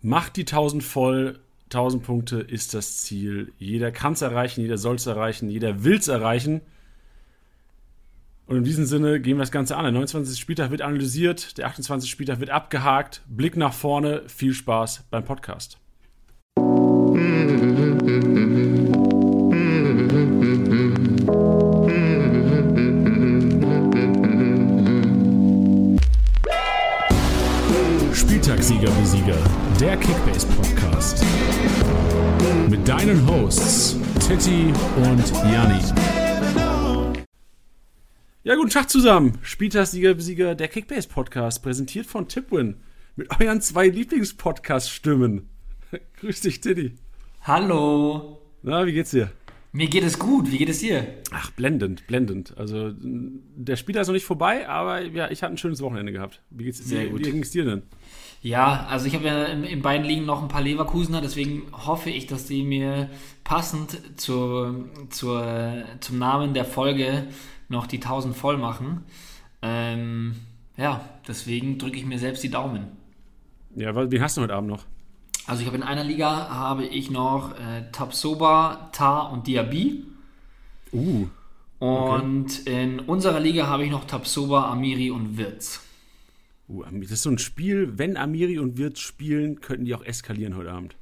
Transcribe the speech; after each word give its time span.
Macht 0.00 0.36
die 0.36 0.42
1000 0.42 0.82
voll. 0.82 1.40
1000 1.64 2.02
Punkte 2.02 2.40
ist 2.40 2.72
das 2.74 2.98
Ziel. 3.02 3.52
Jeder 3.58 3.92
kann 3.92 4.14
es 4.14 4.22
erreichen, 4.22 4.62
jeder 4.62 4.78
soll 4.78 4.96
es 4.96 5.06
erreichen, 5.06 5.50
jeder 5.50 5.84
will 5.84 5.98
es 5.98 6.08
erreichen. 6.08 6.62
Und 8.46 8.56
in 8.56 8.64
diesem 8.64 8.86
Sinne 8.86 9.20
gehen 9.20 9.36
wir 9.36 9.42
das 9.42 9.50
Ganze 9.50 9.76
an. 9.76 9.84
Der 9.84 9.92
29. 9.92 10.40
Spieltag 10.40 10.70
wird 10.70 10.80
analysiert, 10.80 11.58
der 11.58 11.66
28. 11.66 12.10
Spieltag 12.10 12.40
wird 12.40 12.48
abgehakt. 12.48 13.20
Blick 13.28 13.58
nach 13.58 13.74
vorne. 13.74 14.22
Viel 14.26 14.54
Spaß 14.54 15.04
beim 15.10 15.26
Podcast. 15.26 15.78
Spieltagssieger 28.58 29.00
wie 29.00 29.06
Sieger, 29.06 29.36
der 29.80 29.96
Kickbase 29.96 30.44
Podcast. 30.48 31.24
Mit 32.68 32.88
deinen 32.88 33.24
Hosts 33.28 33.96
Titti 34.26 34.72
und 34.96 35.32
Janni. 35.44 35.80
Ja, 38.42 38.56
guten 38.56 38.70
Tag 38.70 38.90
zusammen. 38.90 39.38
Spieltagssieger 39.42 40.18
wie 40.18 40.22
Sieger, 40.22 40.56
der 40.56 40.66
Kickbase 40.66 41.08
Podcast, 41.08 41.62
präsentiert 41.62 42.06
von 42.06 42.26
Tipwin. 42.26 42.78
Mit 43.14 43.28
euren 43.40 43.60
zwei 43.60 43.86
Lieblingspodcast-Stimmen. 43.86 45.48
Grüß 46.20 46.40
dich, 46.40 46.60
Titti. 46.60 46.96
Hallo. 47.42 48.42
Na, 48.62 48.84
wie 48.86 48.92
geht's 48.92 49.12
dir? 49.12 49.30
Mir 49.70 49.86
geht 49.86 50.02
es 50.02 50.18
gut. 50.18 50.50
Wie 50.50 50.58
geht 50.58 50.68
es 50.68 50.80
dir? 50.80 51.06
Ach, 51.30 51.52
blendend, 51.52 52.08
blendend. 52.08 52.58
Also, 52.58 52.92
der 52.98 53.76
Spieltag 53.76 54.02
ist 54.02 54.08
noch 54.08 54.14
nicht 54.14 54.24
vorbei, 54.24 54.68
aber 54.68 55.02
ja, 55.02 55.30
ich 55.30 55.44
hatte 55.44 55.54
ein 55.54 55.58
schönes 55.58 55.80
Wochenende 55.80 56.10
gehabt. 56.10 56.42
Wie 56.50 56.64
geht's 56.64 56.78
Sehr 56.78 57.04
wie, 57.04 57.10
gut. 57.10 57.20
Wie 57.20 57.30
ging's 57.30 57.50
dir 57.50 57.64
denn? 57.64 57.82
Ja, 58.40 58.86
also 58.88 59.06
ich 59.06 59.14
habe 59.14 59.26
ja 59.26 59.44
in, 59.46 59.64
in 59.64 59.82
beiden 59.82 60.06
Ligen 60.06 60.24
noch 60.24 60.42
ein 60.42 60.48
paar 60.48 60.62
Leverkusener, 60.62 61.20
deswegen 61.20 61.62
hoffe 61.72 62.10
ich, 62.10 62.26
dass 62.26 62.46
die 62.46 62.62
mir 62.62 63.10
passend 63.42 64.00
zur, 64.16 64.84
zur, 65.10 65.82
zum 66.00 66.18
Namen 66.18 66.54
der 66.54 66.64
Folge 66.64 67.26
noch 67.68 67.86
die 67.86 67.96
1000 67.96 68.36
voll 68.36 68.56
machen. 68.56 69.04
Ähm, 69.62 70.36
ja, 70.76 71.00
deswegen 71.26 71.78
drücke 71.78 71.96
ich 71.96 72.06
mir 72.06 72.18
selbst 72.18 72.42
die 72.44 72.50
Daumen. 72.50 72.86
Ja, 73.74 73.94
wen 73.94 74.22
hast 74.22 74.36
du 74.36 74.42
heute 74.42 74.54
Abend 74.54 74.70
noch? 74.70 74.84
Also 75.46 75.62
ich 75.62 75.66
habe 75.66 75.76
in 75.76 75.82
einer 75.82 76.04
Liga 76.04 76.48
habe 76.50 76.84
ich 76.84 77.10
noch 77.10 77.52
äh, 77.58 77.90
Tapsoba, 77.90 78.90
Tar 78.92 79.32
und 79.32 79.46
Diaby. 79.46 80.04
Uh, 80.92 81.26
Und 81.78 82.66
in 82.66 83.00
unserer 83.00 83.40
Liga 83.40 83.66
habe 83.66 83.84
ich 83.84 83.90
noch 83.90 84.04
Tapsoba, 84.04 84.70
Amiri 84.70 85.10
und 85.10 85.38
Wirtz. 85.38 85.87
Uh, 86.68 86.84
das 86.84 87.10
ist 87.10 87.22
so 87.22 87.30
ein 87.30 87.38
Spiel, 87.38 87.98
wenn 87.98 88.16
Amiri 88.16 88.58
und 88.58 88.78
Wirtz 88.78 89.00
spielen, 89.00 89.60
könnten 89.60 89.84
die 89.84 89.94
auch 89.94 90.04
eskalieren 90.04 90.56
heute 90.56 90.72
Abend. 90.72 90.96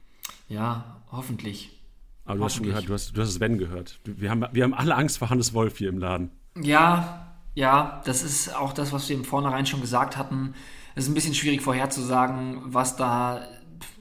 Ja, 0.49 1.03
hoffentlich. 1.11 1.77
Aber 2.25 2.39
du 2.39 2.45
hast 2.45 2.57
schon 2.57 2.67
gehört, 2.67 2.89
du 2.89 2.93
hast, 2.93 3.17
du 3.17 3.21
hast 3.21 3.35
Sven 3.35 3.59
gehört. 3.59 4.01
Wir 4.05 4.31
haben, 4.31 4.45
wir 4.53 4.65
haben 4.65 4.75
alle 4.75 4.95
Angst 4.97 5.19
vor 5.19 5.31
Hannes 5.31 5.55
Wolf 5.55 5.79
hier 5.79 5.89
im 5.89 5.99
Laden. 5.99 6.31
Ja, 6.61 7.37
ja, 7.55 8.03
das 8.05 8.23
ist 8.23 8.55
auch 8.55 8.73
das, 8.73 8.93
was 8.93 9.09
wir 9.09 9.17
im 9.17 9.25
Vornherein 9.25 9.67
schon 9.67 9.81
gesagt 9.81 10.17
hatten. 10.17 10.55
Es 10.95 11.05
ist 11.05 11.11
ein 11.11 11.15
bisschen 11.15 11.35
schwierig 11.35 11.63
vorherzusagen, 11.63 12.61
was 12.65 12.97
da 12.97 13.47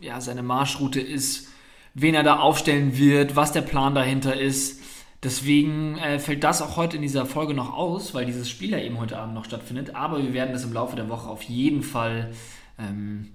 ja, 0.02 0.20
seine 0.22 0.44
Marschroute 0.44 1.00
ist, 1.00 1.48
wen 1.94 2.16
er 2.16 2.24
da 2.24 2.40
aufstellen 2.40 2.98
wird, 2.98 3.36
was 3.36 3.52
der 3.52 3.62
Plan 3.62 3.96
dahinter 3.96 4.40
ist. 4.40 4.82
Deswegen 5.24 5.98
äh, 5.98 6.20
fällt 6.20 6.44
das 6.44 6.62
auch 6.62 6.78
heute 6.78 6.98
in 6.98 7.02
dieser 7.02 7.26
Folge 7.26 7.54
noch 7.54 7.74
aus, 7.74 8.14
weil 8.14 8.26
dieses 8.26 8.50
Spiel 8.50 8.72
ja 8.72 8.80
eben 8.80 9.00
heute 9.00 9.18
Abend 9.18 9.34
noch 9.34 9.46
stattfindet. 9.46 9.96
Aber 9.96 10.22
wir 10.22 10.34
werden 10.34 10.54
das 10.54 10.64
im 10.64 10.74
Laufe 10.74 10.96
der 10.96 11.10
Woche 11.10 11.28
auf 11.28 11.42
jeden 11.44 11.82
Fall 11.82 12.32
ähm, 12.78 13.30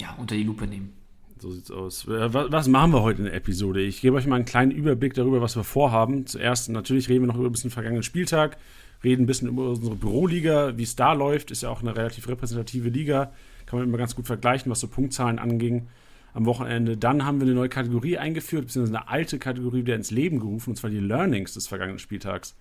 ja, 0.00 0.14
unter 0.18 0.34
die 0.34 0.42
Lupe 0.42 0.66
nehmen. 0.66 0.92
So 1.38 1.50
sieht's 1.50 1.70
aus. 1.70 2.06
Äh, 2.06 2.34
wa- 2.34 2.48
Was 2.50 2.68
machen 2.68 2.92
wir 2.92 3.00
heute 3.02 3.20
in 3.20 3.24
der 3.24 3.34
Episode? 3.34 3.80
Ich 3.80 4.02
gebe 4.02 4.16
euch 4.16 4.26
mal 4.26 4.36
einen 4.36 4.44
kleinen 4.44 4.72
Überblick 4.72 5.14
darüber, 5.14 5.40
was 5.40 5.56
wir 5.56 5.64
vorhaben. 5.64 6.26
Zuerst 6.26 6.68
natürlich 6.68 7.08
reden 7.08 7.22
wir 7.22 7.28
noch 7.28 7.36
über 7.38 7.46
ein 7.48 7.52
bisschen 7.52 7.70
den 7.70 7.74
vergangenen 7.74 8.02
Spieltag, 8.02 8.58
reden 9.02 9.22
ein 9.22 9.26
bisschen 9.26 9.48
über 9.48 9.70
unsere 9.70 9.94
Büroliga, 9.94 10.76
wie 10.76 10.82
es 10.82 10.96
da 10.96 11.14
läuft. 11.14 11.50
Ist 11.50 11.62
ja 11.62 11.70
auch 11.70 11.80
eine 11.80 11.96
relativ 11.96 12.28
repräsentative 12.28 12.90
Liga. 12.90 13.32
Kann 13.64 13.78
man 13.78 13.88
immer 13.88 13.96
ganz 13.96 14.14
gut 14.14 14.26
vergleichen, 14.26 14.70
was 14.70 14.80
so 14.80 14.88
Punktzahlen 14.88 15.38
anging 15.38 15.86
am 16.32 16.46
Wochenende. 16.46 16.96
Dann 16.96 17.24
haben 17.24 17.40
wir 17.40 17.46
eine 17.46 17.54
neue 17.54 17.68
Kategorie 17.68 18.18
eingeführt, 18.18 18.66
beziehungsweise 18.66 18.98
eine 18.98 19.08
alte 19.08 19.38
Kategorie 19.38 19.80
wieder 19.80 19.96
ins 19.96 20.10
Leben 20.10 20.40
gerufen, 20.40 20.70
und 20.70 20.76
zwar 20.76 20.90
die 20.90 21.00
Learnings 21.00 21.54
des 21.54 21.66
vergangenen 21.66 21.98
Spieltags. 21.98 22.54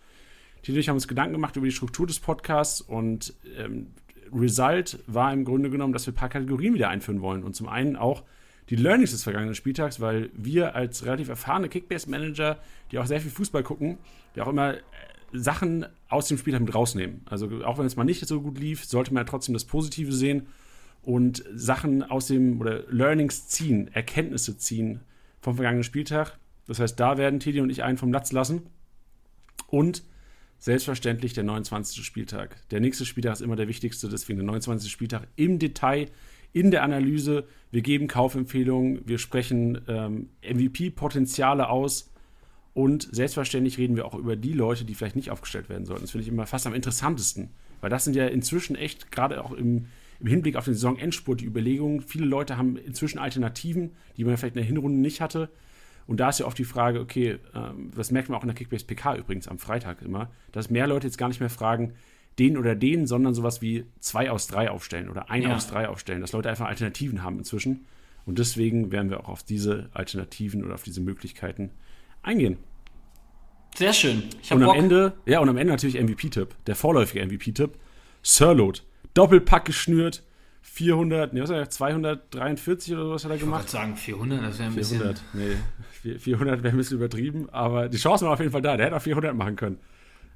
Und 0.68 0.75
ich 0.75 0.90
haben 0.90 0.96
uns 0.96 1.07
Gedanken 1.07 1.34
gemacht 1.34 1.56
über 1.56 1.66
die 1.66 1.72
Struktur 1.72 2.06
des 2.06 2.19
Podcasts 2.19 2.81
und 2.81 3.34
ähm, 3.57 3.88
Result 4.34 5.00
war 5.07 5.34
im 5.34 5.46
Grunde 5.46 5.69
genommen, 5.69 5.94
dass 5.94 6.06
wir 6.06 6.13
ein 6.13 6.16
paar 6.18 6.30
Kategorien 6.30 6.74
wieder 6.74 6.90
einführen 6.90 7.22
wollen. 7.22 7.44
Und 7.44 7.56
zum 7.56 7.68
einen 7.68 7.96
auch 7.96 8.24
die 8.69 8.75
Learnings 8.75 9.12
des 9.12 9.24
vergangenen 9.24 9.56
Spieltags, 9.56 10.00
weil 10.00 10.30
wir 10.34 10.75
als 10.75 11.06
relativ 11.06 11.30
erfahrene 11.30 11.69
Kickbase-Manager, 11.69 12.59
die 12.91 13.00
auch 13.00 13.06
sehr 13.06 13.22
viel 13.22 13.31
Fußball 13.31 13.63
gucken, 13.63 13.97
die 14.36 14.41
auch 14.41 14.47
immer 14.47 14.75
äh, 14.75 14.80
Sachen 15.31 15.86
aus 16.07 16.28
dem 16.28 16.38
Spieltag 16.38 16.62
mit 16.62 16.75
rausnehmen. 16.75 17.22
Also 17.25 17.50
auch 17.63 17.78
wenn 17.78 17.86
es 17.86 17.96
mal 17.96 18.03
nicht 18.03 18.25
so 18.28 18.41
gut 18.41 18.59
lief, 18.59 18.86
sollte 18.86 19.13
man 19.13 19.22
ja 19.22 19.30
trotzdem 19.30 19.53
das 19.53 19.66
Positive 19.66 20.12
sehen 20.12 20.47
und 21.09 21.44
Sachen 21.56 22.03
aus 22.03 22.28
dem 22.28 22.62
oder 22.62 22.84
Learnings 22.88 23.47
ziehen, 23.47 23.90
Erkenntnisse 23.94 24.59
ziehen 24.59 25.00
vom 25.42 25.56
vergangenen 25.56 25.84
Spieltag. 25.84 26.38
Das 26.68 26.80
heißt, 26.80 27.00
da 27.00 27.18
werden 27.18 27.40
Teddy 27.40 27.62
und 27.62 27.72
ich 27.72 27.81
einen 27.81 27.97
vom 27.97 28.14
Latz 28.14 28.31
lassen. 28.31 28.68
Und 29.69 30.03
selbstverständlich 30.59 31.34
der 31.34 31.46
29. 31.46 32.06
Spieltag. 32.06 32.58
Der 32.69 32.80
nächste 32.80 33.08
Spieltag 33.08 33.34
ist 33.34 33.42
immer 33.42 33.56
der 33.56 33.68
wichtigste, 33.68 34.08
deswegen 34.08 34.38
der 34.38 34.46
29. 34.46 34.92
Spieltag 34.92 35.28
im 35.36 35.58
Detail, 35.58 36.12
in 36.53 36.69
der 36.69 36.84
Analyse. 36.84 37.48
Wir 37.72 37.81
geben 37.81 38.08
Kaufempfehlungen, 38.08 39.02
wir 39.08 39.18
sprechen 39.18 39.81
ähm, 39.88 40.30
MVP-Potenziale 40.44 41.69
aus 41.69 42.12
und 42.75 43.09
selbstverständlich 43.12 43.80
reden 43.80 43.96
wir 43.96 44.06
auch 44.06 44.14
über 44.14 44.36
die 44.36 44.53
Leute, 44.53 44.86
die 44.86 44.94
vielleicht 44.94 45.16
nicht 45.16 45.31
aufgestellt 45.31 45.69
werden 45.69 45.88
sollten. 45.88 46.03
Das 46.03 46.12
finde 46.12 46.28
ich 46.28 46.31
immer 46.31 46.46
fast 46.46 46.68
am 46.68 46.75
interessantesten, 46.75 47.50
weil 47.81 47.90
das 47.90 48.03
sind 48.03 48.16
ja 48.16 48.28
inzwischen 48.28 48.75
echt, 48.75 49.12
gerade 49.12 49.44
auch 49.44 49.53
im, 49.53 49.88
im 50.19 50.28
Hinblick 50.28 50.56
auf 50.56 50.66
den 50.66 50.74
Saisonendspurt, 50.74 51.41
die 51.41 51.46
Überlegungen. 51.46 52.02
Viele 52.02 52.25
Leute 52.25 52.57
haben 52.57 52.75
inzwischen 52.78 53.19
Alternativen, 53.19 53.91
die 54.18 54.24
man 54.25 54.35
vielleicht 54.38 54.56
in 54.56 54.62
der 54.62 54.68
Hinrunde 54.68 55.00
nicht 55.00 55.22
hatte. 55.22 55.50
Und 56.07 56.19
da 56.19 56.30
ist 56.30 56.40
ja 56.40 56.46
oft 56.46 56.57
die 56.57 56.66
Frage, 56.66 57.00
okay, 57.00 57.38
ähm, 57.53 57.91
das 57.96 58.12
merkt 58.12 58.30
man 58.30 58.38
auch 58.38 58.44
in 58.44 58.47
der 58.47 58.56
Kickbase 58.56 58.85
PK 58.85 59.16
übrigens 59.16 59.47
am 59.47 59.59
Freitag 59.59 60.02
immer, 60.02 60.31
dass 60.52 60.69
mehr 60.69 60.88
Leute 60.88 61.07
jetzt 61.07 61.18
gar 61.18 61.28
nicht 61.28 61.40
mehr 61.40 61.50
fragen, 61.52 61.94
den 62.40 62.57
oder 62.57 62.74
den, 62.75 63.06
sondern 63.06 63.34
sowas 63.34 63.62
wie 63.62 63.85
zwei 64.00 64.31
aus 64.31 64.47
drei 64.47 64.72
aufstellen 64.72 65.09
oder 65.09 65.30
ein 65.30 65.44
Ja. 65.44 65.56
aus 65.56 65.68
drei 65.68 65.88
aufstellen, 65.88 66.22
dass 66.22 66.31
Leute 66.31 66.50
einfach 66.50 66.68
Alternativen 66.68 67.22
haben 67.24 67.38
inzwischen. 67.38 67.86
Und 68.25 68.40
deswegen 68.40 68.91
werden 68.91 69.09
wir 69.09 69.19
auch 69.22 69.30
auf 69.30 69.44
diese 69.44 69.90
Alternativen 69.94 70.63
oder 70.63 70.75
auf 70.75 70.84
diese 70.84 71.01
Möglichkeiten 71.01 71.72
eingehen. 72.22 72.57
Sehr 73.75 73.94
schön. 73.94 74.24
Und 74.50 74.63
am 74.63 74.63
Bock. 74.63 74.75
Ende, 74.75 75.13
ja, 75.25 75.40
und 75.40 75.50
am 75.50 75.57
Ende 75.57 75.72
natürlich 75.74 76.01
MVP-Tipp, 76.01 76.56
der 76.66 76.75
vorläufige 76.75 77.25
MVP-Tipp. 77.25 77.72
Sirlot, 78.24 78.86
Doppelpack 79.14 79.66
geschnürt, 79.66 80.24
400, 80.62 81.34
ne, 81.34 81.42
was 81.42 81.50
hat 81.50 81.58
er, 81.58 81.70
243 81.70 82.94
oder 82.94 83.06
sowas 83.06 83.24
hat 83.24 83.31
er 83.31 83.36
Ich 83.36 83.42
gemacht? 83.42 83.62
gerade 83.62 83.72
sagen 83.72 83.96
400, 83.96 84.44
das 84.44 84.59
wäre 84.59 84.70
ein 84.70 84.84
400, 84.84 85.24
nee, 85.34 86.18
400 86.18 86.64
wäre 86.64 86.74
ein 86.74 86.78
bisschen 86.78 86.97
übertrieben, 86.97 87.50
aber 87.50 87.90
die 87.90 87.98
Chancen 87.98 88.25
waren 88.25 88.34
auf 88.34 88.40
jeden 88.40 88.52
Fall 88.52 88.62
da. 88.62 88.78
Der 88.78 88.88
hätte 88.88 88.96
auch 88.96 89.02
400 89.02 89.36
machen 89.36 89.56
können. 89.56 89.80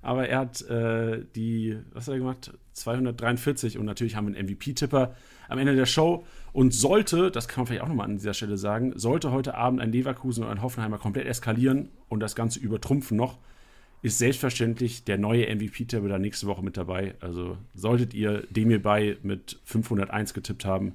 Aber 0.01 0.27
er 0.27 0.39
hat 0.39 0.61
äh, 0.69 1.23
die, 1.35 1.77
was 1.93 2.07
hat 2.07 2.15
er 2.15 2.19
gemacht? 2.19 2.51
243 2.73 3.77
und 3.77 3.85
natürlich 3.85 4.15
haben 4.17 4.27
wir 4.27 4.37
einen 4.37 4.49
MVP-Tipper 4.49 5.15
am 5.47 5.57
Ende 5.59 5.75
der 5.75 5.85
Show. 5.85 6.25
Und 6.51 6.73
sollte, 6.73 7.31
das 7.31 7.47
kann 7.47 7.61
man 7.61 7.67
vielleicht 7.67 7.83
auch 7.83 7.87
nochmal 7.87 8.07
an 8.07 8.17
dieser 8.17 8.33
Stelle 8.33 8.57
sagen, 8.57 8.93
sollte 8.95 9.31
heute 9.31 9.55
Abend 9.55 9.79
ein 9.79 9.91
Leverkusen 9.91 10.43
und 10.43 10.49
ein 10.49 10.61
Hoffenheimer 10.61 10.97
komplett 10.97 11.25
eskalieren 11.25 11.89
und 12.09 12.19
das 12.19 12.35
Ganze 12.35 12.59
übertrumpfen 12.59 13.15
noch, 13.17 13.37
ist 14.03 14.17
selbstverständlich 14.17 15.05
der 15.05 15.17
neue 15.17 15.47
MVP-Tipper 15.47 16.09
da 16.09 16.19
nächste 16.19 16.45
Woche 16.45 16.61
mit 16.61 16.75
dabei. 16.75 17.15
Also 17.21 17.57
solltet 17.73 18.13
ihr 18.13 18.43
dem 18.49 18.69
hierbei 18.69 19.17
mit 19.23 19.59
501 19.63 20.33
getippt 20.33 20.65
haben, 20.65 20.93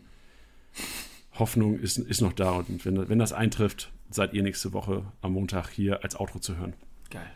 Hoffnung 1.39 1.79
ist, 1.79 1.97
ist 1.97 2.21
noch 2.21 2.35
da. 2.35 2.53
Und 2.53 2.85
wenn, 2.85 3.09
wenn 3.09 3.19
das 3.19 3.33
eintrifft, 3.33 3.91
seid 4.11 4.35
ihr 4.35 4.43
nächste 4.43 4.75
Woche 4.75 5.05
am 5.23 5.33
Montag 5.33 5.71
hier 5.71 6.05
als 6.05 6.21
Outro 6.21 6.39
zu 6.39 6.59
hören. 6.59 6.75
Geil. 7.11 7.31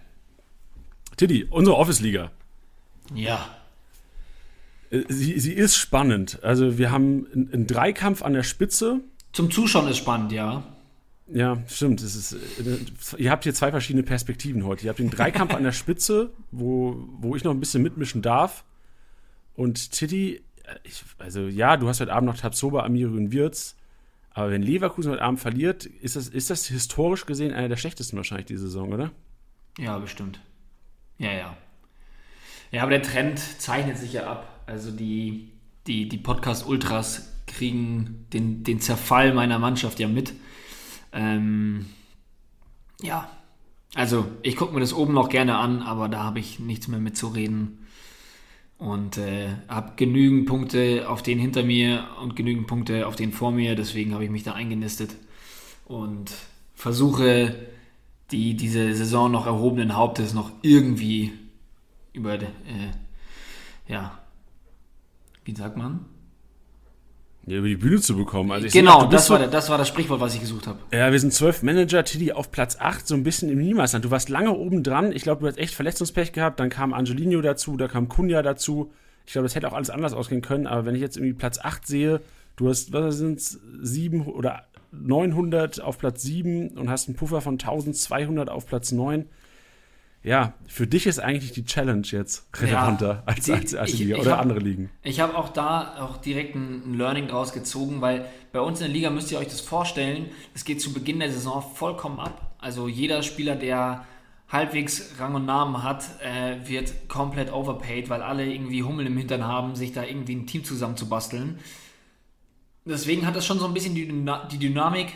Tiddy, 1.17 1.45
unsere 1.49 1.77
Office-Liga. 1.77 2.31
Ja. 3.15 3.57
Äh, 4.91 5.05
Sie, 5.09 5.41
sie 5.41 5.55
ist 5.55 5.77
spannend. 5.77 6.39
Also 6.43 6.77
wir 6.77 6.91
haben 6.91 7.27
einen 7.33 7.67
Dreikampf 7.67 8.23
an 8.23 8.35
der 8.35 8.43
Spitze. 8.43 9.01
Zum 9.33 9.51
Zuschauen 9.51 9.89
ist 9.89 9.97
spannend, 9.97 10.33
ja. 10.33 10.65
Ja, 11.29 11.63
stimmt. 11.69 12.03
Ist, 12.03 12.33
äh, 12.33 13.19
ihr 13.19 13.31
habt 13.31 13.45
hier 13.45 13.55
zwei 13.55 13.71
verschiedene 13.71 14.03
Perspektiven 14.03 14.65
heute. 14.65 14.85
Ihr 14.85 14.91
habt 14.91 14.99
den 14.99 15.11
Dreikampf 15.11 15.55
an 15.55 15.63
der 15.63 15.73
Spitze, 15.73 16.33
wo, 16.51 17.09
wo 17.19 17.37
ich 17.37 17.45
noch 17.45 17.53
ein 17.53 17.61
bisschen 17.61 17.83
mitmischen 17.83 18.23
darf. 18.23 18.65
Und 19.55 19.93
Tiddy, 19.93 20.37
äh, 20.65 20.75
ich, 20.83 21.05
also 21.19 21.47
ja, 21.47 21.77
du 21.77 21.89
hast 21.89 22.01
heute 22.01 22.13
Abend 22.13 22.29
noch 22.29 22.39
Tabsoba, 22.39 22.85
Amiri 22.85 23.17
und 23.17 23.33
Wirtz. 23.33 23.77
Aber 24.35 24.51
wenn 24.51 24.63
Leverkusen 24.63 25.13
heute 25.13 25.23
Abend 25.23 25.41
verliert, 25.41 25.85
ist 25.85 26.17
das, 26.17 26.29
ist 26.29 26.51
das 26.51 26.67
historisch 26.67 27.27
gesehen 27.27 27.53
einer 27.53 27.69
der 27.69 27.77
schlechtesten 27.77 28.17
wahrscheinlich 28.17 28.47
diese 28.47 28.63
Saison, 28.63 28.93
oder? 28.93 29.11
Ja, 29.79 29.99
bestimmt. 29.99 30.41
Ja, 31.19 31.33
ja. 31.33 31.57
Ja, 32.71 32.83
aber 32.83 32.91
der 32.91 33.03
Trend 33.03 33.39
zeichnet 33.39 33.99
sich 33.99 34.15
ja 34.15 34.27
ab. 34.27 34.63
Also 34.67 34.91
die, 34.91 35.51
die, 35.87 36.09
die 36.09 36.17
Podcast-Ultras 36.17 37.29
kriegen 37.47 38.27
den, 38.33 38.65
den 38.65 38.81
Zerfall 38.81 39.35
meiner 39.35 39.59
Mannschaft 39.59 40.01
ja 40.01 40.09
mit. 40.09 40.33
Ähm, 41.13 41.87
ja, 43.03 43.29
also 43.95 44.27
ich 44.43 44.57
gucke 44.57 44.75
mir 44.75 44.81
das 44.81 44.95
oben 44.95 45.13
noch 45.13 45.29
gerne 45.29 45.59
an, 45.59 45.83
aber 45.83 46.09
da 46.09 46.25
habe 46.25 46.39
ich 46.39 46.59
nichts 46.59 46.89
mehr 46.89 47.01
mitzureden. 47.01 47.79
Und 48.79 49.17
äh, 49.17 49.51
habe 49.69 49.93
genügend 49.97 50.47
Punkte 50.47 51.09
auf 51.09 51.23
den 51.23 51.39
hinter 51.39 51.63
mir 51.63 52.05
und 52.21 52.35
genügend 52.35 52.67
Punkte 52.67 53.07
auf 53.07 53.15
den 53.15 53.33
vor 53.33 53.53
mir. 53.53 53.77
Deswegen 53.77 54.13
habe 54.13 54.25
ich 54.25 54.31
mich 54.31 54.43
da 54.43 54.55
eingenistet 54.55 55.15
und 55.85 56.33
versuche 56.75 57.55
die 58.33 58.57
diese 58.57 58.93
Saison 58.95 59.31
noch 59.31 59.47
erhobenen 59.47 59.95
Hauptes 59.95 60.35
noch 60.35 60.51
irgendwie 60.63 61.33
über, 62.13 62.35
äh, 62.35 62.49
ja, 63.87 64.19
wie 65.45 65.55
sagt 65.55 65.77
man? 65.77 66.07
Ja, 67.47 67.59
über 67.59 67.67
die 67.67 67.77
Bühne 67.77 68.01
zu 68.01 68.17
bekommen. 68.17 68.53
Also 68.53 68.69
genau, 68.71 69.01
sag, 69.01 69.11
das, 69.11 69.31
war 69.31 69.39
der, 69.39 69.49
das 69.49 69.69
war 69.69 69.77
das 69.77 69.89
Sprichwort, 69.89 70.21
was 70.21 70.35
ich 70.35 70.41
gesucht 70.41 70.69
habe. 70.69 70.79
Ja, 70.93 71.11
wir 71.11 71.19
sind 71.19 71.33
zwölf 71.33 71.63
Manager, 71.63 72.05
Tilly 72.05 72.33
auf 72.33 72.53
Platz 72.53 72.77
8, 72.79 73.07
so 73.07 73.15
ein 73.15 73.25
bisschen 73.25 73.51
im 73.51 73.59
Niemandsland. 73.59 74.05
Du 74.05 74.11
warst 74.11 74.29
lange 74.29 74.53
oben 74.53 74.85
dran. 74.85 75.11
Ich 75.11 75.23
glaube, 75.23 75.41
du 75.41 75.49
hast 75.49 75.59
echt 75.59 75.75
Verletzungspech 75.75 76.33
gehabt. 76.33 76.61
Dann 76.61 76.71
kam 76.71 76.93
Angelino 76.93 77.41
dazu, 77.41 77.77
da 77.77 77.89
kam 77.89 78.09
Kunja 78.09 78.43
dazu. 78.43 78.93
Ich 79.27 79.33
glaube, 79.33 79.47
das 79.47 79.57
hätte 79.57 79.69
auch 79.69 79.73
alles 79.73 79.91
anders 79.91 80.13
ausgehen 80.13 80.41
können. 80.41 80.69
Aber 80.69 80.87
wenn 80.87 80.95
ich 80.95 81.01
jetzt 81.01 81.17
irgendwie 81.17 81.35
Platz 81.35 81.59
8 81.59 81.85
sehe, 81.85 82.21
du 82.57 82.69
hast, 82.69 82.93
was 82.93 83.17
sind 83.17 83.39
es, 83.39 83.59
7 83.81 84.27
oder 84.27 84.67
900 84.93 85.81
auf 85.81 85.99
Platz 85.99 86.23
7 86.23 86.79
und 86.79 86.91
hast 86.91 87.09
einen 87.09 87.17
Puffer 87.17 87.41
von 87.41 87.55
1200 87.55 88.51
auf 88.51 88.67
Platz 88.67 88.93
9 88.93 89.27
ja, 90.25 90.53
für 90.69 90.87
dich 90.87 91.07
ist 91.07 91.19
eigentlich 91.19 91.53
die 91.53 91.65
Challenge 91.65 92.07
jetzt 92.07 92.47
relevanter 92.55 93.15
ja, 93.15 93.23
als, 93.27 93.45
die, 93.45 93.53
als, 93.53 93.75
als 93.75 93.93
ich, 93.93 93.99
Liga 94.01 94.19
oder 94.19 94.33
hab, 94.33 94.41
andere 94.41 94.61
Ligen. 94.61 94.89
Ich 95.03 95.19
habe 95.19 95.37
auch 95.37 95.49
da 95.49 95.97
auch 96.01 96.17
direkt 96.17 96.55
ein, 96.55 96.95
Learning 96.97 97.27
draus 97.27 97.53
gezogen, 97.53 98.01
weil 98.01 98.27
bei 98.53 98.61
uns 98.61 98.81
in 98.81 98.87
der 98.87 98.95
Liga 98.95 99.11
müsst 99.11 99.33
ihr 99.33 99.39
euch 99.39 99.49
das 99.49 99.61
vorstellen, 99.61 100.31
es 100.55 100.65
geht 100.65 100.81
zu 100.81 100.93
Beginn 100.93 101.19
der 101.19 101.33
Saison 101.33 101.63
vollkommen 101.75 102.21
ab. 102.21 102.55
Also 102.59 102.87
jeder 102.87 103.23
Spieler, 103.25 103.57
der 103.57 104.07
halbwegs 104.49 105.15
Rang 105.19 105.35
und 105.35 105.47
Namen 105.47 105.83
hat, 105.83 106.05
äh, 106.21 106.69
wird 106.69 107.09
komplett 107.09 107.53
overpaid, 107.53 108.09
weil 108.09 108.23
alle 108.23 108.47
irgendwie 108.47 108.85
Hummel 108.85 109.07
im 109.07 109.17
Hintern 109.17 109.45
haben, 109.45 109.75
sich 109.75 109.93
da 109.93 110.05
irgendwie 110.05 110.37
ein 110.37 110.47
Team 110.47 110.63
zusammenzubasteln. 110.63 111.59
Deswegen 112.85 113.27
hat 113.27 113.35
das 113.35 113.45
schon 113.45 113.59
so 113.59 113.67
ein 113.67 113.75
bisschen 113.75 113.95
die, 113.95 114.07
die 114.53 114.59
Dynamik. 114.59 115.09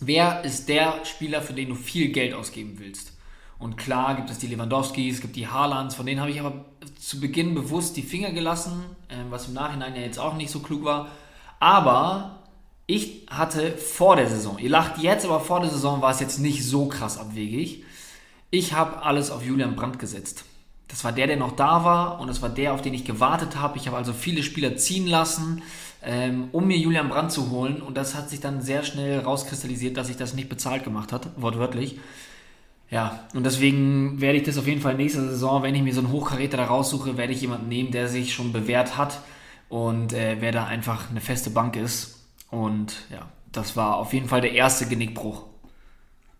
Wer 0.00 0.44
ist 0.44 0.68
der 0.68 1.04
Spieler, 1.04 1.40
für 1.40 1.52
den 1.52 1.70
du 1.70 1.74
viel 1.74 2.08
Geld 2.08 2.34
ausgeben 2.34 2.74
willst? 2.78 3.12
Und 3.60 3.76
klar 3.76 4.16
gibt 4.16 4.30
es 4.30 4.38
die 4.38 4.46
Lewandowskis, 4.46 5.16
es 5.16 5.20
gibt 5.20 5.36
die 5.36 5.46
Haalands, 5.46 5.94
von 5.94 6.06
denen 6.06 6.20
habe 6.20 6.30
ich 6.30 6.40
aber 6.40 6.64
zu 6.98 7.20
Beginn 7.20 7.54
bewusst 7.54 7.96
die 7.96 8.02
Finger 8.02 8.32
gelassen, 8.32 8.84
äh, 9.08 9.16
was 9.28 9.48
im 9.48 9.54
Nachhinein 9.54 9.94
ja 9.94 10.00
jetzt 10.00 10.18
auch 10.18 10.34
nicht 10.34 10.50
so 10.50 10.60
klug 10.60 10.82
war. 10.82 11.08
Aber 11.60 12.40
ich 12.86 13.26
hatte 13.30 13.72
vor 13.72 14.16
der 14.16 14.28
Saison, 14.28 14.58
ihr 14.58 14.70
lacht 14.70 14.98
jetzt, 14.98 15.26
aber 15.26 15.40
vor 15.40 15.60
der 15.60 15.68
Saison 15.68 16.00
war 16.00 16.10
es 16.10 16.20
jetzt 16.20 16.40
nicht 16.40 16.64
so 16.64 16.88
krass 16.88 17.18
abwegig. 17.18 17.84
Ich 18.50 18.72
habe 18.72 19.02
alles 19.02 19.30
auf 19.30 19.44
Julian 19.44 19.76
Brandt 19.76 19.98
gesetzt. 19.98 20.44
Das 20.88 21.04
war 21.04 21.12
der, 21.12 21.26
der 21.26 21.36
noch 21.36 21.52
da 21.54 21.84
war 21.84 22.18
und 22.18 22.28
das 22.28 22.40
war 22.40 22.48
der, 22.48 22.72
auf 22.72 22.80
den 22.80 22.94
ich 22.94 23.04
gewartet 23.04 23.56
habe. 23.56 23.76
Ich 23.76 23.86
habe 23.86 23.96
also 23.98 24.14
viele 24.14 24.42
Spieler 24.42 24.76
ziehen 24.76 25.06
lassen, 25.06 25.62
ähm, 26.02 26.48
um 26.52 26.66
mir 26.66 26.78
Julian 26.78 27.10
Brandt 27.10 27.30
zu 27.30 27.50
holen 27.50 27.82
und 27.82 27.96
das 27.96 28.14
hat 28.14 28.30
sich 28.30 28.40
dann 28.40 28.62
sehr 28.62 28.82
schnell 28.84 29.20
rauskristallisiert, 29.20 29.98
dass 29.98 30.08
ich 30.08 30.16
das 30.16 30.32
nicht 30.32 30.48
bezahlt 30.48 30.82
gemacht 30.82 31.12
hat, 31.12 31.28
wortwörtlich. 31.36 32.00
Ja, 32.90 33.28
und 33.34 33.46
deswegen 33.46 34.20
werde 34.20 34.38
ich 34.38 34.44
das 34.44 34.58
auf 34.58 34.66
jeden 34.66 34.80
Fall 34.80 34.96
nächste 34.96 35.20
Saison, 35.22 35.62
wenn 35.62 35.74
ich 35.74 35.82
mir 35.82 35.94
so 35.94 36.00
einen 36.00 36.10
Hochkaräter 36.10 36.56
da 36.56 36.64
raussuche, 36.64 37.16
werde 37.16 37.32
ich 37.32 37.40
jemanden 37.40 37.68
nehmen, 37.68 37.92
der 37.92 38.08
sich 38.08 38.34
schon 38.34 38.52
bewährt 38.52 38.96
hat 38.96 39.20
und 39.68 40.12
äh, 40.12 40.38
wer 40.40 40.50
da 40.50 40.66
einfach 40.66 41.08
eine 41.10 41.20
feste 41.20 41.50
Bank 41.50 41.76
ist. 41.76 42.26
Und 42.50 43.06
ja, 43.10 43.28
das 43.52 43.76
war 43.76 43.96
auf 43.96 44.12
jeden 44.12 44.28
Fall 44.28 44.40
der 44.40 44.52
erste 44.52 44.86
Genickbruch. 44.86 45.46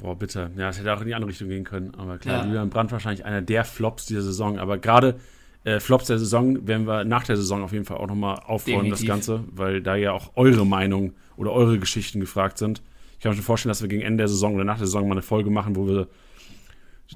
Boah, 0.01 0.19
bitte. 0.19 0.51
Ja, 0.57 0.71
es 0.71 0.79
hätte 0.79 0.93
auch 0.93 1.01
in 1.01 1.07
die 1.07 1.15
andere 1.15 1.31
Richtung 1.31 1.49
gehen 1.49 1.63
können. 1.63 1.95
Aber 1.97 2.19
klar, 2.19 2.39
ja. 2.39 2.47
Julian 2.47 2.71
Brandt 2.71 2.91
wahrscheinlich 2.91 3.25
einer 3.25 3.43
der 3.43 3.65
Flops 3.65 4.07
dieser 4.07 4.23
Saison. 4.23 4.59
Aber 4.59 4.79
gerade 4.79 5.21
äh, 5.65 5.79
Flops 5.79 6.07
der 6.07 6.19
Saison 6.19 6.67
werden 6.67 6.87
wir 6.87 7.05
nach 7.05 7.25
der 7.25 7.37
Saison 7.37 7.63
auf 7.63 7.73
jeden 7.73 7.85
Fall 7.85 7.99
auch 7.99 8.07
nochmal 8.07 8.37
aufräumen, 8.37 8.91
Definitiv. 8.91 8.99
das 8.99 9.07
Ganze, 9.07 9.45
weil 9.53 9.83
da 9.83 9.95
ja 9.95 10.13
auch 10.13 10.33
eure 10.35 10.67
Meinung 10.67 11.13
oder 11.37 11.53
eure 11.53 11.79
Geschichten 11.79 12.19
gefragt 12.19 12.59
sind. 12.59 12.83
Ich 13.13 13.21
kann 13.21 13.31
mir 13.31 13.37
schon 13.37 13.45
vorstellen, 13.45 13.71
dass 13.71 13.83
wir 13.83 13.89
gegen 13.89 14.03
Ende 14.03 14.23
der 14.23 14.29
Saison 14.29 14.55
oder 14.55 14.65
nach 14.65 14.79
der 14.79 14.87
Saison 14.87 15.07
mal 15.07 15.13
eine 15.13 15.23
Folge 15.23 15.51
machen, 15.51 15.77
wo 15.77 15.87
wir 15.87 16.09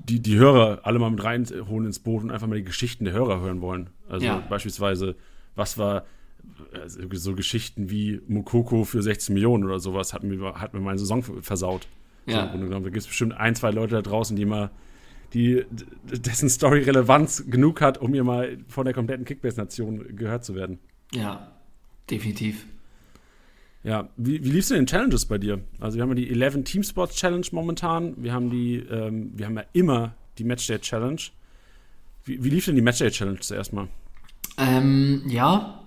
die, 0.08 0.20
die 0.20 0.37
Hörer 0.37 0.81
alle 0.82 0.99
mal 0.99 1.11
mit 1.11 1.23
reinholen 1.23 1.87
ins 1.87 1.99
Boot 1.99 2.23
und 2.23 2.31
einfach 2.31 2.46
mal 2.46 2.56
die 2.56 2.64
Geschichten 2.64 3.05
der 3.05 3.14
Hörer 3.14 3.41
hören 3.41 3.61
wollen. 3.61 3.91
Also 4.08 4.26
ja. 4.26 4.38
beispielsweise, 4.49 5.17
was 5.55 5.79
war 5.79 6.05
also 6.73 7.00
so 7.12 7.35
Geschichten 7.35 7.91
wie 7.91 8.20
Mukoko 8.26 8.85
für 8.85 9.02
16 9.02 9.32
Millionen 9.35 9.64
oder 9.64 9.79
sowas 9.79 10.12
hat 10.12 10.25
mir, 10.25 10.55
hat 10.55 10.75
mir 10.75 10.81
meine 10.81 10.99
Saison 10.99 11.23
versaut. 11.23 11.88
Ja. 12.26 12.52
So, 12.52 12.69
da 12.69 12.79
gibt 12.81 12.96
es 12.96 13.06
bestimmt 13.06 13.35
ein, 13.35 13.55
zwei 13.55 13.70
Leute 13.70 13.94
da 13.94 14.02
draußen, 14.02 14.37
die 14.37 14.44
mal 14.44 14.70
die, 15.32 15.64
dessen 16.05 16.49
Story 16.49 16.81
Relevanz 16.81 17.44
genug 17.49 17.81
hat, 17.81 17.99
um 17.99 18.14
ihr 18.14 18.25
mal 18.25 18.58
von 18.69 18.85
der 18.85 18.94
kompletten 18.94 19.25
Kickbase-Nation 19.25 20.17
gehört 20.17 20.44
zu 20.44 20.55
werden. 20.55 20.79
Ja, 21.12 21.52
definitiv. 22.11 22.67
Ja, 23.85 24.09
wie, 24.17 24.43
wie 24.43 24.51
liefst 24.51 24.71
du 24.71 24.75
den 24.75 24.87
Challenges 24.87 25.27
bei 25.27 25.37
dir? 25.37 25.63
Also 25.79 25.97
wir 25.97 26.03
haben 26.03 26.09
ja 26.11 26.15
die 26.15 26.31
11 26.31 26.65
Team 26.65 26.83
Sports 26.83 27.17
Challenge 27.17 27.47
momentan. 27.53 28.15
Wir 28.17 28.33
haben 28.33 28.49
die, 28.49 28.77
ähm, 28.77 29.33
wir 29.35 29.47
haben 29.47 29.57
ja 29.57 29.65
immer 29.75 30.15
die 30.39 30.45
Matchday 30.45 30.79
Challenge. 30.79 31.21
Wie, 32.25 32.43
wie 32.43 32.49
lief 32.49 32.65
denn 32.65 32.77
die 32.77 32.83
Matchday 32.83 33.11
Challenge 33.11 33.41
zuerst 33.41 33.75
mal? 33.75 33.89
Ähm, 34.57 35.23
ja, 35.29 35.85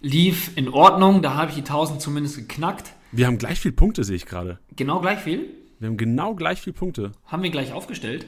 lief 0.00 0.56
in 0.56 0.68
Ordnung. 0.68 1.22
Da 1.22 1.34
habe 1.34 1.50
ich 1.50 1.54
die 1.54 1.62
1000 1.62 2.00
zumindest 2.00 2.36
geknackt. 2.36 2.92
Wir 3.12 3.28
haben 3.28 3.38
gleich 3.38 3.60
viel 3.60 3.72
Punkte, 3.72 4.02
sehe 4.02 4.16
ich 4.16 4.26
gerade. 4.26 4.58
Genau 4.74 5.00
gleich 5.00 5.20
viel? 5.20 5.48
Wir 5.78 5.88
haben 5.88 5.96
genau 5.96 6.34
gleich 6.34 6.60
viel 6.60 6.72
Punkte. 6.72 7.12
Haben 7.26 7.44
wir 7.44 7.50
gleich 7.50 7.72
aufgestellt? 7.72 8.26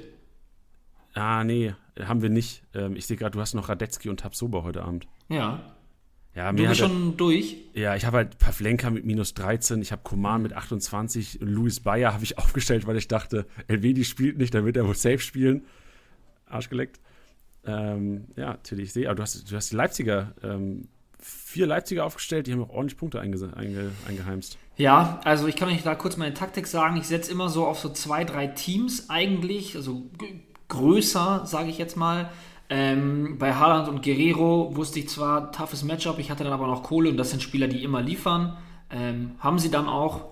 Ah, 1.14 1.42
nee, 1.42 1.74
haben 1.98 2.22
wir 2.22 2.30
nicht. 2.30 2.62
Ähm, 2.74 2.94
ich 2.94 3.06
sehe 3.06 3.16
gerade, 3.16 3.32
du 3.32 3.40
hast 3.40 3.54
noch 3.54 3.68
Radetzky 3.68 4.08
und 4.08 4.20
Tabsoba 4.20 4.62
heute 4.62 4.84
Abend. 4.84 5.08
Ja. 5.28 5.75
Ja, 6.36 6.52
du 6.52 6.66
bist 6.66 6.80
schon 6.80 7.12
er, 7.12 7.16
durch? 7.16 7.56
Ja, 7.72 7.96
ich 7.96 8.04
habe 8.04 8.18
halt 8.18 8.38
Pavlenka 8.38 8.90
mit 8.90 9.06
minus 9.06 9.32
13, 9.34 9.80
ich 9.80 9.90
habe 9.90 10.02
Koman 10.04 10.42
mit 10.42 10.52
28, 10.52 11.38
Luis 11.40 11.80
Bayer 11.80 12.12
habe 12.12 12.24
ich 12.24 12.36
aufgestellt, 12.38 12.86
weil 12.86 12.98
ich 12.98 13.08
dachte, 13.08 13.46
Elvedi 13.66 14.04
spielt 14.04 14.36
nicht, 14.36 14.52
dann 14.54 14.66
wird 14.66 14.76
er 14.76 14.86
wohl 14.86 14.94
safe 14.94 15.18
spielen. 15.18 15.64
Arschgeleckt. 16.44 17.00
Ähm, 17.64 18.26
ja, 18.36 18.50
natürlich, 18.50 18.84
ich 18.84 18.92
sehe, 18.92 19.08
aber 19.08 19.16
du 19.16 19.22
hast, 19.22 19.50
du 19.50 19.56
hast 19.56 19.72
die 19.72 19.76
Leipziger, 19.76 20.34
ähm, 20.42 20.88
vier 21.18 21.66
Leipziger 21.66 22.04
aufgestellt, 22.04 22.46
die 22.46 22.52
haben 22.52 22.62
auch 22.62 22.68
ordentlich 22.68 22.98
Punkte 22.98 23.18
einge, 23.18 23.52
einge, 23.56 23.90
eingeheimst. 24.06 24.58
Ja, 24.76 25.20
also 25.24 25.46
ich 25.46 25.56
kann 25.56 25.70
euch 25.70 25.82
da 25.82 25.94
kurz 25.94 26.18
meine 26.18 26.34
Taktik 26.34 26.66
sagen. 26.66 26.98
Ich 26.98 27.06
setze 27.06 27.32
immer 27.32 27.48
so 27.48 27.66
auf 27.66 27.78
so 27.80 27.88
zwei, 27.88 28.24
drei 28.24 28.46
Teams 28.46 29.08
eigentlich, 29.08 29.74
also 29.74 30.02
größer, 30.68 31.46
sage 31.46 31.70
ich 31.70 31.78
jetzt 31.78 31.96
mal. 31.96 32.30
Ähm, 32.68 33.36
bei 33.38 33.54
Haaland 33.54 33.88
und 33.88 34.02
Guerrero 34.02 34.74
wusste 34.74 34.98
ich 34.98 35.08
zwar, 35.08 35.52
toughes 35.52 35.84
Matchup, 35.84 36.18
ich 36.18 36.30
hatte 36.30 36.44
dann 36.44 36.52
aber 36.52 36.66
noch 36.66 36.82
Kohle 36.82 37.10
und 37.10 37.16
das 37.16 37.30
sind 37.30 37.42
Spieler, 37.42 37.68
die 37.68 37.84
immer 37.84 38.02
liefern. 38.02 38.56
Ähm, 38.90 39.32
haben 39.38 39.58
sie 39.58 39.70
dann 39.70 39.88
auch. 39.88 40.26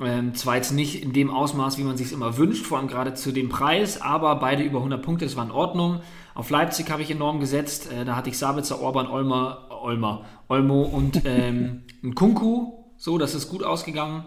Ähm, 0.00 0.34
zwar 0.34 0.56
jetzt 0.56 0.72
nicht 0.72 1.02
in 1.02 1.12
dem 1.12 1.30
Ausmaß, 1.30 1.78
wie 1.78 1.84
man 1.84 1.96
sich 1.96 2.10
immer 2.10 2.36
wünscht, 2.36 2.66
vor 2.66 2.78
allem 2.78 2.88
gerade 2.88 3.14
zu 3.14 3.30
dem 3.30 3.48
Preis, 3.48 4.02
aber 4.02 4.34
beide 4.36 4.64
über 4.64 4.78
100 4.78 5.00
Punkte, 5.00 5.24
das 5.24 5.36
war 5.36 5.44
in 5.44 5.52
Ordnung. 5.52 6.00
Auf 6.34 6.50
Leipzig 6.50 6.90
habe 6.90 7.02
ich 7.02 7.12
enorm 7.12 7.38
gesetzt. 7.38 7.92
Äh, 7.92 8.04
da 8.04 8.16
hatte 8.16 8.28
ich 8.28 8.36
Sabitzer, 8.36 8.80
Orban, 8.80 9.06
Olmer, 9.06 9.68
Olmer, 9.70 10.24
Olmo 10.48 10.82
und 10.82 11.22
ähm, 11.24 11.84
Kunku. 12.16 12.72
So, 12.96 13.18
das 13.18 13.36
ist 13.36 13.48
gut 13.48 13.62
ausgegangen. 13.62 14.24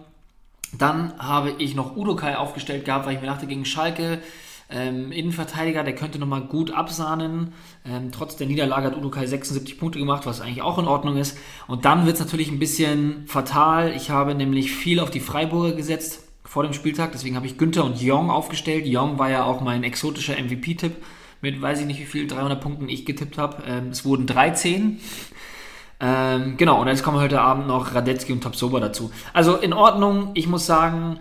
Dann 0.77 1.17
habe 1.17 1.51
ich 1.57 1.75
noch 1.75 1.96
Udokai 1.96 2.36
aufgestellt 2.36 2.86
gehabt, 2.86 3.05
weil 3.05 3.15
ich 3.15 3.22
mir 3.22 3.27
dachte, 3.27 3.48
gegen 3.48 3.65
Schalke 3.65 4.22
ähm, 4.69 5.12
Innenverteidiger, 5.12 5.83
der 5.83 5.95
könnte 5.95 6.19
nochmal 6.19 6.41
gut 6.41 6.71
absahnen. 6.71 7.53
Ähm, 7.86 8.12
trotz 8.12 8.36
der 8.36 8.47
Niederlage 8.47 8.88
hat 8.88 8.97
Udokai 8.97 9.25
76 9.25 9.79
Punkte 9.79 10.00
gemacht, 10.00 10.25
was 10.25 10.41
eigentlich 10.41 10.62
auch 10.62 10.77
in 10.77 10.88
Ordnung 10.88 11.17
ist. 11.17 11.38
Und 11.67 11.86
dann 11.86 12.05
wird 12.05 12.15
es 12.15 12.19
natürlich 12.19 12.51
ein 12.51 12.59
bisschen 12.59 13.25
fatal. 13.27 13.93
Ich 13.95 14.09
habe 14.09 14.36
nämlich 14.36 14.71
viel 14.71 15.00
auf 15.00 15.09
die 15.09 15.21
Freiburger 15.21 15.75
gesetzt 15.75 16.24
vor 16.43 16.63
dem 16.63 16.74
Spieltag. 16.74 17.13
Deswegen 17.13 17.36
habe 17.36 17.45
ich 17.45 17.57
Günther 17.57 17.86
und 17.86 18.01
Jong 18.01 18.29
aufgestellt. 18.29 18.86
Jong 18.86 19.17
war 19.19 19.29
ja 19.29 19.45
auch 19.45 19.62
mein 19.62 19.83
exotischer 19.83 20.33
MVP-Tipp 20.33 20.95
mit, 21.41 21.62
weiß 21.62 21.79
ich 21.81 21.86
nicht 21.86 22.00
wie 22.00 22.05
viel, 22.05 22.27
300 22.27 22.59
Punkten 22.59 22.89
ich 22.89 23.05
getippt 23.05 23.38
habe. 23.38 23.63
Ähm, 23.65 23.89
es 23.89 24.03
wurden 24.03 24.27
13. 24.27 25.00
Ähm, 26.00 26.57
genau, 26.57 26.81
und 26.81 26.88
jetzt 26.88 27.03
kommen 27.03 27.19
heute 27.19 27.41
Abend 27.41 27.67
noch 27.67 27.95
Radetzky 27.95 28.33
und 28.33 28.41
Topsoba 28.41 28.79
dazu. 28.79 29.12
Also 29.33 29.55
in 29.55 29.74
Ordnung, 29.74 30.31
ich 30.36 30.47
muss 30.47 30.65
sagen, 30.65 31.19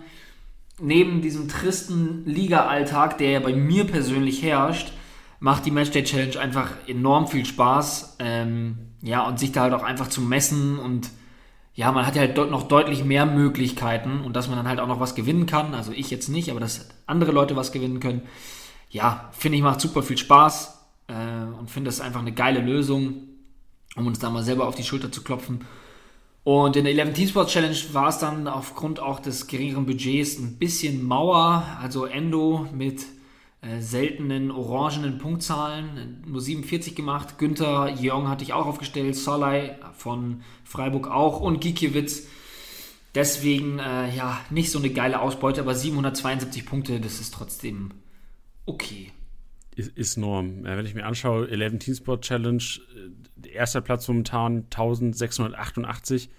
neben 0.79 1.21
diesem 1.21 1.47
tristen 1.47 2.23
Liga-Alltag, 2.25 3.17
der 3.17 3.31
ja 3.31 3.39
bei 3.39 3.53
mir 3.53 3.85
persönlich 3.85 4.43
herrscht, 4.43 4.93
macht 5.39 5.65
die 5.65 5.71
Matchday 5.71 6.03
Challenge 6.03 6.39
einfach 6.39 6.71
enorm 6.87 7.27
viel 7.27 7.45
Spaß. 7.45 8.17
Ähm, 8.19 8.77
ja, 9.01 9.27
und 9.27 9.39
sich 9.39 9.51
da 9.51 9.61
halt 9.61 9.73
auch 9.73 9.83
einfach 9.83 10.07
zu 10.07 10.21
messen 10.21 10.79
und 10.79 11.09
ja, 11.77 11.91
man 11.91 12.07
hat 12.07 12.15
ja 12.15 12.21
halt 12.21 12.35
noch 12.35 12.63
deutlich 12.63 13.03
mehr 13.03 13.27
Möglichkeiten 13.27 14.21
und 14.21 14.35
dass 14.35 14.47
man 14.47 14.57
dann 14.57 14.67
halt 14.67 14.79
auch 14.79 14.87
noch 14.87 14.99
was 14.99 15.13
gewinnen 15.13 15.45
kann. 15.45 15.75
Also 15.75 15.91
ich 15.91 16.09
jetzt 16.09 16.27
nicht, 16.27 16.49
aber 16.49 16.59
dass 16.59 16.89
andere 17.05 17.31
Leute 17.31 17.55
was 17.55 17.71
gewinnen 17.71 17.99
können. 17.99 18.23
Ja, 18.89 19.29
finde 19.31 19.57
ich 19.59 19.63
macht 19.63 19.79
super 19.79 20.01
viel 20.01 20.17
Spaß 20.17 20.87
äh, 21.07 21.59
und 21.59 21.69
finde 21.69 21.89
das 21.89 22.01
einfach 22.01 22.21
eine 22.21 22.31
geile 22.31 22.61
Lösung. 22.61 23.27
um 23.95 24.07
uns 24.07 24.17
da 24.17 24.31
mal 24.31 24.43
selber 24.43 24.67
auf 24.67 24.73
die 24.73 24.83
Schulter 24.83 25.11
zu 25.11 25.23
klopfen. 25.23 25.65
Und 26.47 26.77
in 26.77 26.85
der 26.85 26.93
11 26.97 27.13
Team 27.13 27.27
Sports 27.27 27.51
Challenge 27.51 27.75
war 27.91 28.07
es 28.07 28.19
dann 28.19 28.47
aufgrund 28.47 29.01
auch 29.01 29.19
des 29.19 29.47
geringeren 29.47 29.85
Budgets 29.85 30.39
ein 30.39 30.55
bisschen 30.55 31.03
Mauer. 31.03 31.65
Also 31.81 32.05
Endo 32.05 32.69
mit 32.73 33.05
äh, 33.61 33.81
seltenen 33.81 34.51
orangenen 34.51 35.17
Punktzahlen, 35.17 36.23
nur 36.25 36.39
47 36.39 36.95
gemacht. 36.95 37.37
Günther 37.37 37.89
Jong 37.99 38.29
hatte 38.29 38.45
ich 38.45 38.53
auch 38.53 38.65
aufgestellt, 38.65 39.17
Solai 39.17 39.77
von 39.97 40.41
Freiburg 40.63 41.11
auch 41.11 41.41
und 41.41 41.59
Gikiewicz. 41.59 42.27
Deswegen, 43.13 43.79
äh, 43.79 44.15
ja, 44.15 44.39
nicht 44.49 44.71
so 44.71 44.79
eine 44.79 44.89
geile 44.91 45.19
Ausbeute, 45.19 45.59
aber 45.59 45.75
772 45.75 46.65
Punkte, 46.65 47.01
das 47.01 47.19
ist 47.19 47.33
trotzdem 47.33 47.91
okay. 48.65 49.11
Ist, 49.75 49.97
ist 49.97 50.15
Norm. 50.15 50.63
Wenn 50.63 50.85
ich 50.85 50.95
mir 50.95 51.07
anschaue, 51.07 51.49
11 51.49 51.79
Team 51.79 51.95
Sport 51.95 52.21
Challenge, 52.21 52.63
äh, 52.95 53.26
erster 53.47 53.81
Platz 53.81 54.07
momentan 54.07 54.65
1688 54.65 56.29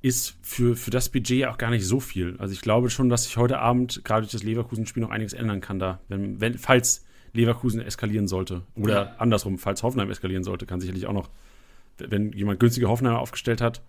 ist 0.00 0.36
für, 0.42 0.76
für 0.76 0.90
das 0.90 1.08
Budget 1.08 1.46
auch 1.46 1.58
gar 1.58 1.70
nicht 1.70 1.84
so 1.84 2.00
viel. 2.00 2.36
Also 2.38 2.52
ich 2.52 2.60
glaube 2.60 2.88
schon, 2.90 3.08
dass 3.08 3.24
sich 3.24 3.36
heute 3.36 3.58
Abend 3.58 4.02
gerade 4.04 4.22
durch 4.22 4.32
das 4.32 4.42
Leverkusen-Spiel 4.42 5.02
noch 5.02 5.10
einiges 5.10 5.32
ändern 5.32 5.60
kann 5.60 5.78
da, 5.78 6.00
wenn, 6.08 6.40
wenn, 6.40 6.56
falls 6.56 7.04
Leverkusen 7.32 7.80
eskalieren 7.80 8.28
sollte. 8.28 8.62
Oder 8.76 8.94
ja. 8.94 9.14
andersrum, 9.18 9.58
falls 9.58 9.82
Hoffenheim 9.82 10.10
eskalieren 10.10 10.44
sollte, 10.44 10.66
kann 10.66 10.80
sicherlich 10.80 11.06
auch 11.06 11.12
noch, 11.12 11.30
wenn 11.98 12.32
jemand 12.32 12.60
günstige 12.60 12.88
Hoffenheim 12.88 13.16
aufgestellt 13.16 13.60
hat, 13.60 13.82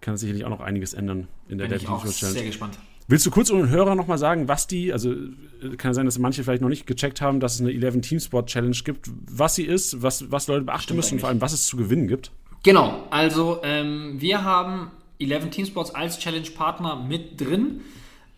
kann 0.00 0.16
sicherlich 0.16 0.44
auch 0.46 0.50
noch 0.50 0.60
einiges 0.60 0.94
ändern 0.94 1.28
in 1.48 1.58
der 1.58 1.66
Bin 1.66 1.76
ich 1.76 1.88
auch 1.88 2.06
Challenge. 2.06 2.38
sehr 2.38 2.46
gespannt. 2.46 2.78
Willst 3.10 3.26
du 3.26 3.32
kurz 3.32 3.50
um 3.50 3.58
den 3.58 3.70
Hörer 3.70 3.96
nochmal 3.96 4.18
sagen, 4.18 4.46
was 4.46 4.68
die, 4.68 4.92
also 4.92 5.10
äh, 5.10 5.76
kann 5.76 5.94
sein, 5.94 6.06
dass 6.06 6.16
manche 6.20 6.44
vielleicht 6.44 6.62
noch 6.62 6.68
nicht 6.68 6.86
gecheckt 6.86 7.20
haben, 7.20 7.40
dass 7.40 7.54
es 7.54 7.60
eine 7.60 7.72
11 7.72 8.02
Team 8.02 8.20
Sport 8.20 8.48
Challenge 8.48 8.76
gibt, 8.84 9.10
was 9.28 9.56
sie 9.56 9.64
ist, 9.64 10.00
was, 10.00 10.30
was 10.30 10.46
Leute 10.46 10.62
beachten 10.64 10.84
Stimmt 10.84 10.96
müssen 10.98 11.14
und 11.14 11.20
vor 11.20 11.28
allem, 11.28 11.40
was 11.40 11.52
es 11.52 11.66
zu 11.66 11.76
gewinnen 11.76 12.06
gibt? 12.06 12.30
Genau, 12.62 13.08
also 13.10 13.58
ähm, 13.64 14.20
wir 14.20 14.44
haben 14.44 14.92
11 15.18 15.50
Team 15.50 15.66
Sports 15.66 15.92
als 15.92 16.20
Challenge-Partner 16.20 17.04
mit 17.04 17.40
drin. 17.40 17.80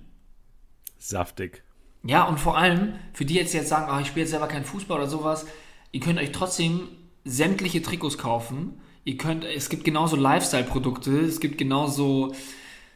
Saftig. 0.98 1.64
Ja, 2.04 2.24
und 2.24 2.40
vor 2.40 2.58
allem, 2.58 2.94
für 3.14 3.26
die 3.26 3.34
jetzt, 3.36 3.54
jetzt 3.54 3.70
sagen, 3.70 3.88
ach, 3.90 4.00
ich 4.00 4.08
spiele 4.08 4.22
jetzt 4.22 4.32
selber 4.32 4.48
keinen 4.48 4.66
Fußball 4.66 4.98
oder 4.98 5.10
sowas, 5.10 5.46
ihr 5.92 6.00
könnt 6.00 6.20
euch 6.20 6.32
trotzdem 6.32 6.88
sämtliche 7.24 7.82
Trikots 7.82 8.18
kaufen. 8.18 8.80
Ihr 9.04 9.18
könnt, 9.18 9.44
es 9.44 9.70
gibt 9.70 9.84
genauso 9.84 10.16
Lifestyle-Produkte, 10.16 11.20
es 11.20 11.40
gibt 11.40 11.58
genauso 11.58 12.34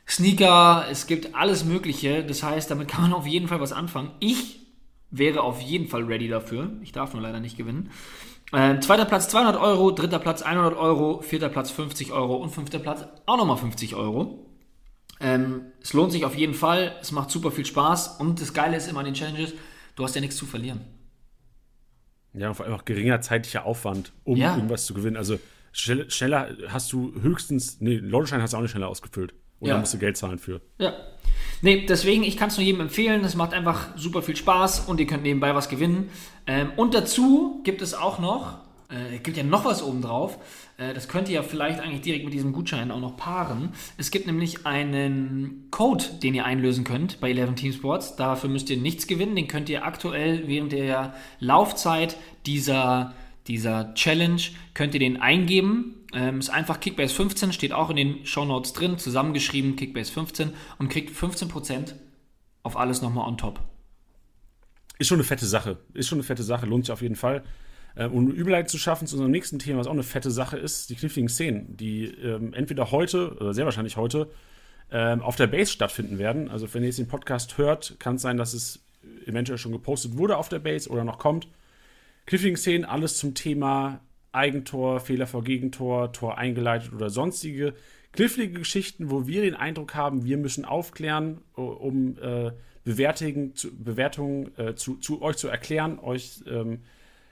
Sneaker, 0.10 0.88
es 0.90 1.06
gibt 1.06 1.36
alles 1.36 1.64
Mögliche. 1.64 2.24
Das 2.24 2.42
heißt, 2.42 2.72
damit 2.72 2.88
kann 2.88 3.02
man 3.02 3.14
auf 3.14 3.28
jeden 3.28 3.48
Fall 3.48 3.62
was 3.62 3.72
anfangen. 3.72 4.12
Ich 4.20 4.60
wäre 5.12 5.42
auf 5.42 5.62
jeden 5.62 5.88
Fall 5.88 6.04
ready 6.04 6.28
dafür. 6.28 6.72
Ich 6.82 6.92
darf 6.92 7.14
nur 7.14 7.22
leider 7.22 7.40
nicht 7.40 7.58
gewinnen. 7.58 7.92
Äh, 8.52 8.80
zweiter 8.80 9.06
Platz 9.06 9.30
200 9.30 9.58
Euro, 9.58 9.92
dritter 9.92 10.20
Platz 10.20 10.42
100 10.42 10.76
Euro, 10.76 11.22
vierter 11.22 11.50
Platz 11.50 11.70
50 11.70 12.12
Euro 12.12 12.36
und 12.38 12.50
fünfter 12.50 12.80
Platz 12.80 13.06
auch 13.28 13.38
nochmal 13.38 13.58
50 13.58 13.96
Euro. 13.96 14.48
Ähm, 15.20 15.62
es 15.82 15.94
lohnt 15.94 16.12
sich 16.12 16.26
auf 16.26 16.36
jeden 16.36 16.54
Fall, 16.54 16.96
es 17.02 17.12
macht 17.12 17.30
super 17.30 17.52
viel 17.52 17.66
Spaß 17.66 18.20
und 18.20 18.42
das 18.42 18.54
Geile 18.54 18.78
ist 18.78 18.88
immer 18.88 19.00
an 19.00 19.06
den 19.06 19.14
Challenges, 19.14 19.54
du 19.96 20.04
hast 20.04 20.16
ja 20.16 20.22
nichts 20.22 20.38
zu 20.38 20.46
verlieren. 20.46 20.82
Ja, 22.34 22.54
vor 22.54 22.66
allem 22.66 22.76
auch 22.76 22.86
geringer 22.86 23.22
zeitlicher 23.22 23.66
Aufwand, 23.66 24.14
um 24.24 24.38
ja. 24.38 24.56
irgendwas 24.56 24.86
zu 24.86 24.94
gewinnen. 24.94 25.18
Also 25.18 25.38
schneller 25.72 26.56
hast 26.70 26.92
du 26.94 27.14
höchstens, 27.22 27.82
nee, 27.82 27.96
Lottoschein 27.98 28.42
hast 28.42 28.54
du 28.54 28.58
auch 28.58 28.62
nicht 28.62 28.72
schneller 28.72 28.88
ausgefüllt. 28.88 29.34
Oder 29.60 29.74
ja. 29.74 29.80
musst 29.80 29.94
du 29.94 29.98
Geld 29.98 30.18
zahlen 30.18 30.40
für. 30.40 30.62
Ja. 30.78 30.94
Nee, 31.62 31.86
deswegen, 31.88 32.24
ich 32.24 32.38
kann 32.38 32.50
es 32.50 32.58
nur 32.58 32.66
jedem 32.66 32.82
empfehlen. 32.82 33.24
Es 33.24 33.36
macht 33.36 33.54
einfach 33.54 33.98
super 33.98 34.22
viel 34.22 34.36
Spaß 34.36 34.82
und 34.82 35.00
ihr 35.00 35.08
könnt 35.08 35.24
nebenbei 35.24 35.54
was 35.56 35.68
gewinnen. 35.68 36.10
Ähm, 36.48 36.72
und 36.78 36.94
dazu 36.94 37.62
gibt 37.64 37.82
es 37.82 37.94
auch 37.94 38.20
noch, 38.20 38.60
äh, 38.90 39.20
gibt 39.20 39.36
ja 39.36 39.44
noch 39.44 39.66
was 39.66 39.84
obendrauf. 39.84 40.40
Äh, 40.78 40.94
das 40.94 41.10
könnt 41.10 41.28
ihr 41.28 41.36
ja 41.36 41.44
vielleicht 41.44 41.80
eigentlich 41.80 42.02
direkt 42.02 42.24
mit 42.24 42.34
diesem 42.34 42.54
Gutschein 42.54 42.92
auch 42.92 43.00
noch 43.00 43.18
paaren. 43.18 43.74
Es 43.98 44.10
gibt 44.10 44.26
nämlich 44.26 44.66
einen 44.66 45.68
Code, 45.70 46.06
den 46.24 46.34
ihr 46.34 46.46
einlösen 46.46 46.86
könnt 46.86 47.20
bei 47.20 47.32
11 47.32 47.56
Team 47.56 47.74
Sports. 47.74 48.16
Dafür 48.16 48.50
müsst 48.50 48.70
ihr 48.70 48.78
nichts 48.78 49.06
gewinnen. 49.06 49.36
Den 49.36 49.48
könnt 49.48 49.70
ihr 49.70 49.86
aktuell 49.86 50.48
während 50.48 50.72
der 50.72 51.14
Laufzeit 51.40 52.16
dieser, 52.46 53.14
dieser 53.50 53.94
Challenge, 53.96 54.42
könnt 54.74 54.94
ihr 54.94 55.02
den 55.02 55.22
eingeben 55.22 55.96
ähm, 56.14 56.40
ist 56.40 56.50
einfach 56.50 56.80
Kickbase 56.80 57.14
15, 57.14 57.54
steht 57.54 57.72
auch 57.72 57.90
in 57.90 57.96
den 57.96 58.26
Show 58.26 58.46
Notes 58.46 58.74
drin, 58.74 58.98
zusammengeschrieben 58.98 59.76
Kickbase 59.76 60.12
15 60.12 60.52
und 60.80 60.90
kriegt 60.90 61.16
15% 61.16 61.94
auf 62.64 62.78
alles 62.78 63.02
nochmal 63.02 63.28
on 63.28 63.38
top. 63.38 63.60
Ist 64.98 65.08
schon 65.08 65.18
eine 65.18 65.24
fette 65.24 65.46
Sache. 65.46 65.78
Ist 65.94 66.08
schon 66.08 66.18
eine 66.18 66.24
fette 66.24 66.44
Sache, 66.44 66.66
lohnt 66.66 66.86
sich 66.86 66.92
auf 66.92 67.02
jeden 67.02 67.16
Fall. 67.16 67.44
Ähm, 67.96 68.12
um 68.12 68.32
Überleitung 68.32 68.70
zu 68.70 68.78
schaffen 68.78 69.08
zu 69.08 69.16
unserem 69.16 69.32
nächsten 69.32 69.60
Thema, 69.60 69.80
was 69.80 69.88
auch 69.88 69.92
eine 69.92 70.04
fette 70.04 70.32
Sache 70.32 70.58
ist, 70.58 70.90
die 70.90 70.96
kniffligen 70.96 71.30
Szenen, 71.30 71.78
die 71.78 72.06
ähm, 72.06 72.54
entweder 72.54 72.92
heute, 72.92 73.36
oder 73.36 73.54
sehr 73.54 73.66
wahrscheinlich 73.66 73.98
heute, 73.98 74.30
ähm, 74.92 75.22
auf 75.22 75.36
der 75.36 75.48
Base 75.48 75.72
stattfinden 75.72 76.18
werden. 76.18 76.50
Also 76.50 76.74
wenn 76.74 76.82
ihr 76.82 76.88
jetzt 76.88 77.00
den 77.00 77.08
Podcast 77.08 77.58
hört, 77.58 78.00
kann 78.00 78.16
es 78.16 78.24
sein, 78.24 78.38
dass 78.38 78.54
es 78.54 78.84
eventuell 79.26 79.60
schon 79.60 79.72
gepostet 79.72 80.18
wurde 80.18 80.38
auf 80.38 80.50
der 80.50 80.60
Base 80.60 80.90
oder 80.90 81.04
noch 81.04 81.20
kommt. 81.20 81.48
Kniffligen 82.30 82.58
Szenen, 82.58 82.86
alles 82.86 83.18
zum 83.18 83.34
Thema 83.34 84.02
Eigentor, 84.32 85.00
Fehler 85.00 85.26
vor 85.26 85.44
Gegentor, 85.44 86.14
Tor 86.14 86.38
eingeleitet 86.38 86.94
oder 86.94 87.10
sonstige 87.10 87.74
knifflige 88.12 88.60
Geschichten, 88.60 89.10
wo 89.10 89.26
wir 89.26 89.42
den 89.42 89.56
Eindruck 89.56 89.96
haben, 89.96 90.26
wir 90.26 90.38
müssen 90.38 90.64
aufklären, 90.64 91.42
um 91.56 92.20
äh, 92.22 92.52
Bewertungen, 92.84 93.56
zu, 93.56 93.70
äh, 94.58 94.76
zu, 94.76 94.98
zu, 94.98 95.24
euch 95.24 95.38
zu 95.38 95.48
erklären, 95.48 95.98
euch 95.98 96.44
ähm, 96.46 96.82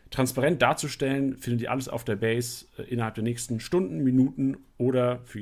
transparent 0.10 0.64
darzustellen, 0.64 1.38
findet 1.38 1.62
ihr 1.62 1.72
alles 1.72 1.90
auf 1.90 2.04
der 2.04 2.16
Base 2.16 2.66
äh, 2.80 2.82
innerhalb 2.82 3.14
der 3.14 3.24
nächsten 3.24 3.60
Stunden, 3.60 4.04
Minuten 4.04 4.58
oder 4.80 5.20
für 5.26 5.40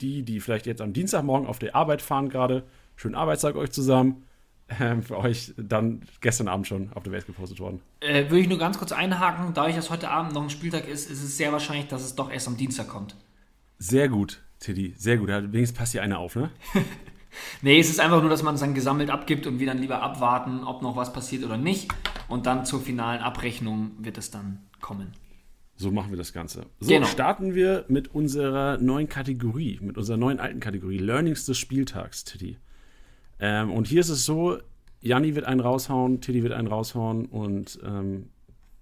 die, 0.00 0.24
die 0.24 0.40
vielleicht 0.40 0.66
jetzt 0.66 0.80
am 0.80 0.92
Dienstagmorgen 0.92 1.46
auf 1.46 1.60
der 1.60 1.76
Arbeit 1.76 2.02
fahren 2.02 2.30
gerade, 2.30 2.64
schönen 2.96 3.14
Arbeitstag 3.14 3.54
euch 3.54 3.70
zusammen 3.70 4.24
ähm, 4.80 5.02
für 5.02 5.18
euch 5.18 5.54
dann 5.56 6.02
gestern 6.20 6.48
Abend 6.48 6.66
schon 6.66 6.92
auf 6.92 7.02
der 7.02 7.12
Welt 7.12 7.26
gepostet 7.26 7.60
worden. 7.60 7.80
Äh, 8.00 8.24
würde 8.24 8.40
ich 8.40 8.48
nur 8.48 8.58
ganz 8.58 8.78
kurz 8.78 8.92
einhaken, 8.92 9.54
da 9.54 9.68
ich 9.68 9.76
das 9.76 9.90
heute 9.90 10.10
Abend 10.10 10.34
noch 10.34 10.42
ein 10.42 10.50
Spieltag 10.50 10.86
ist, 10.88 11.10
ist 11.10 11.22
es 11.22 11.36
sehr 11.36 11.52
wahrscheinlich, 11.52 11.88
dass 11.88 12.02
es 12.02 12.14
doch 12.14 12.30
erst 12.30 12.48
am 12.48 12.56
Dienstag 12.56 12.88
kommt. 12.88 13.16
Sehr 13.78 14.08
gut, 14.08 14.42
Tiddy, 14.60 14.94
sehr 14.96 15.16
gut. 15.18 15.28
Wenigstens 15.28 15.78
passt 15.78 15.92
hier 15.92 16.02
einer 16.02 16.18
auf, 16.18 16.36
ne? 16.36 16.50
nee, 17.62 17.78
es 17.78 17.88
ist 17.88 18.00
einfach 18.00 18.20
nur, 18.20 18.30
dass 18.30 18.42
man 18.42 18.54
es 18.54 18.60
dann 18.60 18.74
gesammelt 18.74 19.10
abgibt 19.10 19.46
und 19.46 19.58
wir 19.58 19.66
dann 19.66 19.78
lieber 19.78 20.02
abwarten, 20.02 20.64
ob 20.64 20.82
noch 20.82 20.96
was 20.96 21.12
passiert 21.12 21.44
oder 21.44 21.56
nicht. 21.56 21.88
Und 22.28 22.46
dann 22.46 22.66
zur 22.66 22.80
finalen 22.80 23.22
Abrechnung 23.22 23.92
wird 23.98 24.18
es 24.18 24.30
dann 24.30 24.64
kommen. 24.80 25.12
So 25.76 25.92
machen 25.92 26.10
wir 26.10 26.18
das 26.18 26.32
Ganze. 26.32 26.66
So, 26.80 26.88
genau. 26.88 27.06
starten 27.06 27.54
wir 27.54 27.84
mit 27.88 28.12
unserer 28.12 28.78
neuen 28.78 29.08
Kategorie, 29.08 29.78
mit 29.80 29.96
unserer 29.96 30.16
neuen 30.16 30.40
alten 30.40 30.58
Kategorie, 30.58 30.98
Learnings 30.98 31.46
des 31.46 31.56
Spieltags, 31.56 32.24
Tiddy. 32.24 32.58
Ähm, 33.40 33.72
und 33.72 33.86
hier 33.86 34.00
ist 34.00 34.08
es 34.08 34.24
so, 34.24 34.58
Janni 35.00 35.34
wird 35.34 35.44
einen 35.46 35.60
raushauen, 35.60 36.20
Tiddy 36.20 36.42
wird 36.42 36.52
einen 36.52 36.68
raushauen 36.68 37.26
und 37.26 37.78
ähm, 37.84 38.30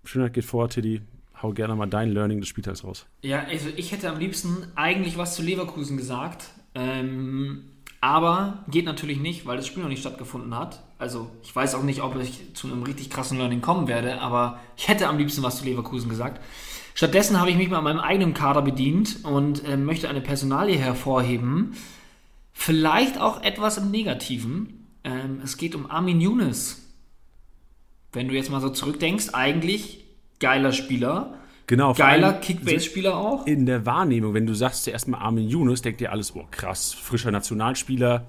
Schönheit 0.04 0.32
geht 0.32 0.44
vor, 0.44 0.68
Tiddy. 0.68 1.02
Hau 1.42 1.52
gerne 1.52 1.74
mal 1.74 1.86
dein 1.86 2.10
Learning 2.10 2.40
des 2.40 2.48
Spieltags 2.48 2.82
raus. 2.82 3.06
Ja, 3.22 3.44
also 3.44 3.68
ich 3.76 3.92
hätte 3.92 4.08
am 4.08 4.18
liebsten 4.18 4.68
eigentlich 4.74 5.18
was 5.18 5.34
zu 5.34 5.42
Leverkusen 5.42 5.98
gesagt. 5.98 6.46
Ähm, 6.74 7.64
aber 8.00 8.64
geht 8.68 8.84
natürlich 8.84 9.18
nicht, 9.20 9.46
weil 9.46 9.56
das 9.56 9.66
Spiel 9.66 9.82
noch 9.82 9.90
nicht 9.90 10.00
stattgefunden 10.00 10.56
hat. 10.56 10.82
Also 10.98 11.30
ich 11.42 11.54
weiß 11.54 11.74
auch 11.74 11.82
nicht, 11.82 12.02
ob 12.02 12.16
ich 12.16 12.54
zu 12.54 12.68
einem 12.68 12.82
richtig 12.82 13.10
krassen 13.10 13.36
Learning 13.36 13.60
kommen 13.60 13.88
werde, 13.88 14.20
aber 14.20 14.60
ich 14.76 14.88
hätte 14.88 15.08
am 15.08 15.18
liebsten 15.18 15.42
was 15.42 15.58
zu 15.58 15.64
Leverkusen 15.64 16.08
gesagt. 16.08 16.40
Stattdessen 16.94 17.38
habe 17.38 17.50
ich 17.50 17.56
mich 17.56 17.68
mal 17.68 17.78
an 17.78 17.84
meinem 17.84 18.00
eigenen 18.00 18.32
Kader 18.32 18.62
bedient 18.62 19.24
und 19.24 19.64
äh, 19.64 19.76
möchte 19.76 20.08
eine 20.08 20.22
Personalie 20.22 20.78
hervorheben. 20.78 21.74
Vielleicht 22.58 23.20
auch 23.20 23.42
etwas 23.42 23.76
im 23.76 23.90
Negativen. 23.90 24.88
Ähm, 25.04 25.40
es 25.44 25.58
geht 25.58 25.74
um 25.74 25.88
Armin 25.88 26.20
Younes. 26.22 26.82
Wenn 28.12 28.28
du 28.28 28.34
jetzt 28.34 28.50
mal 28.50 28.62
so 28.62 28.70
zurückdenkst, 28.70 29.34
eigentlich 29.34 30.04
geiler 30.40 30.72
Spieler. 30.72 31.38
Genau, 31.66 31.92
geiler 31.92 32.32
Kickbase-Spieler 32.32 33.14
auch. 33.14 33.46
In 33.46 33.66
der 33.66 33.84
Wahrnehmung, 33.84 34.32
wenn 34.32 34.46
du 34.46 34.54
sagst 34.54 34.84
zuerst 34.84 35.06
mal 35.06 35.18
Armin 35.18 35.48
Younes, 35.48 35.82
denkt 35.82 36.00
dir 36.00 36.10
alles, 36.10 36.34
oh 36.34 36.46
krass, 36.50 36.94
frischer 36.94 37.30
Nationalspieler, 37.30 38.26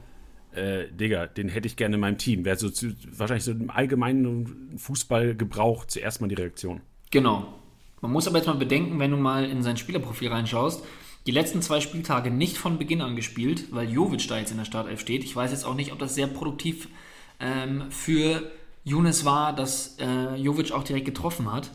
äh, 0.52 0.92
Digga, 0.92 1.28
den 1.28 1.48
hätte 1.48 1.68
ich 1.68 1.78
gerne 1.78 1.96
in 1.96 2.02
meinem 2.02 2.18
Team. 2.18 2.44
Wäre 2.44 2.58
so 2.58 2.70
zu, 2.70 2.94
wahrscheinlich 3.10 3.46
so 3.46 3.52
im 3.54 3.72
allgemeinen 3.72 4.78
Fußballgebrauch 4.78 5.86
zuerst 5.86 6.20
mal 6.20 6.28
die 6.28 6.36
Reaktion. 6.36 6.82
Genau. 7.12 7.48
Man 8.02 8.12
muss 8.12 8.28
aber 8.28 8.38
jetzt 8.38 8.48
mal 8.48 8.54
bedenken, 8.54 9.00
wenn 9.00 9.12
du 9.12 9.18
mal 9.18 9.46
in 9.46 9.64
sein 9.64 9.78
Spielerprofil 9.78 10.28
reinschaust, 10.28 10.84
die 11.28 11.32
letzten 11.32 11.62
zwei 11.62 11.82
Spieltage 11.82 12.32
nicht 12.32 12.58
von 12.58 12.78
Beginn 12.78 13.02
an 13.02 13.18
gespielt, 13.18 13.66
weil 13.72 13.92
Jovic 13.92 14.28
da 14.30 14.40
jetzt 14.40 14.52
in 14.52 14.58
der 14.58 14.66
Startelf 14.66 15.02
steht. 15.02 15.26
Ich 15.26 15.36
weiß 15.36 15.52
jetzt 15.52 15.66
auch 15.66 15.76
nicht, 15.76 15.92
ob 15.92 16.00
das 16.00 16.16
sehr 16.16 16.28
produktiv 16.28 16.88
ähm, 17.42 17.92
für 17.92 18.50
Younes 18.86 19.26
war, 19.26 19.54
dass 19.54 19.98
äh, 20.00 20.36
Jovic 20.36 20.72
auch 20.72 20.84
direkt 20.84 21.06
getroffen 21.06 21.52
hat. 21.52 21.72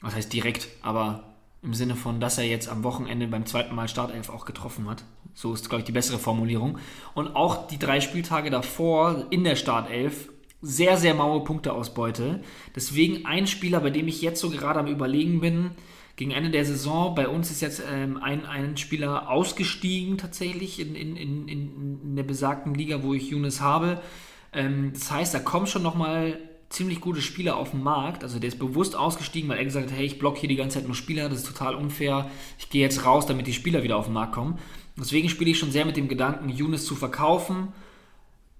Was 0.00 0.14
heißt 0.14 0.32
direkt, 0.32 0.68
aber 0.82 1.34
im 1.62 1.74
Sinne 1.74 1.96
von, 1.96 2.20
dass 2.20 2.38
er 2.38 2.44
jetzt 2.44 2.68
am 2.68 2.84
Wochenende 2.84 3.26
beim 3.26 3.44
zweiten 3.44 3.74
Mal 3.74 3.88
Startelf 3.88 4.28
auch 4.28 4.44
getroffen 4.44 4.88
hat. 4.88 5.02
So 5.34 5.52
ist, 5.52 5.68
glaube 5.68 5.80
ich, 5.80 5.86
die 5.86 5.92
bessere 5.92 6.18
Formulierung. 6.18 6.78
Und 7.14 7.34
auch 7.34 7.66
die 7.66 7.78
drei 7.78 8.00
Spieltage 8.00 8.50
davor 8.50 9.26
in 9.30 9.42
der 9.42 9.56
Startelf 9.56 10.28
sehr, 10.62 10.96
sehr 10.96 11.14
maue 11.14 11.42
Punkteausbeute. 11.42 12.42
Deswegen 12.76 13.26
ein 13.26 13.48
Spieler, 13.48 13.80
bei 13.80 13.90
dem 13.90 14.06
ich 14.06 14.22
jetzt 14.22 14.40
so 14.40 14.50
gerade 14.50 14.78
am 14.78 14.86
Überlegen 14.86 15.40
bin, 15.40 15.72
gegen 16.16 16.30
Ende 16.30 16.50
der 16.50 16.64
Saison. 16.64 17.14
Bei 17.14 17.28
uns 17.28 17.50
ist 17.50 17.60
jetzt 17.60 17.82
ähm, 17.90 18.16
ein, 18.22 18.46
ein 18.46 18.76
Spieler 18.76 19.28
ausgestiegen 19.28 20.18
tatsächlich 20.18 20.80
in, 20.80 20.94
in, 20.94 21.16
in, 21.16 21.48
in 21.48 22.16
der 22.16 22.22
besagten 22.22 22.74
Liga, 22.74 23.02
wo 23.02 23.14
ich 23.14 23.30
Younes 23.30 23.60
habe. 23.60 24.00
Ähm, 24.52 24.92
das 24.92 25.10
heißt, 25.10 25.34
da 25.34 25.40
kommen 25.40 25.66
schon 25.66 25.82
nochmal 25.82 26.38
ziemlich 26.68 27.00
gute 27.00 27.20
Spieler 27.20 27.56
auf 27.56 27.72
den 27.72 27.82
Markt. 27.82 28.22
Also 28.22 28.38
der 28.38 28.48
ist 28.48 28.58
bewusst 28.58 28.96
ausgestiegen, 28.96 29.48
weil 29.48 29.58
er 29.58 29.64
gesagt 29.64 29.90
hat, 29.90 29.96
hey, 29.96 30.06
ich 30.06 30.18
block 30.18 30.38
hier 30.38 30.48
die 30.48 30.56
ganze 30.56 30.78
Zeit 30.78 30.86
nur 30.86 30.96
Spieler, 30.96 31.28
das 31.28 31.38
ist 31.38 31.46
total 31.46 31.74
unfair. 31.74 32.30
Ich 32.58 32.70
gehe 32.70 32.82
jetzt 32.82 33.04
raus, 33.04 33.26
damit 33.26 33.46
die 33.46 33.52
Spieler 33.52 33.82
wieder 33.82 33.96
auf 33.96 34.06
den 34.06 34.14
Markt 34.14 34.32
kommen. 34.32 34.58
Deswegen 34.96 35.28
spiele 35.28 35.50
ich 35.50 35.58
schon 35.58 35.72
sehr 35.72 35.84
mit 35.84 35.96
dem 35.96 36.08
Gedanken, 36.08 36.48
Younes 36.48 36.84
zu 36.84 36.94
verkaufen. 36.94 37.68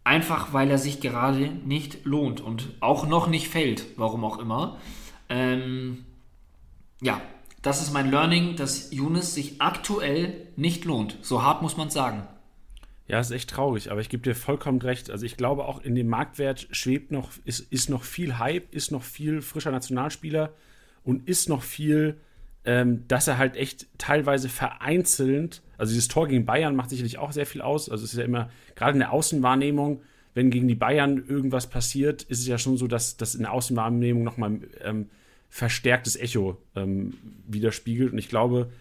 Einfach 0.02 0.52
weil 0.52 0.70
er 0.70 0.78
sich 0.78 1.00
gerade 1.00 1.50
nicht 1.64 2.04
lohnt 2.04 2.40
und 2.40 2.68
auch 2.80 3.06
noch 3.06 3.26
nicht 3.26 3.48
fällt, 3.48 3.86
warum 3.96 4.24
auch 4.24 4.38
immer. 4.38 4.78
Ähm, 5.30 6.04
ja, 7.00 7.20
das 7.64 7.82
ist 7.82 7.92
mein 7.92 8.10
Learning, 8.10 8.56
dass 8.56 8.92
Younes 8.92 9.34
sich 9.34 9.60
aktuell 9.60 10.46
nicht 10.54 10.84
lohnt. 10.84 11.18
So 11.22 11.42
hart 11.42 11.62
muss 11.62 11.76
man 11.76 11.90
sagen. 11.90 12.22
Ja, 13.08 13.20
ist 13.20 13.30
echt 13.30 13.50
traurig, 13.50 13.90
aber 13.90 14.00
ich 14.00 14.08
gebe 14.08 14.22
dir 14.22 14.34
vollkommen 14.34 14.80
recht. 14.80 15.10
Also 15.10 15.26
ich 15.26 15.36
glaube 15.36 15.64
auch 15.64 15.80
in 15.80 15.94
dem 15.94 16.08
Marktwert 16.08 16.68
schwebt 16.70 17.10
noch, 17.10 17.30
ist, 17.44 17.60
ist 17.72 17.90
noch 17.90 18.04
viel 18.04 18.38
Hype, 18.38 18.72
ist 18.72 18.92
noch 18.92 19.02
viel 19.02 19.42
frischer 19.42 19.70
Nationalspieler 19.70 20.52
und 21.02 21.28
ist 21.28 21.48
noch 21.48 21.62
viel, 21.62 22.20
ähm, 22.64 23.04
dass 23.08 23.28
er 23.28 23.38
halt 23.38 23.56
echt 23.56 23.86
teilweise 23.98 24.48
vereinzelt, 24.48 25.62
also 25.76 25.92
dieses 25.92 26.08
Tor 26.08 26.28
gegen 26.28 26.46
Bayern 26.46 26.76
macht 26.76 26.90
sicherlich 26.90 27.18
auch 27.18 27.32
sehr 27.32 27.46
viel 27.46 27.62
aus. 27.62 27.88
Also 27.88 28.04
es 28.04 28.12
ist 28.12 28.18
ja 28.18 28.24
immer, 28.24 28.50
gerade 28.74 28.92
in 28.92 29.00
der 29.00 29.12
Außenwahrnehmung, 29.12 30.02
wenn 30.34 30.50
gegen 30.50 30.68
die 30.68 30.74
Bayern 30.74 31.24
irgendwas 31.26 31.68
passiert, 31.68 32.22
ist 32.22 32.40
es 32.40 32.46
ja 32.46 32.58
schon 32.58 32.76
so, 32.76 32.86
dass 32.86 33.16
das 33.16 33.34
in 33.34 33.42
der 33.42 33.52
Außenwahrnehmung 33.52 34.22
nochmal 34.22 34.60
ähm, 34.82 35.08
verstärktes 35.54 36.16
Echo 36.16 36.56
ähm, 36.74 37.14
widerspiegelt. 37.46 38.10
Und 38.10 38.18
ich 38.18 38.28
glaube, 38.28 38.72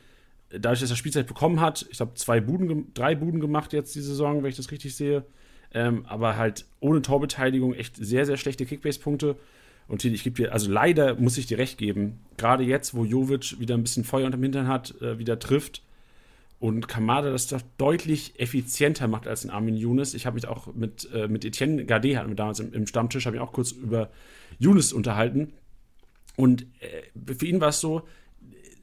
dadurch, 0.49 0.79
dass 0.79 0.89
er 0.89 0.95
Spielzeit 0.95 1.27
bekommen 1.27 1.61
hat, 1.61 1.85
ich 1.91 1.97
glaube, 1.97 2.15
zwei 2.15 2.41
Buden, 2.41 2.91
drei 2.95 3.13
Buden 3.13 3.39
gemacht 3.39 3.73
jetzt 3.73 3.93
die 3.93 4.01
Saison, 4.01 4.41
wenn 4.41 4.49
ich 4.49 4.55
das 4.55 4.71
richtig 4.71 4.95
sehe. 4.95 5.23
Ähm, 5.71 6.03
aber 6.07 6.35
halt 6.35 6.65
ohne 6.79 7.03
Torbeteiligung 7.03 7.75
echt 7.75 7.95
sehr, 7.97 8.25
sehr 8.25 8.37
schlechte 8.37 8.65
Kickbase-Punkte. 8.65 9.35
Und 9.87 10.03
ich 10.03 10.23
gebe 10.23 10.35
dir, 10.35 10.51
also 10.51 10.71
leider 10.71 11.13
muss 11.13 11.37
ich 11.37 11.45
dir 11.45 11.59
recht 11.59 11.77
geben, 11.77 12.21
gerade 12.37 12.63
jetzt, 12.63 12.95
wo 12.95 13.05
Jovic 13.05 13.59
wieder 13.59 13.75
ein 13.75 13.83
bisschen 13.83 14.03
Feuer 14.03 14.25
unterm 14.25 14.41
Hintern 14.41 14.67
hat, 14.67 14.99
äh, 14.99 15.19
wieder 15.19 15.37
trifft 15.37 15.83
und 16.59 16.87
Kamada 16.87 17.29
das 17.29 17.45
doch 17.45 17.61
deutlich 17.77 18.39
effizienter 18.39 19.07
macht 19.07 19.27
als 19.27 19.45
ein 19.45 19.51
Armin 19.51 19.77
Younes. 19.77 20.15
Ich 20.15 20.25
habe 20.25 20.35
mich 20.35 20.47
auch 20.47 20.73
mit, 20.73 21.07
äh, 21.13 21.27
mit 21.27 21.45
Etienne 21.45 21.85
Gade, 21.85 22.17
hatten 22.17 22.29
wir 22.29 22.35
damals 22.35 22.59
im, 22.59 22.73
im 22.73 22.87
Stammtisch, 22.87 23.27
habe 23.27 23.35
ich 23.35 23.41
auch 23.43 23.51
kurz 23.51 23.73
über 23.73 24.09
Younes 24.57 24.91
unterhalten. 24.91 25.53
Und 26.35 26.65
äh, 26.79 27.33
für 27.33 27.45
ihn 27.45 27.61
war 27.61 27.69
es 27.69 27.79
so, 27.79 28.07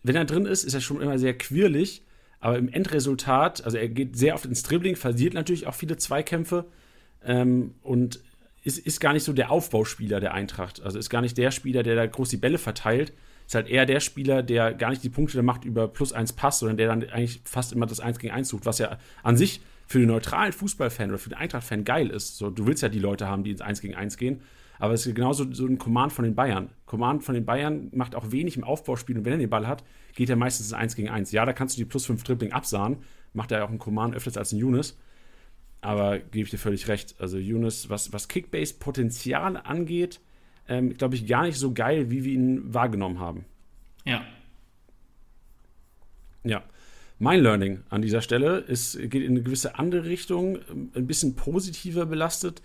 wenn 0.03 0.17
er 0.17 0.25
drin 0.25 0.47
ist, 0.47 0.65
ist 0.65 0.75
er 0.75 0.81
schon 0.81 1.01
immer 1.01 1.19
sehr 1.19 1.37
quirlig, 1.37 2.05
aber 2.41 2.57
im 2.57 2.69
Endresultat, 2.69 3.65
also 3.65 3.77
er 3.77 3.89
geht 3.89 4.17
sehr 4.17 4.35
oft 4.35 4.47
ins 4.47 4.63
Dribbling, 4.63 4.97
verliert 4.97 5.35
natürlich 5.35 5.67
auch 5.67 5.75
viele 5.75 5.97
Zweikämpfe 5.99 6.65
ähm, 7.23 7.75
und 7.83 8.21
ist, 8.63 8.79
ist 8.79 9.01
gar 9.01 9.13
nicht 9.13 9.25
so 9.25 9.33
der 9.33 9.51
Aufbauspieler 9.51 10.21
der 10.21 10.35
Eintracht. 10.35 10.83
Also 10.83 10.99
ist 10.99 11.11
gar 11.11 11.21
nicht 11.21 11.37
der 11.39 11.51
Spieler, 11.51 11.83
der 11.83 11.97
da 11.97 12.07
groß 12.07 12.29
die 12.31 12.37
Bälle 12.37 12.59
verteilt. 12.59 13.13
Ist 13.47 13.55
halt 13.55 13.69
eher 13.69 13.85
der 13.85 14.01
Spieler, 14.01 14.43
der 14.43 14.75
gar 14.75 14.91
nicht 14.91 15.03
die 15.03 15.09
Punkte 15.09 15.43
macht 15.43 15.65
über 15.65 15.89
plus 15.89 16.13
eins 16.13 16.33
Pass, 16.33 16.61
sondern 16.61 16.77
der 16.77 16.89
dann 16.89 17.03
eigentlich 17.11 17.41
fast 17.45 17.73
immer 17.73 17.87
das 17.87 18.01
1 18.01 18.19
gegen 18.19 18.33
1 18.33 18.49
sucht, 18.49 18.67
was 18.67 18.79
ja 18.79 18.99
an 19.23 19.37
sich 19.37 19.61
für 19.87 19.99
den 19.99 20.09
neutralen 20.09 20.53
Fußballfan 20.53 21.11
oder 21.11 21.19
für 21.19 21.31
den 21.31 21.39
Eintracht-Fan 21.39 21.85
geil 21.85 22.11
ist. 22.11 22.37
So, 22.37 22.51
du 22.51 22.67
willst 22.67 22.83
ja 22.83 22.89
die 22.89 23.01
Leute 23.01 23.27
haben, 23.27 23.43
die 23.43 23.51
ins 23.51 23.61
1 23.61 23.81
gegen 23.81 23.95
1 23.95 24.17
gehen. 24.19 24.41
Aber 24.81 24.95
es 24.95 25.07
ist 25.07 25.15
genauso 25.15 25.53
so 25.53 25.67
ein 25.67 25.79
Command 25.79 26.11
von 26.13 26.25
den 26.25 26.35
Bayern. 26.35 26.71
Command 26.87 27.23
von 27.23 27.35
den 27.35 27.45
Bayern 27.45 27.91
macht 27.93 28.15
auch 28.15 28.33
wenig 28.33 28.57
im 28.57 28.65
Aufbauspiel 28.65 29.19
und 29.19 29.27
wenn 29.27 29.35
er 29.35 29.39
den 29.39 29.51
Ball 29.51 29.67
hat, 29.67 29.85
geht 30.15 30.31
er 30.31 30.37
meistens 30.37 30.73
in 30.73 30.79
1 30.79 30.97
gegen 30.97 31.11
1. 31.11 31.31
Ja, 31.33 31.45
da 31.45 31.53
kannst 31.53 31.77
du 31.77 31.81
die 31.81 31.85
plus 31.85 32.07
5 32.07 32.25
Dribbling 32.25 32.53
absahen, 32.53 32.97
macht 33.35 33.53
er 33.53 33.63
auch 33.63 33.71
ein 33.71 33.79
Command 33.79 34.17
öfters 34.17 34.39
als 34.39 34.53
ein 34.53 34.59
Younes. 34.59 34.99
Aber 35.83 36.19
gebe 36.19 36.45
ich 36.45 36.51
dir 36.51 36.59
völlig 36.59 36.89
recht. 36.89 37.15
Also 37.19 37.37
Younes, 37.37 37.91
was, 37.91 38.13
was 38.15 38.29
Kickbase-Potenzial 38.29 39.59
angeht, 39.59 40.21
ähm, 40.67 40.97
glaube 40.97 41.15
ich, 41.15 41.27
gar 41.27 41.45
nicht 41.45 41.59
so 41.59 41.73
geil, 41.75 42.11
wie 42.11 42.25
wir 42.25 42.33
ihn 42.33 42.73
wahrgenommen 42.73 43.19
haben. 43.19 43.45
Ja. 44.05 44.25
Ja. 46.43 46.63
Mein 47.19 47.43
Learning 47.43 47.81
an 47.91 48.01
dieser 48.01 48.23
Stelle 48.23 48.59
ist, 48.61 48.99
geht 48.99 49.23
in 49.23 49.33
eine 49.33 49.43
gewisse 49.43 49.79
andere 49.79 50.07
Richtung, 50.07 50.59
ein 50.95 51.07
bisschen 51.07 51.37
positiver 51.37 52.07
belastet. 52.07 52.63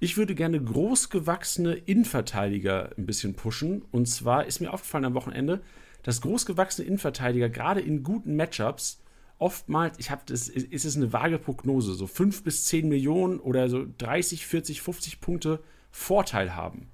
Ich 0.00 0.16
würde 0.16 0.34
gerne 0.34 0.62
großgewachsene 0.62 1.74
Innenverteidiger 1.74 2.90
ein 2.96 3.06
bisschen 3.06 3.34
pushen. 3.34 3.82
Und 3.90 4.06
zwar 4.06 4.46
ist 4.46 4.60
mir 4.60 4.72
aufgefallen 4.72 5.04
am 5.04 5.14
Wochenende, 5.14 5.60
dass 6.02 6.20
großgewachsene 6.20 6.86
Innenverteidiger 6.86 7.48
gerade 7.48 7.80
in 7.80 8.02
guten 8.02 8.36
Matchups 8.36 9.00
oftmals, 9.38 9.98
ich 9.98 10.10
habe 10.10 10.22
das, 10.26 10.48
ist 10.48 10.84
es 10.84 10.96
eine 10.96 11.12
vage 11.12 11.38
Prognose, 11.38 11.94
so 11.94 12.06
5 12.06 12.44
bis 12.44 12.64
10 12.66 12.88
Millionen 12.88 13.40
oder 13.40 13.68
so 13.68 13.84
30, 13.98 14.46
40, 14.46 14.82
50 14.82 15.20
Punkte 15.20 15.60
Vorteil 15.90 16.54
haben. 16.54 16.88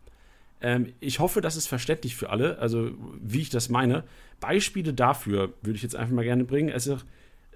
Ähm, 0.61 0.93
ich 1.01 1.21
hoffe, 1.21 1.41
das 1.41 1.57
ist 1.57 1.67
verständlich 1.67 2.17
für 2.17 2.31
alle, 2.31 2.59
also 2.59 2.91
wie 3.21 3.41
ich 3.41 3.51
das 3.51 3.69
meine. 3.69 4.05
Beispiele 4.41 4.95
dafür 4.95 5.55
würde 5.63 5.77
ich 5.77 5.83
jetzt 5.83 5.97
einfach 5.97 6.15
mal 6.15 6.25
gerne 6.25 6.45
bringen. 6.45 6.69
Ist 6.71 6.91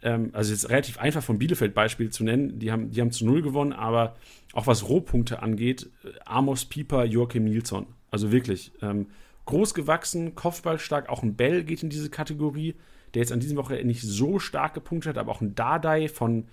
ähm, 0.04 0.30
also 0.32 0.52
jetzt 0.52 0.68
relativ 0.68 0.98
einfach 0.98 1.22
vom 1.22 1.38
Bielefeld-Beispiel 1.38 2.10
zu 2.10 2.22
nennen, 2.22 2.58
die 2.58 2.70
haben, 2.70 2.90
die 2.90 3.00
haben 3.00 3.10
zu 3.10 3.26
null 3.26 3.42
gewonnen, 3.42 3.72
aber 3.72 4.14
auch 4.52 4.66
was 4.66 4.88
Rohpunkte 4.88 5.42
angeht, 5.42 5.90
äh, 6.04 6.08
Amos 6.26 6.66
Pieper, 6.66 7.04
Joachim 7.04 7.44
Nilsson. 7.44 7.86
Also 8.10 8.30
wirklich 8.30 8.72
ähm, 8.82 9.08
groß 9.46 9.74
gewachsen, 9.74 10.34
Kopfballstark, 10.34 11.08
auch 11.08 11.22
ein 11.22 11.34
Bell 11.34 11.64
geht 11.64 11.82
in 11.82 11.90
diese 11.90 12.10
Kategorie, 12.10 12.76
der 13.14 13.22
jetzt 13.22 13.32
an 13.32 13.40
diesem 13.40 13.56
Wochenende 13.56 13.86
nicht 13.86 14.02
so 14.02 14.38
stark 14.38 14.74
gepunktet 14.74 15.10
hat, 15.10 15.18
aber 15.18 15.32
auch 15.32 15.40
ein 15.40 15.54
Dardai 15.54 16.08
von, 16.08 16.44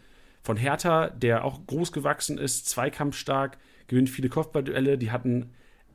von 0.41 0.57
Hertha, 0.57 1.09
der 1.09 1.43
auch 1.43 1.65
groß 1.67 1.91
gewachsen 1.91 2.37
ist, 2.37 2.67
zweikampfstark, 2.69 3.57
gewinnt 3.87 4.09
viele 4.09 4.29
Kopfballduelle, 4.29 4.97
die 4.97 5.11
hatten 5.11 5.51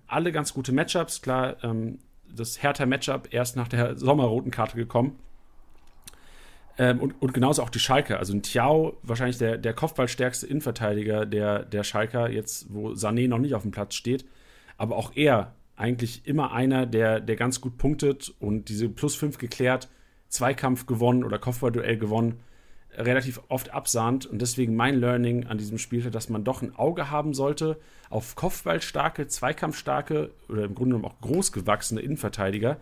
alle 0.07 0.31
ganz 0.31 0.55
gute 0.55 0.73
Matchups. 0.73 1.23
Klar, 1.23 1.57
ähm, 1.65 1.99
das 2.29 2.63
Hertha-Matchup 2.63 3.33
erst 3.33 3.57
nach 3.57 3.69
der 3.69 3.97
sommerroten 3.97 4.51
Karte 4.51 4.77
gekommen. 4.77 5.19
Ähm, 6.79 7.01
und, 7.01 7.21
und 7.21 7.33
genauso 7.33 7.63
auch 7.63 7.71
die 7.71 7.79
Schalke. 7.79 8.19
Also 8.19 8.35
ein 8.35 8.43
Tiao, 8.43 8.99
wahrscheinlich 9.03 9.39
der, 9.39 9.57
der 9.59 9.75
Kopfballstärkste 9.75 10.47
Innenverteidiger 10.47 11.25
der, 11.25 11.65
der 11.65 11.85
Schalker, 11.85 12.31
jetzt 12.31 12.67
wo 12.73 12.91
Sané 12.91 13.29
noch 13.29 13.39
nicht 13.39 13.55
auf 13.55 13.63
dem 13.63 13.71
Platz 13.71 13.95
steht. 13.95 14.27
Aber 14.77 14.97
auch 14.97 15.13
er 15.15 15.55
eigentlich 15.77 16.27
immer 16.27 16.53
einer, 16.53 16.87
der, 16.87 17.21
der 17.21 17.37
ganz 17.37 17.61
gut 17.61 17.79
punktet 17.79 18.35
und 18.41 18.69
diese 18.69 18.89
plus 18.89 19.15
5 19.15 19.39
geklärt, 19.39 19.89
Zweikampf 20.29 20.87
gewonnen 20.87 21.25
oder 21.25 21.39
Kopfballduell 21.39 21.99
gewonnen, 21.99 22.41
relativ 22.93 23.41
oft 23.49 23.73
absahnt. 23.73 24.27
Und 24.27 24.41
deswegen 24.43 24.75
mein 24.75 24.99
Learning 24.99 25.47
an 25.47 25.59
diesem 25.59 25.79
Spiel, 25.79 26.11
dass 26.11 26.29
man 26.29 26.45
doch 26.45 26.63
ein 26.63 26.75
Auge 26.77 27.11
haben 27.11 27.35
sollte 27.35 27.79
auf 28.11 28.37
Kopfballstarke, 28.37 29.29
Zweikampfstarke 29.29 30.31
oder 30.49 30.65
im 30.65 30.75
Grunde 30.75 30.97
genommen 30.97 31.13
auch 31.13 31.21
großgewachsene 31.21 32.01
Innenverteidiger, 32.01 32.79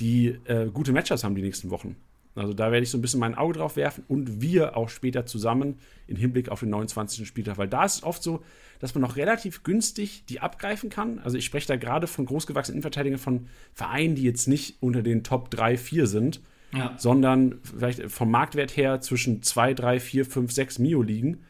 die 0.00 0.38
äh, 0.44 0.70
gute 0.72 0.92
Matchups 0.92 1.24
haben 1.24 1.34
die 1.34 1.42
nächsten 1.42 1.70
Wochen. 1.70 1.96
Also 2.34 2.54
da 2.54 2.72
werde 2.72 2.84
ich 2.84 2.90
so 2.90 2.98
ein 2.98 3.02
bisschen 3.02 3.20
mein 3.20 3.34
Auge 3.34 3.58
drauf 3.58 3.76
werfen 3.76 4.04
und 4.08 4.40
wir 4.40 4.76
auch 4.76 4.88
später 4.88 5.26
zusammen 5.26 5.78
im 6.06 6.16
Hinblick 6.16 6.48
auf 6.48 6.60
den 6.60 6.70
29. 6.70 7.26
Spieltag, 7.26 7.58
weil 7.58 7.68
da 7.68 7.84
ist 7.84 7.96
es 7.96 8.02
oft 8.02 8.22
so, 8.22 8.42
dass 8.80 8.94
man 8.94 9.02
noch 9.02 9.16
relativ 9.16 9.62
günstig 9.62 10.24
die 10.28 10.40
abgreifen 10.40 10.88
kann. 10.88 11.18
Also 11.18 11.36
ich 11.36 11.44
spreche 11.44 11.68
da 11.68 11.76
gerade 11.76 12.06
von 12.06 12.24
großgewachsenen 12.24 12.76
Innenverteidigern 12.76 13.18
von 13.18 13.48
Vereinen, 13.74 14.14
die 14.14 14.22
jetzt 14.22 14.48
nicht 14.48 14.76
unter 14.80 15.02
den 15.02 15.24
Top 15.24 15.50
3, 15.50 15.76
4 15.76 16.06
sind, 16.06 16.40
ja. 16.72 16.94
sondern 16.96 17.60
vielleicht 17.62 18.10
vom 18.10 18.30
Marktwert 18.30 18.76
her 18.76 19.00
zwischen 19.00 19.42
2, 19.42 19.74
3, 19.74 20.00
4, 20.00 20.24
5, 20.24 20.52
6 20.52 20.78
Mio 20.78 21.02
liegen. 21.02 21.44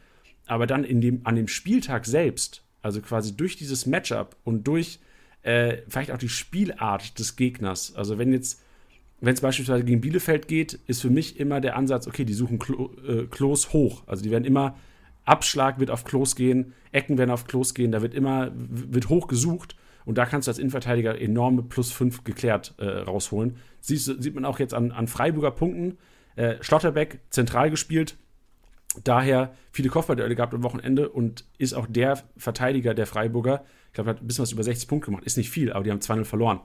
Aber 0.45 0.67
dann 0.67 0.83
in 0.83 0.99
dem, 0.99 1.21
an 1.23 1.35
dem 1.35 1.47
Spieltag 1.47 2.05
selbst, 2.05 2.63
also 2.81 3.01
quasi 3.01 3.35
durch 3.35 3.55
dieses 3.55 3.85
Matchup 3.85 4.35
und 4.43 4.67
durch 4.67 4.99
äh, 5.43 5.77
vielleicht 5.87 6.11
auch 6.11 6.17
die 6.17 6.29
Spielart 6.29 7.17
des 7.19 7.35
Gegners. 7.35 7.95
Also 7.95 8.17
wenn 8.17 8.33
jetzt, 8.33 8.61
wenn 9.25 9.33
es 9.33 9.41
beispielsweise 9.41 9.85
gegen 9.85 10.01
Bielefeld 10.01 10.49
geht, 10.49 10.73
ist 10.85 11.01
für 11.01 11.09
mich 11.09 11.39
immer 11.39 11.61
der 11.61 11.77
Ansatz, 11.77 12.07
okay, 12.07 12.25
die 12.25 12.33
suchen 12.33 12.59
Klo, 12.59 12.91
äh, 13.07 13.25
Klos 13.27 13.71
hoch. 13.71 14.03
Also 14.05 14.21
die 14.21 14.31
werden 14.31 14.43
immer, 14.43 14.75
Abschlag 15.23 15.79
wird 15.79 15.91
auf 15.91 16.03
Klos 16.03 16.35
gehen, 16.35 16.73
Ecken 16.91 17.17
werden 17.17 17.31
auf 17.31 17.47
Klos 17.47 17.73
gehen, 17.73 17.93
da 17.93 18.01
wird 18.01 18.13
immer, 18.13 18.51
wird 18.53 19.07
hoch 19.07 19.27
gesucht. 19.27 19.77
Und 20.03 20.17
da 20.17 20.25
kannst 20.25 20.47
du 20.47 20.51
als 20.51 20.59
Innenverteidiger 20.59 21.19
enorme 21.21 21.63
plus 21.63 21.93
5 21.93 22.25
geklärt 22.25 22.75
äh, 22.77 22.85
rausholen. 22.85 23.55
Siehst, 23.79 24.21
sieht 24.21 24.35
man 24.35 24.43
auch 24.43 24.59
jetzt 24.59 24.73
an, 24.73 24.91
an 24.91 25.07
Freiburger 25.07 25.51
Punkten. 25.51 25.97
Äh, 26.35 26.55
Schlotterbeck 26.59 27.21
zentral 27.29 27.69
gespielt, 27.69 28.17
daher 29.05 29.53
viele 29.71 29.87
Kopfballduelle 29.87 30.35
gehabt 30.35 30.53
am 30.53 30.63
Wochenende 30.63 31.07
und 31.07 31.45
ist 31.57 31.73
auch 31.73 31.87
der 31.87 32.21
Verteidiger 32.35 32.93
der 32.93 33.07
Freiburger. 33.07 33.63
Ich 33.87 33.93
glaube, 33.93 34.09
hat 34.09 34.21
ein 34.21 34.27
bisschen 34.27 34.41
was 34.43 34.51
über 34.51 34.63
60 34.63 34.89
Punkte 34.89 35.05
gemacht. 35.05 35.23
Ist 35.23 35.37
nicht 35.37 35.49
viel, 35.49 35.71
aber 35.71 35.85
die 35.85 35.91
haben 35.91 35.99
2-0 35.99 36.25
verloren. 36.25 36.59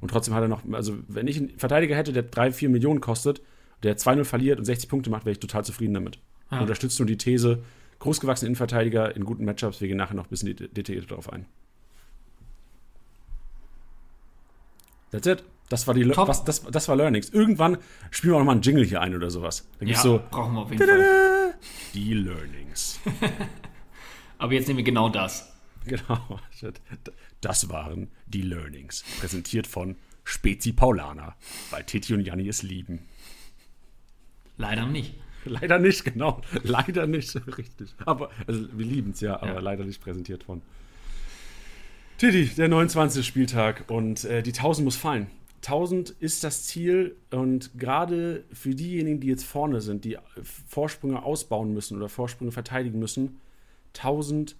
Und 0.00 0.10
trotzdem 0.10 0.34
hat 0.34 0.42
er 0.42 0.48
noch, 0.48 0.62
also 0.72 0.98
wenn 1.08 1.26
ich 1.26 1.36
einen 1.36 1.58
Verteidiger 1.58 1.96
hätte, 1.96 2.12
der 2.12 2.22
3, 2.22 2.52
4 2.52 2.68
Millionen 2.68 3.00
kostet, 3.00 3.42
der 3.82 3.96
2-0 3.96 4.24
verliert 4.24 4.58
und 4.58 4.64
60 4.64 4.88
Punkte 4.88 5.10
macht, 5.10 5.24
wäre 5.24 5.32
ich 5.32 5.40
total 5.40 5.64
zufrieden 5.64 5.94
damit. 5.94 6.18
Ja. 6.50 6.60
Unterstützt 6.60 6.98
nur 6.98 7.06
die 7.06 7.18
These, 7.18 7.62
großgewachsene 7.98 8.48
Innenverteidiger 8.48 9.14
in 9.14 9.24
guten 9.24 9.44
Matchups. 9.44 9.80
Wir 9.80 9.88
gehen 9.88 9.96
nachher 9.96 10.14
noch 10.14 10.26
ein 10.26 10.30
bisschen 10.30 10.56
detailliert 10.56 11.10
darauf 11.10 11.32
ein. 11.32 11.46
That's 15.10 15.26
it. 15.26 15.44
Das 15.68 15.86
war 15.86 15.94
die 15.94 16.08
was, 16.08 16.44
das, 16.44 16.62
das 16.64 16.88
war 16.88 16.96
Learnings. 16.96 17.30
Irgendwann 17.30 17.78
spielen 18.10 18.32
wir 18.32 18.36
auch 18.36 18.40
noch 18.40 18.46
mal 18.46 18.52
einen 18.52 18.62
Jingle 18.62 18.84
hier 18.84 19.00
ein 19.00 19.14
oder 19.14 19.30
sowas. 19.30 19.68
Da 19.78 19.86
gibt's 19.86 20.02
ja, 20.02 20.10
so 20.10 20.20
brauchen 20.30 20.54
wir 20.54 20.62
auf 20.62 20.70
jeden 20.72 20.84
Fall. 20.84 21.54
Die 21.94 22.14
Learnings. 22.14 22.98
Aber 24.38 24.52
jetzt 24.52 24.66
nehmen 24.66 24.78
wir 24.78 24.84
genau 24.84 25.08
das. 25.08 25.52
Genau. 25.86 26.40
Das 27.40 27.68
waren 27.68 28.08
die 28.26 28.42
Learnings. 28.42 29.02
Präsentiert 29.18 29.66
von 29.66 29.96
Spezi 30.24 30.72
Paulana, 30.72 31.34
weil 31.70 31.84
Titi 31.84 32.14
und 32.14 32.20
Janni 32.20 32.48
es 32.48 32.62
lieben. 32.62 33.00
Leider 34.56 34.86
nicht. 34.86 35.14
Leider 35.46 35.78
nicht, 35.78 36.04
genau. 36.04 36.42
Leider 36.62 37.06
nicht, 37.06 37.34
richtig. 37.58 37.94
Aber 38.04 38.30
also, 38.46 38.66
wir 38.76 38.84
lieben 38.84 39.12
es 39.12 39.20
ja, 39.20 39.36
aber 39.36 39.54
ja. 39.54 39.60
leider 39.60 39.84
nicht 39.84 40.02
präsentiert 40.02 40.44
von. 40.44 40.60
Titi, 42.18 42.46
der 42.54 42.68
29. 42.68 43.26
Spieltag 43.26 43.84
und 43.88 44.24
äh, 44.24 44.42
die 44.42 44.52
1000 44.52 44.84
muss 44.84 44.96
fallen. 44.96 45.28
1000 45.62 46.10
ist 46.10 46.44
das 46.44 46.64
Ziel 46.64 47.16
und 47.30 47.78
gerade 47.78 48.44
für 48.52 48.74
diejenigen, 48.74 49.20
die 49.20 49.28
jetzt 49.28 49.44
vorne 49.44 49.80
sind, 49.80 50.04
die 50.04 50.18
Vorsprünge 50.68 51.22
ausbauen 51.22 51.72
müssen 51.72 51.96
oder 51.96 52.10
Vorsprünge 52.10 52.52
verteidigen 52.52 52.98
müssen, 52.98 53.40
1000 53.96 54.50
ist 54.50 54.56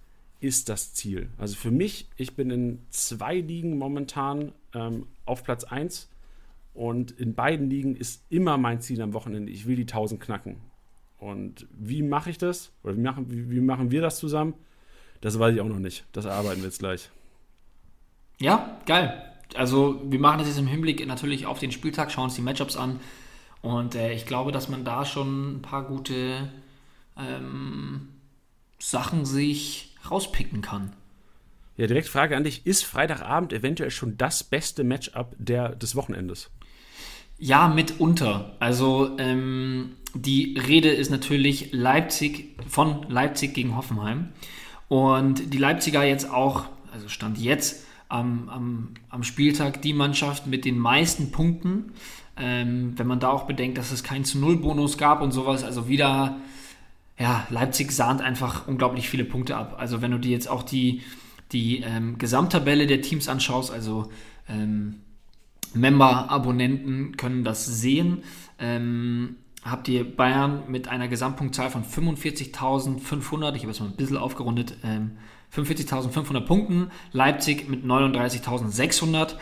das 0.69 0.93
Ziel. 0.93 1.29
Also 1.37 1.55
für 1.55 1.71
mich, 1.71 2.09
ich 2.17 2.35
bin 2.35 2.49
in 2.49 2.79
zwei 2.89 3.35
Ligen 3.35 3.77
momentan 3.77 4.51
ähm, 4.73 5.07
auf 5.25 5.43
Platz 5.43 5.63
1 5.63 6.09
und 6.73 7.11
in 7.11 7.35
beiden 7.35 7.69
Ligen 7.69 7.95
ist 7.95 8.23
immer 8.29 8.57
mein 8.57 8.81
Ziel 8.81 9.01
am 9.01 9.13
Wochenende, 9.13 9.51
ich 9.51 9.65
will 9.65 9.75
die 9.75 9.83
1000 9.83 10.19
knacken. 10.19 10.57
Und 11.19 11.67
wie 11.71 12.01
mache 12.01 12.31
ich 12.31 12.37
das? 12.37 12.71
Oder 12.83 12.97
wie 12.97 13.01
machen, 13.01 13.29
wie, 13.29 13.51
wie 13.51 13.61
machen 13.61 13.91
wir 13.91 14.01
das 14.01 14.17
zusammen? 14.17 14.55
Das 15.21 15.37
weiß 15.37 15.53
ich 15.53 15.61
auch 15.61 15.67
noch 15.67 15.79
nicht. 15.79 16.05
Das 16.13 16.25
arbeiten 16.25 16.61
wir 16.61 16.65
jetzt 16.65 16.79
gleich. 16.79 17.11
Ja, 18.39 18.79
geil 18.87 19.31
also 19.55 20.01
wir 20.05 20.19
machen 20.19 20.39
das 20.39 20.47
jetzt 20.47 20.59
im 20.59 20.67
Hinblick 20.67 21.05
natürlich 21.05 21.45
auf 21.45 21.59
den 21.59 21.71
Spieltag, 21.71 22.11
schauen 22.11 22.25
uns 22.25 22.35
die 22.35 22.41
Matchups 22.41 22.77
an. 22.77 22.99
Und 23.61 23.95
äh, 23.95 24.13
ich 24.13 24.25
glaube, 24.25 24.51
dass 24.51 24.69
man 24.69 24.83
da 24.83 25.05
schon 25.05 25.57
ein 25.57 25.61
paar 25.61 25.83
gute 25.83 26.49
ähm, 27.17 28.09
Sachen 28.79 29.25
sich 29.25 29.90
rauspicken 30.09 30.61
kann. 30.61 30.93
Ja, 31.77 31.87
direkt 31.87 32.07
Frage 32.07 32.35
an 32.37 32.43
dich: 32.43 32.65
Ist 32.65 32.83
Freitagabend 32.83 33.53
eventuell 33.53 33.91
schon 33.91 34.17
das 34.17 34.43
beste 34.43 34.83
Matchup 34.83 35.35
der, 35.37 35.75
des 35.75 35.95
Wochenendes? 35.95 36.49
Ja, 37.39 37.67
mitunter. 37.67 38.55
Also 38.59 39.17
ähm, 39.17 39.93
die 40.13 40.59
Rede 40.59 40.89
ist 40.89 41.09
natürlich 41.09 41.71
Leipzig 41.71 42.55
von 42.67 43.07
Leipzig 43.09 43.53
gegen 43.53 43.75
Hoffenheim. 43.75 44.29
Und 44.89 45.53
die 45.53 45.57
Leipziger 45.57 46.03
jetzt 46.03 46.29
auch, 46.29 46.65
also 46.93 47.07
Stand 47.07 47.37
jetzt, 47.39 47.85
am, 48.09 48.49
am, 48.49 48.89
am 49.09 49.23
Spieltag 49.23 49.81
die 49.81 49.93
Mannschaft 49.93 50.47
mit 50.47 50.65
den 50.65 50.77
meisten 50.77 51.31
Punkten. 51.31 51.93
Ähm, 52.37 52.93
wenn 52.97 53.07
man 53.07 53.19
da 53.19 53.29
auch 53.29 53.43
bedenkt, 53.43 53.77
dass 53.77 53.91
es 53.91 54.03
keinen 54.03 54.25
zu 54.25 54.37
Null 54.37 54.57
Bonus 54.57 54.97
gab 54.97 55.21
und 55.21 55.31
sowas, 55.31 55.63
also 55.63 55.87
wieder, 55.87 56.37
ja, 57.21 57.45
Leipzig 57.51 57.91
sahnt 57.91 58.21
einfach 58.21 58.67
unglaublich 58.67 59.07
viele 59.07 59.25
Punkte 59.25 59.55
ab. 59.55 59.75
Also 59.77 60.01
wenn 60.01 60.09
du 60.09 60.17
dir 60.17 60.31
jetzt 60.31 60.49
auch 60.49 60.63
die, 60.63 61.01
die 61.51 61.81
ähm, 61.81 62.17
Gesamttabelle 62.17 62.87
der 62.87 63.01
Teams 63.01 63.27
anschaust, 63.27 63.71
also 63.71 64.09
ähm, 64.49 65.01
Member-Abonnenten 65.73 67.17
können 67.17 67.43
das 67.43 67.65
sehen. 67.65 68.23
Ähm, 68.57 69.35
habt 69.63 69.87
ihr 69.87 70.03
Bayern 70.03 70.63
mit 70.67 70.87
einer 70.87 71.07
Gesamtpunktzahl 71.07 71.69
von 71.69 71.83
45.500, 71.83 73.55
ich 73.55 73.61
habe 73.61 73.71
es 73.71 73.79
mal 73.79 73.85
ein 73.85 73.95
bisschen 73.95 74.17
aufgerundet, 74.17 74.77
ähm, 74.83 75.11
45.500 75.55 76.41
Punkten, 76.41 76.89
Leipzig 77.11 77.69
mit 77.69 77.85
39.600. 77.85 79.35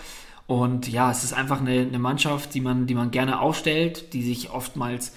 Und 0.48 0.89
ja, 0.89 1.12
es 1.12 1.24
ist 1.24 1.32
einfach 1.32 1.62
eine, 1.62 1.80
eine, 1.80 2.00
Mannschaft, 2.00 2.54
die 2.56 2.62
man, 2.62 2.88
die 2.88 2.96
man 2.96 3.12
gerne 3.12 3.39
aufstellt, 3.39 4.13
die 4.13 4.24
sich 4.24 4.50
oftmals 4.50 5.13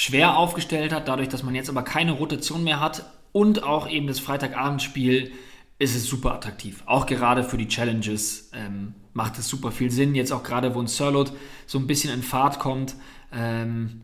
schwer 0.00 0.38
aufgestellt 0.38 0.94
hat, 0.94 1.08
dadurch, 1.08 1.28
dass 1.28 1.42
man 1.42 1.54
jetzt 1.54 1.68
aber 1.68 1.82
keine 1.82 2.12
Rotation 2.12 2.64
mehr 2.64 2.80
hat 2.80 3.04
und 3.32 3.62
auch 3.64 3.86
eben 3.86 4.06
das 4.06 4.18
Freitagabendspiel 4.18 5.30
ist 5.78 5.94
es 5.94 6.06
super 6.06 6.32
attraktiv. 6.32 6.82
Auch 6.86 7.04
gerade 7.04 7.44
für 7.44 7.58
die 7.58 7.68
Challenges 7.68 8.50
ähm, 8.54 8.94
macht 9.12 9.38
es 9.38 9.46
super 9.46 9.70
viel 9.70 9.90
Sinn. 9.90 10.14
Jetzt 10.14 10.32
auch 10.32 10.42
gerade, 10.42 10.74
wo 10.74 10.80
ein 10.80 10.86
Sirlot 10.86 11.34
so 11.66 11.78
ein 11.78 11.86
bisschen 11.86 12.14
in 12.14 12.22
Fahrt 12.22 12.58
kommt. 12.58 12.94
Ähm, 13.30 14.00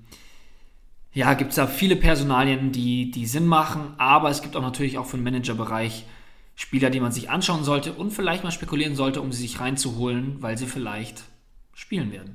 ja, 1.14 1.32
gibt 1.32 1.50
es 1.50 1.56
da 1.56 1.66
viele 1.66 1.96
Personalien, 1.96 2.72
die, 2.72 3.10
die 3.10 3.24
Sinn 3.24 3.46
machen, 3.46 3.94
aber 3.96 4.28
es 4.28 4.42
gibt 4.42 4.54
auch 4.54 4.62
natürlich 4.62 4.98
auch 4.98 5.06
für 5.06 5.16
den 5.16 5.24
Managerbereich 5.24 6.04
Spieler, 6.56 6.90
die 6.90 7.00
man 7.00 7.12
sich 7.12 7.30
anschauen 7.30 7.64
sollte 7.64 7.94
und 7.94 8.10
vielleicht 8.10 8.44
mal 8.44 8.50
spekulieren 8.50 8.96
sollte, 8.96 9.22
um 9.22 9.32
sie 9.32 9.40
sich 9.40 9.60
reinzuholen, 9.60 10.42
weil 10.42 10.58
sie 10.58 10.66
vielleicht 10.66 11.24
spielen 11.72 12.12
werden. 12.12 12.34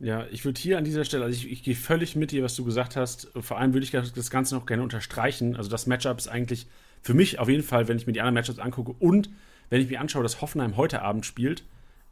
Ja, 0.00 0.26
ich 0.30 0.44
würde 0.44 0.60
hier 0.60 0.78
an 0.78 0.84
dieser 0.84 1.04
Stelle, 1.04 1.24
also 1.24 1.36
ich, 1.36 1.50
ich 1.50 1.62
gehe 1.62 1.74
völlig 1.74 2.14
mit 2.14 2.30
dir, 2.30 2.44
was 2.44 2.54
du 2.54 2.64
gesagt 2.64 2.94
hast. 2.94 3.30
Vor 3.40 3.58
allem 3.58 3.74
würde 3.74 3.84
ich 3.84 3.90
das 3.90 4.30
Ganze 4.30 4.54
noch 4.54 4.66
gerne 4.66 4.82
unterstreichen. 4.82 5.56
Also 5.56 5.68
das 5.68 5.86
Matchup 5.86 6.18
ist 6.18 6.28
eigentlich 6.28 6.66
für 7.02 7.14
mich 7.14 7.38
auf 7.38 7.48
jeden 7.48 7.64
Fall, 7.64 7.88
wenn 7.88 7.96
ich 7.96 8.06
mir 8.06 8.12
die 8.12 8.20
anderen 8.20 8.34
Matchups 8.34 8.58
angucke 8.58 8.92
und 8.98 9.28
wenn 9.70 9.80
ich 9.80 9.88
mir 9.88 10.00
anschaue, 10.00 10.22
dass 10.22 10.40
Hoffenheim 10.40 10.76
heute 10.76 11.02
Abend 11.02 11.26
spielt, 11.26 11.64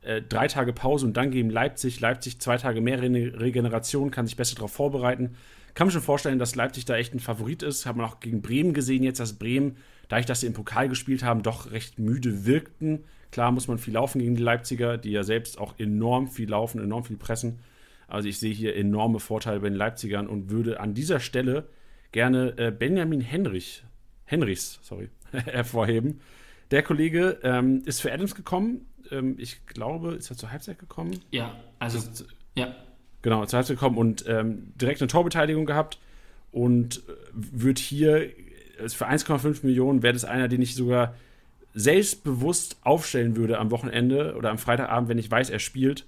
äh, 0.02 0.20
drei 0.20 0.48
Tage 0.48 0.72
Pause 0.72 1.06
und 1.06 1.16
dann 1.16 1.30
gegen 1.30 1.48
Leipzig, 1.48 2.00
Leipzig 2.00 2.40
zwei 2.40 2.56
Tage 2.58 2.80
mehr 2.80 3.00
Regeneration, 3.00 4.10
kann 4.10 4.26
sich 4.26 4.36
besser 4.36 4.56
darauf 4.56 4.72
vorbereiten 4.72 5.36
kann 5.76 5.88
mir 5.88 5.92
schon 5.92 6.02
vorstellen, 6.02 6.38
dass 6.38 6.56
Leipzig 6.56 6.86
da 6.86 6.96
echt 6.96 7.14
ein 7.14 7.20
Favorit 7.20 7.62
ist. 7.62 7.84
Hat 7.84 7.96
man 7.96 8.06
auch 8.06 8.18
gegen 8.18 8.40
Bremen 8.40 8.72
gesehen 8.72 9.02
jetzt, 9.02 9.20
dass 9.20 9.34
Bremen, 9.34 9.76
dadurch, 10.08 10.24
dass 10.24 10.40
sie 10.40 10.46
im 10.46 10.54
Pokal 10.54 10.88
gespielt 10.88 11.22
haben, 11.22 11.42
doch 11.42 11.70
recht 11.70 11.98
müde 11.98 12.46
wirkten. 12.46 13.04
Klar 13.30 13.52
muss 13.52 13.68
man 13.68 13.76
viel 13.76 13.92
laufen 13.92 14.18
gegen 14.18 14.36
die 14.36 14.42
Leipziger, 14.42 14.96
die 14.96 15.10
ja 15.10 15.22
selbst 15.22 15.58
auch 15.58 15.78
enorm 15.78 16.28
viel 16.28 16.48
laufen, 16.48 16.82
enorm 16.82 17.04
viel 17.04 17.18
pressen. 17.18 17.58
Also 18.08 18.28
ich 18.28 18.38
sehe 18.38 18.52
hier 18.52 18.76
enorme 18.76 19.20
Vorteile 19.20 19.60
bei 19.60 19.68
den 19.68 19.76
Leipzigern 19.76 20.26
und 20.26 20.50
würde 20.50 20.80
an 20.80 20.94
dieser 20.94 21.20
Stelle 21.20 21.68
gerne 22.12 22.56
äh, 22.56 22.70
Benjamin 22.70 23.20
Henrich, 23.20 23.84
Henrichs, 24.24 24.78
sorry, 24.82 25.10
hervorheben. 25.32 26.20
Der 26.70 26.82
Kollege 26.82 27.38
ähm, 27.42 27.82
ist 27.84 28.00
für 28.00 28.12
Adams 28.12 28.34
gekommen. 28.34 28.86
Ähm, 29.10 29.36
ich 29.38 29.66
glaube, 29.66 30.14
ist 30.14 30.30
er 30.30 30.36
zur 30.36 30.50
Halbzeit 30.50 30.78
gekommen? 30.78 31.20
Ja, 31.30 31.54
also 31.78 31.98
ist, 31.98 32.26
ja. 32.54 32.74
Genau, 33.22 33.44
zur 33.46 33.58
Halbzeit 33.58 33.76
gekommen 33.76 33.98
und 33.98 34.24
ähm, 34.28 34.72
direkt 34.76 35.00
eine 35.00 35.08
Torbeteiligung 35.08 35.66
gehabt 35.66 35.98
und 36.52 36.98
äh, 36.98 37.12
wird 37.32 37.78
hier 37.78 38.30
für 38.86 39.08
1,5 39.08 39.64
Millionen 39.64 40.02
wäre 40.02 40.12
das 40.12 40.24
einer, 40.24 40.48
den 40.48 40.62
ich 40.62 40.74
sogar 40.74 41.14
selbstbewusst 41.74 42.76
aufstellen 42.82 43.36
würde 43.36 43.58
am 43.58 43.70
Wochenende 43.70 44.34
oder 44.36 44.50
am 44.50 44.58
Freitagabend, 44.58 45.08
wenn 45.08 45.18
ich 45.18 45.30
weiß, 45.30 45.50
er 45.50 45.58
spielt. 45.58 46.06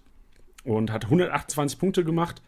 Und 0.69 0.93
hat 0.93 1.05
128 1.05 1.79
Punkte 1.79 2.05
gemacht 2.05 2.43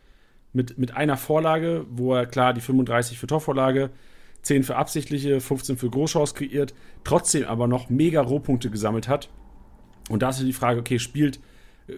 mit, 0.53 0.79
mit 0.79 0.97
einer 0.97 1.17
Vorlage, 1.17 1.87
wo 1.91 2.15
er 2.15 2.27
klar 2.27 2.53
die 2.53 2.61
35 2.61 3.19
für 3.19 3.27
Torvorlage, 3.27 3.91
10 4.43 4.65
für 4.65 4.77
absichtliche, 4.77 5.41
15 5.41 5.77
für 5.77 5.91
Großchance 5.91 6.35
kreiert, 6.35 6.75
trotzdem 7.05 7.45
aber 7.45 7.67
noch 7.67 7.89
mega 7.89 8.21
Rohpunkte 8.21 8.71
gesammelt 8.71 9.09
hat. 9.09 9.31
Und 10.09 10.23
da 10.23 10.31
ist 10.31 10.41
die 10.41 10.53
Frage, 10.53 10.81
okay, 10.81 10.99
spielt 10.99 11.41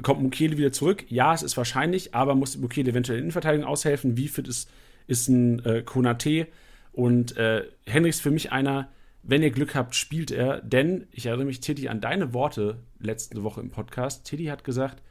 Kommt 0.01 0.23
Mukiele 0.23 0.57
wieder 0.57 0.73
zurück? 0.73 1.05
Ja, 1.09 1.35
es 1.35 1.43
ist 1.43 1.57
wahrscheinlich, 1.57 2.15
aber 2.15 2.35
muss 2.35 2.57
Mukiele 2.57 2.91
eventuell 2.91 3.19
in 3.19 3.25
Innenverteidigung 3.25 3.67
aushelfen? 3.67 4.17
Wie 4.17 4.29
fit 4.29 4.49
ist, 4.49 4.71
ist 5.07 5.29
ein 5.29 5.65
äh, 5.65 5.83
Konate? 5.83 6.49
Und 6.93 7.37
äh, 7.37 7.65
Henrichs 7.87 8.21
für 8.21 8.31
mich 8.31 8.53
einer, 8.53 8.89
wenn 9.23 9.43
ihr 9.43 9.51
Glück 9.51 9.75
habt, 9.75 9.95
spielt 9.95 10.31
er. 10.31 10.61
Denn 10.63 11.07
ich 11.11 11.27
erinnere 11.27 11.47
mich, 11.47 11.61
Teddy, 11.61 11.89
an 11.89 12.01
deine 12.01 12.33
Worte 12.33 12.79
letzte 13.01 13.43
Woche 13.43 13.61
im 13.61 13.71
Podcast. 13.71 14.25
Teddy 14.25 14.47
hat 14.47 14.65
gesagt, 14.65 15.03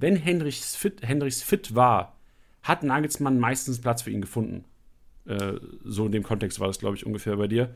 wenn 0.00 0.16
Henrichs 0.16 0.74
fit, 0.76 1.02
Henrichs 1.02 1.42
fit 1.42 1.74
war, 1.74 2.16
hat 2.62 2.82
Nagelsmann 2.82 3.38
meistens 3.38 3.80
Platz 3.80 4.02
für 4.02 4.10
ihn 4.10 4.20
gefunden. 4.20 4.64
Äh, 5.26 5.54
so 5.84 6.06
in 6.06 6.12
dem 6.12 6.22
Kontext 6.22 6.58
war 6.58 6.66
das, 6.66 6.78
glaube 6.78 6.96
ich, 6.96 7.06
ungefähr 7.06 7.36
bei 7.36 7.46
dir. 7.46 7.74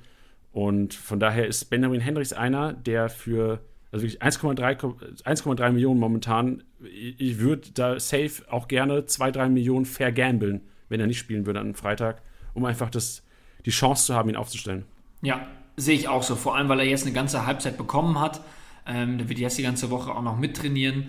Und 0.53 0.95
von 0.95 1.21
daher 1.21 1.47
ist 1.47 1.67
Benjamin 1.67 2.01
Henrichs 2.01 2.33
einer, 2.33 2.73
der 2.73 3.09
für 3.09 3.61
also 3.95 4.05
wirklich 4.05 4.23
1,3 4.23 5.71
Millionen 5.71 6.01
momentan. 6.01 6.65
Ich 6.83 7.39
würde 7.39 7.71
da 7.75 8.01
safe 8.01 8.43
auch 8.51 8.67
gerne 8.67 9.07
2, 9.07 9.31
3 9.31 9.49
Millionen 9.51 9.85
vergambeln, 9.85 10.63
wenn 10.89 10.99
er 10.99 11.07
nicht 11.07 11.21
spielen 11.21 11.47
würde 11.47 11.61
am 11.61 11.75
Freitag, 11.75 12.21
um 12.55 12.65
einfach 12.65 12.91
das, 12.91 13.23
die 13.65 13.71
Chance 13.71 14.07
zu 14.07 14.15
haben, 14.17 14.29
ihn 14.29 14.35
aufzustellen. 14.35 14.85
Ja, 15.23 15.47
sehe 15.77 15.95
ich 15.95 16.09
auch 16.09 16.25
so. 16.25 16.35
Vor 16.35 16.57
allem, 16.57 16.69
weil 16.69 16.81
er 16.81 16.87
jetzt 16.87 17.05
eine 17.05 17.15
ganze 17.15 17.47
Halbzeit 17.47 17.79
bekommen 17.79 18.21
hat. 18.21 18.41
Ähm, 18.85 19.19
der 19.19 19.29
wird 19.29 19.39
jetzt 19.39 19.59
die 19.59 19.63
ganze 19.63 19.91
Woche 19.91 20.13
auch 20.13 20.23
noch 20.23 20.39
mittrainieren. 20.39 21.09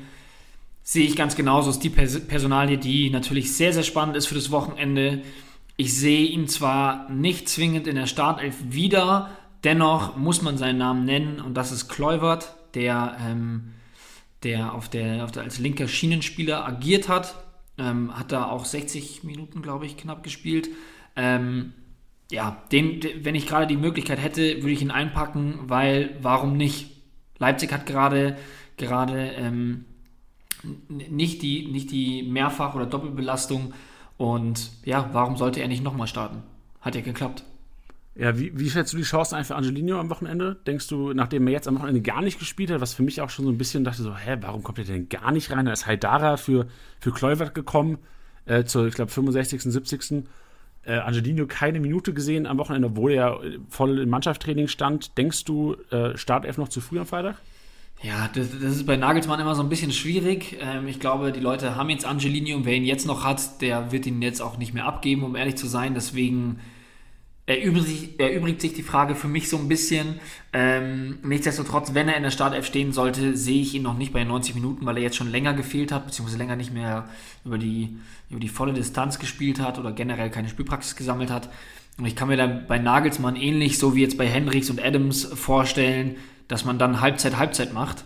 Sehe 0.87 1.07
ich 1.07 1.15
ganz 1.15 1.35
genauso. 1.35 1.71
Ist 1.71 1.79
die 1.79 1.89
Personalie, 1.89 2.77
die 2.77 3.09
natürlich 3.09 3.57
sehr, 3.57 3.73
sehr 3.73 3.81
spannend 3.81 4.15
ist 4.15 4.27
für 4.27 4.35
das 4.35 4.51
Wochenende. 4.51 5.23
Ich 5.77 5.97
sehe 5.97 6.27
ihn 6.27 6.47
zwar 6.47 7.09
nicht 7.09 7.49
zwingend 7.49 7.87
in 7.87 7.95
der 7.95 8.05
Startelf 8.05 8.55
wieder, 8.69 9.31
dennoch 9.63 10.15
muss 10.15 10.43
man 10.43 10.59
seinen 10.59 10.77
Namen 10.77 11.03
nennen 11.03 11.41
und 11.41 11.55
das 11.55 11.71
ist 11.71 11.89
Kluivert 11.89 12.55
der, 12.75 13.17
ähm, 13.19 13.73
der, 14.43 14.75
auf 14.75 14.87
der, 14.87 15.23
auf 15.23 15.31
der 15.31 15.41
als 15.41 15.57
linker 15.57 15.87
Schienenspieler 15.87 16.63
agiert 16.67 17.09
hat. 17.09 17.33
Ähm, 17.79 18.15
hat 18.15 18.31
da 18.31 18.47
auch 18.47 18.63
60 18.63 19.23
Minuten, 19.23 19.63
glaube 19.63 19.87
ich, 19.87 19.97
knapp 19.97 20.21
gespielt. 20.21 20.69
Ähm, 21.15 21.73
ja, 22.29 22.63
den, 22.71 23.01
wenn 23.23 23.33
ich 23.33 23.47
gerade 23.47 23.65
die 23.65 23.75
Möglichkeit 23.75 24.21
hätte, 24.21 24.61
würde 24.61 24.71
ich 24.71 24.83
ihn 24.83 24.91
einpacken, 24.91 25.61
weil 25.63 26.15
warum 26.21 26.57
nicht? 26.57 26.91
Leipzig 27.39 27.73
hat 27.73 27.87
gerade 27.87 28.37
gerade 28.77 29.31
ähm, 29.31 29.85
nicht 30.87 31.41
die 31.41 31.67
nicht 31.67 31.91
die 31.91 32.23
Mehrfach- 32.23 32.75
oder 32.75 32.85
Doppelbelastung 32.85 33.73
und 34.17 34.71
ja, 34.83 35.09
warum 35.13 35.37
sollte 35.37 35.61
er 35.61 35.67
nicht 35.67 35.83
nochmal 35.83 36.07
starten? 36.07 36.43
Hat 36.81 36.95
ja 36.95 37.01
geklappt. 37.01 37.43
Ja, 38.17 38.39
wie, 38.39 38.57
wie 38.57 38.69
schätzt 38.69 38.93
du 38.93 38.97
die 38.97 39.03
Chancen 39.03 39.35
ein 39.35 39.43
für 39.43 39.55
Angelino 39.55 39.99
am 39.99 40.09
Wochenende? 40.09 40.55
Denkst 40.65 40.87
du, 40.87 41.11
nachdem 41.11 41.47
er 41.47 41.53
jetzt 41.53 41.67
am 41.67 41.75
Wochenende 41.75 42.01
gar 42.01 42.21
nicht 42.21 42.39
gespielt 42.39 42.71
hat, 42.71 42.79
was 42.79 42.93
für 42.93 43.03
mich 43.03 43.19
auch 43.19 43.29
schon 43.29 43.43
so 43.43 43.51
ein 43.51 43.57
bisschen 43.57 43.83
dachte, 43.83 44.03
so, 44.03 44.15
hä, 44.15 44.37
warum 44.39 44.63
kommt 44.63 44.79
er 44.79 44.85
denn 44.85 45.09
gar 45.09 45.33
nicht 45.33 45.51
rein? 45.51 45.65
Da 45.65 45.73
ist 45.73 45.85
Haidara 45.85 46.37
für, 46.37 46.67
für 47.01 47.11
Kluivert 47.11 47.53
gekommen, 47.53 47.97
äh, 48.45 48.63
zur, 48.63 48.87
ich 48.87 48.95
glaube, 48.95 49.11
65., 49.11 49.63
70. 49.63 50.23
Äh, 50.83 50.93
Angelino 50.93 51.45
keine 51.45 51.81
Minute 51.81 52.13
gesehen 52.13 52.45
am 52.45 52.57
Wochenende, 52.57 52.87
obwohl 52.87 53.11
er 53.11 53.41
voll 53.67 53.99
im 53.99 54.09
Mannschaftstraining 54.09 54.69
stand. 54.69 55.17
Denkst 55.17 55.43
du, 55.43 55.75
äh, 55.89 56.15
Startelf 56.15 56.57
noch 56.57 56.69
zu 56.69 56.79
früh 56.79 56.99
am 56.99 57.07
Freitag? 57.07 57.35
Ja, 58.01 58.29
das, 58.33 58.51
das, 58.51 58.75
ist 58.75 58.85
bei 58.85 58.97
Nagelsmann 58.97 59.39
immer 59.39 59.55
so 59.55 59.63
ein 59.63 59.69
bisschen 59.69 59.91
schwierig. 59.91 60.57
Ähm, 60.61 60.87
ich 60.87 60.99
glaube, 60.99 61.31
die 61.31 61.39
Leute 61.39 61.75
haben 61.75 61.89
jetzt 61.89 62.05
Angelino 62.05 62.55
und 62.57 62.65
wer 62.65 62.75
ihn 62.75 62.83
jetzt 62.83 63.07
noch 63.07 63.23
hat, 63.23 63.61
der 63.61 63.91
wird 63.91 64.05
ihn 64.05 64.21
jetzt 64.21 64.41
auch 64.41 64.57
nicht 64.57 64.73
mehr 64.73 64.85
abgeben, 64.85 65.23
um 65.23 65.35
ehrlich 65.35 65.55
zu 65.55 65.67
sein. 65.67 65.93
Deswegen 65.95 66.59
erübrigt, 67.45 68.19
erübrigt 68.19 68.61
sich 68.61 68.73
die 68.73 68.83
Frage 68.83 69.15
für 69.15 69.27
mich 69.27 69.49
so 69.49 69.57
ein 69.57 69.67
bisschen. 69.67 70.19
Ähm, 70.51 71.19
nichtsdestotrotz, 71.23 71.93
wenn 71.93 72.09
er 72.09 72.17
in 72.17 72.23
der 72.23 72.31
Startelf 72.31 72.65
stehen 72.65 72.91
sollte, 72.91 73.37
sehe 73.37 73.61
ich 73.61 73.73
ihn 73.73 73.83
noch 73.83 73.97
nicht 73.97 74.13
bei 74.13 74.23
90 74.23 74.55
Minuten, 74.55 74.85
weil 74.85 74.97
er 74.97 75.03
jetzt 75.03 75.15
schon 75.15 75.31
länger 75.31 75.53
gefehlt 75.53 75.91
hat, 75.91 76.05
beziehungsweise 76.05 76.37
länger 76.37 76.55
nicht 76.55 76.73
mehr 76.73 77.07
über 77.43 77.57
die, 77.57 77.97
über 78.29 78.39
die 78.39 78.49
volle 78.49 78.73
Distanz 78.73 79.19
gespielt 79.19 79.59
hat 79.59 79.79
oder 79.79 79.91
generell 79.91 80.29
keine 80.29 80.49
Spielpraxis 80.49 80.95
gesammelt 80.95 81.31
hat. 81.31 81.49
Und 81.97 82.05
ich 82.05 82.15
kann 82.15 82.27
mir 82.27 82.37
dann 82.37 82.67
bei 82.67 82.77
Nagelsmann 82.77 83.35
ähnlich, 83.35 83.79
so 83.79 83.95
wie 83.95 84.01
jetzt 84.01 84.17
bei 84.17 84.27
Hendricks 84.27 84.69
und 84.69 84.83
Adams, 84.83 85.23
vorstellen, 85.23 86.17
dass 86.47 86.65
man 86.65 86.77
dann 86.77 87.01
Halbzeit, 87.01 87.37
Halbzeit 87.37 87.73
macht. 87.73 88.05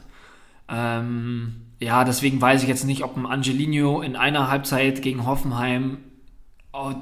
Ähm, 0.70 1.62
ja, 1.80 2.04
deswegen 2.04 2.42
weiß 2.42 2.64
ich 2.64 2.70
jetzt 2.70 2.86
nicht, 2.86 3.04
ob 3.04 3.16
ein 3.18 3.26
Angelino 3.26 4.02
in 4.02 4.16
einer 4.16 4.50
Halbzeit 4.50 5.02
gegen 5.02 5.26
Hoffenheim 5.26 6.00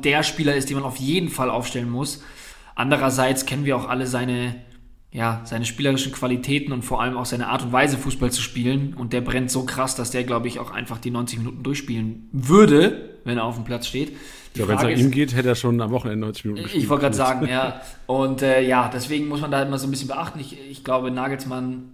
der 0.03 0.23
Spieler 0.23 0.55
ist, 0.55 0.69
den 0.69 0.77
man 0.77 0.85
auf 0.85 0.97
jeden 0.97 1.29
Fall 1.29 1.49
aufstellen 1.49 1.89
muss. 1.89 2.23
Andererseits 2.75 3.45
kennen 3.45 3.65
wir 3.65 3.75
auch 3.75 3.89
alle 3.89 4.07
seine, 4.07 4.55
ja, 5.11 5.41
seine 5.45 5.65
spielerischen 5.65 6.11
Qualitäten 6.11 6.71
und 6.71 6.83
vor 6.83 7.01
allem 7.01 7.17
auch 7.17 7.25
seine 7.25 7.47
Art 7.47 7.63
und 7.63 7.71
Weise, 7.71 7.97
Fußball 7.97 8.31
zu 8.31 8.41
spielen. 8.41 8.93
Und 8.93 9.13
der 9.13 9.21
brennt 9.21 9.51
so 9.51 9.65
krass, 9.65 9.95
dass 9.95 10.11
der, 10.11 10.23
glaube 10.23 10.47
ich, 10.47 10.59
auch 10.59 10.71
einfach 10.71 10.99
die 10.99 11.11
90 11.11 11.39
Minuten 11.39 11.63
durchspielen 11.63 12.29
würde, 12.31 13.17
wenn 13.23 13.37
er 13.37 13.43
auf 13.43 13.55
dem 13.55 13.65
Platz 13.65 13.87
steht. 13.87 14.15
Ja, 14.57 14.67
wenn 14.67 14.77
es 14.77 14.83
an 14.83 14.89
ihm 14.91 15.11
geht, 15.11 15.35
hätte 15.35 15.49
er 15.49 15.55
schon 15.55 15.79
am 15.81 15.91
Wochenende 15.91 16.25
90 16.25 16.45
Minuten 16.45 16.63
gespielt. 16.63 16.83
Ich 16.83 16.89
wollte 16.89 17.03
gerade 17.03 17.15
sagen, 17.15 17.47
ja. 17.47 17.81
Und 18.05 18.41
äh, 18.41 18.61
ja, 18.61 18.89
deswegen 18.93 19.27
muss 19.27 19.41
man 19.41 19.51
da 19.51 19.61
immer 19.61 19.77
so 19.77 19.87
ein 19.87 19.91
bisschen 19.91 20.07
beachten. 20.07 20.39
Ich, 20.39 20.57
ich 20.69 20.83
glaube, 20.83 21.11
Nagelsmann 21.11 21.93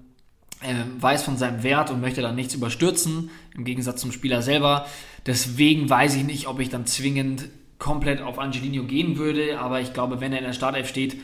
äh, 0.61 0.73
weiß 0.99 1.23
von 1.23 1.37
seinem 1.37 1.63
Wert 1.63 1.91
und 1.91 2.01
möchte 2.01 2.21
da 2.21 2.31
nichts 2.31 2.53
überstürzen, 2.53 3.29
im 3.55 3.65
Gegensatz 3.65 4.01
zum 4.01 4.11
Spieler 4.11 4.41
selber. 4.41 4.85
Deswegen 5.25 5.89
weiß 5.89 6.15
ich 6.15 6.23
nicht, 6.23 6.47
ob 6.47 6.59
ich 6.59 6.69
dann 6.69 6.85
zwingend 6.85 7.49
komplett 7.79 8.21
auf 8.21 8.39
Angelino 8.39 8.83
gehen 8.83 9.17
würde, 9.17 9.59
aber 9.59 9.81
ich 9.81 9.93
glaube, 9.93 10.21
wenn 10.21 10.31
er 10.31 10.39
in 10.39 10.45
der 10.45 10.53
Startelf 10.53 10.87
steht 10.87 11.17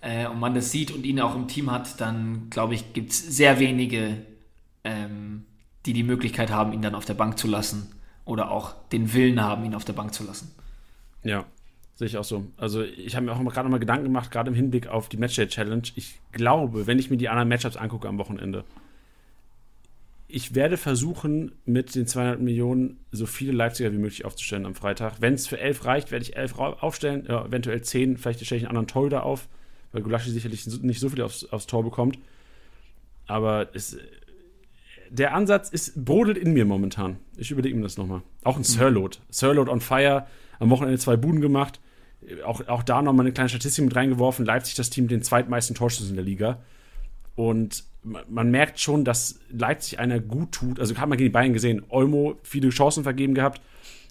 äh, 0.00 0.26
und 0.26 0.40
man 0.40 0.54
das 0.54 0.72
sieht 0.72 0.90
und 0.90 1.04
ihn 1.04 1.20
auch 1.20 1.34
im 1.34 1.46
Team 1.46 1.70
hat, 1.70 2.00
dann 2.00 2.48
glaube 2.48 2.74
ich, 2.74 2.94
gibt 2.94 3.12
es 3.12 3.18
sehr 3.18 3.58
wenige, 3.58 4.22
ähm, 4.84 5.44
die 5.84 5.92
die 5.92 6.02
Möglichkeit 6.02 6.50
haben, 6.50 6.72
ihn 6.72 6.82
dann 6.82 6.94
auf 6.94 7.04
der 7.04 7.14
Bank 7.14 7.38
zu 7.38 7.46
lassen 7.46 7.92
oder 8.24 8.50
auch 8.50 8.74
den 8.92 9.12
Willen 9.12 9.42
haben, 9.42 9.64
ihn 9.64 9.74
auf 9.74 9.84
der 9.84 9.92
Bank 9.92 10.14
zu 10.14 10.24
lassen. 10.24 10.52
Ja, 11.26 11.44
sehe 11.94 12.06
ich 12.06 12.16
auch 12.16 12.24
so. 12.24 12.46
Also 12.56 12.82
ich 12.82 13.16
habe 13.16 13.26
mir 13.26 13.32
auch 13.32 13.52
gerade 13.52 13.68
mal 13.68 13.78
Gedanken 13.78 14.04
gemacht, 14.04 14.30
gerade 14.30 14.50
im 14.50 14.54
Hinblick 14.54 14.86
auf 14.86 15.08
die 15.08 15.16
Matchday 15.16 15.48
Challenge. 15.48 15.82
Ich 15.94 16.20
glaube, 16.32 16.86
wenn 16.86 16.98
ich 16.98 17.10
mir 17.10 17.16
die 17.16 17.28
anderen 17.28 17.48
Matchups 17.48 17.76
angucke 17.76 18.08
am 18.08 18.18
Wochenende, 18.18 18.64
ich 20.28 20.54
werde 20.54 20.76
versuchen, 20.76 21.52
mit 21.64 21.94
den 21.94 22.06
200 22.06 22.40
Millionen 22.40 22.98
so 23.12 23.26
viele 23.26 23.52
Leipziger 23.52 23.92
wie 23.92 23.98
möglich 23.98 24.24
aufzustellen 24.24 24.66
am 24.66 24.74
Freitag. 24.74 25.20
Wenn 25.20 25.34
es 25.34 25.46
für 25.46 25.58
11 25.58 25.84
reicht, 25.84 26.10
werde 26.10 26.24
ich 26.24 26.36
11 26.36 26.58
aufstellen, 26.58 27.26
ja, 27.28 27.44
eventuell 27.46 27.80
10. 27.80 28.16
Vielleicht 28.16 28.44
stelle 28.44 28.58
ich 28.58 28.64
einen 28.64 28.76
anderen 28.76 28.88
Torhüter 28.88 29.22
auf, 29.22 29.48
weil 29.92 30.02
Gulaschi 30.02 30.30
sicherlich 30.30 30.66
nicht 30.66 31.00
so 31.00 31.10
viel 31.10 31.22
aufs, 31.22 31.44
aufs 31.44 31.66
Tor 31.66 31.84
bekommt. 31.84 32.18
Aber 33.28 33.68
es, 33.72 33.96
der 35.10 35.34
Ansatz 35.34 35.70
ist, 35.70 36.04
brodelt 36.04 36.38
in 36.38 36.52
mir 36.52 36.64
momentan. 36.64 37.16
Ich 37.36 37.50
überlege 37.52 37.76
mir 37.76 37.82
das 37.82 37.96
nochmal. 37.96 38.22
Auch 38.42 38.56
ein 38.56 38.60
mhm. 38.60 38.64
Sirlot. 38.64 39.20
Sirlot 39.30 39.68
on 39.68 39.80
fire, 39.80 40.26
am 40.58 40.70
Wochenende 40.70 40.98
zwei 40.98 41.16
Buden 41.16 41.40
gemacht. 41.40 41.80
Auch, 42.44 42.66
auch 42.68 42.82
da 42.82 43.02
nochmal 43.02 43.26
eine 43.26 43.32
kleine 43.32 43.48
Statistik 43.48 43.84
mit 43.84 43.96
reingeworfen. 43.96 44.44
Leipzig 44.44 44.74
das 44.74 44.90
Team 44.90 45.04
mit 45.04 45.10
den 45.12 45.22
zweitmeisten 45.22 45.76
Torschüssen 45.76 46.10
in 46.10 46.16
der 46.16 46.24
Liga. 46.24 46.58
Und 47.34 47.84
man 48.28 48.50
merkt 48.50 48.80
schon, 48.80 49.04
dass 49.04 49.40
Leipzig 49.50 49.98
einer 49.98 50.20
gut 50.20 50.52
tut. 50.52 50.80
Also 50.80 50.96
hat 50.96 51.08
man 51.08 51.18
gegen 51.18 51.28
die 51.28 51.32
Bayern 51.32 51.52
gesehen, 51.52 51.82
Olmo 51.88 52.36
viele 52.42 52.70
Chancen 52.70 53.02
vergeben 53.02 53.34
gehabt. 53.34 53.60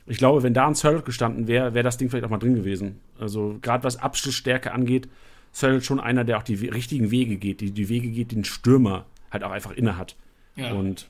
Ich 0.06 0.18
glaube, 0.18 0.44
wenn 0.44 0.54
da 0.54 0.68
ein 0.68 0.76
Sörlot 0.76 1.06
gestanden 1.06 1.48
wäre, 1.48 1.74
wäre 1.74 1.84
das 1.84 1.98
Ding 1.98 2.10
vielleicht 2.10 2.26
auch 2.26 2.30
mal 2.30 2.38
drin 2.38 2.56
gewesen. 2.56 3.00
Also 3.20 3.58
gerade 3.62 3.84
was 3.84 3.98
Abschlussstärke 3.98 4.72
angeht, 4.72 5.10
Sörlot 5.52 5.84
schon 5.84 6.00
einer, 6.00 6.24
der 6.24 6.38
auch 6.38 6.44
die 6.44 6.56
richtigen 6.68 7.10
Wege 7.10 7.38
geht, 7.38 7.62
die, 7.62 7.72
die 7.72 7.90
Wege 7.90 8.10
geht, 8.10 8.32
den 8.32 8.44
Stürmer 8.44 9.06
halt 9.32 9.44
auch 9.44 9.52
einfach 9.52 9.72
inne 9.72 9.98
hat. 9.98 10.16
Ja. 10.56 10.74
Und 10.74 11.10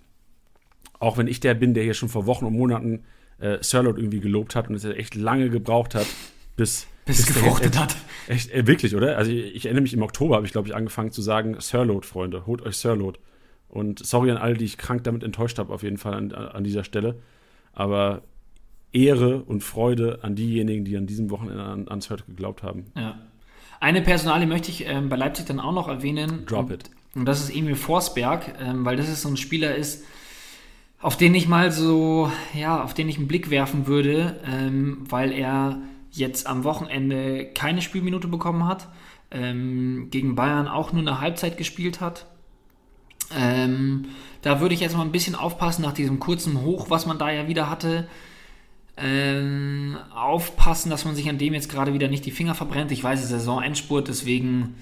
auch 1.00 1.18
wenn 1.18 1.28
ich 1.28 1.40
der 1.40 1.56
bin, 1.56 1.74
der 1.74 1.84
hier 1.84 1.94
schon 1.94 2.10
vor 2.10 2.26
Wochen 2.26 2.46
und 2.46 2.54
Monaten 2.54 3.04
äh, 3.40 3.58
Sörlot 3.62 3.98
irgendwie 3.98 4.20
gelobt 4.20 4.56
hat 4.56 4.70
und 4.70 4.76
es 4.76 4.86
echt 4.86 5.16
lange 5.16 5.50
gebraucht 5.50 5.96
hat, 5.96 6.08
bis 6.56 6.88
bis, 7.06 7.20
es 7.20 7.28
gefruchtet 7.28 7.80
hat. 7.80 7.96
Echt, 8.28 8.52
äh, 8.52 8.66
wirklich, 8.68 8.96
oder? 8.96 9.18
Also 9.18 9.32
ich, 9.32 9.56
ich, 9.56 9.66
erinnere 9.66 9.84
mich, 9.84 9.94
im 9.94 10.02
Oktober 10.02 10.36
habe 10.36 10.46
ich, 10.46 10.52
glaube 10.52 10.68
ich, 10.68 10.76
angefangen 10.76 11.12
zu 11.12 11.22
sagen, 11.22 11.56
Sirload, 11.60 12.06
Freunde, 12.06 12.46
holt 12.46 12.64
euch 12.64 12.78
Sirload. 12.78 13.20
Und 13.70 14.06
sorry 14.06 14.32
an 14.32 14.38
alle, 14.38 14.56
die 14.56 14.66
ich 14.66 14.78
krank 14.78 15.04
damit 15.04 15.24
enttäuscht 15.24 15.60
habe, 15.60 15.74
auf 15.74 15.84
jeden 15.84 15.98
Fall 15.98 16.14
an, 16.14 16.32
an 16.32 16.64
dieser 16.64 16.84
Stelle. 16.84 17.22
Aber 17.74 18.24
Ehre 18.92 19.44
und 19.44 19.64
Freude 19.64 20.20
an 20.24 20.36
diejenigen, 20.36 20.86
die 20.86 20.98
an 20.98 21.06
diesem 21.06 21.30
Wochenende 21.30 21.64
an, 21.64 21.88
ans 21.88 22.10
Hurt 22.10 22.26
geglaubt 22.26 22.64
haben. 22.64 22.86
Ja. 22.96 23.20
Eine 23.80 24.02
Personalie 24.02 24.48
möchte 24.48 24.72
ich 24.72 24.88
ähm, 24.88 25.10
bei 25.10 25.18
Leipzig 25.18 25.46
dann 25.46 25.60
auch 25.60 25.74
noch 25.74 25.88
erwähnen. 25.88 26.46
Drop 26.46 26.72
it. 26.72 26.90
Und 27.14 27.26
das 27.26 27.42
ist 27.42 27.56
Emil 27.56 27.76
Forsberg, 27.76 28.56
ähm, 28.60 28.86
weil 28.86 28.96
das 28.96 29.10
ist 29.10 29.22
so 29.22 29.30
ein 29.30 29.38
Spieler 29.38 29.76
ist, 29.76 30.06
auf 31.06 31.18
den 31.18 31.36
ich 31.36 31.48
mal 31.48 31.72
so, 31.72 32.32
ja, 32.56 32.84
auf 32.84 32.96
den 32.96 33.08
ich 33.08 33.18
einen 33.18 33.28
Blick 33.28 33.52
werfen 33.52 33.86
würde, 33.86 34.42
ähm, 34.44 35.04
weil 35.08 35.32
er 35.32 35.78
jetzt 36.10 36.48
am 36.48 36.64
Wochenende 36.64 37.46
keine 37.54 37.84
Spielminute 37.84 38.28
bekommen 38.28 38.66
hat, 38.66 38.88
ähm, 39.30 40.08
gegen 40.10 40.34
Bayern 40.34 40.68
auch 40.68 40.94
nur 40.94 41.04
eine 41.04 41.22
Halbzeit 41.22 41.60
gespielt 41.60 42.02
hat. 42.02 42.26
Ähm, 43.38 44.06
da 44.42 44.60
würde 44.62 44.74
ich 44.74 44.82
jetzt 44.82 44.98
mal 44.98 45.04
ein 45.04 45.12
bisschen 45.12 45.36
aufpassen 45.36 45.84
nach 45.84 45.94
diesem 45.94 46.20
kurzen 46.20 46.64
Hoch, 46.64 46.90
was 46.90 47.06
man 47.06 47.20
da 47.20 47.30
ja 47.30 47.48
wieder 47.48 47.70
hatte. 47.70 48.08
Ähm, 48.98 50.00
aufpassen, 50.12 50.90
dass 50.90 51.06
man 51.06 51.14
sich 51.14 51.30
an 51.30 51.38
dem 51.38 51.54
jetzt 51.54 51.70
gerade 51.70 51.94
wieder 51.94 52.08
nicht 52.08 52.26
die 52.26 52.32
Finger 52.32 52.56
verbrennt. 52.56 52.92
Ich 52.92 53.04
weiß, 53.04 53.20
es 53.20 53.26
ist 53.26 53.32
Saisonendspurt, 53.32 54.08
deswegen 54.08 54.74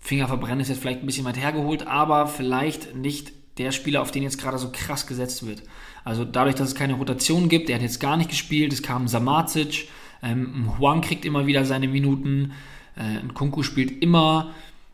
Finger 0.00 0.26
verbrennen 0.26 0.60
ist 0.60 0.68
jetzt 0.68 0.80
vielleicht 0.80 1.02
ein 1.02 1.06
bisschen 1.06 1.26
weit 1.26 1.36
hergeholt, 1.36 1.86
aber 1.86 2.28
vielleicht 2.28 2.96
nicht 2.96 3.37
der 3.58 3.72
Spieler, 3.72 4.02
auf 4.02 4.10
den 4.10 4.22
jetzt 4.22 4.40
gerade 4.40 4.58
so 4.58 4.70
krass 4.72 5.06
gesetzt 5.06 5.46
wird. 5.46 5.62
Also 6.04 6.24
dadurch, 6.24 6.54
dass 6.54 6.68
es 6.68 6.74
keine 6.74 6.94
Rotation 6.94 7.48
gibt, 7.48 7.68
der 7.68 7.76
hat 7.76 7.82
jetzt 7.82 8.00
gar 8.00 8.16
nicht 8.16 8.30
gespielt, 8.30 8.72
es 8.72 8.82
kam 8.82 9.08
Samacic, 9.08 9.88
ähm, 10.22 10.72
Huang 10.78 11.00
kriegt 11.00 11.24
immer 11.24 11.46
wieder 11.46 11.64
seine 11.64 11.88
Minuten, 11.88 12.52
äh, 12.96 13.26
Kunku 13.34 13.62
spielt 13.62 14.02
immer. 14.02 14.50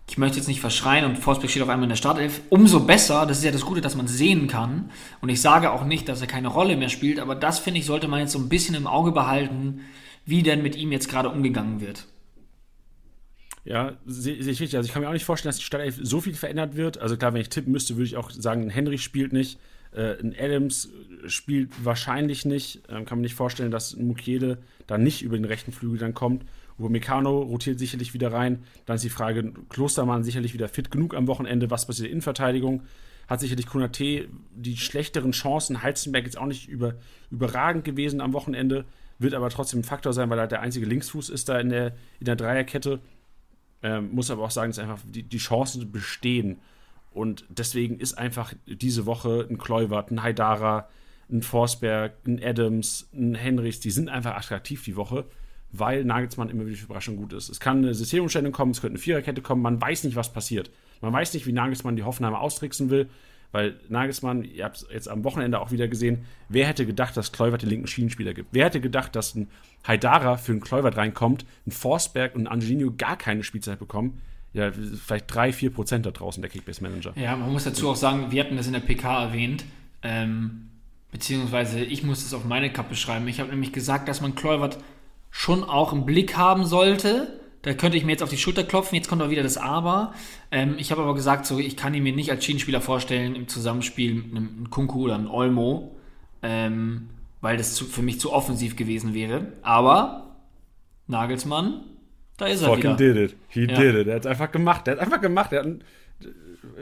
Ich 0.08 0.18
möchte 0.18 0.36
jetzt 0.36 0.48
nicht 0.48 0.60
verschreien 0.60 1.06
und 1.06 1.18
Forsberg 1.18 1.50
steht 1.50 1.62
auf 1.62 1.68
einmal 1.68 1.84
in 1.84 1.90
der 1.90 1.96
Startelf. 1.96 2.42
Umso 2.50 2.80
besser, 2.80 3.24
das 3.24 3.38
ist 3.38 3.44
ja 3.44 3.52
das 3.52 3.64
Gute, 3.64 3.80
dass 3.80 3.96
man 3.96 4.06
sehen 4.06 4.48
kann. 4.48 4.90
Und 5.22 5.30
ich 5.30 5.40
sage 5.40 5.72
auch 5.72 5.84
nicht, 5.84 6.08
dass 6.08 6.20
er 6.20 6.26
keine 6.26 6.48
Rolle 6.48 6.76
mehr 6.76 6.90
spielt, 6.90 7.18
aber 7.18 7.34
das 7.34 7.58
finde 7.58 7.80
ich, 7.80 7.86
sollte 7.86 8.06
man 8.06 8.20
jetzt 8.20 8.32
so 8.32 8.38
ein 8.38 8.50
bisschen 8.50 8.74
im 8.74 8.86
Auge 8.86 9.12
behalten, 9.12 9.80
wie 10.26 10.42
denn 10.42 10.62
mit 10.62 10.76
ihm 10.76 10.92
jetzt 10.92 11.08
gerade 11.08 11.30
umgegangen 11.30 11.80
wird. 11.80 12.06
Ja, 13.64 13.96
sehe 14.04 14.42
seh 14.42 14.50
ich 14.50 14.60
richtig. 14.60 14.76
Also 14.76 14.86
ich 14.86 14.92
kann 14.92 15.02
mir 15.02 15.08
auch 15.08 15.14
nicht 15.14 15.24
vorstellen, 15.24 15.48
dass 15.48 15.58
die 15.58 15.64
Startelf 15.64 15.98
so 16.02 16.20
viel 16.20 16.34
verändert 16.34 16.76
wird. 16.76 16.98
Also 16.98 17.16
klar, 17.16 17.32
wenn 17.32 17.40
ich 17.40 17.48
tippen 17.48 17.72
müsste, 17.72 17.96
würde 17.96 18.04
ich 18.04 18.16
auch 18.16 18.30
sagen, 18.30 18.64
ein 18.64 18.70
Henry 18.70 18.98
spielt 18.98 19.32
nicht, 19.32 19.58
äh, 19.92 20.18
ein 20.20 20.34
Adams 20.38 20.90
spielt 21.26 21.72
wahrscheinlich 21.82 22.44
nicht. 22.44 22.82
Ähm, 22.90 23.06
kann 23.06 23.18
mir 23.18 23.22
nicht 23.22 23.34
vorstellen, 23.34 23.70
dass 23.70 23.94
ein 23.94 24.06
Mukiele 24.06 24.58
da 24.86 24.98
nicht 24.98 25.22
über 25.22 25.36
den 25.36 25.46
rechten 25.46 25.72
Flügel 25.72 25.98
dann 25.98 26.12
kommt. 26.12 26.44
Upamecano 26.78 27.42
rotiert 27.42 27.78
sicherlich 27.78 28.12
wieder 28.12 28.32
rein. 28.32 28.64
Dann 28.84 28.96
ist 28.96 29.04
die 29.04 29.10
Frage, 29.10 29.52
Klostermann 29.70 30.24
sicherlich 30.24 30.52
wieder 30.52 30.68
fit 30.68 30.90
genug 30.90 31.14
am 31.14 31.26
Wochenende. 31.26 31.70
Was 31.70 31.86
passiert 31.86 32.06
in 32.06 32.12
Innenverteidigung? 32.12 32.82
Hat 33.28 33.40
sicherlich 33.40 33.66
Konate 33.66 34.28
die 34.54 34.76
schlechteren 34.76 35.32
Chancen. 35.32 35.82
Heizenberg 35.82 36.24
jetzt 36.24 36.36
auch 36.36 36.46
nicht 36.46 36.68
über, 36.68 36.96
überragend 37.30 37.84
gewesen 37.84 38.20
am 38.20 38.34
Wochenende. 38.34 38.84
Wird 39.18 39.34
aber 39.34 39.48
trotzdem 39.48 39.80
ein 39.80 39.84
Faktor 39.84 40.12
sein, 40.12 40.28
weil 40.28 40.38
er 40.38 40.48
der 40.48 40.60
einzige 40.60 40.86
Linksfuß 40.86 41.30
ist 41.30 41.48
da 41.48 41.58
in 41.58 41.70
der, 41.70 41.94
in 42.18 42.26
der 42.26 42.36
Dreierkette. 42.36 43.00
Ähm, 43.84 44.14
muss 44.14 44.30
aber 44.30 44.42
auch 44.42 44.50
sagen, 44.50 44.70
dass 44.70 44.78
einfach 44.78 44.98
die, 45.04 45.22
die 45.22 45.36
Chancen 45.36 45.92
bestehen. 45.92 46.58
Und 47.12 47.44
deswegen 47.50 47.98
ist 48.00 48.14
einfach 48.14 48.54
diese 48.66 49.04
Woche 49.04 49.46
ein 49.48 49.58
Kluivert, 49.58 50.10
ein 50.10 50.22
Haidara, 50.22 50.88
ein 51.30 51.42
Forsberg, 51.42 52.14
ein 52.26 52.42
Adams, 52.42 53.10
ein 53.12 53.34
Henrichs, 53.34 53.80
die 53.80 53.90
sind 53.90 54.08
einfach 54.08 54.36
attraktiv 54.36 54.82
die 54.84 54.96
Woche, 54.96 55.26
weil 55.70 56.02
Nagelsmann 56.02 56.48
immer 56.48 56.66
wieder 56.66 56.78
für 56.78 56.86
Überraschung 56.86 57.16
gut 57.16 57.34
ist. 57.34 57.50
Es 57.50 57.60
kann 57.60 57.78
eine 57.78 57.92
Systemumstellung 57.92 58.52
kommen, 58.52 58.70
es 58.70 58.80
könnte 58.80 58.94
eine 58.94 59.02
Viererkette 59.02 59.42
kommen, 59.42 59.60
man 59.60 59.78
weiß 59.78 60.04
nicht, 60.04 60.16
was 60.16 60.32
passiert. 60.32 60.70
Man 61.02 61.12
weiß 61.12 61.34
nicht, 61.34 61.46
wie 61.46 61.52
Nagelsmann 61.52 61.96
die 61.96 62.04
Hoffenheimer 62.04 62.40
austricksen 62.40 62.88
will, 62.88 63.10
weil 63.54 63.78
Nagelsmann, 63.88 64.42
ihr 64.42 64.64
habt 64.64 64.78
es 64.78 64.86
jetzt 64.92 65.08
am 65.08 65.22
Wochenende 65.22 65.60
auch 65.60 65.70
wieder 65.70 65.86
gesehen, 65.86 66.24
wer 66.48 66.66
hätte 66.66 66.86
gedacht, 66.86 67.16
dass 67.16 67.30
Kluivert 67.30 67.62
den 67.62 67.68
linken 67.68 67.86
Schienenspieler 67.86 68.34
gibt? 68.34 68.48
Wer 68.50 68.64
hätte 68.64 68.80
gedacht, 68.80 69.14
dass 69.14 69.36
ein 69.36 69.48
Haidara 69.86 70.38
für 70.38 70.50
einen 70.50 70.60
Kluivert 70.60 70.96
reinkommt, 70.96 71.46
ein 71.64 71.70
Forsberg 71.70 72.34
und 72.34 72.42
ein 72.42 72.46
Angelino 72.48 72.92
gar 72.98 73.16
keine 73.16 73.44
Spielzeit 73.44 73.78
bekommen? 73.78 74.20
Ja, 74.54 74.72
vielleicht 74.72 75.32
3, 75.32 75.52
4 75.52 75.70
Prozent 75.70 76.04
da 76.04 76.10
draußen, 76.10 76.42
der 76.42 76.50
Kickbase-Manager. 76.50 77.12
Ja, 77.14 77.36
man 77.36 77.52
muss 77.52 77.62
dazu 77.62 77.90
auch 77.90 77.96
sagen, 77.96 78.32
wir 78.32 78.42
hatten 78.42 78.56
das 78.56 78.66
in 78.66 78.72
der 78.72 78.80
PK 78.80 79.26
erwähnt, 79.26 79.64
ähm, 80.02 80.70
beziehungsweise 81.12 81.78
ich 81.78 82.02
muss 82.02 82.26
es 82.26 82.34
auf 82.34 82.44
meine 82.44 82.72
Kappe 82.72 82.96
schreiben. 82.96 83.28
Ich 83.28 83.38
habe 83.38 83.50
nämlich 83.50 83.72
gesagt, 83.72 84.08
dass 84.08 84.20
man 84.20 84.34
Kluivert 84.34 84.78
schon 85.30 85.62
auch 85.62 85.92
im 85.92 86.06
Blick 86.06 86.36
haben 86.36 86.64
sollte. 86.64 87.38
Da 87.64 87.72
könnte 87.72 87.96
ich 87.96 88.04
mir 88.04 88.12
jetzt 88.12 88.22
auf 88.22 88.28
die 88.28 88.36
Schulter 88.36 88.62
klopfen. 88.62 88.94
Jetzt 88.94 89.08
kommt 89.08 89.22
auch 89.22 89.30
wieder 89.30 89.42
das 89.42 89.56
Aber. 89.56 90.12
Ähm, 90.50 90.76
ich 90.78 90.90
habe 90.90 91.02
aber 91.02 91.14
gesagt, 91.14 91.46
so, 91.46 91.58
ich 91.58 91.76
kann 91.76 91.94
ihn 91.94 92.02
mir 92.02 92.12
nicht 92.12 92.30
als 92.30 92.44
Schienenspieler 92.44 92.82
vorstellen 92.82 93.34
im 93.34 93.48
Zusammenspiel 93.48 94.14
mit 94.14 94.36
einem 94.36 94.70
Kunku 94.70 95.04
oder 95.04 95.14
einem 95.14 95.30
Olmo, 95.30 95.96
ähm, 96.42 97.08
weil 97.40 97.56
das 97.56 97.74
zu, 97.74 97.86
für 97.86 98.02
mich 98.02 98.20
zu 98.20 98.32
offensiv 98.32 98.76
gewesen 98.76 99.14
wäre. 99.14 99.46
Aber 99.62 100.36
Nagelsmann 101.06 101.80
da 102.36 102.46
ist 102.46 102.62
er 102.62 102.68
Fucking 102.68 102.98
wieder. 102.98 103.14
did 103.14 103.16
it. 103.30 103.36
He 103.48 103.60
ja. 103.60 103.66
did 103.66 103.94
it. 103.94 104.06
Er 104.08 104.16
hat 104.16 104.24
es 104.24 104.26
einfach 104.26 104.50
gemacht. 104.50 104.86
Der 104.86 104.96
hat 104.96 105.00
einfach 105.00 105.20
gemacht. 105.20 105.52
Der 105.52 105.60
hat, 105.60 105.68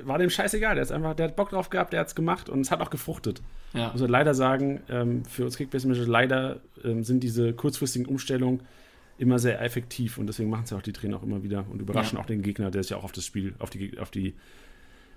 war 0.04 0.18
dem 0.18 0.30
scheißegal. 0.30 0.74
Der, 0.74 0.82
ist 0.82 0.92
einfach, 0.92 1.14
der 1.14 1.28
hat 1.28 1.36
Bock 1.36 1.50
drauf 1.50 1.70
gehabt, 1.70 1.92
der 1.92 2.00
hat 2.00 2.08
es 2.08 2.14
gemacht 2.14 2.48
und 2.48 2.62
es 2.62 2.70
hat 2.70 2.80
auch 2.80 2.90
gefruchtet. 2.90 3.42
Ja. 3.74 3.90
Muss 3.92 4.00
man 4.00 4.10
leider 4.10 4.34
sagen, 4.34 4.80
ähm, 4.88 5.24
für 5.26 5.44
uns 5.44 5.56
Kickbase-Manager 5.56 6.06
leider 6.06 6.60
ähm, 6.84 7.04
sind 7.04 7.22
diese 7.22 7.52
kurzfristigen 7.52 8.06
Umstellungen 8.06 8.62
immer 9.18 9.38
sehr 9.38 9.60
effektiv 9.60 10.18
und 10.18 10.26
deswegen 10.26 10.50
machen 10.50 10.64
es 10.64 10.70
ja 10.70 10.76
auch 10.76 10.82
die 10.82 10.92
Trainer 10.92 11.16
auch 11.16 11.22
immer 11.22 11.42
wieder 11.42 11.64
und 11.70 11.80
überraschen 11.80 12.16
ja. 12.16 12.22
auch 12.22 12.26
den 12.26 12.42
Gegner, 12.42 12.70
der 12.70 12.82
sich 12.82 12.90
ja 12.90 12.96
auch 12.96 13.04
auf 13.04 13.12
das 13.12 13.24
Spiel, 13.24 13.54
auf 13.58 13.70
die, 13.70 13.98
auf 13.98 14.10
die, 14.10 14.34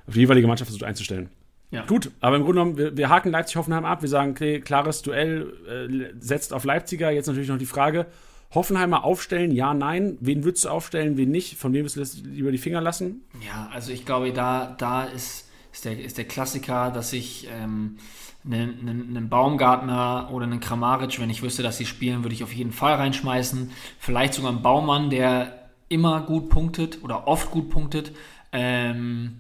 auf 0.08 0.14
die 0.14 0.22
jeweilige 0.22 0.48
Mannschaft 0.48 0.70
versucht 0.70 0.84
einzustellen. 0.84 1.30
Ja. 1.72 1.86
Gut, 1.86 2.12
aber 2.22 2.36
im 2.36 2.44
Grunde 2.44 2.60
genommen, 2.60 2.78
wir, 2.78 2.98
wir 2.98 3.10
haken 3.10 3.32
Leipzig-Hoffenheim 3.32 3.86
ab. 3.86 4.02
Wir 4.02 4.10
sagen, 4.10 4.32
okay, 4.32 4.62
klares 4.62 5.02
Duell 5.02 5.54
äh, 5.68 6.14
setzt 6.20 6.54
auf 6.54 6.64
Leipziger. 6.64 7.12
Jetzt 7.12 7.28
natürlich 7.28 7.50
noch 7.50 7.58
die 7.58 7.66
Frage, 7.66 8.06
Hoffenheimer 8.54 9.04
aufstellen, 9.04 9.52
ja, 9.52 9.74
nein. 9.74 10.18
Wen 10.22 10.44
würdest 10.44 10.66
du 10.66 10.70
aufstellen, 10.70 11.18
wen 11.18 11.32
nicht? 11.32 11.58
Von 11.58 11.74
wem 11.74 11.84
würdest 11.84 12.24
du 12.24 12.30
lieber 12.30 12.52
die 12.52 12.58
Finger 12.58 12.82
lassen? 12.82 13.22
Ja, 13.46 13.70
also 13.74 13.92
ich 13.92 14.06
glaube, 14.06 14.32
da, 14.32 14.76
da 14.78 15.06
ist, 15.06 15.50
ist, 15.74 15.86
der, 15.86 16.00
ist 16.00 16.18
der 16.18 16.26
Klassiker, 16.26 16.92
dass 16.92 17.12
ich 17.12 17.50
ähm, 17.52 17.98
einen, 18.46 18.80
einen, 18.80 19.18
einen 19.18 19.30
Baumgartner 19.30 20.30
oder 20.32 20.46
einen 20.46 20.60
Kramaric, 20.60 21.20
wenn 21.20 21.30
ich 21.30 21.42
wüsste, 21.42 21.64
dass 21.64 21.78
sie 21.78 21.86
spielen, 21.86 22.24
würde 22.24 22.36
ich 22.36 22.44
auf 22.44 22.54
jeden 22.54 22.72
Fall 22.72 22.96
reinschmeißen. 22.96 23.72
Vielleicht 24.00 24.34
sogar 24.34 24.52
einen 24.52 24.62
Baumann, 24.62 25.10
der 25.10 25.70
immer 25.90 26.22
gut 26.22 26.50
punktet 26.50 27.04
oder 27.04 27.28
oft 27.28 27.52
gut 27.52 27.70
punktet. 27.70 28.12
Ähm, 28.52 29.40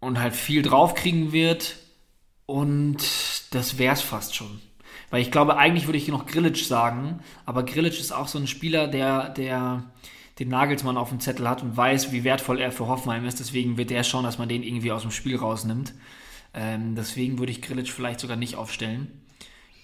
und 0.00 0.18
halt 0.18 0.34
viel 0.34 0.62
draufkriegen 0.62 1.32
wird. 1.32 1.76
Und 2.46 2.98
das 3.52 3.78
wäre 3.78 3.94
es 3.94 4.02
fast 4.02 4.34
schon. 4.34 4.60
Weil 5.10 5.22
ich 5.22 5.30
glaube, 5.30 5.56
eigentlich 5.56 5.86
würde 5.86 5.98
ich 5.98 6.08
noch 6.08 6.26
Grillic 6.26 6.56
sagen, 6.56 7.20
aber 7.46 7.64
Grillic 7.64 8.00
ist 8.00 8.12
auch 8.12 8.28
so 8.28 8.38
ein 8.38 8.46
Spieler, 8.46 8.88
der, 8.88 9.28
der 9.28 9.84
den 10.38 10.48
Nagelsmann 10.48 10.96
auf 10.96 11.10
dem 11.10 11.20
Zettel 11.20 11.48
hat 11.48 11.62
und 11.62 11.76
weiß, 11.76 12.12
wie 12.12 12.24
wertvoll 12.24 12.58
er 12.58 12.72
für 12.72 12.88
Hoffenheim 12.88 13.26
ist. 13.26 13.38
Deswegen 13.38 13.76
wird 13.76 13.90
der 13.90 14.02
schauen, 14.04 14.24
dass 14.24 14.38
man 14.38 14.48
den 14.48 14.62
irgendwie 14.62 14.90
aus 14.90 15.02
dem 15.02 15.10
Spiel 15.10 15.36
rausnimmt. 15.36 15.92
Ähm, 16.54 16.94
deswegen 16.94 17.38
würde 17.38 17.52
ich 17.52 17.62
Grillic 17.62 17.88
vielleicht 17.88 18.20
sogar 18.20 18.36
nicht 18.36 18.56
aufstellen. 18.56 19.08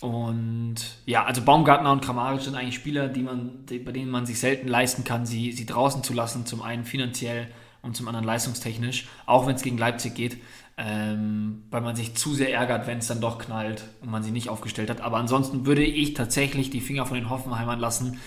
Und 0.00 0.76
ja, 1.06 1.24
also 1.24 1.42
Baumgartner 1.42 1.90
und 1.90 2.04
Kramaric 2.04 2.42
sind 2.42 2.54
eigentlich 2.54 2.76
Spieler, 2.76 3.08
die 3.08 3.22
man, 3.22 3.66
die, 3.66 3.78
bei 3.78 3.90
denen 3.90 4.10
man 4.10 4.26
sich 4.26 4.38
selten 4.38 4.68
leisten 4.68 5.02
kann, 5.02 5.26
sie, 5.26 5.52
sie 5.52 5.66
draußen 5.66 6.04
zu 6.04 6.12
lassen. 6.12 6.46
Zum 6.46 6.62
einen 6.62 6.84
finanziell 6.84 7.48
und 7.82 7.96
zum 7.96 8.06
anderen 8.06 8.26
leistungstechnisch, 8.26 9.08
auch 9.26 9.46
wenn 9.46 9.56
es 9.56 9.62
gegen 9.62 9.78
Leipzig 9.78 10.14
geht 10.14 10.38
ähm, 10.78 11.64
weil 11.70 11.80
man 11.80 11.96
sich 11.96 12.14
zu 12.14 12.34
sehr 12.34 12.54
ärgert, 12.54 12.86
wenn 12.86 12.98
es 12.98 13.08
dann 13.08 13.20
doch 13.20 13.38
knallt 13.38 13.82
und 14.00 14.10
man 14.10 14.22
sie 14.22 14.30
nicht 14.30 14.48
aufgestellt 14.48 14.88
hat. 14.88 15.00
Aber 15.00 15.16
ansonsten 15.16 15.66
würde 15.66 15.82
ich 15.82 16.14
tatsächlich 16.14 16.70
die 16.70 16.80
Finger 16.80 17.04
von 17.04 17.16
den 17.16 17.28
Hoffenheimern 17.28 17.80
lassen, 17.80 18.20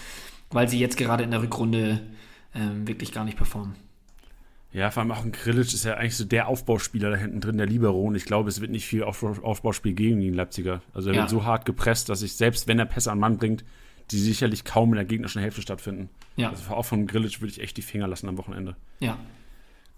weil 0.52 0.68
sie 0.68 0.78
jetzt 0.78 0.98
gerade 0.98 1.24
in 1.24 1.32
der 1.32 1.42
Rückrunde 1.42 2.02
ähm, 2.54 2.86
wirklich 2.86 3.14
gar 3.14 3.24
nicht 3.24 3.38
performen. 3.38 3.76
Ja, 4.74 4.90
vor 4.90 5.02
allem 5.02 5.12
auch 5.12 5.24
ein 5.24 5.32
Grillic 5.32 5.74
ist 5.74 5.84
ja 5.84 5.96
eigentlich 5.96 6.16
so 6.16 6.24
der 6.24 6.48
Aufbauspieler 6.48 7.10
da 7.10 7.18
hinten 7.18 7.42
drin, 7.42 7.58
der 7.58 7.68
Libero. 7.68 8.02
Und 8.02 8.16
ich 8.16 8.26
glaube, 8.26 8.50
es 8.50 8.62
wird 8.62 8.72
nicht 8.72 8.86
viel 8.86 9.04
Aufbauspiel 9.04 9.94
gegen 9.94 10.22
den 10.22 10.34
Leipziger. 10.34 10.82
Also 10.94 11.10
er 11.10 11.16
ja. 11.16 11.22
wird 11.22 11.30
so 11.30 11.44
hart 11.44 11.66
gepresst, 11.66 12.08
dass 12.08 12.22
ich, 12.22 12.36
selbst 12.36 12.68
wenn 12.68 12.80
er 12.80 12.86
Pässe 12.86 13.12
an 13.12 13.20
Mann 13.20 13.38
bringt, 13.38 13.66
die 14.12 14.20
sicherlich 14.20 14.64
kaum 14.64 14.90
in 14.90 14.96
der 14.96 15.06
gegnerischen 15.06 15.42
Hälfte 15.42 15.62
stattfinden. 15.62 16.10
Ja. 16.38 16.50
Also 16.50 16.74
auch 16.74 16.86
von 16.86 17.06
Grillic 17.06 17.42
würde 17.42 17.52
ich 17.52 17.62
echt 17.62 17.76
die 17.76 17.82
Finger 17.82 18.08
lassen 18.08 18.30
am 18.30 18.38
Wochenende. 18.38 18.76
Ja, 19.00 19.18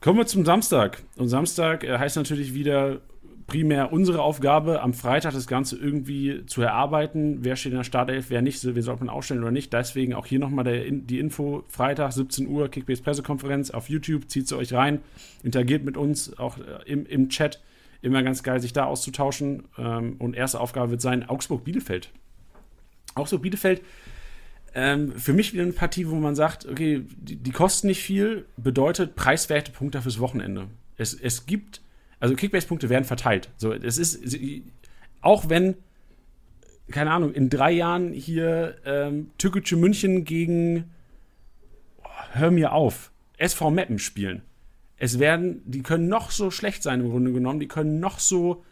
Kommen 0.04 0.18
wir 0.18 0.26
zum 0.26 0.44
Samstag. 0.44 1.02
Und 1.16 1.30
Samstag 1.30 1.86
äh, 1.86 1.98
heißt 1.98 2.18
natürlich 2.18 2.54
wieder 2.54 3.00
primär 3.48 3.92
unsere 3.92 4.22
Aufgabe, 4.22 4.82
am 4.82 4.94
Freitag 4.94 5.34
das 5.34 5.48
Ganze 5.48 5.78
irgendwie 5.78 6.46
zu 6.46 6.62
erarbeiten. 6.62 7.40
Wer 7.42 7.56
steht 7.56 7.72
in 7.72 7.78
der 7.78 7.84
Startelf, 7.84 8.30
wer 8.30 8.42
nicht, 8.42 8.64
wer 8.64 8.82
sollte 8.82 9.04
man 9.04 9.14
aufstellen 9.14 9.42
oder 9.42 9.52
nicht. 9.52 9.74
Deswegen 9.74 10.14
auch 10.14 10.26
hier 10.26 10.40
nochmal 10.40 10.64
die 10.64 11.20
Info. 11.20 11.64
Freitag, 11.68 12.14
17 12.14 12.48
Uhr, 12.48 12.70
Kickbase 12.70 13.04
Pressekonferenz 13.04 13.72
auf 13.72 13.90
YouTube. 13.90 14.30
Zieht 14.30 14.48
sie 14.48 14.58
euch 14.58 14.74
rein. 14.74 15.02
Interagiert 15.44 15.84
mit 15.84 15.98
uns 15.98 16.38
auch 16.38 16.58
äh, 16.58 16.62
im, 16.86 17.06
im 17.06 17.30
Chat. 17.30 17.62
Immer 18.02 18.24
ganz 18.24 18.44
geil, 18.44 18.60
sich 18.60 18.74
da 18.74 18.86
auszutauschen. 18.86 19.64
Ähm, 19.78 20.16
und 20.20 20.36
erste 20.36 20.60
Aufgabe 20.60 20.92
wird 20.92 21.02
sein 21.02 21.28
Augsburg-Bielefeld. 21.28 22.10
Augsburg-Bielefeld 23.16 23.82
ähm, 24.76 25.14
für 25.14 25.34
mich 25.34 25.54
wieder 25.54 25.64
eine 25.64 25.74
Partie, 25.74 26.10
wo 26.10 26.16
man 26.16 26.36
sagt, 26.36 26.66
okay, 26.66 27.06
die, 27.16 27.36
die 27.36 27.52
kosten 27.52 27.88
nicht 27.88 28.02
viel, 28.02 28.46
bedeutet 28.58 29.16
preiswerte 29.16 29.72
Punkte 29.72 30.02
fürs 30.02 30.20
Wochenende. 30.20 30.68
Es, 30.98 31.14
es 31.14 31.46
gibt, 31.46 31.82
also 32.24 32.36
Kickbase-Punkte 32.36 32.88
werden 32.88 33.04
verteilt. 33.04 33.50
So, 33.58 33.74
es 33.74 33.98
ist, 33.98 34.38
auch 35.20 35.50
wenn, 35.50 35.76
keine 36.90 37.12
Ahnung, 37.12 37.34
in 37.34 37.50
drei 37.50 37.74
Jahren 37.74 38.14
hier 38.14 38.78
ähm, 38.86 39.32
Türkische 39.38 39.76
München 39.76 40.24
gegen, 40.24 40.86
oh, 42.02 42.08
hör 42.32 42.50
mir 42.50 42.72
auf, 42.72 43.12
SV 43.38 43.72
Meppen 43.72 44.00
spielen. 44.00 44.42
Es 44.96 45.20
werden, 45.20 45.64
die 45.66 45.84
können 45.84 46.08
noch 46.08 46.32
so 46.32 46.50
schlecht 46.50 46.82
sein 46.82 47.02
im 47.02 47.10
Grunde 47.10 47.34
genommen, 47.34 47.60
die 47.60 47.68
können 47.68 48.00
noch 48.00 48.20
so 48.20 48.64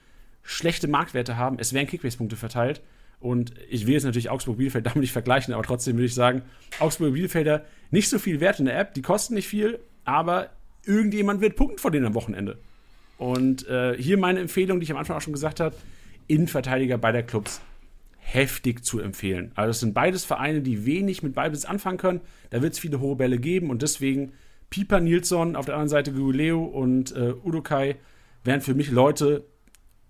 schlechte 0.43 0.87
Marktwerte 0.87 1.35
haben, 1.35 1.59
es 1.59 1.73
werden 1.73 1.87
Kickbase-Punkte 1.87 2.37
verteilt. 2.37 2.81
Und 3.19 3.53
ich 3.69 3.85
will 3.85 3.95
jetzt 3.95 4.05
natürlich 4.05 4.29
Augsburg-Bielefeld 4.29 4.85
damit 4.85 5.01
nicht 5.01 5.11
vergleichen, 5.11 5.53
aber 5.53 5.63
trotzdem 5.63 5.97
würde 5.97 6.05
ich 6.05 6.15
sagen, 6.15 6.43
Augsburg-Bielefelder 6.79 7.65
nicht 7.89 8.07
so 8.07 8.17
viel 8.17 8.39
wert 8.39 8.59
in 8.59 8.65
der 8.65 8.79
App, 8.79 8.93
die 8.93 9.01
kosten 9.01 9.33
nicht 9.33 9.49
viel, 9.49 9.81
aber 10.05 10.51
irgendjemand 10.85 11.41
wird 11.41 11.57
punkten 11.57 11.79
vor 11.79 11.91
denen 11.91 12.05
am 12.05 12.13
Wochenende. 12.13 12.57
Und 13.21 13.67
äh, 13.67 13.95
hier 14.01 14.17
meine 14.17 14.39
Empfehlung, 14.39 14.79
die 14.79 14.85
ich 14.85 14.91
am 14.91 14.97
Anfang 14.97 15.15
auch 15.15 15.21
schon 15.21 15.33
gesagt 15.33 15.59
habe, 15.59 15.75
Innenverteidiger 16.25 16.97
beider 16.97 17.21
Clubs 17.21 17.61
heftig 18.17 18.83
zu 18.83 18.99
empfehlen. 18.99 19.51
Also 19.53 19.69
es 19.69 19.79
sind 19.79 19.93
beides 19.93 20.25
Vereine, 20.25 20.61
die 20.61 20.87
wenig 20.87 21.21
mit 21.21 21.35
Ballbesitz 21.35 21.69
anfangen 21.69 21.99
können. 21.99 22.21
Da 22.49 22.63
wird 22.63 22.73
es 22.73 22.79
viele 22.79 22.99
hohe 22.99 23.15
Bälle 23.15 23.37
geben 23.37 23.69
und 23.69 23.83
deswegen 23.83 24.31
Pieper 24.71 25.01
Nilsson, 25.01 25.55
auf 25.55 25.67
der 25.67 25.75
anderen 25.75 25.89
Seite 25.89 26.13
Guleo 26.13 26.63
und 26.63 27.15
äh, 27.15 27.33
Udokai 27.43 27.97
wären 28.43 28.61
für 28.61 28.73
mich 28.73 28.89
Leute, 28.89 29.45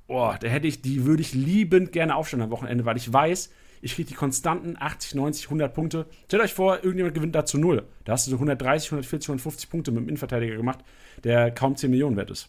oh, 0.08 0.32
da 0.40 0.48
hätte 0.48 0.70
ich, 0.70 0.82
die 0.82 1.04
würde 1.04 1.22
ich 1.22 1.34
liebend 1.34 1.92
gerne 1.92 2.16
aufstellen 2.16 2.44
am 2.44 2.52
Wochenende, 2.52 2.86
weil 2.86 2.96
ich 2.96 3.12
weiß, 3.12 3.52
ich 3.82 3.96
kriege 3.96 4.08
die 4.08 4.16
konstanten 4.16 4.78
80, 4.80 5.16
90, 5.16 5.46
100 5.48 5.74
Punkte. 5.74 6.06
Stellt 6.28 6.44
euch 6.44 6.54
vor, 6.54 6.76
irgendjemand 6.76 7.16
gewinnt 7.16 7.36
da 7.36 7.44
zu 7.44 7.58
null. 7.58 7.84
Da 8.06 8.14
hast 8.14 8.28
du 8.28 8.32
so 8.32 8.38
130, 8.38 8.90
140, 8.90 9.28
150 9.28 9.70
Punkte 9.70 9.92
mit 9.92 10.00
dem 10.00 10.08
Innenverteidiger 10.08 10.56
gemacht, 10.56 10.80
der 11.26 11.52
kaum 11.52 11.76
10 11.76 11.90
Millionen 11.90 12.16
wert 12.16 12.32
ist. 12.32 12.48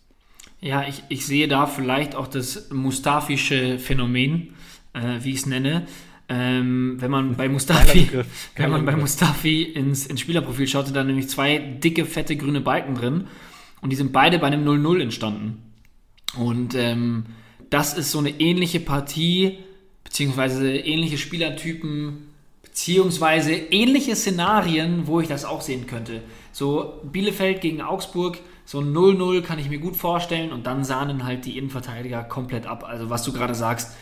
Ja, 0.63 0.87
ich, 0.87 1.03
ich 1.09 1.27
sehe 1.27 1.49
da 1.49 1.67
vielleicht 1.67 2.15
auch 2.15 2.29
das 2.29 2.71
mustafische 2.71 3.81
Phänomen, 3.81 4.55
äh, 4.93 5.19
wie 5.21 5.31
ich 5.31 5.39
es 5.39 5.47
nenne. 5.47 5.89
Ähm, 6.29 6.97
wenn 7.01 7.11
man 7.11 7.35
bei 7.35 7.49
Mustafi, 7.51 8.09
wenn 8.55 8.71
man 8.71 8.85
bei 8.87 8.95
Mustafi 8.95 9.65
ins, 9.65 10.07
ins 10.07 10.21
Spielerprofil 10.21 10.69
schaute, 10.69 10.93
da 10.93 11.03
nämlich 11.03 11.29
zwei 11.29 11.59
dicke, 11.59 12.07
fette 12.07 12.37
grüne 12.37 12.61
Balken 12.61 12.95
drin 12.95 13.27
und 13.81 13.91
die 13.91 13.97
sind 13.97 14.13
beide 14.13 14.39
bei 14.39 14.47
einem 14.47 14.67
0-0 14.67 15.03
entstanden. 15.03 15.63
Und 16.39 16.77
ähm, 16.77 17.27
das 17.69 17.95
ist 17.95 18.13
so 18.13 18.21
eine 18.21 18.31
ähnliche 18.31 18.79
Partie, 18.79 19.59
beziehungsweise 20.05 20.77
ähnliche 20.77 21.19
Spielertypen, 21.19 22.29
beziehungsweise 22.63 23.53
ähnliche 23.53 24.15
Szenarien, 24.15 25.09
wo 25.09 25.21
ich 25.21 25.27
das 25.27 25.45
auch 25.45 25.61
sehen 25.61 25.89
könnte. 25.89 26.23
So 26.53 27.01
Bielefeld 27.11 27.61
gegen 27.61 27.83
Augsburg, 27.83 28.39
so 28.65 28.79
0-0 28.81 29.43
kann 29.43 29.59
ich 29.59 29.69
mir 29.69 29.79
gut 29.79 29.97
vorstellen 29.97 30.53
und 30.53 30.67
dann 30.67 30.85
sahnen 30.85 31.25
halt 31.25 31.45
die 31.45 31.59
Innenverteidiger 31.59 32.25
komplett 32.25 32.67
ab. 32.67 32.85
Also 32.85 33.11
was 33.11 33.23
du 33.25 33.33
gerade 33.33 33.55
sagst, 33.55 33.97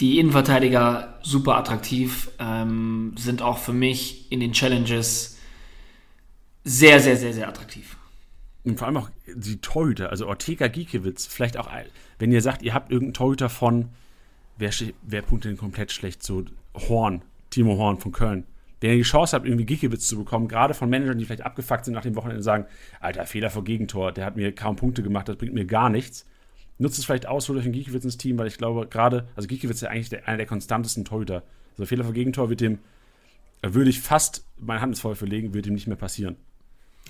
die 0.00 0.18
Innenverteidiger 0.18 1.18
super 1.22 1.56
attraktiv, 1.56 2.30
ähm, 2.38 3.14
sind 3.16 3.42
auch 3.42 3.58
für 3.58 3.72
mich 3.72 4.30
in 4.30 4.40
den 4.40 4.52
Challenges 4.52 5.38
sehr, 6.64 7.00
sehr, 7.00 7.16
sehr, 7.16 7.32
sehr 7.32 7.48
attraktiv. 7.48 7.96
Und 8.64 8.78
vor 8.78 8.88
allem 8.88 8.96
auch 8.96 9.10
die 9.32 9.60
Torhüter, 9.60 10.10
also 10.10 10.26
Ortega 10.26 10.66
Giekewitz, 10.66 11.26
vielleicht 11.26 11.56
auch, 11.56 11.70
wenn 12.18 12.32
ihr 12.32 12.42
sagt, 12.42 12.62
ihr 12.62 12.74
habt 12.74 12.90
irgendeinen 12.90 13.14
Torhüter 13.14 13.48
von, 13.48 13.90
wer, 14.58 14.72
wer 15.02 15.22
punktet 15.22 15.52
denn 15.52 15.58
komplett 15.58 15.92
schlecht, 15.92 16.22
so 16.22 16.44
Horn, 16.74 17.22
Timo 17.50 17.78
Horn 17.78 17.98
von 17.98 18.12
Köln. 18.12 18.44
Wenn 18.80 18.90
ihr 18.90 18.96
die 18.96 19.02
Chance 19.02 19.34
habt, 19.34 19.46
irgendwie 19.46 19.64
Giekewitz 19.64 20.06
zu 20.06 20.18
bekommen, 20.18 20.48
gerade 20.48 20.74
von 20.74 20.90
Managern, 20.90 21.18
die 21.18 21.24
vielleicht 21.24 21.46
abgefuckt 21.46 21.84
sind 21.84 21.94
nach 21.94 22.02
dem 22.02 22.14
Wochenende 22.14 22.42
sagen, 22.42 22.66
Alter, 23.00 23.24
Fehler 23.24 23.50
vor 23.50 23.64
Gegentor, 23.64 24.12
der 24.12 24.26
hat 24.26 24.36
mir 24.36 24.54
kaum 24.54 24.76
Punkte 24.76 25.02
gemacht, 25.02 25.28
das 25.28 25.36
bringt 25.36 25.54
mir 25.54 25.64
gar 25.64 25.88
nichts 25.88 26.26
nutzt 26.78 26.98
es 26.98 27.04
vielleicht 27.04 27.26
aus, 27.26 27.48
holt 27.48 27.58
euch 27.58 27.64
einen 27.64 27.72
Giekewitz 27.72 28.04
ins 28.04 28.16
Team, 28.16 28.38
weil 28.38 28.46
ich 28.46 28.58
glaube, 28.58 28.86
gerade, 28.86 29.28
also 29.34 29.48
Giekewitz 29.48 29.76
ist 29.76 29.82
ja 29.82 29.90
eigentlich 29.90 30.10
der, 30.10 30.28
einer 30.28 30.38
der 30.38 30.46
konstantesten 30.46 31.04
Torhüter. 31.04 31.42
Also 31.72 31.86
Fehler 31.86 32.04
vor 32.04 32.12
Gegentor 32.12 32.50
wird 32.50 32.60
dem, 32.60 32.78
würde 33.62 33.90
ich 33.90 34.00
fast 34.00 34.46
meine 34.58 34.80
Hand 34.80 34.92
ins 34.92 35.00
Feuer 35.00 35.16
verlegen, 35.16 35.54
wird 35.54 35.66
ihm 35.66 35.74
nicht 35.74 35.86
mehr 35.86 35.96
passieren. 35.96 36.36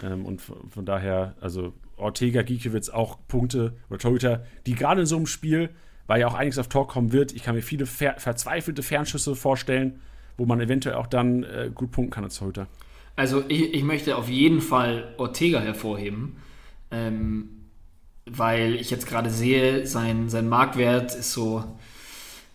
Ähm, 0.02 0.24
und 0.24 0.42
von, 0.42 0.84
daher, 0.84 1.34
also 1.40 1.72
Ortega, 1.96 2.42
Giekewitz 2.42 2.88
auch 2.88 3.18
Punkte 3.28 3.76
oder 3.88 3.98
Torhüter, 3.98 4.44
die 4.66 4.74
gerade 4.74 5.02
in 5.02 5.06
so 5.06 5.16
einem 5.16 5.26
Spiel, 5.26 5.70
weil 6.06 6.20
ja 6.20 6.28
auch 6.28 6.34
einiges 6.34 6.58
auf 6.58 6.68
Tor 6.68 6.86
kommen 6.86 7.12
wird, 7.12 7.32
ich 7.32 7.42
kann 7.42 7.54
mir 7.54 7.62
viele 7.62 7.86
ver 7.86 8.14
verzweifelte 8.18 8.82
Fernschüsse 8.82 9.34
vorstellen, 9.34 10.00
wo 10.36 10.46
man 10.46 10.60
eventuell 10.60 10.96
auch 10.96 11.06
dann 11.06 11.42
äh, 11.44 11.70
gut 11.74 11.90
punkten 11.90 12.12
kann 12.12 12.24
als 12.24 12.36
Torhüter. 12.36 12.66
Also 13.16 13.44
ich, 13.48 13.74
ich 13.74 13.82
möchte 13.82 14.16
auf 14.16 14.28
jeden 14.28 14.60
Fall 14.60 15.14
Ortega 15.16 15.60
hervorheben. 15.60 16.36
Ähm, 16.90 17.48
weil 18.26 18.74
ich 18.74 18.90
jetzt 18.90 19.06
gerade 19.06 19.30
sehe, 19.30 19.86
sein, 19.86 20.28
sein 20.28 20.48
Marktwert 20.48 21.14
ist 21.14 21.32
so, 21.32 21.64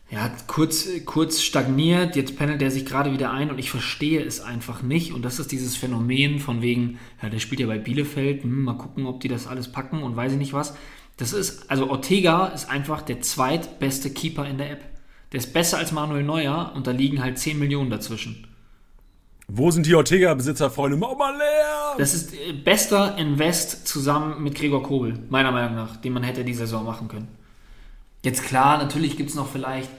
ja, 0.10 0.30
kurz, 0.48 0.90
kurz 1.06 1.42
stagniert, 1.42 2.18
jetzt 2.18 2.38
pendelt 2.38 2.62
er 2.62 2.70
sich 2.70 2.86
gerade 2.86 3.14
wieder 3.14 3.32
ein 3.32 3.50
und 3.50 3.58
ich 3.58 3.72
verstehe 3.72 4.22
es 4.22 4.42
einfach 4.42 4.84
nicht. 4.84 5.14
Und 5.14 5.24
das 5.24 5.40
ist 5.40 5.54
dieses 5.54 5.78
Phänomen 5.78 6.40
von 6.40 6.62
wegen, 6.62 7.00
ja, 7.24 7.30
der 7.30 7.40
spielt 7.40 7.62
ja 7.62 7.68
bei 7.68 7.78
Bielefeld, 7.78 8.44
hm, 8.44 8.64
mal 8.64 8.78
gucken, 8.78 9.06
ob 9.06 9.22
die 9.22 9.30
das 9.30 9.48
alles 9.48 9.72
packen 9.72 10.04
und 10.04 10.18
weiß 10.18 10.34
ich 10.34 10.38
nicht 10.38 10.54
was. 10.54 10.76
Das 11.16 11.32
ist, 11.32 11.72
also 11.72 11.90
Ortega 11.90 12.48
ist 12.48 12.70
einfach 12.70 13.02
der 13.02 13.22
zweitbeste 13.22 14.12
Keeper 14.12 14.46
in 14.48 14.58
der 14.58 14.72
App. 14.72 14.84
Der 15.32 15.40
ist 15.40 15.54
besser 15.54 15.78
als 15.78 15.92
Manuel 15.92 16.24
Neuer 16.24 16.72
und 16.76 16.88
da 16.88 16.92
liegen 16.92 17.24
halt 17.24 17.38
10 17.38 17.58
Millionen 17.58 17.90
dazwischen. 17.90 18.48
Wo 19.48 19.70
sind 19.70 19.86
die 19.86 19.96
Ortega-Besitzer, 19.96 20.70
Freunde? 20.70 20.98
Mach 20.98 21.18
mal 21.18 21.36
leer! 21.38 21.96
Das 21.98 22.14
ist 22.14 22.34
äh, 22.34 22.54
bester 22.54 23.18
Invest 23.18 23.88
zusammen 23.88 24.42
mit 24.44 24.56
Gregor 24.56 24.82
Kobel, 24.82 25.20
meiner 25.30 25.52
Meinung 25.52 25.76
nach, 25.76 25.98
den 25.98 26.14
man 26.14 26.24
hätte 26.24 26.46
die 26.46 26.54
Saison 26.54 26.86
machen 26.86 27.10
können. 27.10 27.28
Jetzt 28.24 28.44
klar, 28.44 28.78
natürlich 28.78 29.18
gibt 29.18 29.30
es 29.30 29.36
noch 29.36 29.50
vielleicht, 29.50 29.90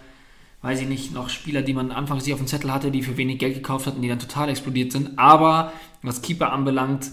weiß 0.62 0.80
ich 0.80 0.89
nicht, 0.89 1.12
noch 1.12 1.28
Spieler, 1.28 1.62
die 1.62 1.74
man 1.74 1.93
anfangs 1.93 2.24
nicht 2.24 2.33
auf 2.33 2.41
dem 2.41 2.47
Zettel 2.47 2.72
hatte, 2.72 2.91
die 2.91 3.03
für 3.03 3.16
wenig 3.16 3.39
Geld 3.39 3.55
gekauft 3.55 3.87
hatten, 3.87 4.01
die 4.01 4.09
dann 4.09 4.18
total 4.18 4.49
explodiert 4.49 4.93
sind. 4.93 5.18
Aber 5.18 5.72
was 6.03 6.22
Keeper 6.22 6.53
anbelangt, 6.53 7.11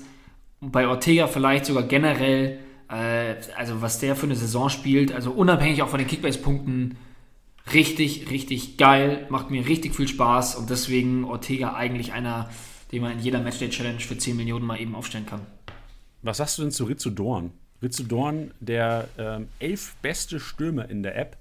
bei 0.61 0.88
Ortega 0.88 1.28
vielleicht 1.28 1.65
sogar 1.65 1.84
generell, 1.84 2.59
äh, 2.89 3.36
also 3.57 3.82
was 3.82 3.99
der 3.99 4.15
für 4.15 4.28
eine 4.28 4.36
Saison 4.36 4.70
spielt, 4.70 5.11
also 5.13 5.32
unabhängig 5.32 5.82
auch 5.82 5.89
von 5.89 5.99
den 5.99 6.07
Kickbase-Punkten, 6.07 6.97
richtig, 7.74 8.30
richtig 8.30 8.78
geil, 8.78 9.26
macht 9.30 9.51
mir 9.51 9.67
richtig 9.67 9.95
viel 9.95 10.07
Spaß 10.07 10.55
und 10.55 10.70
deswegen 10.70 11.26
Ortega 11.26 11.74
eigentlich 11.74 12.13
einer, 12.13 12.49
den 12.91 13.01
man 13.01 13.13
in 13.13 13.20
jeder 13.20 13.39
Matchday-Challenge 13.39 13.99
für 13.99 14.17
10 14.17 14.36
Millionen 14.36 14.65
mal 14.65 14.80
eben 14.80 14.95
aufstellen 14.95 15.26
kann. 15.26 15.41
Was 16.22 16.38
sagst 16.38 16.57
du 16.57 16.63
denn 16.63 16.72
zu 16.72 16.86
Rizzo 16.86 17.09
Dorn? 17.09 17.51
Rizzo 17.82 18.03
Dorn, 18.03 18.51
der 18.59 19.07
ähm, 19.17 19.47
elf 19.59 19.95
beste 20.01 20.39
Stürmer 20.39 20.89
in 20.89 21.03
der 21.03 21.17
App, 21.17 21.38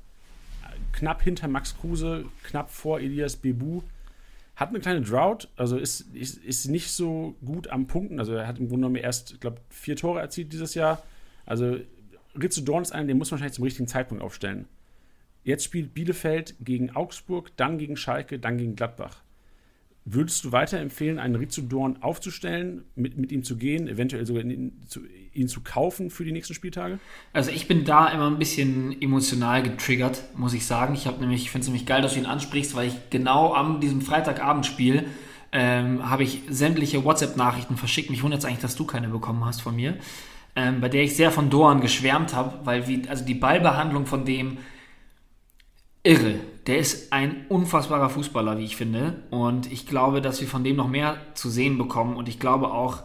knapp 0.92 1.22
hinter 1.22 1.48
Max 1.48 1.76
Kruse, 1.78 2.26
knapp 2.44 2.70
vor 2.70 3.00
Elias 3.00 3.36
Bebu, 3.36 3.82
hat 4.54 4.70
eine 4.70 4.80
kleine 4.80 5.02
Drought, 5.02 5.48
also 5.56 5.76
ist, 5.76 6.00
ist, 6.14 6.36
ist 6.38 6.66
nicht 6.66 6.90
so 6.90 7.36
gut 7.44 7.68
am 7.68 7.86
Punkten. 7.86 8.18
Also 8.18 8.34
er 8.34 8.46
hat 8.46 8.58
im 8.58 8.68
Grunde 8.68 8.88
genommen 8.88 8.96
erst, 8.96 9.32
ich 9.32 9.40
glaube, 9.40 9.58
vier 9.70 9.94
Tore 9.94 10.20
erzielt 10.20 10.52
dieses 10.52 10.74
Jahr. 10.74 11.02
Also 11.46 11.78
Rizzo 12.40 12.60
Dorn 12.62 12.82
ist 12.82 12.92
einer, 12.92 13.06
den 13.06 13.18
muss 13.18 13.30
man 13.30 13.38
wahrscheinlich 13.38 13.54
zum 13.54 13.64
richtigen 13.64 13.86
Zeitpunkt 13.86 14.22
aufstellen. 14.22 14.66
Jetzt 15.48 15.64
spielt 15.64 15.94
Bielefeld 15.94 16.56
gegen 16.60 16.94
Augsburg, 16.94 17.56
dann 17.56 17.78
gegen 17.78 17.96
Schalke, 17.96 18.38
dann 18.38 18.58
gegen 18.58 18.76
Gladbach. 18.76 19.22
Würdest 20.04 20.44
du 20.44 20.52
weiterempfehlen, 20.52 21.18
einen 21.18 21.36
Rizzo 21.36 21.62
Dorn 21.62 22.02
aufzustellen, 22.02 22.84
mit, 22.96 23.16
mit 23.16 23.32
ihm 23.32 23.42
zu 23.42 23.56
gehen, 23.56 23.88
eventuell 23.88 24.26
sogar 24.26 24.44
ihn 24.44 24.82
zu, 24.88 25.00
ihn 25.32 25.48
zu 25.48 25.62
kaufen 25.62 26.10
für 26.10 26.26
die 26.26 26.32
nächsten 26.32 26.52
Spieltage? 26.52 26.98
Also 27.32 27.50
ich 27.50 27.66
bin 27.66 27.86
da 27.86 28.08
immer 28.08 28.26
ein 28.26 28.38
bisschen 28.38 29.00
emotional 29.00 29.62
getriggert, 29.62 30.22
muss 30.36 30.52
ich 30.52 30.66
sagen. 30.66 30.92
Ich 30.92 31.06
habe 31.06 31.18
nämlich, 31.18 31.44
ich 31.44 31.50
finde 31.50 31.62
es 31.62 31.68
nämlich 31.68 31.86
geil, 31.86 32.02
dass 32.02 32.12
du 32.12 32.18
ihn 32.18 32.26
ansprichst, 32.26 32.76
weil 32.76 32.88
ich 32.88 33.08
genau 33.08 33.54
am 33.54 33.80
diesem 33.80 34.02
Freitagabendspiel 34.02 35.06
ähm, 35.52 36.10
habe 36.10 36.24
ich 36.24 36.42
sämtliche 36.50 37.04
WhatsApp-Nachrichten 37.04 37.78
verschickt. 37.78 38.10
Mich 38.10 38.22
wundert 38.22 38.40
es 38.40 38.44
eigentlich, 38.44 38.60
dass 38.60 38.76
du 38.76 38.84
keine 38.84 39.08
bekommen 39.08 39.46
hast 39.46 39.62
von 39.62 39.74
mir, 39.74 39.96
ähm, 40.56 40.82
bei 40.82 40.90
der 40.90 41.04
ich 41.04 41.16
sehr 41.16 41.30
von 41.30 41.48
Dorn 41.48 41.80
geschwärmt 41.80 42.34
habe, 42.34 42.66
weil 42.66 42.86
wie, 42.86 43.08
also 43.08 43.24
die 43.24 43.32
Ballbehandlung 43.32 44.04
von 44.04 44.26
dem 44.26 44.58
irre. 46.02 46.40
Der 46.66 46.78
ist 46.78 47.12
ein 47.12 47.46
unfassbarer 47.48 48.10
Fußballer, 48.10 48.58
wie 48.58 48.64
ich 48.64 48.76
finde. 48.76 49.22
Und 49.30 49.70
ich 49.70 49.86
glaube, 49.86 50.20
dass 50.20 50.40
wir 50.40 50.48
von 50.48 50.64
dem 50.64 50.76
noch 50.76 50.88
mehr 50.88 51.18
zu 51.34 51.50
sehen 51.50 51.78
bekommen. 51.78 52.16
Und 52.16 52.28
ich 52.28 52.38
glaube 52.38 52.70
auch, 52.72 53.02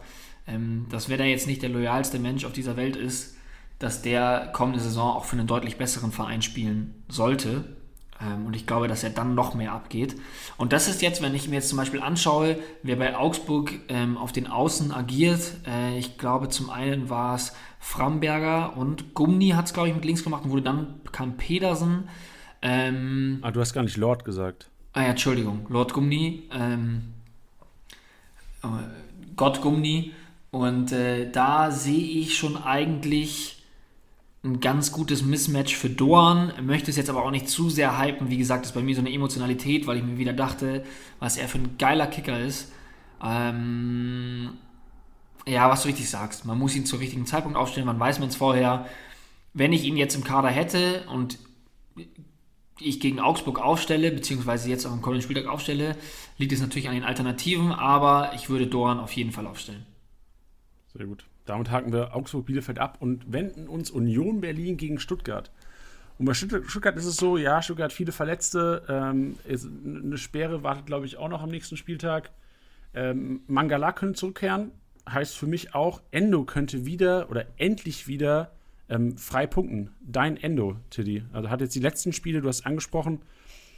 ähm, 0.47 0.85
dass 0.89 1.09
wenn 1.09 1.19
er 1.19 1.27
jetzt 1.27 1.47
nicht 1.47 1.61
der 1.61 1.69
loyalste 1.69 2.19
Mensch 2.19 2.45
auf 2.45 2.53
dieser 2.53 2.75
Welt 2.75 2.95
ist, 2.95 3.37
dass 3.79 4.01
der 4.01 4.51
kommende 4.53 4.79
Saison 4.79 5.15
auch 5.15 5.25
für 5.25 5.37
einen 5.37 5.47
deutlich 5.47 5.77
besseren 5.77 6.11
Verein 6.11 6.41
spielen 6.41 7.03
sollte. 7.07 7.63
Ähm, 8.21 8.45
und 8.45 8.55
ich 8.55 8.67
glaube, 8.67 8.87
dass 8.87 9.03
er 9.03 9.09
dann 9.09 9.35
noch 9.35 9.55
mehr 9.55 9.71
abgeht. 9.71 10.15
Und 10.57 10.73
das 10.73 10.87
ist 10.87 11.01
jetzt, 11.01 11.21
wenn 11.21 11.35
ich 11.35 11.47
mir 11.47 11.55
jetzt 11.55 11.69
zum 11.69 11.77
Beispiel 11.77 12.01
anschaue, 12.01 12.57
wer 12.83 12.95
bei 12.95 13.17
Augsburg 13.17 13.73
ähm, 13.89 14.17
auf 14.17 14.31
den 14.31 14.47
Außen 14.47 14.91
agiert. 14.91 15.57
Äh, 15.65 15.97
ich 15.97 16.17
glaube, 16.17 16.49
zum 16.49 16.69
einen 16.69 17.09
war 17.09 17.35
es 17.35 17.53
Framberger 17.79 18.77
und 18.77 19.13
Gumni 19.13 19.49
hat 19.49 19.65
es, 19.65 19.73
glaube 19.73 19.89
ich, 19.89 19.95
mit 19.95 20.05
links 20.05 20.23
gemacht 20.23 20.45
und 20.45 20.51
wurde 20.51 20.61
dann 20.61 21.01
kam 21.11 21.37
Pedersen. 21.37 22.09
Ähm, 22.63 23.39
ah, 23.41 23.51
du 23.51 23.59
hast 23.59 23.73
gar 23.73 23.83
nicht 23.83 23.97
Lord 23.97 24.23
gesagt. 24.23 24.69
Ah 24.93 25.01
ja, 25.01 25.09
Entschuldigung. 25.09 25.65
Lord 25.69 25.93
Gumni. 25.93 26.43
Ähm, 26.53 27.13
äh, 28.63 28.67
Gott 29.35 29.61
Gumni. 29.61 30.13
Und 30.49 30.91
äh, 30.93 31.29
da 31.29 31.71
sehe 31.71 32.21
ich 32.21 32.37
schon 32.37 32.55
eigentlich 32.55 33.63
ein 34.43 34.61
ganz 34.61 34.93
gutes 34.93 35.23
Mismatch 35.23 35.75
für 35.75 35.89
Dorn. 35.89 36.53
Möchte 36.61 36.89
es 36.89 36.95
jetzt 36.95 37.09
aber 37.09 37.23
auch 37.25 37.31
nicht 37.31 37.49
zu 37.49 37.69
sehr 37.69 37.99
hypen. 37.99 38.29
Wie 38.29 38.37
gesagt, 38.37 38.65
ist 38.65 38.73
bei 38.73 38.81
mir 38.81 38.95
so 38.95 39.01
eine 39.01 39.11
Emotionalität, 39.11 39.85
weil 39.85 39.97
ich 39.97 40.03
mir 40.03 40.17
wieder 40.17 40.33
dachte, 40.33 40.85
was 41.19 41.35
er 41.37 41.49
für 41.49 41.57
ein 41.57 41.77
geiler 41.77 42.07
Kicker 42.07 42.39
ist. 42.39 42.71
Ähm, 43.21 44.51
ja, 45.45 45.69
was 45.69 45.81
du 45.81 45.89
richtig 45.89 46.09
sagst. 46.09 46.45
Man 46.45 46.57
muss 46.57 46.75
ihn 46.75 46.85
zur 46.85 46.99
richtigen 46.99 47.25
Zeitpunkt 47.25 47.57
aufstellen. 47.57 47.87
Man 47.87 47.99
weiß 47.99 48.19
man 48.19 48.29
es 48.29 48.37
vorher. 48.37 48.85
Wenn 49.53 49.73
ich 49.73 49.83
ihn 49.83 49.97
jetzt 49.97 50.15
im 50.15 50.23
Kader 50.23 50.49
hätte 50.49 51.03
und 51.11 51.37
ich 52.83 52.99
gegen 52.99 53.19
Augsburg 53.19 53.59
aufstelle, 53.59 54.11
beziehungsweise 54.11 54.69
jetzt 54.69 54.85
auch 54.85 54.91
am 54.91 55.01
kommenden 55.01 55.23
Spieltag 55.23 55.47
aufstelle, 55.47 55.95
liegt 56.37 56.51
es 56.51 56.61
natürlich 56.61 56.87
an 56.87 56.95
den 56.95 57.03
Alternativen, 57.03 57.71
aber 57.71 58.31
ich 58.35 58.49
würde 58.49 58.67
Dorn 58.67 58.99
auf 58.99 59.11
jeden 59.13 59.31
Fall 59.31 59.47
aufstellen. 59.47 59.85
Sehr 60.93 61.05
gut. 61.05 61.25
Damit 61.45 61.71
haken 61.71 61.91
wir 61.91 62.15
Augsburg-Bielefeld 62.15 62.79
ab 62.79 62.97
und 62.99 63.31
wenden 63.31 63.67
uns 63.67 63.91
Union 63.91 64.41
Berlin 64.41 64.77
gegen 64.77 64.99
Stuttgart. 64.99 65.51
Und 66.17 66.25
bei 66.25 66.33
Stuttgart 66.33 66.95
ist 66.95 67.05
es 67.05 67.17
so, 67.17 67.37
ja, 67.37 67.61
Stuttgart 67.61 67.91
viele 67.91 68.11
Verletzte. 68.11 68.83
Ähm, 68.87 69.37
eine 69.47 70.17
Sperre 70.17 70.63
wartet, 70.63 70.85
glaube 70.85 71.05
ich, 71.05 71.17
auch 71.17 71.27
noch 71.27 71.41
am 71.41 71.49
nächsten 71.49 71.75
Spieltag. 71.75 72.31
Ähm, 72.93 73.41
Mangala 73.47 73.91
können 73.91 74.15
zurückkehren. 74.15 74.71
heißt 75.09 75.35
für 75.35 75.47
mich 75.47 75.73
auch, 75.75 76.01
Endo 76.11 76.45
könnte 76.45 76.85
wieder 76.85 77.29
oder 77.29 77.47
endlich 77.57 78.07
wieder 78.07 78.51
ähm, 78.89 79.17
frei 79.17 79.47
punkten. 79.47 79.91
Dein 80.01 80.37
Endo, 80.37 80.77
Tiddy. 80.89 81.23
Also 81.31 81.49
hat 81.49 81.61
jetzt 81.61 81.75
die 81.75 81.79
letzten 81.79 82.13
Spiele, 82.13 82.41
du 82.41 82.47
hast 82.47 82.65
angesprochen, 82.65 83.19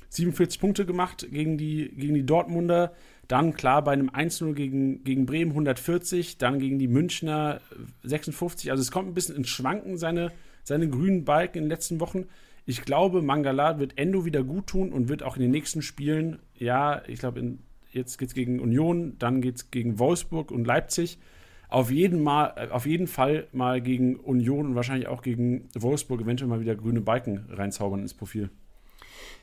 47 0.10 0.60
Punkte 0.60 0.86
gemacht 0.86 1.28
gegen 1.32 1.58
die, 1.58 1.92
gegen 1.96 2.14
die 2.14 2.26
Dortmunder. 2.26 2.94
Dann 3.28 3.54
klar 3.54 3.84
bei 3.84 3.94
einem 3.94 4.10
1-0 4.10 4.54
gegen, 4.54 5.04
gegen 5.04 5.26
Bremen 5.26 5.52
140, 5.52 6.38
dann 6.38 6.60
gegen 6.60 6.80
die 6.80 6.88
Münchner 6.88 7.60
56. 8.04 8.72
Also 8.72 8.82
es 8.82 8.92
kommt 8.92 9.10
ein 9.10 9.14
bisschen 9.14 9.36
ins 9.36 9.50
Schwanken, 9.50 9.98
seine, 9.98 10.32
seine 10.64 10.90
grünen 10.90 11.26
Balken 11.26 11.58
in 11.58 11.64
den 11.66 11.70
letzten 11.70 12.00
Wochen. 12.00 12.26
Ich 12.66 12.84
glaube, 12.84 13.22
Mangala 13.22 13.80
wird 13.80 13.98
Endo 13.98 14.26
wieder 14.26 14.44
gut 14.44 14.68
tun 14.68 14.92
und 14.92 15.10
wird 15.10 15.24
auch 15.24 15.36
in 15.36 15.42
den 15.42 15.52
nächsten 15.52 15.82
Spielen, 15.82 16.40
ja, 16.56 17.04
ich 17.08 17.20
glaube, 17.20 17.58
jetzt 17.92 18.18
geht 18.18 18.30
es 18.30 18.36
gegen 18.36 18.60
Union, 18.60 19.16
dann 19.20 19.42
geht 19.42 19.56
es 19.58 19.72
gegen 19.72 20.00
Wolfsburg 20.00 20.52
und 20.52 20.66
Leipzig. 20.66 21.20
Auf 21.76 21.92
jeden, 21.92 22.24
mal, 22.24 22.70
auf 22.72 22.86
jeden 22.86 23.06
Fall 23.06 23.50
mal 23.52 23.82
gegen 23.82 24.16
Union 24.16 24.68
und 24.68 24.76
wahrscheinlich 24.76 25.10
auch 25.10 25.22
gegen 25.22 25.68
Wolfsburg 25.74 26.22
eventuell 26.22 26.50
mal 26.50 26.62
wieder 26.62 26.74
grüne 26.74 27.02
Balken 27.02 27.48
reinzaubern 27.50 28.00
ins 28.00 28.14
Profil. 28.14 28.50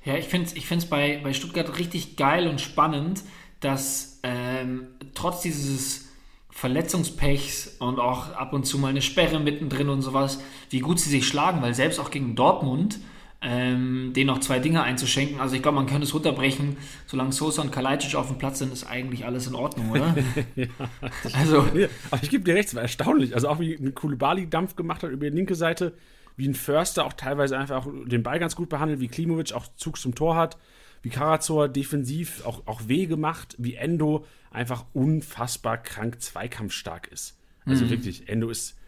Ja, 0.07 0.17
ich 0.17 0.29
finde 0.29 0.47
es 0.47 0.57
ich 0.57 0.67
find's 0.67 0.87
bei, 0.87 1.21
bei 1.23 1.35
Stuttgart 1.35 1.79
richtig 1.79 2.17
geil 2.17 2.49
und 2.49 2.59
spannend, 2.59 3.23
dass 3.61 4.19
ähm, 4.23 4.87
trotz 5.13 5.43
dieses 5.43 6.09
Verletzungspechs 6.49 7.77
und 7.81 8.01
auch 8.01 8.33
ab 8.33 8.55
und 8.55 8.65
zu 8.65 8.79
mal 8.79 8.89
eine 8.89 9.03
Sperre 9.03 9.39
mittendrin 9.39 9.91
und 9.91 10.01
sowas, 10.01 10.41
wie 10.71 10.81
gut 10.81 11.01
sie 11.01 11.11
sich 11.11 11.29
schlagen, 11.29 11.61
weil 11.61 11.75
selbst 11.75 12.01
auch 12.01 12.11
gegen 12.11 12.35
Dortmund 12.35 12.99
ähm, 13.43 14.13
denen 14.15 14.29
noch 14.29 14.41
zwei 14.41 14.61
Dinge 14.61 14.83
einzuschenken. 14.83 15.41
Also 15.41 15.57
ich 15.57 15.63
glaube, 15.63 15.77
man 15.77 15.87
könnte 15.87 16.05
es 16.05 16.15
runterbrechen, 16.15 16.77
solange 17.07 17.33
Sosa 17.33 17.63
und 17.63 17.73
Kalajdzic 17.73 18.15
auf 18.15 18.29
dem 18.29 18.39
Platz 18.39 18.61
sind, 18.61 18.73
ist 18.73 18.85
eigentlich 18.85 19.25
alles 19.25 19.47
in 19.49 19.55
Ordnung, 19.55 19.91
oder? 19.91 20.15
ja, 20.55 20.67
also, 21.33 21.67
ja, 21.75 21.89
aber 22.11 22.23
ich 22.23 22.31
gebe 22.31 22.45
dir 22.45 22.55
recht, 22.55 22.69
es 22.69 22.75
war 22.75 22.83
erstaunlich. 22.83 23.35
Also 23.35 23.49
auch 23.49 23.59
wie 23.59 23.75
ein 23.75 23.95
Kulubali 23.95 24.49
Dampf 24.49 24.77
gemacht 24.77 25.03
hat 25.03 25.11
über 25.11 25.29
die 25.29 25.37
linke 25.37 25.57
Seite, 25.57 25.95
wie 26.37 26.49
ein 26.49 26.55
Förster 26.55 27.05
auch 27.05 27.13
teilweise 27.13 27.59
einfach 27.59 27.85
auch 27.85 27.93
den 28.07 28.23
Ball 28.23 28.39
ganz 28.39 28.57
gut 28.57 28.69
behandelt, 28.69 29.01
wie 29.01 29.09
Klimovic 29.09 29.53
auch 29.53 29.67
Zug 29.77 29.99
zum 29.99 30.15
Tor 30.15 30.37
hat, 30.37 30.57
wie 31.03 31.11
Karazor 31.11 31.69
defensiv 31.69 32.47
auch, 32.47 32.67
auch 32.67 32.83
weh 32.87 33.07
gemacht, 33.07 33.57
wie 33.59 33.75
Endo 33.75 34.25
einfach 34.51 34.85
unfassbar 34.93 35.79
krank 35.79 36.21
zweikampfstark 36.23 37.09
ist. 37.09 37.39
Also 37.65 37.85
mhm. 37.85 37.91
wirklich, 37.91 38.29
Endo 38.29 38.51
ist 38.51 38.79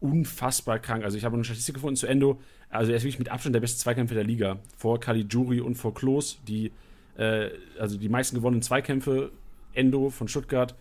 unfassbar 0.00 0.78
krank. 0.78 1.04
Also 1.04 1.18
ich 1.18 1.24
habe 1.24 1.34
eine 1.34 1.44
Statistik 1.44 1.74
gefunden 1.74 1.96
zu 1.96 2.06
Endo. 2.06 2.40
Also 2.70 2.92
er 2.92 2.96
ist 2.98 3.04
wirklich 3.04 3.18
mit 3.18 3.30
Abstand 3.30 3.54
der 3.54 3.60
beste 3.60 3.78
Zweikämpfer 3.78 4.14
der 4.14 4.24
Liga. 4.24 4.58
Vor 4.76 5.00
Caligiuri 5.00 5.60
und 5.60 5.76
vor 5.76 5.94
Klos, 5.94 6.40
die 6.46 6.72
äh, 7.16 7.50
also 7.78 7.98
die 7.98 8.08
meisten 8.08 8.36
gewonnenen 8.36 8.62
Zweikämpfe 8.62 9.32
Endo 9.72 10.10
von 10.10 10.28
Stuttgart 10.28 10.74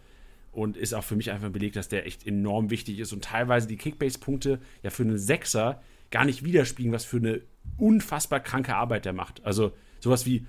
und 0.51 0.75
ist 0.75 0.93
auch 0.93 1.03
für 1.03 1.15
mich 1.15 1.31
einfach 1.31 1.49
belegt, 1.49 1.75
dass 1.75 1.88
der 1.88 2.05
echt 2.05 2.25
enorm 2.25 2.69
wichtig 2.69 2.99
ist 2.99 3.13
und 3.13 3.23
teilweise 3.23 3.67
die 3.67 3.77
Kickbase-Punkte 3.77 4.59
ja 4.81 4.89
für 4.89 5.03
einen 5.03 5.17
Sechser 5.17 5.81
gar 6.09 6.25
nicht 6.25 6.43
widerspiegeln, 6.43 6.93
was 6.93 7.05
für 7.05 7.17
eine 7.17 7.41
unfassbar 7.77 8.39
kranke 8.39 8.75
Arbeit 8.75 9.05
der 9.05 9.13
macht. 9.13 9.45
Also 9.45 9.73
sowas 9.99 10.25
wie 10.25 10.47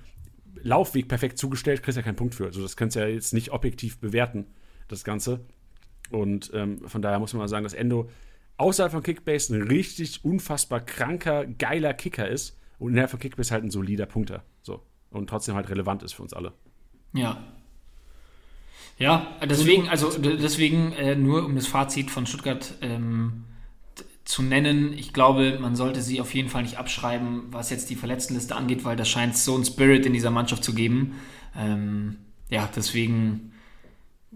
Laufweg 0.61 1.07
perfekt 1.07 1.37
zugestellt, 1.37 1.83
kriegst 1.83 1.97
ja 1.97 2.01
keinen 2.01 2.15
Punkt 2.15 2.35
für. 2.35 2.45
Also 2.45 2.61
das 2.61 2.75
kannst 2.75 2.95
du 2.95 3.01
ja 3.01 3.07
jetzt 3.07 3.33
nicht 3.33 3.51
objektiv 3.51 3.99
bewerten, 3.99 4.47
das 4.87 5.03
Ganze. 5.03 5.41
Und 6.09 6.51
ähm, 6.53 6.87
von 6.87 7.01
daher 7.01 7.19
muss 7.19 7.33
man 7.33 7.41
mal 7.41 7.47
sagen, 7.47 7.63
dass 7.63 7.73
Endo 7.73 8.09
außerhalb 8.59 8.91
von 8.91 9.03
Kickbase 9.03 9.55
ein 9.55 9.63
richtig 9.63 10.23
unfassbar 10.23 10.81
kranker, 10.81 11.45
geiler 11.45 11.93
Kicker 11.93 12.27
ist 12.27 12.57
und 12.77 12.91
innerhalb 12.91 13.11
von 13.11 13.19
Kickbase 13.19 13.51
halt 13.51 13.63
ein 13.63 13.71
solider 13.71 14.05
Punkter. 14.05 14.43
So. 14.61 14.81
Und 15.11 15.29
trotzdem 15.29 15.55
halt 15.55 15.69
relevant 15.69 16.03
ist 16.03 16.13
für 16.13 16.23
uns 16.23 16.33
alle. 16.33 16.53
Ja. 17.13 17.43
Ja, 18.97 19.27
deswegen, 19.49 19.87
also 19.87 20.11
deswegen 20.19 20.91
äh, 20.91 21.15
nur 21.15 21.45
um 21.45 21.55
das 21.55 21.67
Fazit 21.67 22.11
von 22.11 22.25
Stuttgart 22.25 22.75
ähm, 22.81 23.45
zu 24.25 24.43
nennen. 24.43 24.91
Ich 24.93 25.13
glaube, 25.13 25.57
man 25.59 25.77
sollte 25.77 26.01
sie 26.01 26.19
auf 26.19 26.35
jeden 26.35 26.49
Fall 26.49 26.63
nicht 26.63 26.77
abschreiben, 26.77 27.43
was 27.51 27.69
jetzt 27.69 27.89
die 27.89 27.95
Verletztenliste 27.95 28.55
angeht, 28.55 28.83
weil 28.83 28.97
da 28.97 29.05
scheint 29.05 29.37
so 29.37 29.57
ein 29.57 29.63
Spirit 29.63 30.05
in 30.05 30.11
dieser 30.11 30.31
Mannschaft 30.31 30.65
zu 30.65 30.73
geben. 30.73 31.15
Ähm, 31.57 32.17
ja, 32.49 32.69
deswegen 32.75 33.53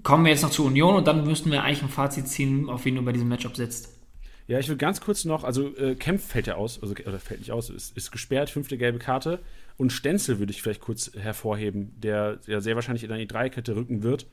kommen 0.02 0.24
wir 0.24 0.32
jetzt 0.32 0.44
noch 0.44 0.50
zur 0.50 0.66
Union 0.66 0.96
und 0.96 1.08
dann 1.08 1.26
müssten 1.26 1.52
wir 1.52 1.64
eigentlich 1.64 1.84
ein 1.84 1.90
Fazit 1.90 2.28
ziehen, 2.28 2.70
auf 2.70 2.86
wen 2.86 2.96
du 2.96 3.04
bei 3.04 3.12
diesem 3.12 3.28
Matchup 3.28 3.58
setzt. 3.58 3.93
Ja, 4.48 4.60
ich 4.60 4.68
will 4.68 4.76
ganz 4.76 5.00
kurz 5.00 5.24
noch, 5.24 5.44
also 5.44 5.76
äh, 5.78 5.96
Kempf 5.96 6.26
fällt 6.26 6.48
ja 6.48 6.56
aus, 6.56 6.82
also 6.82 6.94
oder 6.94 7.20
fällt 7.20 7.40
nicht 7.40 7.52
aus, 7.52 7.70
ist, 7.70 7.96
ist 7.96 8.12
gesperrt, 8.12 8.50
fünfte 8.50 8.78
gelbe 8.78 9.00
Karte. 9.00 9.40
Und 9.78 9.92
Stenzel 9.92 10.40
würde 10.40 10.52
ich 10.52 10.62
vielleicht 10.62 10.82
kurz 10.82 11.12
hervorheben, 11.16 11.94
der 11.98 12.40
ja 12.46 12.60
sehr 12.62 12.76
wahrscheinlich 12.76 13.04
in 13.04 13.14
die 13.16 13.28
Dreikette 13.28 13.76
rücken 13.76 14.04
wird. 14.04 14.28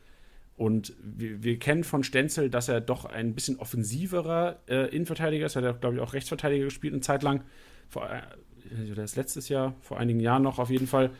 Und 0.56 0.92
wir, 1.02 1.42
wir, 1.42 1.58
kennen 1.58 1.84
von 1.84 2.04
Stenzel, 2.04 2.50
dass 2.50 2.68
er 2.68 2.82
doch 2.82 3.06
ein 3.06 3.34
bisschen 3.34 3.58
offensiverer 3.58 4.58
äh, 4.68 4.94
Innenverteidiger 4.94 5.46
ist. 5.46 5.56
Er 5.56 5.62
hat, 5.62 5.80
glaube 5.80 5.96
ich, 5.96 6.02
auch 6.02 6.12
Rechtsverteidiger 6.12 6.64
gespielt 6.64 6.92
eine 6.92 7.00
Zeit 7.00 7.22
lang. 7.22 7.44
Vor, 7.88 8.10
äh, 8.10 8.94
das 8.94 9.16
letztes 9.16 9.48
Jahr, 9.48 9.74
vor 9.80 9.98
einigen 9.98 10.20
Jahren 10.20 10.42
noch 10.42 10.58
auf 10.58 10.68
jeden 10.68 10.86
Fall. 10.86 11.12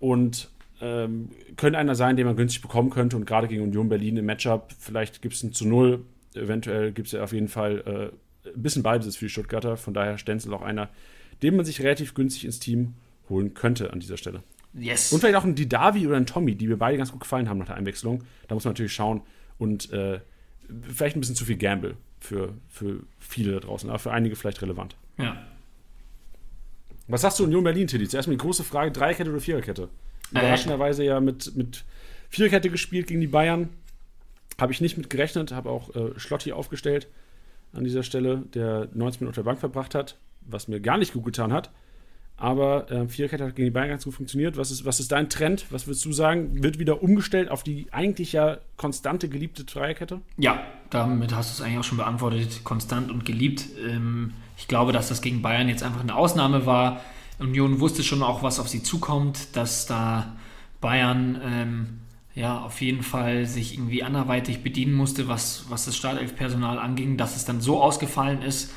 Und 0.00 0.50
ähm, 0.82 1.30
könnte 1.56 1.78
einer 1.78 1.94
sein, 1.94 2.16
den 2.16 2.26
man 2.26 2.36
günstig 2.36 2.60
bekommen 2.60 2.90
könnte. 2.90 3.16
Und 3.16 3.24
gerade 3.24 3.48
gegen 3.48 3.62
Union 3.62 3.88
Berlin 3.88 4.18
im 4.18 4.26
Matchup, 4.26 4.74
vielleicht 4.78 5.22
gibt 5.22 5.34
es 5.34 5.42
ein 5.42 5.54
zu 5.54 5.66
Null. 5.66 6.04
Eventuell 6.34 6.92
gibt 6.92 7.06
es 7.06 7.12
ja 7.12 7.24
auf 7.24 7.32
jeden 7.32 7.48
Fall 7.48 8.12
äh, 8.12 8.16
ein 8.44 8.62
bisschen 8.62 8.82
Ballbesitz 8.82 9.16
für 9.16 9.26
die 9.26 9.30
Stuttgarter. 9.30 9.76
Von 9.76 9.94
daher 9.94 10.18
Stenzel 10.18 10.52
auch 10.54 10.62
einer, 10.62 10.90
den 11.42 11.56
man 11.56 11.64
sich 11.64 11.80
relativ 11.82 12.14
günstig 12.14 12.44
ins 12.44 12.60
Team 12.60 12.94
holen 13.28 13.54
könnte 13.54 13.92
an 13.92 14.00
dieser 14.00 14.16
Stelle. 14.16 14.42
Yes. 14.74 15.12
Und 15.12 15.20
vielleicht 15.20 15.36
auch 15.36 15.44
ein 15.44 15.54
Didavi 15.54 16.06
oder 16.06 16.16
ein 16.16 16.26
Tommy, 16.26 16.54
die 16.54 16.66
mir 16.66 16.76
beide 16.76 16.98
ganz 16.98 17.12
gut 17.12 17.20
gefallen 17.20 17.48
haben 17.48 17.58
nach 17.58 17.66
der 17.66 17.76
Einwechslung. 17.76 18.24
Da 18.48 18.54
muss 18.54 18.64
man 18.64 18.72
natürlich 18.72 18.92
schauen. 18.92 19.22
Und 19.58 19.92
äh, 19.92 20.20
vielleicht 20.82 21.16
ein 21.16 21.20
bisschen 21.20 21.36
zu 21.36 21.44
viel 21.44 21.56
Gamble 21.56 21.96
für, 22.18 22.54
für 22.68 23.00
viele 23.18 23.52
da 23.52 23.60
draußen, 23.60 23.88
aber 23.88 23.98
für 23.98 24.12
einige 24.12 24.34
vielleicht 24.34 24.62
relevant. 24.62 24.96
Ja. 25.18 25.36
Was 27.06 27.20
sagst 27.20 27.38
du 27.38 27.44
Union 27.44 27.62
Berlin, 27.62 27.86
Tilly? 27.86 28.08
Zuerst 28.08 28.26
mal 28.26 28.34
die 28.34 28.38
große 28.38 28.64
Frage: 28.64 28.90
Dreierkette 28.90 29.30
oder 29.30 29.40
Viererkette? 29.40 29.82
Äh. 30.34 30.38
Überraschenderweise 30.38 31.04
ja 31.04 31.20
mit, 31.20 31.54
mit 31.54 31.84
Viererkette 32.30 32.70
gespielt 32.70 33.06
gegen 33.06 33.20
die 33.20 33.28
Bayern. 33.28 33.68
Habe 34.60 34.72
ich 34.72 34.80
nicht 34.80 34.96
mit 34.96 35.10
gerechnet, 35.10 35.52
habe 35.52 35.70
auch 35.70 35.94
äh, 35.94 36.18
Schlotti 36.18 36.52
aufgestellt 36.52 37.08
an 37.74 37.84
dieser 37.84 38.02
Stelle, 38.02 38.44
der 38.54 38.88
19 38.94 39.20
Minuten 39.20 39.28
auf 39.28 39.34
der 39.34 39.42
Bank 39.42 39.60
verbracht 39.60 39.94
hat, 39.94 40.16
was 40.42 40.68
mir 40.68 40.80
gar 40.80 40.98
nicht 40.98 41.12
gut 41.12 41.24
getan 41.24 41.52
hat. 41.52 41.70
Aber 42.36 42.90
äh, 42.90 43.08
Viererkette 43.08 43.44
hat 43.44 43.54
gegen 43.54 43.66
die 43.66 43.70
Bayern 43.70 43.90
ganz 43.90 44.04
gut 44.04 44.14
funktioniert. 44.14 44.56
Was 44.56 44.72
ist, 44.72 44.84
was 44.84 44.98
ist 44.98 45.12
dein 45.12 45.30
Trend? 45.30 45.66
Was 45.70 45.86
würdest 45.86 46.04
du 46.04 46.12
sagen? 46.12 46.62
Wird 46.64 46.80
wieder 46.80 47.02
umgestellt 47.02 47.48
auf 47.48 47.62
die 47.62 47.86
eigentlich 47.92 48.32
ja 48.32 48.58
konstante 48.76 49.28
geliebte 49.28 49.64
Dreierkette? 49.64 50.20
Ja, 50.36 50.60
damit 50.90 51.34
hast 51.34 51.50
du 51.50 51.62
es 51.62 51.64
eigentlich 51.64 51.78
auch 51.78 51.84
schon 51.84 51.98
beantwortet. 51.98 52.64
Konstant 52.64 53.10
und 53.12 53.24
geliebt. 53.24 53.66
Ähm, 53.88 54.32
ich 54.56 54.66
glaube, 54.66 54.92
dass 54.92 55.08
das 55.08 55.22
gegen 55.22 55.42
Bayern 55.42 55.68
jetzt 55.68 55.84
einfach 55.84 56.00
eine 56.00 56.14
Ausnahme 56.14 56.66
war. 56.66 57.00
Union 57.38 57.78
wusste 57.80 58.02
schon 58.02 58.22
auch, 58.22 58.42
was 58.42 58.58
auf 58.58 58.68
sie 58.68 58.82
zukommt, 58.82 59.56
dass 59.56 59.86
da 59.86 60.34
Bayern 60.80 61.40
ähm, 61.44 62.00
ja 62.34 62.60
auf 62.62 62.80
jeden 62.80 63.02
Fall 63.02 63.46
sich 63.46 63.74
irgendwie 63.74 64.02
anderweitig 64.02 64.62
bedienen 64.62 64.94
musste, 64.94 65.28
was, 65.28 65.66
was 65.68 65.84
das 65.84 65.96
Startelfpersonal 65.96 66.78
anging, 66.78 67.16
dass 67.16 67.36
es 67.36 67.44
dann 67.44 67.60
so 67.60 67.82
ausgefallen 67.82 68.42
ist 68.42 68.72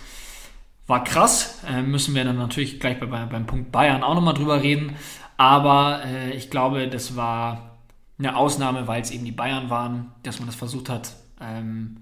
war 0.88 1.03
krass. 1.03 1.62
Äh, 1.68 1.84
müssen 1.84 2.16
wir 2.16 2.24
dann 2.24 2.38
natürlich 2.38 2.80
gleich 2.80 2.99
bei, 2.99 3.05
beim 3.05 3.45
Punkt 3.45 3.72
Bayern 3.72 4.03
auch 4.03 4.16
nochmal 4.16 4.34
drüber 4.34 4.64
reden. 4.64 4.95
Aber 5.36 6.03
äh, 6.05 6.32
ich 6.32 6.49
glaube, 6.49 6.88
das 6.88 7.16
war 7.16 7.78
eine 8.18 8.36
Ausnahme, 8.36 8.88
weil 8.88 9.01
es 9.01 9.12
eben 9.12 9.26
die 9.26 9.32
Bayern 9.32 9.70
waren, 9.70 10.12
dass 10.24 10.39
man 10.39 10.47
das 10.47 10.55
versucht 10.55 10.89
hat, 10.89 11.16
ähm, 11.39 11.97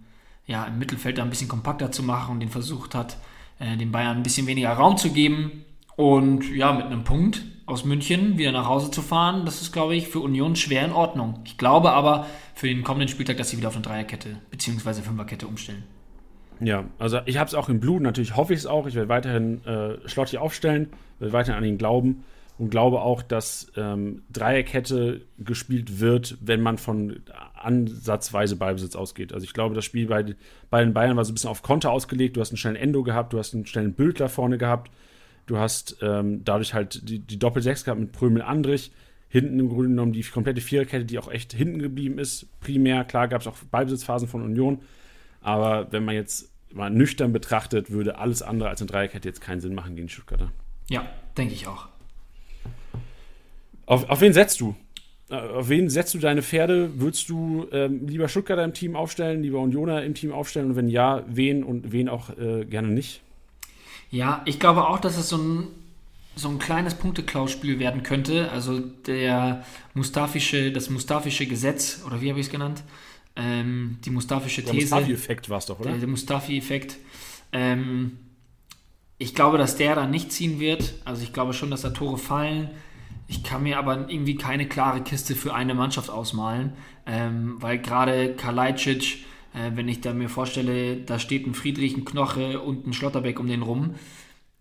ja, 0.45 0.63
im 0.65 0.77
Mittelfeld 0.77 1.17
da 1.17 1.23
ein 1.23 1.29
bisschen 1.29 1.49
kompakter 1.49 1.91
zu 1.91 2.03
machen 2.03 2.33
und 2.33 2.39
den 2.39 2.49
versucht 2.49 2.95
hat, 2.95 3.17
äh, 3.59 3.75
den 3.75 3.91
Bayern 3.91 4.17
ein 4.17 4.23
bisschen 4.23 4.47
weniger 4.47 4.71
Raum 4.71 4.95
zu 4.95 5.11
geben. 5.11 5.65
Und 5.97 6.49
ja, 6.55 6.71
mit 6.71 6.85
einem 6.85 7.03
Punkt 7.03 7.41
aus 7.65 7.83
München 7.83 8.37
wieder 8.37 8.51
nach 8.51 8.67
Hause 8.67 8.91
zu 8.91 9.01
fahren, 9.01 9.45
das 9.45 9.61
ist, 9.61 9.71
glaube 9.71 9.95
ich, 9.95 10.07
für 10.07 10.19
Union 10.19 10.55
schwer 10.55 10.85
in 10.85 10.91
Ordnung. 10.91 11.39
Ich 11.45 11.57
glaube 11.57 11.91
aber 11.91 12.27
für 12.53 12.67
den 12.67 12.83
kommenden 12.83 13.09
Spieltag, 13.09 13.37
dass 13.37 13.49
sie 13.49 13.57
wieder 13.57 13.69
auf 13.69 13.75
eine 13.75 13.83
Dreierkette 13.83 14.37
bzw. 14.51 15.01
Fünferkette 15.01 15.47
umstellen. 15.47 15.83
Ja, 16.61 16.85
also 16.99 17.19
ich 17.25 17.37
habe 17.37 17.47
es 17.47 17.53
auch 17.53 17.67
im 17.67 17.79
Blut, 17.79 18.01
natürlich 18.01 18.35
hoffe 18.35 18.53
ich 18.53 18.59
es 18.59 18.65
auch. 18.65 18.87
Ich 18.87 18.95
werde 18.95 19.09
weiterhin 19.09 19.65
äh, 19.65 20.07
Schlotti 20.07 20.37
aufstellen, 20.37 20.89
werde 21.19 21.33
weiterhin 21.33 21.57
an 21.57 21.65
ihn 21.65 21.77
glauben 21.77 22.23
und 22.57 22.69
glaube 22.69 23.01
auch, 23.01 23.21
dass 23.21 23.71
ähm, 23.75 24.23
Dreierkette 24.31 25.21
gespielt 25.37 25.99
wird, 25.99 26.37
wenn 26.41 26.61
man 26.61 26.77
von 26.77 27.19
ansatzweise 27.55 28.55
Ballbesitz 28.55 28.95
ausgeht. 28.95 29.33
Also 29.33 29.43
ich 29.43 29.53
glaube, 29.53 29.75
das 29.75 29.83
Spiel 29.83 30.07
bei, 30.07 30.23
bei 30.69 30.81
den 30.81 30.93
Bayern 30.93 31.17
war 31.17 31.25
so 31.25 31.31
ein 31.31 31.35
bisschen 31.35 31.49
auf 31.49 31.63
Konter 31.63 31.91
ausgelegt. 31.91 32.37
Du 32.37 32.41
hast 32.41 32.51
einen 32.51 32.57
schnellen 32.57 32.77
Endo 32.77 33.03
gehabt, 33.03 33.33
du 33.33 33.39
hast 33.39 33.53
einen 33.53 33.65
schnellen 33.65 33.93
Bildler 33.93 34.29
vorne 34.29 34.57
gehabt, 34.57 34.91
du 35.45 35.57
hast 35.57 35.97
ähm, 36.01 36.43
dadurch 36.43 36.73
halt 36.73 37.07
die, 37.07 37.19
die 37.19 37.39
Doppel-6 37.39 37.85
gehabt 37.85 37.99
mit 37.99 38.11
Prömel 38.11 38.41
Andrich. 38.41 38.91
Hinten 39.27 39.59
im 39.59 39.69
Grunde 39.69 39.89
genommen 39.89 40.13
die 40.13 40.23
komplette 40.23 40.61
Viererkette, 40.61 41.05
die 41.05 41.19
auch 41.19 41.29
echt 41.29 41.53
hinten 41.53 41.79
geblieben 41.79 42.19
ist, 42.19 42.47
primär. 42.61 43.03
Klar 43.03 43.27
gab 43.27 43.41
es 43.41 43.47
auch 43.47 43.57
Ballbesitzphasen 43.69 44.27
von 44.27 44.43
Union. 44.43 44.81
Aber 45.41 45.91
wenn 45.91 46.05
man 46.05 46.15
jetzt 46.15 46.51
mal 46.73 46.89
nüchtern 46.89 47.33
betrachtet, 47.33 47.91
würde 47.91 48.17
alles 48.17 48.41
andere 48.41 48.69
als 48.69 48.81
eine 48.81 48.89
Dreierkette 48.89 49.27
jetzt 49.27 49.41
keinen 49.41 49.61
Sinn 49.61 49.75
machen 49.75 49.95
gegen 49.95 50.09
Stuttgarter. 50.09 50.51
Ja, 50.89 51.07
denke 51.37 51.53
ich 51.53 51.67
auch. 51.67 51.87
Auf, 53.85 54.09
auf 54.09 54.21
wen 54.21 54.33
setzt 54.33 54.61
du? 54.61 54.75
Äh, 55.29 55.35
auf 55.35 55.69
wen 55.69 55.89
setzt 55.89 56.13
du 56.13 56.19
deine 56.19 56.41
Pferde? 56.41 56.99
Würdest 56.99 57.29
du 57.29 57.67
ähm, 57.71 58.07
lieber 58.07 58.27
Stuttgarter 58.27 58.63
im 58.63 58.73
Team 58.73 58.95
aufstellen, 58.95 59.41
lieber 59.41 59.59
Unioner 59.59 60.03
im 60.03 60.13
Team 60.13 60.31
aufstellen? 60.31 60.71
Und 60.71 60.75
wenn 60.75 60.87
ja, 60.87 61.23
wen 61.27 61.63
und 61.63 61.91
wen 61.91 62.09
auch 62.09 62.35
äh, 62.37 62.65
gerne 62.65 62.89
nicht? 62.89 63.21
Ja, 64.15 64.41
ich 64.45 64.61
glaube 64.61 64.87
auch, 64.87 64.99
dass 65.01 65.17
es 65.17 65.27
so 65.27 65.37
ein, 65.37 65.67
so 66.37 66.47
ein 66.47 66.57
kleines 66.57 66.95
Punkteklausspiel 66.95 67.79
werden 67.79 68.01
könnte. 68.01 68.49
Also 68.49 68.79
der 68.79 69.65
Mustafische, 69.93 70.71
das 70.71 70.89
Mustafische 70.89 71.45
Gesetz, 71.47 72.01
oder 72.07 72.21
wie 72.21 72.29
habe 72.29 72.39
ich 72.39 72.45
es 72.45 72.51
genannt? 72.51 72.81
Ähm, 73.35 73.97
die 74.05 74.11
Mustafische 74.11 74.61
These. 74.61 74.71
Der 74.71 74.81
Mustafi-Effekt 74.81 75.49
war 75.49 75.57
es 75.57 75.65
doch, 75.65 75.81
oder? 75.81 75.89
Der, 75.89 75.99
der 75.99 76.07
Mustafi-Effekt. 76.07 76.95
Ähm, 77.51 78.13
ich 79.17 79.35
glaube, 79.35 79.57
dass 79.57 79.75
der 79.75 79.95
da 79.95 80.07
nicht 80.07 80.31
ziehen 80.31 80.61
wird. 80.61 80.93
Also 81.03 81.21
ich 81.21 81.33
glaube 81.33 81.51
schon, 81.51 81.69
dass 81.69 81.81
da 81.81 81.89
Tore 81.89 82.17
fallen. 82.17 82.69
Ich 83.27 83.43
kann 83.43 83.63
mir 83.63 83.77
aber 83.77 84.09
irgendwie 84.09 84.37
keine 84.37 84.65
klare 84.65 85.01
Kiste 85.01 85.35
für 85.35 85.53
eine 85.53 85.73
Mannschaft 85.73 86.09
ausmalen, 86.09 86.71
ähm, 87.05 87.55
weil 87.59 87.79
gerade 87.79 88.33
Kalajdzic, 88.35 89.25
wenn 89.73 89.87
ich 89.87 90.01
da 90.01 90.13
mir 90.13 90.29
vorstelle, 90.29 90.97
da 90.97 91.17
steht 91.17 91.47
ein 91.47 91.53
Friedrich, 91.53 91.95
ein 91.95 92.05
Knoche 92.05 92.59
und 92.59 92.85
ein 92.85 92.93
Schlotterbeck 92.93 93.39
um 93.39 93.47
den 93.47 93.61
rum. 93.61 93.95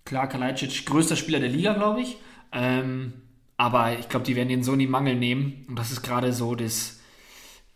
Klar, 0.04 0.28
Kalajdzic, 0.28 0.86
größter 0.86 1.16
Spieler 1.16 1.40
der 1.40 1.48
Liga, 1.48 1.72
glaube 1.72 2.02
ich. 2.02 2.16
Ähm, 2.52 3.14
aber 3.56 3.98
ich 3.98 4.08
glaube, 4.08 4.24
die 4.24 4.36
werden 4.36 4.48
den 4.48 4.62
so 4.62 4.72
in 4.72 4.78
die 4.78 4.86
Mangel 4.86 5.16
nehmen. 5.16 5.64
Und 5.68 5.76
das 5.78 5.90
ist 5.90 6.02
gerade 6.02 6.32
so 6.32 6.54
das, 6.54 7.00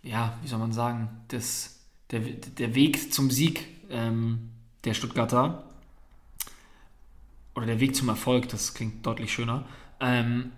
ja, 0.03 0.39
wie 0.43 0.49
soll 0.49 0.59
man 0.59 0.73
sagen, 0.73 1.09
das, 1.29 1.81
der, 2.11 2.21
der 2.21 2.75
Weg 2.75 3.13
zum 3.13 3.31
Sieg 3.31 3.67
ähm, 3.91 4.51
der 4.85 4.95
Stuttgarter. 4.95 5.65
Oder 7.55 7.67
der 7.67 7.81
Weg 7.81 7.97
zum 7.97 8.09
Erfolg, 8.09 8.49
das 8.49 8.75
klingt 8.75 9.05
deutlich 9.05 9.33
schöner. 9.33 9.67
Ähm, 10.01 10.53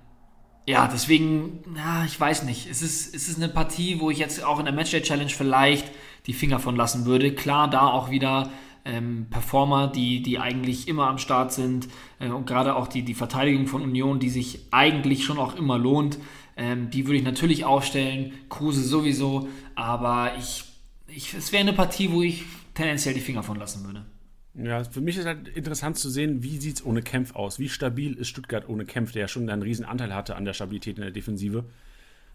ja, 0.67 0.87
deswegen, 0.87 1.65
ja, 1.75 2.05
ich 2.05 2.19
weiß 2.21 2.43
nicht. 2.43 2.69
Es 2.71 2.83
ist, 2.83 3.15
es 3.15 3.29
ist 3.29 3.37
eine 3.39 3.49
Partie, 3.49 4.01
wo 4.01 4.11
ich 4.11 4.19
jetzt 4.19 4.45
auch 4.45 4.59
in 4.59 4.67
der 4.67 4.75
Matchday 4.75 5.01
Challenge 5.01 5.31
vielleicht 5.31 5.91
die 6.31 6.35
Finger 6.35 6.61
von 6.61 6.77
lassen 6.77 7.07
würde. 7.07 7.35
Klar, 7.35 7.69
da 7.69 7.89
auch 7.89 8.09
wieder 8.09 8.51
ähm, 8.85 9.27
Performer, 9.31 9.89
die, 9.89 10.23
die 10.23 10.39
eigentlich 10.39 10.87
immer 10.87 11.09
am 11.09 11.19
Start 11.19 11.53
sind 11.53 11.89
äh, 12.21 12.29
und 12.29 12.47
gerade 12.47 12.77
auch 12.77 12.87
die, 12.87 13.03
die 13.03 13.15
Verteidigung 13.15 13.67
von 13.67 13.83
Union, 13.83 14.21
die 14.21 14.31
sich 14.31 14.61
eigentlich 14.71 15.25
schon 15.25 15.39
auch 15.39 15.57
immer 15.57 15.77
lohnt. 15.77 16.19
Ähm, 16.57 16.89
die 16.91 17.09
würde 17.09 17.19
ich 17.19 17.25
natürlich 17.25 17.65
aufstellen, 17.65 18.33
Kruse 18.49 18.85
sowieso, 18.85 19.49
aber 19.75 20.37
ich, 20.39 20.63
ich, 21.09 21.35
es 21.35 21.51
wäre 21.51 21.63
eine 21.63 21.73
Partie, 21.73 22.13
wo 22.13 22.23
ich 22.23 22.45
tendenziell 22.75 23.15
die 23.15 23.21
Finger 23.21 23.43
von 23.43 23.59
lassen 23.59 23.85
würde. 23.85 24.07
Ja, 24.55 24.85
für 24.85 25.01
mich 25.01 25.17
ist 25.17 25.27
halt 25.27 25.49
interessant 25.49 25.99
zu 25.99 26.09
sehen, 26.09 26.45
wie 26.45 26.59
sieht 26.59 26.77
es 26.77 26.87
ohne 26.87 27.03
Kempf 27.03 27.35
aus? 27.35 27.59
Wie 27.59 27.69
stabil 27.69 28.15
ist 28.15 28.29
Stuttgart 28.29 28.69
ohne 28.69 28.85
Kempf, 28.85 29.11
der 29.11 29.23
ja 29.23 29.29
schon 29.29 29.51
einen 29.51 29.63
riesen 29.63 29.85
Anteil 29.85 30.15
hatte 30.15 30.37
an 30.37 30.45
der 30.45 30.53
Stabilität 30.53 30.97
in 30.97 31.03
der 31.03 31.11
Defensive. 31.11 31.65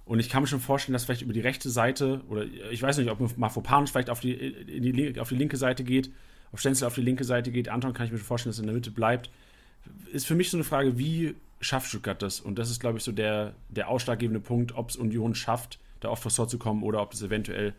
Und 0.06 0.20
ich 0.20 0.30
kann 0.30 0.44
mir 0.44 0.48
schon 0.48 0.60
vorstellen, 0.60 0.94
dass 0.94 1.06
vielleicht 1.06 1.24
über 1.24 1.34
die 1.34 1.42
rechte 1.42 1.70
Seite, 1.70 2.22
oder 2.30 2.46
ich 2.72 2.82
weiß 2.82 2.98
nicht, 2.98 3.10
ob 3.10 3.38
Mafopanisch 3.38 3.92
vielleicht 3.92 4.10
auf 4.10 4.20
die, 4.20 4.54
die, 4.66 5.20
auf 5.20 5.30
die 5.30 5.36
linke 5.36 5.58
Seite 5.58 5.84
geht, 5.84 6.12
auf 6.52 6.60
Stenzel 6.60 6.86
auf 6.86 6.96
die 6.96 7.02
linke 7.02 7.24
Seite 7.24 7.52
geht. 7.52 7.70
Anton 7.70 7.94
kann 7.94 8.06
ich 8.06 8.12
mir 8.12 8.20
schon 8.20 8.28
vorstellen, 8.28 8.52
dass 8.52 8.60
er 8.60 8.64
in 8.64 8.68
der 8.68 8.76
Mitte 8.76 8.92
bleibt. 8.92 9.32
Ist 10.12 10.28
für 10.28 10.36
mich 10.36 10.52
so 10.52 10.58
eine 10.58 10.64
Frage, 10.64 10.98
wie 10.98 11.36
schafft 11.60 11.90
Stuttgart 11.90 12.22
das? 12.22 12.40
Und 12.40 12.60
das 12.60 12.70
ist, 12.70 12.80
glaube 12.80 13.00
ich, 13.00 13.04
so 13.04 13.12
der, 13.12 13.56
der 13.70 13.90
ausschlaggebende 13.90 14.40
Punkt, 14.40 14.76
ob 14.76 14.90
es 14.90 14.96
Union 14.96 15.34
schafft, 15.34 15.80
da 16.00 16.10
auf 16.10 16.22
das 16.22 16.36
Tor 16.36 16.48
zu 16.48 16.60
kommen 16.60 16.84
oder 16.84 17.02
ob 17.02 17.14
es 17.14 17.22
eventuell 17.24 17.74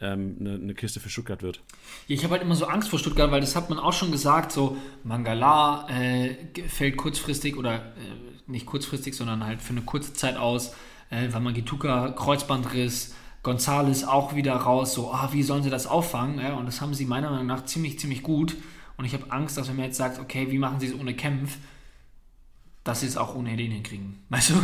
ähm, 0.00 0.36
eine, 0.40 0.54
eine, 0.54 0.74
Kiste 0.74 1.00
für 1.00 1.08
Stuttgart 1.08 1.42
wird. 1.42 1.60
Ja, 2.06 2.16
ich 2.16 2.24
habe 2.24 2.32
halt 2.32 2.42
immer 2.42 2.54
so 2.54 2.66
Angst 2.66 2.88
vor 2.88 2.98
Stuttgart, 2.98 3.30
weil 3.30 3.40
das 3.40 3.56
hat 3.56 3.70
man 3.70 3.78
auch 3.78 3.92
schon 3.92 4.12
gesagt, 4.12 4.52
so 4.52 4.76
Mangala 5.04 5.88
äh, 5.88 6.34
fällt 6.68 6.96
kurzfristig 6.96 7.56
oder 7.56 7.76
äh, 7.76 7.80
nicht 8.46 8.66
kurzfristig, 8.66 9.14
sondern 9.14 9.44
halt 9.44 9.62
für 9.62 9.72
eine 9.72 9.82
kurze 9.82 10.12
Zeit 10.12 10.36
aus, 10.36 10.74
äh, 11.10 11.28
weil 11.32 11.40
Magituka 11.40 12.10
Kreuzbandriss, 12.10 13.14
Gonzales 13.42 14.06
auch 14.06 14.34
wieder 14.34 14.54
raus, 14.54 14.94
so, 14.94 15.12
ah, 15.12 15.28
wie 15.32 15.42
sollen 15.42 15.62
sie 15.62 15.70
das 15.70 15.86
auffangen? 15.86 16.40
Ja, 16.40 16.54
und 16.54 16.66
das 16.66 16.80
haben 16.80 16.94
sie 16.94 17.04
meiner 17.04 17.30
Meinung 17.30 17.46
nach 17.46 17.64
ziemlich, 17.64 17.98
ziemlich 17.98 18.22
gut. 18.22 18.56
Und 18.96 19.04
ich 19.04 19.14
habe 19.14 19.30
Angst, 19.30 19.56
dass 19.56 19.68
wenn 19.68 19.76
man 19.76 19.84
jetzt 19.86 19.98
sagt, 19.98 20.18
okay, 20.18 20.50
wie 20.50 20.58
machen 20.58 20.80
sie 20.80 20.86
es 20.86 20.94
ohne 20.98 21.14
Kämpf, 21.14 21.58
dass 22.82 23.00
sie 23.00 23.06
es 23.06 23.16
auch 23.16 23.34
ohne 23.34 23.56
den 23.56 23.70
hinkriegen. 23.70 24.18
Weißt 24.30 24.50
du? 24.50 24.54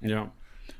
Ja. 0.00 0.30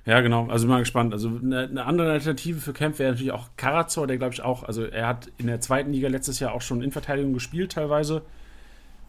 Ja, 0.05 0.21
genau. 0.21 0.49
Also 0.49 0.67
bin 0.67 0.75
mal 0.75 0.81
gespannt. 0.81 1.13
Also 1.13 1.29
eine, 1.29 1.63
eine 1.63 1.85
andere 1.85 2.11
Alternative 2.11 2.61
für 2.61 2.73
Kempf 2.73 2.99
wäre 2.99 3.13
natürlich 3.13 3.33
auch 3.33 3.51
Karazor, 3.57 4.07
der 4.07 4.19
glaube 4.19 4.35
ich 4.35 4.43
auch, 4.43 4.65
also 4.65 4.85
er 4.85 5.07
hat 5.07 5.31
in 5.39 5.47
der 5.47 5.61
zweiten 5.61 5.93
Liga 5.93 6.09
letztes 6.09 6.41
Jahr 6.41 6.53
auch 6.53 6.63
schon 6.63 6.83
in 6.83 6.91
Verteidigung 6.91 7.33
gespielt 7.33 7.73
teilweise. 7.73 8.23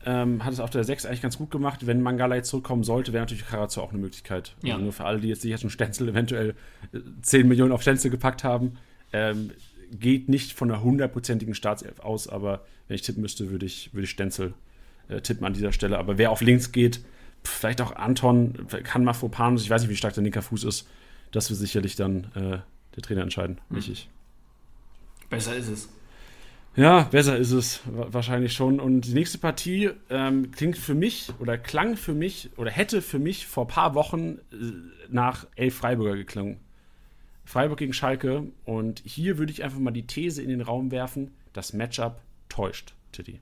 Ähm, 0.05 0.43
hat 0.43 0.53
es 0.53 0.59
auf 0.59 0.69
der 0.69 0.83
6 0.83 1.05
eigentlich 1.05 1.21
ganz 1.21 1.37
gut 1.37 1.51
gemacht. 1.51 1.85
Wenn 1.87 2.01
Mangala 2.01 2.35
jetzt 2.35 2.49
zurückkommen 2.49 2.83
sollte, 2.83 3.13
wäre 3.13 3.23
natürlich 3.23 3.45
Karazor 3.45 3.83
auch 3.83 3.91
eine 3.91 3.99
Möglichkeit. 3.99 4.55
Ja. 4.61 4.73
Also 4.73 4.83
nur 4.83 4.93
für 4.93 5.05
alle, 5.05 5.19
die 5.19 5.29
jetzt 5.29 5.41
sich 5.41 5.51
jetzt 5.51 5.63
einen 5.63 5.69
Stenzel 5.69 6.09
eventuell 6.09 6.55
10 7.21 7.41
äh, 7.41 7.43
Millionen 7.45 7.71
auf 7.71 7.81
Stenzel 7.81 8.11
gepackt 8.11 8.43
haben. 8.43 8.73
Ähm, 9.13 9.51
geht 9.91 10.27
nicht 10.27 10.53
von 10.53 10.71
einer 10.71 10.83
hundertprozentigen 10.83 11.53
Startelf 11.55 11.99
aus, 11.99 12.27
aber 12.27 12.65
wenn 12.87 12.95
ich 12.95 13.01
tippen 13.03 13.21
müsste, 13.21 13.51
würde 13.51 13.65
ich, 13.65 13.93
würde 13.93 14.05
ich 14.05 14.09
Stenzel 14.09 14.53
äh, 15.07 15.21
tippen 15.21 15.45
an 15.45 15.53
dieser 15.53 15.71
Stelle. 15.71 15.97
Aber 15.97 16.17
wer 16.17 16.31
auf 16.31 16.41
links 16.41 16.71
geht, 16.71 17.03
vielleicht 17.43 17.81
auch 17.81 17.95
Anton, 17.95 18.67
kann 18.83 19.03
Mafropanus, 19.03 19.63
ich 19.63 19.69
weiß 19.69 19.83
nicht, 19.83 19.91
wie 19.91 19.95
stark 19.95 20.13
der 20.13 20.23
linker 20.23 20.41
Fuß 20.41 20.63
ist. 20.63 20.87
Das 21.31 21.49
wird 21.49 21.59
sicherlich 21.59 21.95
dann 21.95 22.25
äh, 22.35 22.59
der 22.95 23.03
Trainer 23.03 23.21
entscheiden, 23.21 23.59
hm. 23.69 23.75
nicht 23.77 23.89
ich. 23.89 24.09
Besser 25.29 25.55
ist 25.55 25.67
es. 25.67 25.89
Ja, 26.75 27.03
besser 27.03 27.37
ist 27.37 27.51
es 27.51 27.81
wahrscheinlich 27.85 28.53
schon. 28.53 28.79
Und 28.79 29.01
die 29.01 29.13
nächste 29.13 29.37
Partie 29.37 29.91
ähm, 30.09 30.51
klingt 30.51 30.77
für 30.77 30.95
mich 30.95 31.31
oder 31.39 31.57
klang 31.57 31.95
für 31.97 32.13
mich 32.13 32.49
oder 32.57 32.71
hätte 32.71 33.01
für 33.01 33.19
mich 33.19 33.45
vor 33.45 33.65
ein 33.65 33.69
paar 33.69 33.93
Wochen 33.93 34.39
äh, 34.51 34.71
nach 35.09 35.45
Elf 35.55 35.75
Freiburger 35.75 36.15
geklungen. 36.15 36.59
Freiburg 37.45 37.77
gegen 37.77 37.93
Schalke. 37.93 38.47
Und 38.65 39.01
hier 39.05 39.37
würde 39.37 39.51
ich 39.51 39.63
einfach 39.63 39.79
mal 39.79 39.91
die 39.91 40.07
These 40.07 40.41
in 40.41 40.49
den 40.49 40.61
Raum 40.61 40.91
werfen, 40.91 41.31
das 41.53 41.73
Matchup 41.73 42.21
täuscht, 42.49 42.93
Titti. 43.11 43.39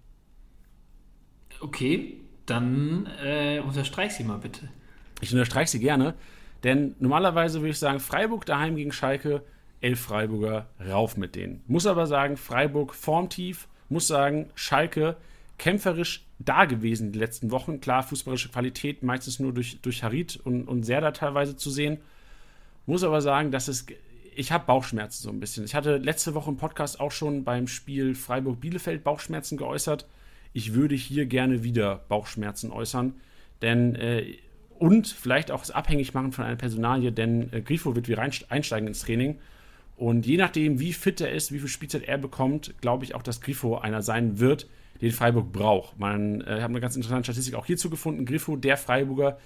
Okay, 1.61 2.17
dann 2.45 3.07
äh, 3.23 3.59
unterstreich 3.59 4.13
sie 4.13 4.23
mal 4.23 4.39
bitte. 4.39 4.67
Ich 5.21 5.32
unterstreiche 5.32 5.71
sie 5.71 5.79
gerne, 5.79 6.15
denn 6.63 6.95
normalerweise 6.99 7.61
würde 7.61 7.69
ich 7.69 7.79
sagen, 7.79 7.99
Freiburg 7.99 8.45
daheim 8.45 8.75
gegen 8.75 8.91
Schalke, 8.91 9.43
elf 9.82 9.99
Freiburger, 9.99 10.67
rauf 10.88 11.17
mit 11.17 11.36
denen. 11.36 11.63
Muss 11.67 11.86
aber 11.86 12.07
sagen, 12.07 12.38
Freiburg 12.38 12.93
formtief, 12.93 13.67
muss 13.89 14.07
sagen, 14.07 14.49
Schalke 14.55 15.17
kämpferisch 15.57 16.25
da 16.39 16.65
gewesen 16.65 17.11
die 17.11 17.19
letzten 17.19 17.51
Wochen. 17.51 17.82
Klar, 17.82 18.03
fußballische 18.03 18.49
Qualität 18.49 19.03
meistens 19.03 19.39
nur 19.39 19.53
durch, 19.53 19.79
durch 19.82 20.03
Harit 20.03 20.38
und, 20.38 20.67
und 20.67 20.84
Serda 20.84 21.11
teilweise 21.11 21.55
zu 21.55 21.69
sehen. 21.69 21.99
Muss 22.86 23.03
aber 23.03 23.21
sagen, 23.21 23.51
dass 23.51 23.67
es. 23.67 23.86
Ich 24.34 24.51
habe 24.51 24.65
Bauchschmerzen 24.65 25.23
so 25.23 25.29
ein 25.29 25.39
bisschen. 25.39 25.65
Ich 25.65 25.75
hatte 25.75 25.97
letzte 25.97 26.34
Woche 26.34 26.49
im 26.49 26.57
Podcast 26.57 26.99
auch 26.99 27.11
schon 27.11 27.43
beim 27.43 27.67
Spiel 27.67 28.15
Freiburg-Bielefeld 28.15 29.03
Bauchschmerzen 29.03 29.57
geäußert 29.57 30.07
ich 30.53 30.73
würde 30.73 30.95
hier 30.95 31.25
gerne 31.25 31.63
wieder 31.63 32.03
Bauchschmerzen 32.09 32.71
äußern. 32.71 33.13
Denn, 33.61 33.95
äh, 33.95 34.36
und 34.79 35.07
vielleicht 35.07 35.51
auch 35.51 35.63
es 35.63 35.71
abhängig 35.71 36.13
machen 36.13 36.32
von 36.32 36.45
einer 36.45 36.55
Personalie, 36.55 37.11
denn 37.11 37.51
äh, 37.53 37.61
Grifo 37.61 37.95
wird 37.95 38.07
wieder 38.07 38.21
einsteigen 38.21 38.88
ins 38.88 39.01
Training. 39.01 39.39
Und 40.02 40.26
je 40.26 40.38
nachdem, 40.38 40.80
wie 40.80 40.93
fit 40.93 41.22
er 41.22 41.32
ist, 41.32 41.52
wie 41.52 41.60
viel 41.60 41.68
Spielzeit 41.68 42.02
er 42.02 42.18
bekommt, 42.18 42.74
glaube 42.82 43.06
ich 43.06 43.14
auch, 43.14 43.22
dass 43.22 43.39
Grifo 43.39 43.78
einer 43.78 44.02
sein 44.02 44.39
wird, 44.39 44.68
den 44.99 45.12
Freiburg 45.12 45.52
braucht. 45.52 45.99
Man 45.99 46.41
äh, 46.41 46.60
hat 46.60 46.72
eine 46.72 46.82
ganz 46.82 46.95
interessante 46.95 47.26
Statistik 47.26 47.54
auch 47.54 47.68
hierzu 47.68 47.91
gefunden. 47.91 48.26
Grifo, 48.26 48.56
der 48.56 48.78
Freiburger 48.78 49.38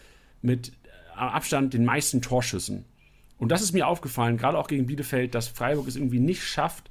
mit 0.41 0.69
äh, 0.69 1.17
Abstand 1.17 1.73
den 1.73 1.83
meisten 1.83 2.21
Torschüssen. 2.21 2.85
Und 3.37 3.49
das 3.51 3.61
ist 3.61 3.73
mir 3.73 3.85
aufgefallen, 3.85 4.37
gerade 4.37 4.57
auch 4.57 4.67
gegen 4.67 4.85
Bielefeld, 4.85 5.35
dass 5.35 5.49
Freiburg 5.49 5.89
es 5.89 5.97
irgendwie 5.97 6.21
nicht 6.21 6.45
schafft, 6.45 6.89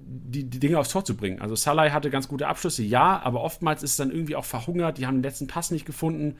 die, 0.00 0.50
die 0.50 0.58
Dinge 0.58 0.80
aufs 0.80 0.90
Tor 0.90 1.04
zu 1.04 1.16
bringen. 1.16 1.40
Also 1.40 1.54
Salah 1.54 1.92
hatte 1.92 2.10
ganz 2.10 2.26
gute 2.26 2.48
Abschlüsse, 2.48 2.82
ja, 2.82 3.20
aber 3.22 3.42
oftmals 3.42 3.84
ist 3.84 3.92
es 3.92 3.96
dann 3.98 4.10
irgendwie 4.10 4.34
auch 4.34 4.44
verhungert. 4.44 4.98
Die 4.98 5.06
haben 5.06 5.18
den 5.18 5.22
letzten 5.22 5.46
Pass 5.46 5.70
nicht 5.70 5.86
gefunden. 5.86 6.38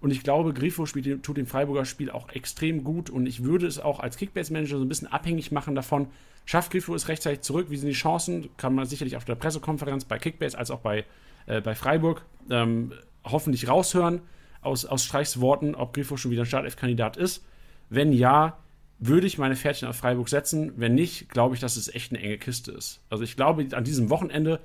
Und 0.00 0.10
ich 0.10 0.22
glaube, 0.22 0.54
Grifo 0.54 0.86
spielt, 0.86 1.22
tut 1.22 1.36
dem 1.36 1.46
Freiburger 1.46 1.84
Spiel 1.84 2.10
auch 2.10 2.30
extrem 2.30 2.84
gut. 2.84 3.10
Und 3.10 3.26
ich 3.26 3.44
würde 3.44 3.66
es 3.66 3.78
auch 3.78 4.00
als 4.00 4.16
Kickbase-Manager 4.16 4.78
so 4.78 4.84
ein 4.84 4.88
bisschen 4.88 5.08
abhängig 5.08 5.52
machen 5.52 5.74
davon. 5.74 6.08
Schafft 6.46 6.72
Grifo 6.72 6.94
es 6.94 7.08
rechtzeitig 7.08 7.42
zurück? 7.42 7.66
Wie 7.68 7.76
sind 7.76 7.88
die 7.88 7.94
Chancen? 7.94 8.48
Kann 8.56 8.74
man 8.74 8.86
sicherlich 8.86 9.16
auf 9.16 9.24
der 9.24 9.34
Pressekonferenz 9.34 10.06
bei 10.06 10.18
Kickbase 10.18 10.58
als 10.58 10.70
auch 10.70 10.80
bei, 10.80 11.04
äh, 11.46 11.60
bei 11.60 11.74
Freiburg 11.74 12.24
ähm, 12.48 12.92
hoffentlich 13.24 13.68
raushören 13.68 14.22
aus, 14.62 14.86
aus 14.86 15.04
Streichs 15.04 15.40
Worten, 15.40 15.74
ob 15.74 15.92
Grifo 15.92 16.16
schon 16.16 16.30
wieder 16.30 16.42
ein 16.42 16.46
Startelf-Kandidat 16.46 17.16
ist. 17.18 17.44
Wenn 17.90 18.12
ja, 18.12 18.58
würde 19.00 19.26
ich 19.26 19.38
meine 19.38 19.56
Pferdchen 19.56 19.88
auf 19.88 19.96
Freiburg 19.96 20.28
setzen. 20.28 20.72
Wenn 20.76 20.94
nicht, 20.94 21.28
glaube 21.30 21.54
ich, 21.54 21.60
dass 21.60 21.76
es 21.76 21.88
echt 21.92 22.12
eine 22.12 22.22
enge 22.22 22.38
Kiste 22.38 22.70
ist. 22.70 23.00
Also 23.08 23.24
ich 23.24 23.34
glaube, 23.34 23.66
an 23.72 23.84
diesem 23.84 24.10
Wochenende 24.10 24.60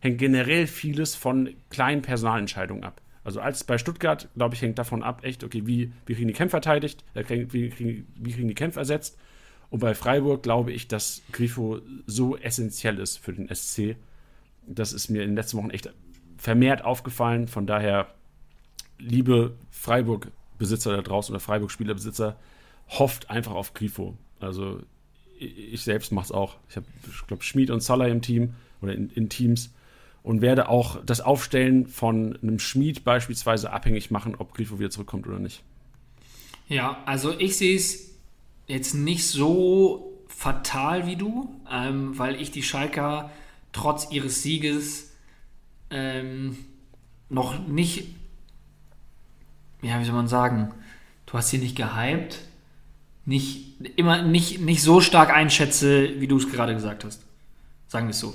hängt 0.00 0.18
generell 0.18 0.66
vieles 0.66 1.14
von 1.14 1.50
kleinen 1.70 2.00
Personalentscheidungen 2.00 2.84
ab. 2.84 3.00
Also 3.22 3.40
als 3.40 3.64
bei 3.64 3.78
Stuttgart, 3.78 4.28
glaube 4.34 4.54
ich, 4.54 4.62
hängt 4.62 4.78
davon 4.78 5.02
ab, 5.02 5.24
echt, 5.24 5.44
okay, 5.44 5.66
wie, 5.66 5.92
wie 6.06 6.14
kriegen 6.14 6.28
die 6.28 6.34
Kämpfe 6.34 6.52
verteidigt, 6.52 7.04
äh, 7.14 7.24
wie, 7.28 7.68
kriegen, 7.68 8.06
wie 8.16 8.32
kriegen 8.32 8.48
die 8.48 8.54
Kämpfe 8.54 8.80
ersetzt. 8.80 9.18
Und 9.68 9.80
bei 9.80 9.94
Freiburg 9.94 10.42
glaube 10.42 10.72
ich, 10.72 10.88
dass 10.88 11.22
Grifo 11.32 11.80
so 12.06 12.36
essentiell 12.36 12.98
ist 12.98 13.18
für 13.18 13.32
den 13.32 13.54
SC. 13.54 13.96
Das 14.66 14.92
ist 14.92 15.08
mir 15.08 15.22
in 15.22 15.30
den 15.30 15.36
letzten 15.36 15.58
Wochen 15.58 15.70
echt 15.70 15.92
vermehrt 16.38 16.84
aufgefallen. 16.84 17.46
Von 17.46 17.66
daher, 17.66 18.08
liebe 18.98 19.54
Freiburg-Besitzer 19.70 20.96
da 20.96 21.02
draußen 21.02 21.32
oder 21.32 21.40
Freiburg-Spielerbesitzer, 21.40 22.36
hofft 22.88 23.30
einfach 23.30 23.52
auf 23.52 23.74
Grifo. 23.74 24.16
Also 24.40 24.80
ich 25.38 25.82
selbst 25.82 26.12
mache 26.12 26.26
es 26.26 26.32
auch. 26.32 26.56
Ich 26.68 26.76
habe, 26.76 26.86
ich 27.08 27.26
glaube, 27.26 27.42
Schmid 27.42 27.70
und 27.70 27.82
Salah 27.82 28.08
im 28.08 28.22
Team 28.22 28.54
oder 28.82 28.94
in, 28.94 29.08
in, 29.10 29.28
Teams 29.28 29.72
und 30.22 30.40
werde 30.42 30.68
auch 30.68 31.04
das 31.04 31.20
Aufstellen 31.20 31.86
von 31.86 32.38
einem 32.42 32.58
Schmied 32.58 33.04
beispielsweise 33.04 33.72
abhängig 33.72 34.10
machen, 34.10 34.34
ob 34.36 34.54
Grifo 34.54 34.78
wieder 34.78 34.90
zurückkommt 34.90 35.26
oder 35.26 35.38
nicht. 35.38 35.62
Ja, 36.68 37.02
also 37.06 37.38
ich 37.38 37.56
sehe 37.56 37.76
es 37.76 38.10
jetzt 38.66 38.94
nicht 38.94 39.26
so 39.26 40.12
fatal 40.28 41.06
wie 41.06 41.16
du, 41.16 41.54
ähm, 41.70 42.18
weil 42.18 42.40
ich 42.40 42.50
die 42.50 42.62
Schalker 42.62 43.30
trotz 43.72 44.10
ihres 44.10 44.42
Sieges 44.42 45.12
ähm, 45.90 46.56
noch 47.28 47.66
nicht, 47.66 48.14
ja, 49.82 50.00
wie 50.00 50.04
soll 50.04 50.14
man 50.14 50.28
sagen, 50.28 50.72
du 51.26 51.34
hast 51.34 51.50
sie 51.50 51.58
nicht 51.58 51.76
gehypt, 51.76 52.40
nicht 53.24 53.80
immer 53.96 54.22
nicht, 54.22 54.60
nicht 54.60 54.82
so 54.82 55.00
stark 55.00 55.30
einschätze, 55.30 56.20
wie 56.20 56.28
du 56.28 56.36
es 56.36 56.50
gerade 56.50 56.74
gesagt 56.74 57.04
hast. 57.04 57.24
Sagen 57.88 58.06
wir 58.06 58.10
es 58.10 58.20
so. 58.20 58.34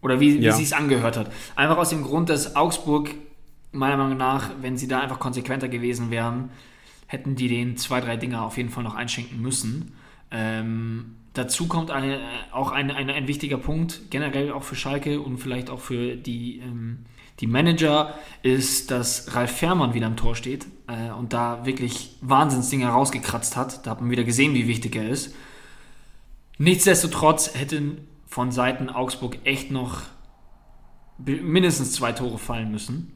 Oder 0.00 0.20
wie, 0.20 0.38
ja. 0.38 0.52
wie 0.52 0.56
sie 0.56 0.62
es 0.62 0.72
angehört 0.72 1.16
hat. 1.16 1.30
Einfach 1.56 1.76
aus 1.76 1.90
dem 1.90 2.02
Grund, 2.02 2.28
dass 2.28 2.56
Augsburg, 2.56 3.10
meiner 3.72 3.96
Meinung 3.96 4.16
nach, 4.16 4.50
wenn 4.60 4.76
sie 4.76 4.88
da 4.88 5.00
einfach 5.00 5.18
konsequenter 5.18 5.68
gewesen 5.68 6.10
wären, 6.10 6.50
hätten 7.06 7.34
die 7.34 7.48
den 7.48 7.76
zwei, 7.76 8.00
drei 8.00 8.16
Dinger 8.16 8.42
auf 8.42 8.56
jeden 8.56 8.68
Fall 8.68 8.84
noch 8.84 8.94
einschenken 8.94 9.40
müssen. 9.40 9.94
Ähm, 10.30 11.16
dazu 11.32 11.66
kommt 11.66 11.90
eine, 11.90 12.20
auch 12.52 12.70
ein, 12.70 12.90
ein, 12.90 13.10
ein 13.10 13.26
wichtiger 13.26 13.56
Punkt, 13.56 14.02
generell 14.10 14.52
auch 14.52 14.62
für 14.62 14.76
Schalke 14.76 15.20
und 15.20 15.38
vielleicht 15.38 15.70
auch 15.70 15.80
für 15.80 16.16
die, 16.16 16.58
ähm, 16.58 17.06
die 17.40 17.46
Manager, 17.46 18.14
ist, 18.42 18.90
dass 18.90 19.34
Ralf 19.34 19.52
Fährmann 19.52 19.94
wieder 19.94 20.06
am 20.06 20.16
Tor 20.16 20.36
steht 20.36 20.66
äh, 20.86 21.10
und 21.12 21.32
da 21.32 21.64
wirklich 21.64 22.16
Wahnsinnsdinger 22.20 22.90
rausgekratzt 22.90 23.56
hat. 23.56 23.86
Da 23.86 23.92
hat 23.92 24.00
man 24.00 24.10
wieder 24.10 24.24
gesehen, 24.24 24.54
wie 24.54 24.68
wichtig 24.68 24.94
er 24.96 25.08
ist. 25.08 25.34
Nichtsdestotrotz 26.58 27.54
hätten 27.54 28.06
von 28.28 28.52
Seiten 28.52 28.90
Augsburg 28.90 29.38
echt 29.44 29.70
noch 29.70 30.02
mindestens 31.18 31.92
zwei 31.92 32.12
Tore 32.12 32.38
fallen 32.38 32.70
müssen. 32.70 33.12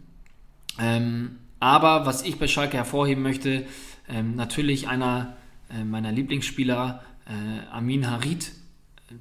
Ähm, 0.78 1.38
aber 1.60 2.06
was 2.06 2.22
ich 2.22 2.38
bei 2.38 2.48
Schalke 2.48 2.76
hervorheben 2.76 3.22
möchte, 3.22 3.66
ähm, 4.08 4.34
natürlich 4.34 4.88
einer 4.88 5.36
äh, 5.70 5.84
meiner 5.84 6.10
Lieblingsspieler, 6.10 7.02
äh, 7.26 7.70
Amin 7.70 8.10
Harid, 8.10 8.50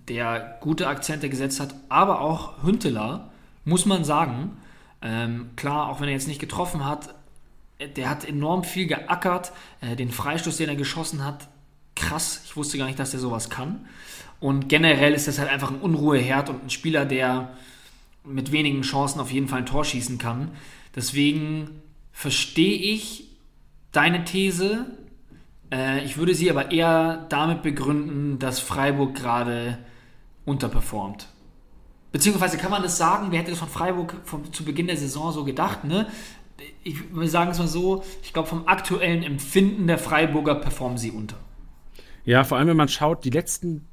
der 0.07 0.57
gute 0.61 0.87
Akzente 0.87 1.29
gesetzt 1.29 1.59
hat, 1.59 1.75
aber 1.89 2.21
auch 2.21 2.63
Hünteler, 2.63 3.31
muss 3.65 3.85
man 3.85 4.03
sagen. 4.03 4.57
Ähm, 5.01 5.51
klar, 5.55 5.89
auch 5.89 5.99
wenn 5.99 6.07
er 6.07 6.13
jetzt 6.13 6.27
nicht 6.27 6.39
getroffen 6.39 6.85
hat, 6.85 7.13
äh, 7.77 7.89
der 7.89 8.09
hat 8.09 8.25
enorm 8.25 8.63
viel 8.63 8.87
geackert. 8.87 9.51
Äh, 9.81 9.95
den 9.95 10.09
Freistoß, 10.09 10.57
den 10.57 10.69
er 10.69 10.75
geschossen 10.75 11.23
hat, 11.23 11.47
krass. 11.95 12.41
Ich 12.45 12.55
wusste 12.55 12.77
gar 12.77 12.85
nicht, 12.85 12.99
dass 12.99 13.13
er 13.13 13.19
sowas 13.19 13.49
kann. 13.49 13.85
Und 14.41 14.67
generell 14.69 15.13
ist 15.13 15.27
das 15.27 15.39
halt 15.39 15.49
einfach 15.49 15.69
ein 15.69 15.79
Unruheherd 15.79 16.49
und 16.49 16.65
ein 16.65 16.69
Spieler, 16.69 17.05
der 17.05 17.53
mit 18.25 18.51
wenigen 18.51 18.81
Chancen 18.81 19.21
auf 19.21 19.31
jeden 19.31 19.47
Fall 19.47 19.59
ein 19.59 19.65
Tor 19.65 19.85
schießen 19.85 20.17
kann. 20.17 20.51
Deswegen 20.95 21.81
verstehe 22.11 22.75
ich 22.75 23.29
deine 23.91 24.25
These. 24.25 24.87
Äh, 25.71 26.03
ich 26.03 26.17
würde 26.17 26.33
sie 26.33 26.49
aber 26.49 26.71
eher 26.71 27.27
damit 27.29 27.61
begründen, 27.61 28.39
dass 28.39 28.59
Freiburg 28.59 29.15
gerade 29.15 29.77
unterperformt. 30.43 31.27
Beziehungsweise 32.11 32.57
kann 32.57 32.71
man 32.71 32.83
es 32.83 32.97
sagen, 32.97 33.27
wer 33.29 33.39
hätte 33.39 33.51
das 33.51 33.59
von 33.59 33.69
Freiburg 33.69 34.15
vom, 34.25 34.51
zu 34.51 34.65
Beginn 34.65 34.87
der 34.87 34.97
Saison 34.97 35.31
so 35.31 35.45
gedacht, 35.45 35.83
ne? 35.83 36.07
Ich, 36.83 36.95
wir 37.13 37.27
sagen 37.29 37.51
es 37.51 37.59
mal 37.59 37.67
so, 37.67 38.03
ich 38.23 38.33
glaube, 38.33 38.49
vom 38.49 38.67
aktuellen 38.67 39.23
Empfinden 39.23 39.87
der 39.87 39.97
Freiburger 39.97 40.55
performen 40.55 40.97
sie 40.97 41.11
unter. 41.11 41.37
Ja, 42.25 42.43
vor 42.43 42.57
allem, 42.57 42.67
wenn 42.67 42.77
man 42.77 42.89
schaut, 42.89 43.23
die 43.23 43.29
letzten 43.29 43.87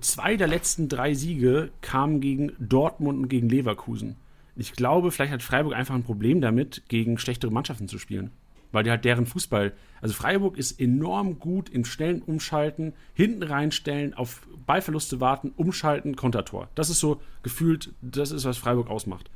zwei 0.00 0.36
der 0.36 0.46
letzten 0.46 0.88
drei 0.88 1.14
Siege 1.14 1.70
kamen 1.80 2.20
gegen 2.20 2.52
Dortmund 2.58 3.18
und 3.18 3.28
gegen 3.28 3.48
Leverkusen. 3.48 4.16
Ich 4.56 4.72
glaube, 4.72 5.10
vielleicht 5.10 5.32
hat 5.32 5.42
Freiburg 5.42 5.74
einfach 5.74 5.94
ein 5.94 6.02
Problem 6.02 6.40
damit, 6.40 6.82
gegen 6.88 7.18
schlechtere 7.18 7.52
Mannschaften 7.52 7.88
zu 7.88 7.98
spielen. 7.98 8.30
Weil 8.72 8.84
die 8.84 8.90
halt 8.90 9.04
deren 9.04 9.24
Fußball. 9.24 9.72
Also 10.02 10.14
Freiburg 10.14 10.58
ist 10.58 10.78
enorm 10.78 11.38
gut 11.38 11.70
im 11.70 11.84
schnellen 11.84 12.20
Umschalten, 12.22 12.92
hinten 13.14 13.42
reinstellen, 13.42 14.14
auf 14.14 14.46
Ballverluste 14.66 15.20
warten, 15.20 15.52
umschalten, 15.56 16.16
Kontertor. 16.16 16.68
Das 16.74 16.90
ist 16.90 17.00
so 17.00 17.22
gefühlt, 17.42 17.94
das 18.02 18.30
ist, 18.30 18.44
was 18.44 18.58
Freiburg 18.58 18.90
ausmacht. 18.90 19.30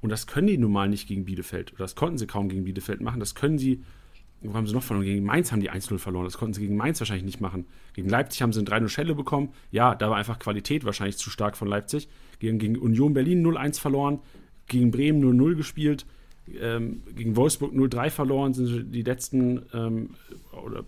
Und 0.00 0.10
das 0.10 0.26
können 0.26 0.48
die 0.48 0.58
nun 0.58 0.72
mal 0.72 0.88
nicht 0.88 1.06
gegen 1.06 1.26
Bielefeld. 1.26 1.72
Oder 1.74 1.84
das 1.84 1.94
konnten 1.94 2.18
sie 2.18 2.26
kaum 2.26 2.48
gegen 2.48 2.64
Bielefeld 2.64 3.00
machen. 3.00 3.20
Das 3.20 3.36
können 3.36 3.58
sie 3.58 3.84
wo 4.42 4.54
haben 4.54 4.66
sie 4.66 4.74
noch 4.74 4.82
verloren? 4.82 5.04
Gegen 5.04 5.24
Mainz 5.24 5.52
haben 5.52 5.60
die 5.60 5.70
1-0 5.70 5.98
verloren. 5.98 6.24
Das 6.24 6.38
konnten 6.38 6.54
sie 6.54 6.60
gegen 6.62 6.76
Mainz 6.76 7.00
wahrscheinlich 7.00 7.24
nicht 7.24 7.40
machen. 7.40 7.66
Gegen 7.94 8.08
Leipzig 8.08 8.42
haben 8.42 8.52
sie 8.52 8.60
eine 8.60 8.68
3-0 8.68 8.88
Schelle 8.88 9.14
bekommen. 9.14 9.50
Ja, 9.70 9.94
da 9.94 10.10
war 10.10 10.16
einfach 10.16 10.38
Qualität 10.38 10.84
wahrscheinlich 10.84 11.16
zu 11.16 11.30
stark 11.30 11.56
von 11.56 11.68
Leipzig. 11.68 12.08
Gegen, 12.38 12.58
gegen 12.58 12.76
Union 12.76 13.14
Berlin 13.14 13.46
0-1 13.46 13.80
verloren. 13.80 14.20
Gegen 14.66 14.90
Bremen 14.90 15.22
0-0 15.22 15.54
gespielt. 15.54 16.06
Ähm, 16.60 17.02
gegen 17.14 17.36
Wolfsburg 17.36 17.72
0-3 17.72 18.10
verloren. 18.10 18.54
Sind 18.54 18.92
die 18.92 19.02
letzten 19.02 19.62
ähm, 19.72 20.10
oder 20.52 20.84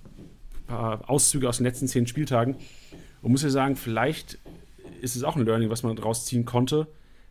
paar 0.66 1.08
Auszüge 1.08 1.48
aus 1.48 1.58
den 1.58 1.66
letzten 1.66 1.88
zehn 1.88 2.06
Spieltagen. 2.06 2.56
Und 3.22 3.32
muss 3.32 3.42
ja 3.42 3.50
sagen, 3.50 3.76
vielleicht 3.76 4.38
ist 5.00 5.16
es 5.16 5.22
auch 5.24 5.36
ein 5.36 5.44
Learning, 5.44 5.70
was 5.70 5.82
man 5.82 5.96
daraus 5.96 6.24
ziehen 6.24 6.44
konnte, 6.44 6.86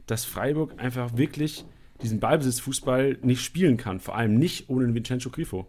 dass 0.05 0.25
Freiburg 0.25 0.73
einfach 0.77 1.17
wirklich 1.17 1.65
diesen 2.01 2.19
Ballbesitzfußball 2.19 3.19
nicht 3.21 3.41
spielen 3.41 3.77
kann. 3.77 3.99
Vor 3.99 4.15
allem 4.15 4.37
nicht 4.37 4.69
ohne 4.69 4.93
Vincenzo 4.93 5.29
Grifo. 5.29 5.67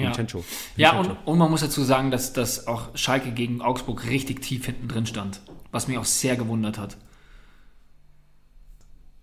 Ja, 0.00 0.08
Vincenzo. 0.08 0.44
ja 0.76 0.98
und, 0.98 1.16
und, 1.24 1.38
man 1.38 1.50
muss 1.50 1.60
dazu 1.60 1.82
sagen, 1.82 2.10
dass, 2.10 2.32
dass 2.32 2.66
auch 2.66 2.96
Schalke 2.96 3.32
gegen 3.32 3.60
Augsburg 3.62 4.06
richtig 4.08 4.42
tief 4.42 4.66
hinten 4.66 4.88
drin 4.88 5.06
stand, 5.06 5.40
was 5.70 5.88
mich 5.88 5.98
auch 5.98 6.04
sehr 6.04 6.36
gewundert 6.36 6.78
hat. 6.78 6.96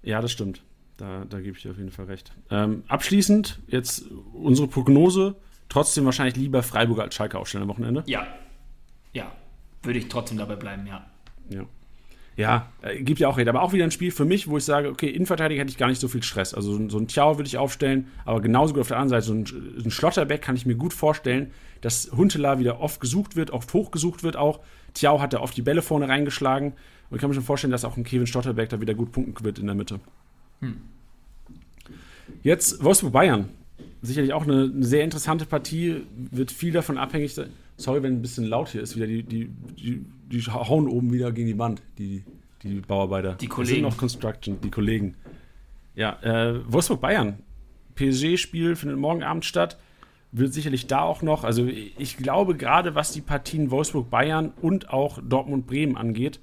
Ja, 0.04 0.22
das 0.22 0.32
stimmt. 0.32 0.64
Da, 0.98 1.26
da 1.26 1.40
gebe 1.40 1.56
ich 1.56 1.64
dir 1.64 1.72
auf 1.72 1.78
jeden 1.78 1.92
Fall 1.92 2.06
recht. 2.06 2.32
Ähm, 2.50 2.84
abschließend 2.88 3.60
jetzt 3.68 4.06
unsere 4.34 4.68
Prognose. 4.68 5.36
Trotzdem 5.70 6.06
wahrscheinlich 6.06 6.36
lieber 6.38 6.64
Freiburger 6.64 7.04
als 7.04 7.14
Schalke 7.14 7.38
aufstellen 7.38 7.64
am 7.64 7.70
Wochenende? 7.70 8.04
Ja. 8.08 8.26
Ja. 9.14 9.32
Würde 9.84 10.00
ich 10.00 10.08
trotzdem 10.08 10.38
dabei 10.38 10.56
bleiben, 10.56 10.88
ja. 10.88 11.06
Ja. 11.50 11.66
Ja, 12.38 12.72
äh, 12.84 13.02
gibt 13.02 13.20
ja 13.20 13.28
auch 13.28 13.38
recht. 13.38 13.50
Aber 13.50 13.64
auch 13.64 13.74
wieder 13.74 13.84
ein 13.84 13.92
Spiel 13.92 14.12
für 14.12 14.24
mich, 14.24 14.48
wo 14.48 14.58
ich 14.58 14.64
sage, 14.64 14.90
okay, 14.90 15.10
Innenverteidiger 15.10 15.62
hätte 15.62 15.72
ich 15.72 15.78
gar 15.78 15.88
nicht 15.88 16.00
so 16.00 16.08
viel 16.08 16.22
Stress. 16.22 16.54
Also 16.54 16.78
so, 16.78 16.90
so 16.90 17.00
ein 17.00 17.08
Tiao 17.08 17.38
würde 17.38 17.48
ich 17.48 17.58
aufstellen, 17.58 18.08
aber 18.26 18.42
genauso 18.42 18.74
gut 18.74 18.82
auf 18.82 18.88
der 18.88 18.98
anderen 18.98 19.22
Seite, 19.22 19.26
so 19.26 19.34
ein, 19.34 19.84
ein 19.84 19.92
Schlotterbeck 19.92 20.42
kann 20.44 20.56
ich 20.56 20.68
mir 20.68 20.76
gut 20.76 20.94
vorstellen, 20.94 21.52
dass 21.82 22.12
Huntela 22.16 22.60
wieder 22.60 22.80
oft 22.80 23.02
gesucht 23.02 23.36
wird, 23.36 23.50
oft 23.50 23.74
hochgesucht 23.74 24.22
wird 24.22 24.38
auch. 24.38 24.60
Tiao 24.94 25.20
hat 25.20 25.34
da 25.34 25.40
oft 25.40 25.58
die 25.58 25.64
Bälle 25.64 25.82
vorne 25.82 26.08
reingeschlagen. 26.08 26.74
Und 27.10 27.16
ich 27.16 27.22
kann 27.22 27.30
mir 27.30 27.34
schon 27.34 27.44
vorstellen, 27.44 27.72
dass 27.72 27.86
auch 27.86 27.98
ein 27.98 28.04
Kevin 28.04 28.28
Stotterbeck 28.28 28.70
da 28.70 28.80
wieder 28.80 28.94
gut 28.94 29.12
punkten 29.12 29.44
wird 29.44 29.58
in 29.58 29.66
der 29.66 29.76
Mitte. 29.76 30.00
Hm. 30.62 30.78
Jetzt 32.44 32.84
Wolfsburg-Bayern. 32.84 33.50
Sicherlich 34.04 34.34
auch 34.34 34.44
eine, 34.44 34.72
eine, 34.74 34.86
sehr 34.86 35.04
interessante 35.04 35.46
Partie. 35.46 36.04
Wird 36.16 36.52
viel 36.52 36.72
davon 36.72 37.00
abhängig 37.00 37.34
sein. 37.34 37.50
Sorry, 37.78 38.04
wenn 38.04 38.14
ein 38.16 38.22
bisschen 38.22 38.46
laut 38.46 38.70
hier 38.70 38.82
ist. 38.82 38.96
Wieder 38.96 39.08
die, 39.08 39.24
die, 39.24 39.50
die 39.78 40.06
die 40.30 40.42
hauen 40.42 40.88
oben 40.88 41.12
wieder 41.12 41.32
gegen 41.32 41.48
die 41.48 41.58
Wand, 41.58 41.82
die, 41.98 42.24
die 42.64 42.82
Bauarbeiter. 42.82 43.36
Die 43.36 43.48
Kollegen. 43.48 43.76
sind 43.76 43.82
noch 43.84 43.98
Construction, 43.98 44.60
die 44.62 44.70
Kollegen. 44.70 45.16
Ja, 45.96 46.20
äh, 46.22 46.62
Wolfsburg-Bayern. 46.72 47.40
PSG-Spiel 47.96 48.76
findet 48.76 49.00
morgen 49.00 49.24
Abend 49.24 49.46
statt. 49.46 49.78
Wird 50.32 50.54
sicherlich 50.54 50.88
da 50.88 51.02
auch 51.02 51.22
noch, 51.22 51.46
also 51.46 51.66
ich 51.66 52.18
glaube 52.18 52.56
gerade, 52.56 52.96
was 52.96 53.12
die 53.12 53.22
Partien 53.22 53.72
Wolfsburg-Bayern 53.72 54.52
und 54.62 54.90
auch 54.90 55.20
Dortmund-Bremen 55.24 55.96
angeht, 55.96 56.42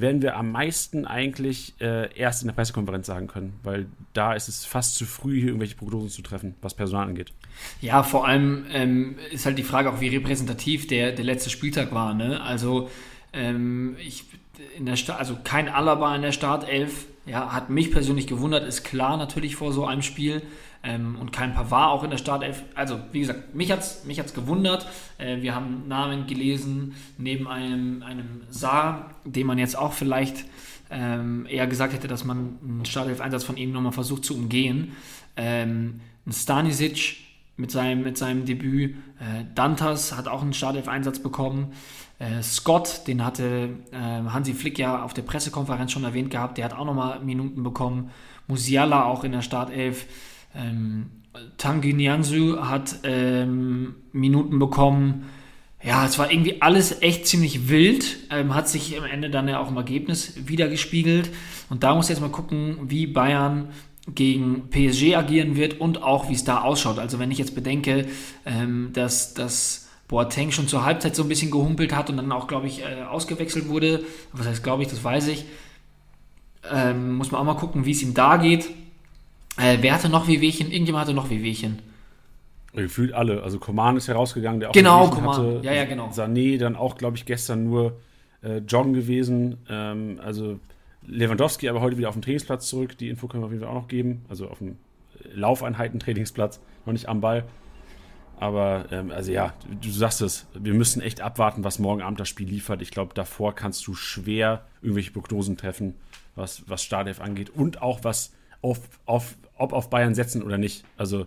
werden 0.00 0.22
wir 0.22 0.36
am 0.36 0.52
meisten 0.52 1.06
eigentlich 1.06 1.74
äh, 1.80 2.12
erst 2.16 2.42
in 2.42 2.48
der 2.48 2.54
Pressekonferenz 2.54 3.06
sagen 3.06 3.26
können, 3.26 3.58
weil 3.62 3.86
da 4.12 4.34
ist 4.34 4.48
es 4.48 4.64
fast 4.64 4.96
zu 4.96 5.06
früh, 5.06 5.36
hier 5.38 5.48
irgendwelche 5.48 5.76
Prognosen 5.76 6.10
zu 6.10 6.22
treffen, 6.22 6.54
was 6.62 6.74
Personal 6.74 7.08
angeht. 7.08 7.32
Ja, 7.80 8.02
vor 8.02 8.26
allem 8.26 8.66
ähm, 8.72 9.16
ist 9.30 9.46
halt 9.46 9.58
die 9.58 9.62
Frage 9.62 9.90
auch, 9.90 10.00
wie 10.00 10.08
repräsentativ 10.08 10.86
der, 10.86 11.12
der 11.12 11.24
letzte 11.24 11.50
Spieltag 11.50 11.92
war. 11.92 12.14
Ne? 12.14 12.40
Also 12.40 12.90
ähm, 13.32 13.96
ich, 13.98 14.24
in 14.76 14.86
der 14.86 14.96
also 15.16 15.38
kein 15.44 15.68
Alaba 15.68 16.14
in 16.16 16.22
der 16.22 16.32
Startelf, 16.32 17.06
ja, 17.26 17.52
hat 17.52 17.70
mich 17.70 17.90
persönlich 17.90 18.26
gewundert, 18.26 18.66
ist 18.66 18.84
klar 18.84 19.16
natürlich 19.16 19.56
vor 19.56 19.72
so 19.72 19.86
einem 19.86 20.02
Spiel. 20.02 20.42
Ähm, 20.82 21.16
und 21.20 21.30
kein 21.30 21.52
Pavard 21.52 21.90
auch 21.90 22.04
in 22.04 22.10
der 22.10 22.16
Startelf. 22.16 22.62
Also, 22.74 22.98
wie 23.12 23.20
gesagt, 23.20 23.54
mich 23.54 23.70
hat 23.70 23.80
es 23.80 24.04
mich 24.04 24.18
hat's 24.18 24.32
gewundert. 24.32 24.86
Äh, 25.18 25.42
wir 25.42 25.54
haben 25.54 25.88
Namen 25.88 26.26
gelesen 26.26 26.94
neben 27.18 27.46
einem, 27.48 28.02
einem 28.02 28.42
Saar, 28.48 29.10
den 29.24 29.46
man 29.46 29.58
jetzt 29.58 29.76
auch 29.76 29.92
vielleicht 29.92 30.46
ähm, 30.90 31.46
eher 31.48 31.66
gesagt 31.66 31.92
hätte, 31.92 32.08
dass 32.08 32.24
man 32.24 32.58
einen 32.62 32.84
Startelf-Einsatz 32.84 33.44
von 33.44 33.56
ihm 33.56 33.72
nochmal 33.72 33.92
versucht 33.92 34.24
zu 34.24 34.34
umgehen. 34.34 34.96
Ähm, 35.36 36.00
Stanisic 36.30 37.16
mit 37.56 37.70
seinem, 37.70 38.02
mit 38.02 38.16
seinem 38.16 38.46
Debüt. 38.46 38.96
Äh, 39.20 39.44
Dantas 39.54 40.16
hat 40.16 40.28
auch 40.28 40.42
einen 40.42 40.54
Startelf-Einsatz 40.54 41.18
bekommen. 41.18 41.72
Äh, 42.18 42.42
Scott, 42.42 43.06
den 43.06 43.24
hatte 43.24 43.70
äh, 43.92 43.96
Hansi 43.96 44.54
Flick 44.54 44.78
ja 44.78 45.02
auf 45.02 45.14
der 45.14 45.22
Pressekonferenz 45.22 45.92
schon 45.92 46.04
erwähnt 46.04 46.30
gehabt, 46.30 46.58
der 46.58 46.64
hat 46.64 46.74
auch 46.74 46.84
nochmal 46.84 47.20
Minuten 47.20 47.62
bekommen. 47.62 48.10
Musiala 48.46 49.04
auch 49.04 49.24
in 49.24 49.32
der 49.32 49.42
Startelf. 49.42 50.06
Ähm, 50.54 51.10
Tangi 51.58 51.92
Nianzu 51.92 52.68
hat 52.68 52.96
ähm, 53.04 53.94
Minuten 54.12 54.58
bekommen. 54.58 55.26
ja, 55.82 56.04
es 56.04 56.18
war 56.18 56.30
irgendwie 56.30 56.60
alles 56.60 57.02
echt 57.02 57.26
ziemlich 57.26 57.68
wild. 57.68 58.18
Ähm, 58.30 58.54
hat 58.54 58.68
sich 58.68 58.98
am 58.98 59.04
Ende 59.04 59.30
dann 59.30 59.48
ja 59.48 59.60
auch 59.60 59.70
im 59.70 59.76
Ergebnis 59.76 60.34
wiedergespiegelt. 60.46 61.30
Und 61.68 61.82
da 61.82 61.94
muss 61.94 62.08
jetzt 62.08 62.20
mal 62.20 62.30
gucken, 62.30 62.78
wie 62.82 63.06
Bayern 63.06 63.68
gegen 64.14 64.70
PSG 64.70 65.14
agieren 65.16 65.56
wird 65.56 65.80
und 65.80 66.02
auch 66.02 66.28
wie 66.28 66.34
es 66.34 66.44
da 66.44 66.62
ausschaut. 66.62 66.98
Also 66.98 67.18
wenn 67.18 67.30
ich 67.30 67.38
jetzt 67.38 67.54
bedenke, 67.54 68.06
ähm, 68.44 68.90
dass, 68.92 69.34
dass 69.34 69.88
Boateng 70.08 70.50
schon 70.50 70.66
zur 70.66 70.84
Halbzeit 70.84 71.14
so 71.14 71.22
ein 71.22 71.28
bisschen 71.28 71.52
gehumpelt 71.52 71.94
hat 71.94 72.10
und 72.10 72.16
dann 72.16 72.32
auch, 72.32 72.48
glaube 72.48 72.66
ich, 72.66 72.82
äh, 72.82 73.02
ausgewechselt 73.08 73.68
wurde. 73.68 74.04
Was 74.32 74.46
heißt, 74.46 74.64
glaube 74.64 74.82
ich, 74.82 74.88
das 74.88 75.04
weiß 75.04 75.28
ich. 75.28 75.44
Ähm, 76.70 77.14
muss 77.14 77.30
man 77.30 77.40
auch 77.40 77.44
mal 77.44 77.54
gucken, 77.54 77.84
wie 77.86 77.92
es 77.92 78.02
ihm 78.02 78.14
da 78.14 78.36
geht. 78.36 78.68
Äh, 79.56 79.78
wer 79.80 79.94
hatte 79.94 80.08
noch 80.08 80.28
Wehwehchen? 80.28 80.70
Irgendjemand 80.70 81.06
hatte 81.06 81.14
noch 81.14 81.30
Wehwehchen. 81.30 81.80
Gefühlt 82.72 83.12
alle. 83.12 83.42
Also 83.42 83.58
Coman 83.58 83.96
ist 83.96 84.08
herausgegangen, 84.08 84.60
der 84.60 84.70
auch 84.70 84.74
genau, 84.74 85.08
Coman. 85.08 85.36
hatte. 85.36 85.60
Ja, 85.62 85.72
ja, 85.72 85.84
genau. 85.84 86.10
Sané 86.10 86.56
dann 86.58 86.76
auch, 86.76 86.96
glaube 86.96 87.16
ich, 87.16 87.26
gestern 87.26 87.64
nur 87.64 87.98
äh, 88.42 88.58
joggen 88.58 88.92
gewesen. 88.92 89.58
Ähm, 89.68 90.20
also 90.22 90.60
Lewandowski 91.06 91.68
aber 91.68 91.80
heute 91.80 91.98
wieder 91.98 92.08
auf 92.08 92.14
dem 92.14 92.22
Trainingsplatz 92.22 92.68
zurück. 92.68 92.96
Die 92.98 93.08
Info 93.08 93.26
können 93.26 93.42
wir 93.42 93.46
auf 93.46 93.52
jeden 93.52 93.64
Fall 93.64 93.72
auch 93.72 93.82
noch 93.82 93.88
geben. 93.88 94.24
Also 94.28 94.48
auf 94.48 94.58
dem 94.58 94.76
Laufeinheiten-Trainingsplatz, 95.34 96.60
noch 96.86 96.92
nicht 96.92 97.08
am 97.08 97.20
Ball. 97.20 97.44
Aber 98.38 98.86
ähm, 98.90 99.10
also 99.10 99.32
ja, 99.32 99.52
du, 99.68 99.88
du 99.88 99.90
sagst 99.90 100.22
es, 100.22 100.46
wir 100.54 100.72
müssen 100.72 101.02
echt 101.02 101.20
abwarten, 101.20 101.62
was 101.62 101.78
morgen 101.78 102.02
Abend 102.02 102.20
das 102.20 102.28
Spiel 102.28 102.48
liefert. 102.48 102.80
Ich 102.80 102.90
glaube, 102.90 103.12
davor 103.14 103.54
kannst 103.54 103.86
du 103.86 103.94
schwer 103.94 104.64
irgendwelche 104.80 105.10
Prognosen 105.10 105.56
treffen, 105.56 105.94
was, 106.36 106.62
was 106.66 106.82
Startelf 106.82 107.20
angeht 107.20 107.50
und 107.50 107.82
auch 107.82 108.02
was 108.02 108.32
auf, 108.62 108.80
auf, 109.06 109.36
ob 109.56 109.72
auf 109.72 109.90
Bayern 109.90 110.14
setzen 110.14 110.42
oder 110.42 110.58
nicht. 110.58 110.84
Also 110.96 111.26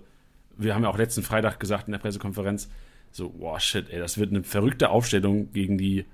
wir 0.57 0.75
haben 0.75 0.83
ja 0.83 0.89
auch 0.89 0.97
letzten 0.97 1.23
Freitag 1.23 1.59
gesagt 1.59 1.87
in 1.87 1.91
der 1.91 1.99
Pressekonferenz, 1.99 2.69
so, 3.11 3.29
boah, 3.29 3.59
shit, 3.59 3.89
ey, 3.91 3.99
das 3.99 4.17
wird 4.17 4.31
eine 4.31 4.43
verrückte 4.43 4.89
Aufstellung 4.89 5.51
gegen 5.53 5.77
die, 5.77 6.05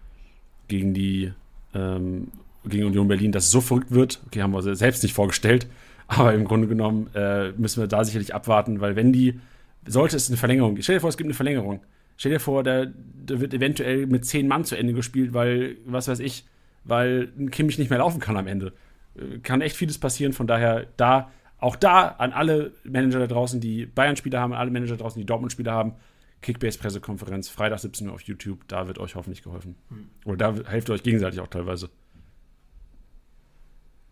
gegen 0.67 0.93
die, 0.93 1.34
ähm, 1.74 2.28
gegen 2.65 2.86
Union 2.86 3.07
Berlin, 3.07 3.32
dass 3.32 3.45
es 3.45 3.51
so 3.51 3.61
verrückt 3.61 3.91
wird. 3.91 4.22
Okay, 4.28 4.41
haben 4.41 4.51
wir 4.51 4.76
selbst 4.76 5.03
nicht 5.03 5.13
vorgestellt, 5.13 5.67
aber 6.07 6.34
im 6.34 6.45
Grunde 6.45 6.67
genommen 6.67 7.09
äh, 7.13 7.51
müssen 7.53 7.82
wir 7.82 7.88
da 7.88 8.03
sicherlich 8.03 8.36
abwarten, 8.36 8.82
weil 8.82 8.95
wenn 8.95 9.13
die, 9.13 9.39
sollte 9.88 10.17
es 10.17 10.30
eine 10.30 10.38
Verlängerung, 10.38 10.78
stell 10.82 10.95
dir 10.95 11.01
vor, 11.01 11.09
es 11.09 11.17
gibt 11.17 11.28
eine 11.28 11.34
Verlängerung. 11.34 11.82
Stell 12.17 12.34
dir 12.34 12.39
vor, 12.41 12.63
da, 12.63 12.86
da 13.26 13.39
wird 13.39 13.53
eventuell 13.53 14.05
mit 14.05 14.26
zehn 14.26 14.45
Mann 14.45 14.65
zu 14.65 14.76
Ende 14.76 14.91
gespielt, 14.91 15.34
weil, 15.34 15.78
was 15.86 16.09
weiß 16.09 16.20
ich, 16.20 16.43
weil 16.84 17.30
ein 17.39 17.49
Kimmich 17.49 17.78
nicht 17.78 17.89
mehr 17.89 17.99
laufen 17.99 18.20
kann 18.20 18.36
am 18.36 18.47
Ende. 18.47 18.74
Äh, 19.20 19.39
kann 19.39 19.61
echt 19.61 19.76
vieles 19.76 19.97
passieren, 19.97 20.34
von 20.34 20.47
daher 20.47 20.88
da 20.97 21.32
auch 21.59 21.76
da 21.76 22.07
an 22.07 22.32
alle 22.32 22.72
Manager 22.84 23.20
da 23.20 23.28
draußen, 23.28 23.59
die 23.59 23.86
Bayern-Spieler 23.86 24.39
haben, 24.39 24.53
an 24.53 24.59
alle 24.59 24.72
Manager 24.72 24.95
da 24.95 25.03
draußen, 25.03 25.20
die 25.20 25.26
Dortmund-Spieler 25.26 25.74
haben, 25.74 25.93
Kickbase-Pressekonferenz, 26.41 27.49
Freitag 27.49 27.80
17 27.80 28.07
Uhr 28.07 28.13
auf 28.13 28.22
YouTube, 28.22 28.67
da 28.67 28.88
wird 28.88 28.97
euch 28.97 29.15
hoffentlich 29.15 29.43
geholfen. 29.43 29.76
Hm. 29.89 30.09
Oder 30.26 30.53
da 30.53 30.70
helft 30.70 30.89
ihr 30.89 30.93
euch 30.93 31.03
gegenseitig 31.03 31.41
auch 31.41 31.47
teilweise. 31.47 31.89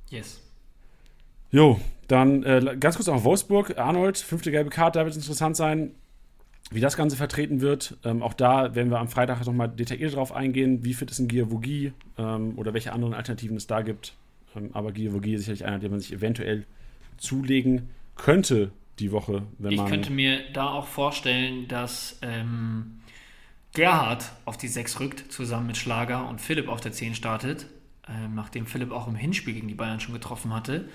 Yes. 0.09 0.41
Jo, 1.51 1.79
dann 2.07 2.43
äh, 2.43 2.75
ganz 2.77 2.95
kurz 2.95 3.07
auf 3.07 3.23
Wolfsburg. 3.23 3.77
Arnold, 3.77 4.17
fünfte 4.17 4.51
gelbe 4.51 4.69
Karte, 4.69 4.99
da 4.99 5.05
wird 5.05 5.15
es 5.15 5.21
interessant 5.21 5.55
sein, 5.55 5.91
wie 6.71 6.81
das 6.81 6.97
Ganze 6.97 7.15
vertreten 7.15 7.61
wird. 7.61 7.97
Ähm, 8.03 8.21
auch 8.21 8.33
da 8.33 8.75
werden 8.75 8.89
wir 8.89 8.99
am 8.99 9.07
Freitag 9.07 9.45
nochmal 9.45 9.69
detailliert 9.69 10.15
drauf 10.15 10.33
eingehen, 10.33 10.83
wie 10.83 10.93
fit 10.93 11.09
ist 11.09 11.19
ein 11.19 11.29
Giavogi 11.29 11.93
ähm, 12.17 12.57
oder 12.57 12.73
welche 12.73 12.91
anderen 12.91 13.13
Alternativen 13.13 13.55
es 13.55 13.67
da 13.67 13.81
gibt. 13.81 14.13
Aber 14.73 14.91
Giavogi 14.91 15.33
ist 15.33 15.41
sicherlich 15.41 15.65
einer, 15.65 15.79
den 15.79 15.91
man 15.91 15.99
sich 15.99 16.13
eventuell 16.13 16.65
zulegen 17.17 17.89
könnte 18.15 18.71
die 18.99 19.11
Woche, 19.11 19.43
wenn 19.59 19.75
man. 19.75 19.85
Ich 19.85 19.91
könnte 19.91 20.11
mir 20.11 20.39
da 20.53 20.71
auch 20.71 20.87
vorstellen, 20.87 21.67
dass 21.67 22.19
ähm, 22.21 22.99
Gerhard 23.73 24.31
auf 24.45 24.57
die 24.57 24.67
6 24.67 24.99
rückt, 24.99 25.31
zusammen 25.31 25.67
mit 25.67 25.77
Schlager 25.77 26.27
und 26.27 26.41
Philipp 26.41 26.67
auf 26.67 26.81
der 26.81 26.91
10 26.91 27.13
startet, 27.13 27.67
ähm, 28.09 28.33
nachdem 28.33 28.65
Philipp 28.65 28.91
auch 28.91 29.07
im 29.07 29.15
Hinspiel 29.15 29.53
gegen 29.53 29.67
die 29.67 29.75
Bayern 29.75 29.99
schon 29.99 30.13
getroffen 30.13 30.53
hatte. 30.53 30.89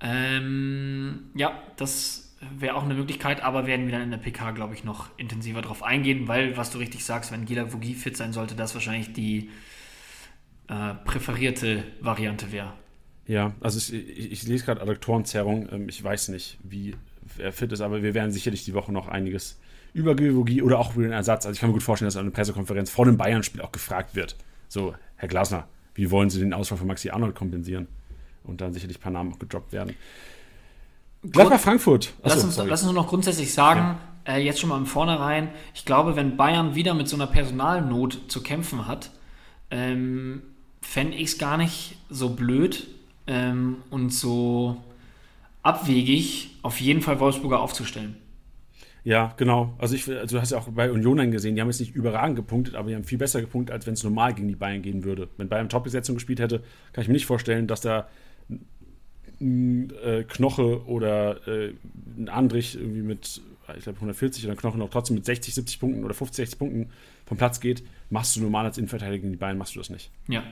Ähm, 0.00 1.30
ja, 1.34 1.62
das 1.76 2.36
wäre 2.56 2.74
auch 2.76 2.84
eine 2.84 2.94
Möglichkeit, 2.94 3.42
aber 3.42 3.66
werden 3.66 3.86
wir 3.86 3.92
dann 3.92 4.02
in 4.02 4.10
der 4.10 4.18
PK, 4.18 4.52
glaube 4.52 4.74
ich, 4.74 4.84
noch 4.84 5.08
intensiver 5.16 5.62
drauf 5.62 5.82
eingehen, 5.82 6.28
weil, 6.28 6.56
was 6.56 6.70
du 6.70 6.78
richtig 6.78 7.04
sagst, 7.04 7.32
wenn 7.32 7.46
Gila 7.46 7.72
Vogie 7.72 7.94
fit 7.94 8.16
sein 8.16 8.32
sollte, 8.32 8.54
das 8.54 8.74
wahrscheinlich 8.74 9.12
die 9.12 9.50
äh, 10.68 10.94
präferierte 11.04 11.84
Variante 12.00 12.52
wäre. 12.52 12.72
Ja, 13.26 13.52
also 13.60 13.78
ich, 13.78 13.92
ich, 13.92 14.32
ich 14.32 14.42
lese 14.44 14.64
gerade 14.64 14.80
Adduktorenzerrung. 14.80 15.68
Ähm, 15.72 15.88
ich 15.88 16.02
weiß 16.02 16.28
nicht, 16.28 16.58
wie 16.62 16.94
er 17.38 17.52
fit 17.52 17.72
ist, 17.72 17.80
aber 17.80 18.02
wir 18.02 18.14
werden 18.14 18.32
sicherlich 18.32 18.64
die 18.64 18.74
Woche 18.74 18.92
noch 18.92 19.08
einiges 19.08 19.58
über 19.92 20.14
Geologie 20.14 20.62
oder 20.62 20.78
auch 20.78 20.94
über 20.94 21.02
den 21.02 21.12
Ersatz. 21.12 21.46
Also 21.46 21.54
ich 21.54 21.60
kann 21.60 21.70
mir 21.70 21.74
gut 21.74 21.82
vorstellen, 21.82 22.06
dass 22.06 22.16
an 22.16 22.22
einer 22.22 22.30
Pressekonferenz 22.30 22.90
vor 22.90 23.04
dem 23.04 23.16
Bayern-Spiel 23.16 23.60
auch 23.60 23.72
gefragt 23.72 24.14
wird. 24.14 24.36
So, 24.68 24.94
Herr 25.16 25.28
Glasner, 25.28 25.68
wie 25.94 26.10
wollen 26.10 26.30
Sie 26.30 26.40
den 26.40 26.54
Ausfall 26.54 26.78
von 26.78 26.86
Maxi 26.86 27.10
Arnold 27.10 27.34
kompensieren? 27.34 27.88
Und 28.44 28.60
dann 28.60 28.72
sicherlich 28.72 28.98
ein 28.98 29.02
paar 29.02 29.12
Namen 29.12 29.32
auch 29.32 29.38
gedroppt 29.38 29.72
werden. 29.72 29.94
Gladbach 31.22 31.60
Frankfurt. 31.60 32.14
Achso, 32.22 32.36
lass, 32.36 32.44
uns, 32.44 32.56
lass 32.56 32.82
uns 32.82 32.92
noch 32.92 33.08
grundsätzlich 33.08 33.52
sagen, 33.52 33.98
ja. 34.26 34.34
äh, 34.34 34.44
jetzt 34.44 34.60
schon 34.60 34.70
mal 34.70 34.78
im 34.78 34.86
Vornherein, 34.86 35.50
ich 35.74 35.84
glaube, 35.84 36.16
wenn 36.16 36.36
Bayern 36.36 36.74
wieder 36.74 36.94
mit 36.94 37.08
so 37.08 37.16
einer 37.16 37.26
Personalnot 37.26 38.20
zu 38.28 38.42
kämpfen 38.42 38.86
hat, 38.86 39.10
ähm, 39.70 40.42
fände 40.88 41.16
ich 41.16 41.30
es 41.30 41.38
gar 41.38 41.58
nicht 41.58 41.96
so 42.08 42.30
blöd, 42.30 42.86
ähm, 43.28 43.76
und 43.90 44.10
so 44.10 44.82
abwegig, 45.62 46.50
auf 46.62 46.80
jeden 46.80 47.02
Fall 47.02 47.20
Wolfsburger 47.20 47.60
aufzustellen. 47.60 48.16
Ja, 49.04 49.34
genau. 49.36 49.74
Also, 49.78 49.94
ich, 49.94 50.08
also 50.08 50.36
du 50.36 50.40
hast 50.40 50.50
ja 50.50 50.58
auch 50.58 50.68
bei 50.68 50.90
Union 50.90 51.30
gesehen, 51.30 51.54
die 51.54 51.60
haben 51.60 51.68
jetzt 51.68 51.80
nicht 51.80 51.94
überragend 51.94 52.36
gepunktet, 52.36 52.74
aber 52.74 52.88
die 52.88 52.96
haben 52.96 53.04
viel 53.04 53.18
besser 53.18 53.40
gepunktet, 53.40 53.72
als 53.72 53.86
wenn 53.86 53.94
es 53.94 54.02
normal 54.02 54.34
gegen 54.34 54.48
die 54.48 54.56
Bayern 54.56 54.82
gehen 54.82 55.04
würde. 55.04 55.28
Wenn 55.36 55.48
Bayern 55.48 55.68
Top-Besetzung 55.68 56.16
gespielt 56.16 56.40
hätte, 56.40 56.62
kann 56.92 57.02
ich 57.02 57.08
mir 57.08 57.14
nicht 57.14 57.26
vorstellen, 57.26 57.66
dass 57.66 57.80
da 57.80 58.08
ein 59.40 59.92
äh, 60.02 60.24
Knoche 60.24 60.84
oder 60.86 61.46
äh, 61.46 61.74
ein 62.18 62.28
Andrich 62.28 62.74
irgendwie 62.74 63.02
mit, 63.02 63.40
ich 63.76 63.84
glaube 63.84 63.96
140 63.96 64.44
oder 64.44 64.54
ein 64.54 64.58
Knoche 64.58 64.78
noch 64.78 64.90
trotzdem 64.90 65.16
mit 65.16 65.24
60, 65.24 65.54
70 65.54 65.80
Punkten 65.80 66.04
oder 66.04 66.14
50, 66.14 66.36
60 66.36 66.58
Punkten 66.58 66.90
vom 67.24 67.36
Platz 67.36 67.60
geht, 67.60 67.84
machst 68.10 68.36
du 68.36 68.40
normal 68.40 68.64
als 68.64 68.78
Innenverteidiger 68.78 69.20
gegen 69.20 69.32
die 69.32 69.38
Bayern, 69.38 69.58
machst 69.58 69.74
du 69.74 69.78
das 69.78 69.90
nicht. 69.90 70.10
Ja. 70.28 70.42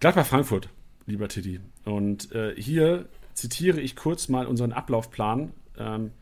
Gladbach 0.00 0.26
Frankfurt 0.26 0.68
lieber 1.10 1.28
Tiddy. 1.28 1.60
Und 1.84 2.32
äh, 2.32 2.54
hier 2.56 3.06
zitiere 3.34 3.80
ich 3.80 3.96
kurz 3.96 4.28
mal 4.28 4.46
unseren 4.46 4.72
Ablaufplan. 4.72 5.52
Ähm, 5.78 6.12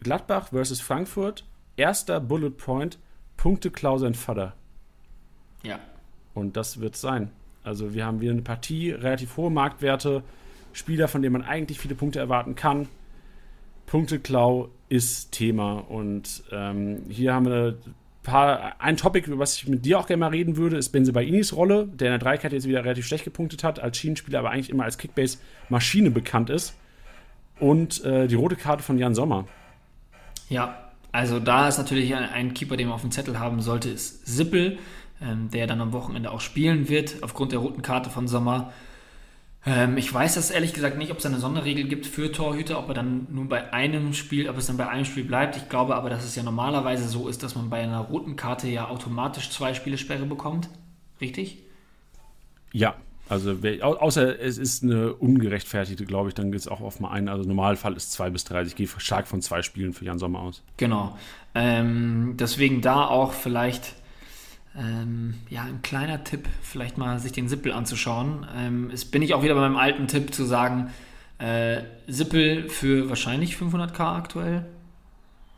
Gladbach 0.00 0.48
versus 0.48 0.80
Frankfurt, 0.80 1.44
erster 1.76 2.20
Bullet 2.20 2.50
Point, 2.50 2.98
Punkte 3.36 3.70
Klausen 3.70 4.14
Vater. 4.14 4.54
Ja. 5.62 5.80
Und 6.34 6.56
das 6.56 6.80
wird 6.80 6.96
sein. 6.96 7.30
Also 7.62 7.94
wir 7.94 8.04
haben 8.04 8.20
wieder 8.20 8.32
eine 8.32 8.42
Partie, 8.42 8.90
relativ 8.90 9.36
hohe 9.36 9.50
Marktwerte, 9.50 10.22
Spieler, 10.72 11.08
von 11.08 11.22
denen 11.22 11.32
man 11.32 11.44
eigentlich 11.44 11.78
viele 11.78 11.94
Punkte 11.94 12.18
erwarten 12.18 12.54
kann. 12.54 12.88
Punkteklau 13.86 14.70
ist 14.88 15.32
Thema 15.32 15.74
und 15.74 16.42
ähm, 16.50 17.04
hier 17.08 17.32
haben 17.32 17.46
wir 17.46 17.78
paar, 18.24 18.74
ein 18.80 18.96
Topic, 18.96 19.30
über 19.30 19.38
was 19.38 19.56
ich 19.56 19.68
mit 19.68 19.84
dir 19.84 20.00
auch 20.00 20.08
gerne 20.08 20.20
mal 20.20 20.30
reden 20.30 20.56
würde, 20.56 20.76
ist 20.76 20.88
Benzebainis 20.88 21.54
Rolle, 21.54 21.86
der 21.86 22.08
in 22.08 22.12
der 22.12 22.18
Dreikette 22.18 22.56
jetzt 22.56 22.66
wieder 22.66 22.84
relativ 22.84 23.06
schlecht 23.06 23.22
gepunktet 23.22 23.62
hat, 23.62 23.78
als 23.78 23.96
Schienenspieler, 23.96 24.40
aber 24.40 24.50
eigentlich 24.50 24.70
immer 24.70 24.82
als 24.82 24.98
Kickbase-Maschine 24.98 26.10
bekannt 26.10 26.50
ist. 26.50 26.76
Und 27.60 28.02
äh, 28.04 28.26
die 28.26 28.34
rote 28.34 28.56
Karte 28.56 28.82
von 28.82 28.98
Jan 28.98 29.14
Sommer. 29.14 29.46
Ja, 30.48 30.90
also 31.12 31.38
da 31.38 31.68
ist 31.68 31.78
natürlich 31.78 32.12
ein, 32.14 32.24
ein 32.24 32.54
Keeper, 32.54 32.76
den 32.76 32.88
man 32.88 32.96
auf 32.96 33.02
dem 33.02 33.12
Zettel 33.12 33.38
haben 33.38 33.60
sollte, 33.60 33.90
ist 33.90 34.26
Sippel, 34.26 34.78
ähm, 35.22 35.50
der 35.50 35.68
dann 35.68 35.80
am 35.80 35.92
Wochenende 35.92 36.32
auch 36.32 36.40
spielen 36.40 36.88
wird, 36.88 37.22
aufgrund 37.22 37.52
der 37.52 37.60
roten 37.60 37.82
Karte 37.82 38.10
von 38.10 38.26
Sommer. 38.26 38.72
Ähm, 39.66 39.96
ich 39.96 40.12
weiß 40.12 40.34
das 40.34 40.50
ehrlich 40.50 40.74
gesagt 40.74 40.98
nicht, 40.98 41.10
ob 41.10 41.18
es 41.18 41.26
eine 41.26 41.38
Sonderregel 41.38 41.84
gibt 41.84 42.06
für 42.06 42.30
Torhüter, 42.30 42.78
ob 42.78 42.88
er 42.88 42.94
dann 42.94 43.26
nur 43.30 43.48
bei 43.48 43.72
einem 43.72 44.12
Spiel, 44.12 44.48
ob 44.48 44.58
es 44.58 44.66
dann 44.66 44.76
bei 44.76 44.88
einem 44.88 45.04
Spiel 45.04 45.24
bleibt. 45.24 45.56
Ich 45.56 45.68
glaube 45.68 45.96
aber, 45.96 46.10
dass 46.10 46.24
es 46.24 46.36
ja 46.36 46.42
normalerweise 46.42 47.08
so 47.08 47.28
ist, 47.28 47.42
dass 47.42 47.54
man 47.54 47.70
bei 47.70 47.80
einer 47.80 48.00
roten 48.00 48.36
Karte 48.36 48.68
ja 48.68 48.88
automatisch 48.88 49.50
zwei 49.50 49.72
Spiele 49.72 49.96
Sperre 49.96 50.26
bekommt. 50.26 50.68
Richtig? 51.20 51.62
Ja, 52.72 52.96
also 53.28 53.56
außer 53.82 54.38
es 54.38 54.58
ist 54.58 54.82
eine 54.82 55.14
ungerechtfertigte, 55.14 56.04
glaube 56.04 56.28
ich, 56.28 56.34
dann 56.34 56.52
geht 56.52 56.60
es 56.60 56.68
auch 56.68 56.82
auf 56.82 57.00
mal 57.00 57.10
ein. 57.10 57.28
Also 57.28 57.48
Normalfall 57.48 57.94
ist 57.94 58.12
zwei 58.12 58.28
bis 58.28 58.44
drei. 58.44 58.62
Ich 58.62 58.76
gehe 58.76 58.88
stark 58.98 59.26
von 59.26 59.40
zwei 59.40 59.62
Spielen 59.62 59.94
für 59.94 60.04
Jan 60.04 60.18
Sommer 60.18 60.40
aus. 60.40 60.62
Genau. 60.76 61.16
Ähm, 61.54 62.34
deswegen 62.38 62.82
da 62.82 63.06
auch 63.06 63.32
vielleicht 63.32 63.94
ähm, 64.76 65.34
ja, 65.48 65.62
ein 65.62 65.82
kleiner 65.82 66.24
Tipp, 66.24 66.48
vielleicht 66.62 66.98
mal 66.98 67.18
sich 67.18 67.32
den 67.32 67.48
Sippel 67.48 67.72
anzuschauen. 67.72 68.46
Ähm, 68.56 68.90
ist, 68.90 69.06
bin 69.12 69.22
ich 69.22 69.34
auch 69.34 69.42
wieder 69.42 69.54
bei 69.54 69.60
meinem 69.60 69.76
alten 69.76 70.08
Tipp 70.08 70.34
zu 70.34 70.44
sagen, 70.44 70.90
äh, 71.38 71.82
Sippel 72.06 72.68
für 72.68 73.08
wahrscheinlich 73.08 73.56
500k 73.56 74.16
aktuell. 74.16 74.64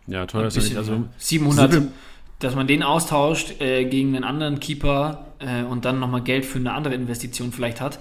Ja, 0.06 0.26
teuer 0.26 0.46
ist 0.46 0.56
nicht. 0.56 0.76
Also 0.76 1.04
700, 1.18 1.72
Sippel. 1.72 1.88
dass 2.38 2.54
man 2.54 2.66
den 2.66 2.82
austauscht 2.82 3.60
äh, 3.60 3.84
gegen 3.86 4.14
einen 4.14 4.24
anderen 4.24 4.60
Keeper 4.60 5.26
äh, 5.38 5.62
und 5.62 5.84
dann 5.84 5.98
nochmal 5.98 6.22
Geld 6.22 6.44
für 6.44 6.58
eine 6.58 6.72
andere 6.72 6.94
Investition 6.94 7.52
vielleicht 7.52 7.80
hat. 7.80 7.98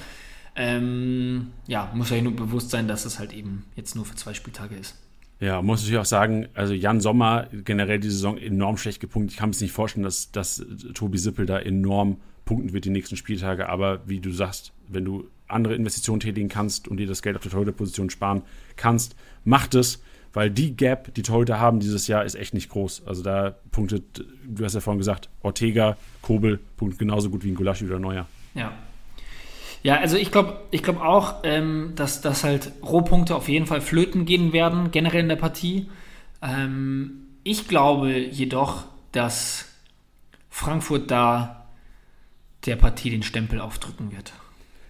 Ähm, 0.57 1.51
ja, 1.67 1.91
muss 1.93 2.11
euch 2.11 2.21
nur 2.21 2.35
bewusst 2.35 2.71
sein, 2.71 2.87
dass 2.87 3.05
es 3.05 3.19
halt 3.19 3.33
eben 3.33 3.65
jetzt 3.75 3.95
nur 3.95 4.05
für 4.05 4.15
zwei 4.15 4.33
Spieltage 4.33 4.75
ist. 4.75 4.95
Ja, 5.39 5.61
muss 5.61 5.87
ich 5.87 5.97
auch 5.97 6.05
sagen, 6.05 6.47
also 6.53 6.73
Jan 6.73 7.01
Sommer 7.01 7.47
generell 7.51 7.99
die 7.99 8.09
Saison 8.09 8.37
enorm 8.37 8.77
schlecht 8.77 9.01
gepunktet. 9.01 9.33
Ich 9.33 9.37
kann 9.37 9.49
mir 9.49 9.57
nicht 9.59 9.73
vorstellen, 9.73 10.03
dass, 10.03 10.31
dass 10.31 10.65
Tobi 10.93 11.17
Sippel 11.17 11.45
da 11.45 11.59
enorm 11.59 12.17
punkten 12.45 12.73
wird 12.73 12.85
die 12.85 12.89
nächsten 12.89 13.17
Spieltage. 13.17 13.67
Aber 13.67 14.07
wie 14.07 14.19
du 14.19 14.31
sagst, 14.31 14.71
wenn 14.87 15.03
du 15.03 15.27
andere 15.47 15.75
Investitionen 15.75 16.19
tätigen 16.19 16.47
kannst 16.47 16.87
und 16.87 16.97
dir 16.97 17.07
das 17.07 17.21
Geld 17.21 17.35
auf 17.35 17.41
der 17.41 17.51
Torhüterposition 17.51 18.09
sparen 18.09 18.43
kannst, 18.77 19.15
mach 19.43 19.67
das, 19.67 20.01
weil 20.33 20.49
die 20.49 20.75
Gap, 20.75 21.13
die 21.13 21.21
Torhüter 21.21 21.59
haben 21.59 21.79
dieses 21.79 22.07
Jahr, 22.07 22.23
ist 22.23 22.35
echt 22.35 22.53
nicht 22.53 22.69
groß. 22.69 23.03
Also 23.05 23.21
da 23.21 23.55
punktet, 23.71 24.25
du 24.47 24.63
hast 24.63 24.73
ja 24.73 24.81
vorhin 24.81 24.99
gesagt, 24.99 25.29
Ortega, 25.41 25.97
Kobel 26.21 26.59
punktet 26.77 26.99
genauso 26.99 27.29
gut 27.29 27.43
wie 27.43 27.51
ein 27.51 27.55
Gulaschi 27.55 27.85
oder 27.85 27.99
Neuer. 27.99 28.27
Ja, 28.53 28.73
ja, 29.85 29.99
also 29.99 30.17
ich 30.17 30.31
glaube 30.31 30.61
ich 30.71 30.81
glaub 30.81 30.99
auch, 30.99 31.43
ähm, 31.43 31.93
dass, 31.95 32.19
dass 32.19 32.43
halt 32.43 32.71
Rohpunkte 32.81 33.35
auf 33.35 33.47
jeden 33.47 33.67
Fall 33.67 33.81
flöten 33.81 34.25
gehen 34.25 34.51
werden, 34.51 34.89
generell 34.89 35.19
in 35.19 35.29
der 35.29 35.35
Partie. 35.35 35.91
Ähm, 36.41 37.27
ich 37.43 37.67
glaube 37.67 38.17
jedoch, 38.17 38.85
dass 39.11 39.65
Frankfurt 40.49 41.11
da 41.11 41.67
der 42.65 42.77
Partie 42.77 43.11
den 43.11 43.21
Stempel 43.21 43.61
aufdrücken 43.61 44.11
wird. 44.11 44.33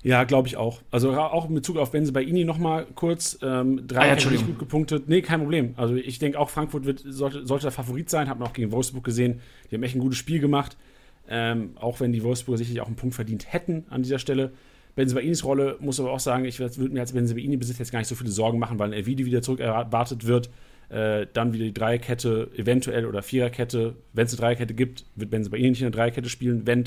Ja, 0.02 0.24
glaube 0.24 0.48
ich 0.48 0.56
auch. 0.56 0.82
Also 0.92 1.12
auch 1.20 1.50
in 1.50 1.56
Bezug 1.56 1.76
auf 1.76 1.92
Benze 1.92 2.14
bei 2.14 2.24
Ini 2.24 2.46
nochmal 2.46 2.88
kurz. 2.96 3.38
Ähm, 3.42 3.86
drei 3.88 4.14
ah, 4.14 4.16
ja, 4.16 4.30
nicht 4.30 4.46
gut 4.46 4.60
gepunktet. 4.60 5.10
Nee, 5.10 5.22
kein 5.22 5.42
Problem. 5.42 5.74
Also 5.76 5.96
ich 5.96 6.20
denke 6.20 6.40
auch, 6.40 6.50
Frankfurt 6.50 6.86
wird, 6.86 7.04
sollte, 7.06 7.46
sollte 7.46 7.64
der 7.64 7.72
Favorit 7.74 8.10
sein. 8.10 8.30
Hat 8.30 8.40
man 8.40 8.48
auch 8.48 8.54
gegen 8.54 8.72
Wolfsburg 8.72 9.04
gesehen. 9.04 9.42
Die 9.70 9.76
haben 9.76 9.84
echt 9.84 9.96
ein 9.96 10.00
gutes 10.00 10.20
Spiel 10.20 10.40
gemacht. 10.40 10.78
Ähm, 11.28 11.72
auch 11.76 12.00
wenn 12.00 12.14
die 12.14 12.24
Wolfsburger 12.24 12.60
sicherlich 12.60 12.80
auch 12.80 12.88
einen 12.88 12.96
Punkt 12.96 13.16
verdient 13.16 13.52
hätten 13.52 13.84
an 13.90 14.02
dieser 14.02 14.20
Stelle. 14.20 14.54
Benzebainis 14.96 15.44
Rolle 15.44 15.78
muss 15.80 16.00
aber 16.00 16.12
auch 16.12 16.20
sagen, 16.20 16.46
ich 16.46 16.60
würde 16.60 16.94
mir 16.94 17.02
als 17.02 17.12
Benzebaini-Besitzer 17.12 17.80
jetzt 17.80 17.92
gar 17.92 18.00
nicht 18.00 18.08
so 18.08 18.16
viele 18.16 18.32
Sorgen 18.32 18.60
machen, 18.60 18.80
weil 18.80 18.90
ein 18.90 18.94
Elvidi 18.94 19.26
wieder 19.26 19.42
zurück 19.42 19.60
erwartet 19.60 20.26
wird. 20.26 20.50
Äh, 20.90 21.28
dann 21.34 21.52
wieder 21.52 21.66
die 21.66 21.74
Dreierkette, 21.74 22.52
eventuell 22.56 23.06
oder 23.06 23.22
Viererkette. 23.22 23.96
Wenn 24.14 24.26
es 24.26 24.34
eine 24.34 24.40
Dreierkette 24.40 24.74
gibt, 24.74 25.06
wird 25.16 25.32
Benzebaini 25.32 25.70
nicht 25.70 25.82
in 25.82 25.92
der 25.92 26.00
Dreierkette 26.00 26.30
spielen. 26.30 26.66
Wenn 26.66 26.86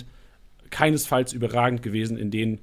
keinesfalls 0.70 1.32
überragend 1.32 1.82
gewesen 1.82 2.16
in 2.16 2.30
den 2.30 2.60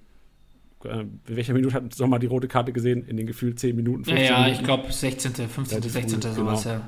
äh, 0.86 1.02
in 1.02 1.20
welcher 1.28 1.54
Minute 1.54 1.74
hat 1.74 1.94
Sommer 1.94 2.20
die 2.20 2.28
rote 2.28 2.48
Karte 2.48 2.72
gesehen? 2.72 3.06
In 3.06 3.18
den 3.18 3.28
gefühlt 3.28 3.60
10 3.60 3.76
Minuten, 3.76 4.06
15 4.06 4.26
Ja, 4.26 4.48
ja 4.48 4.54
ich 4.54 4.64
glaube 4.64 4.92
16., 4.92 5.34
15., 5.34 5.82
16. 5.82 6.20
Genau. 6.20 6.34
sowas, 6.34 6.64
ja. 6.64 6.88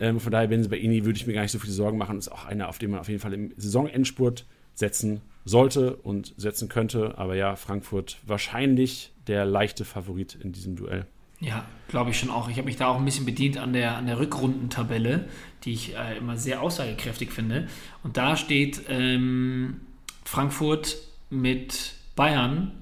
Ähm, 0.00 0.20
von 0.20 0.30
daher, 0.30 0.46
Benzebaini 0.46 1.04
würde 1.04 1.18
ich 1.18 1.26
mir 1.26 1.32
gar 1.32 1.42
nicht 1.42 1.50
so 1.50 1.58
viele 1.58 1.72
Sorgen 1.72 1.98
machen. 1.98 2.18
Ist 2.18 2.30
auch 2.30 2.44
einer, 2.46 2.68
auf 2.68 2.78
den 2.78 2.90
man 2.90 3.00
auf 3.00 3.08
jeden 3.08 3.20
Fall 3.20 3.32
im 3.32 3.52
Saisonendspurt 3.56 4.46
setzen 4.74 5.22
sollte 5.48 5.96
und 5.96 6.34
setzen 6.36 6.68
könnte. 6.68 7.18
Aber 7.18 7.34
ja, 7.34 7.56
Frankfurt 7.56 8.18
wahrscheinlich 8.26 9.12
der 9.26 9.44
leichte 9.44 9.84
Favorit 9.84 10.34
in 10.34 10.52
diesem 10.52 10.76
Duell. 10.76 11.06
Ja, 11.40 11.64
glaube 11.86 12.10
ich 12.10 12.18
schon 12.18 12.30
auch. 12.30 12.48
Ich 12.48 12.56
habe 12.56 12.66
mich 12.66 12.76
da 12.76 12.88
auch 12.88 12.96
ein 12.96 13.04
bisschen 13.04 13.24
bedient 13.24 13.58
an 13.58 13.72
der, 13.72 13.96
an 13.96 14.06
der 14.06 14.18
Rückrundentabelle, 14.18 15.28
die 15.64 15.72
ich 15.72 15.96
äh, 15.96 16.18
immer 16.18 16.36
sehr 16.36 16.62
aussagekräftig 16.62 17.30
finde. 17.30 17.68
Und 18.02 18.16
da 18.16 18.36
steht 18.36 18.82
ähm, 18.88 19.80
Frankfurt 20.24 20.96
mit 21.30 21.94
Bayern 22.16 22.72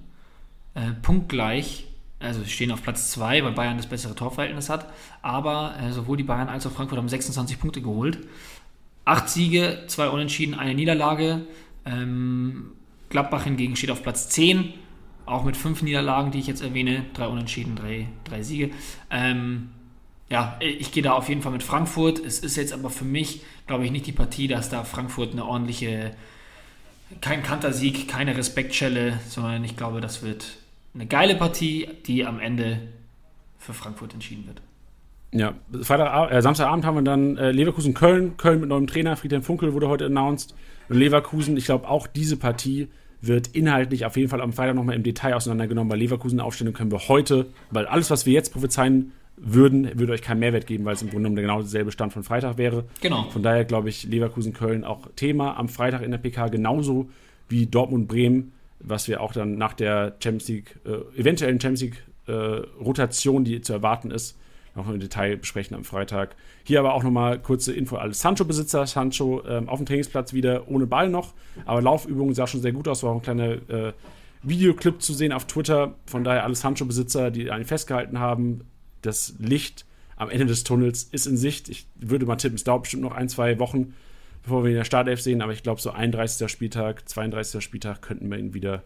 äh, 0.75 0.93
punktgleich. 1.03 1.87
Also 2.19 2.43
sie 2.43 2.51
stehen 2.51 2.73
auf 2.73 2.83
Platz 2.83 3.11
2, 3.11 3.45
weil 3.45 3.53
Bayern 3.53 3.77
das 3.77 3.87
bessere 3.87 4.15
Torverhältnis 4.15 4.71
hat. 4.71 4.91
Aber 5.21 5.75
äh, 5.79 5.93
sowohl 5.93 6.17
die 6.17 6.23
Bayern 6.23 6.49
als 6.49 6.67
auch 6.67 6.73
Frankfurt 6.73 6.99
haben 6.99 7.11
26 7.11 7.61
Punkte 7.61 7.83
geholt. 7.83 8.19
Acht 9.05 9.29
Siege, 9.29 9.85
zwei 9.87 10.09
Unentschieden, 10.09 10.55
eine 10.55 10.75
Niederlage. 10.75 11.47
Ähm, 11.87 12.73
Gladbach 13.09 13.45
hingegen 13.45 13.77
steht 13.77 13.91
auf 13.91 14.03
Platz 14.03 14.29
10, 14.31 14.75
auch 15.25 15.45
mit 15.45 15.57
fünf 15.57 15.83
Niederlagen, 15.83 16.31
die 16.31 16.39
ich 16.39 16.47
jetzt 16.47 16.63
erwähne, 16.63 17.05
drei 17.15 17.29
Unentschieden, 17.29 17.77
drei, 17.77 18.09
drei 18.25 18.43
Siege. 18.43 18.71
Ähm, 19.11 19.71
ja, 20.29 20.57
ich 20.61 20.91
gehe 20.91 21.03
da 21.03 21.13
auf 21.13 21.29
jeden 21.29 21.43
Fall 21.43 21.53
mit 21.53 21.63
Frankfurt. 21.63 22.19
Es 22.19 22.41
ist 22.41 22.57
jetzt 22.57 22.73
aber 22.73 22.91
für 22.91 23.05
mich, 23.05 23.43
glaube 23.67 23.85
ich, 23.85 23.93
nicht 23.93 24.07
die 24.07 24.13
Partie, 24.13 24.49
dass 24.49 24.69
da 24.69 24.83
Frankfurt 24.83 25.33
eine 25.33 25.45
ordentliche, 25.45 26.13
kein 27.21 27.45
Kantersieg, 27.45 28.09
keine 28.09 28.37
Respektschelle, 28.37 29.21
sondern 29.29 29.63
ich 29.63 29.77
glaube, 29.77 30.01
das 30.01 30.23
wird 30.23 30.59
eine 30.95 31.07
geile 31.07 31.37
Partie, 31.37 31.89
die 32.07 32.27
am 32.27 32.41
Ende 32.41 32.81
für 33.59 33.73
Frankfurt 33.73 34.15
entschieden 34.15 34.47
wird. 34.47 34.61
Ja, 35.33 35.55
Freitag, 35.83 36.33
äh, 36.33 36.41
Samstagabend 36.41 36.85
haben 36.85 36.97
wir 36.97 37.03
dann 37.03 37.37
äh, 37.37 37.53
Leverkusen-Köln. 37.53 38.37
Köln 38.37 38.61
mit 38.61 38.69
neuem 38.69 38.87
Trainer, 38.87 39.17
Friedhelm 39.17 39.43
Funkel 39.43 39.75
wurde 39.75 39.89
heute 39.89 40.07
announced. 40.07 40.55
Und 40.89 40.99
Leverkusen, 40.99 41.57
ich 41.57 41.65
glaube, 41.65 41.89
auch 41.89 42.07
diese 42.07 42.37
Partie 42.37 42.89
wird 43.21 43.49
inhaltlich 43.49 44.05
auf 44.05 44.17
jeden 44.17 44.29
Fall 44.29 44.41
am 44.41 44.53
Freitag 44.53 44.77
nochmal 44.77 44.95
im 44.95 45.03
Detail 45.03 45.35
auseinandergenommen. 45.35 45.89
Bei 45.89 45.97
Leverkusen-Aufstellung 45.97 46.75
können 46.75 46.91
wir 46.91 47.09
heute, 47.09 47.47
weil 47.71 47.87
alles, 47.87 48.11
was 48.11 48.27
wir 48.27 48.33
jetzt 48.33 48.53
prophezeien 48.53 49.13
würden, 49.37 49.99
würde 49.99 50.13
euch 50.13 50.23
keinen 50.23 50.41
Mehrwert 50.41 50.67
geben, 50.67 50.85
weil 50.85 50.95
es 50.95 51.03
im 51.03 51.11
Grunde 51.11 51.29
genommen 51.29 51.43
genau 51.43 51.61
derselbe 51.61 51.93
Stand 51.93 52.13
von 52.13 52.23
Freitag 52.23 52.57
wäre. 52.57 52.85
Genau. 53.03 53.25
Von 53.31 53.43
daher 53.43 53.65
glaube 53.65 53.89
ich, 53.89 54.05
Leverkusen-Köln 54.05 54.85
auch 54.85 55.09
Thema 55.17 55.59
am 55.59 55.69
Freitag 55.69 56.03
in 56.03 56.11
der 56.11 56.19
PK, 56.19 56.49
genauso 56.49 57.09
wie 57.49 57.67
Dortmund-Bremen, 57.67 58.53
was 58.81 59.09
wir 59.09 59.21
auch 59.21 59.33
dann 59.33 59.57
nach 59.57 59.75
der 59.75 60.17
Champions 60.23 60.49
League, 60.49 60.77
äh, 60.85 61.21
eventuellen 61.21 61.61
Champions 61.61 61.95
League-Rotation, 62.27 63.43
äh, 63.43 63.45
die 63.45 63.61
zu 63.61 63.73
erwarten 63.73 64.11
ist, 64.11 64.39
noch 64.77 64.89
im 64.89 65.01
Detail 65.01 65.37
besprechen 65.37 65.77
am 65.77 65.85
Freitag. 65.85 66.37
Hier 66.65 66.81
aber 66.81 66.95
auch 66.95 67.03
nochmal 67.03 67.41
kurze 67.41 67.73
Info 67.73 67.97
als 67.97 68.21
Sancho-Besitzer. 68.21 68.87
Sancho 68.87 69.43
ähm, 69.47 69.69
auf 69.69 69.79
dem 69.79 69.87
Trainingsplatz 69.87 70.33
wieder 70.33 70.69
ohne 70.69 70.87
Ball 70.87 71.09
noch, 71.09 71.35
aber 71.65 71.83
Laufübungen 71.83 72.35
sah 72.35 72.47
schon 72.47 72.61
sehr 72.61 72.73
gut 72.73 72.89
aus. 72.89 73.03
War 73.03 73.11
auch 73.11 73.17
ein 73.17 73.23
kleiner 73.23 73.53
äh, 73.69 73.93
Videoclip 74.43 75.03
zu 75.03 75.13
sehen 75.13 75.33
auf 75.33 75.47
Twitter. 75.47 75.95
Von 76.07 76.25
daher 76.25 76.45
alle 76.45 76.55
Sancho-Besitzer, 76.55 77.31
die 77.31 77.51
einen 77.51 77.65
festgehalten 77.65 78.19
haben. 78.19 78.65
Das 79.03 79.35
Licht 79.39 79.87
am 80.17 80.31
Ende 80.31 80.47
des 80.47 80.65
Tunnels 80.65 81.05
ist 81.05 81.27
in 81.27 81.37
Sicht. 81.37 81.69
Ich 81.69 81.87
würde 81.97 82.27
mal 82.27 82.37
tippen, 82.37 82.57
es 82.57 82.65
dauert 82.65 82.83
bestimmt 82.83 83.03
noch 83.03 83.13
ein, 83.13 83.29
zwei 83.29 83.59
Wochen, 83.59 83.95
bevor 84.43 84.63
wir 84.63 84.71
ihn 84.71 84.75
in 84.75 84.79
der 84.79 84.85
Startelf 84.85 85.21
sehen. 85.21 85.43
Aber 85.43 85.53
ich 85.53 85.63
glaube, 85.63 85.81
so 85.81 85.91
31. 85.91 86.51
Spieltag, 86.51 87.09
32. 87.09 87.63
Spieltag 87.63 88.03
könnten 88.03 88.31
wir 88.31 88.39
ihn 88.39 88.55
wieder, 88.55 88.83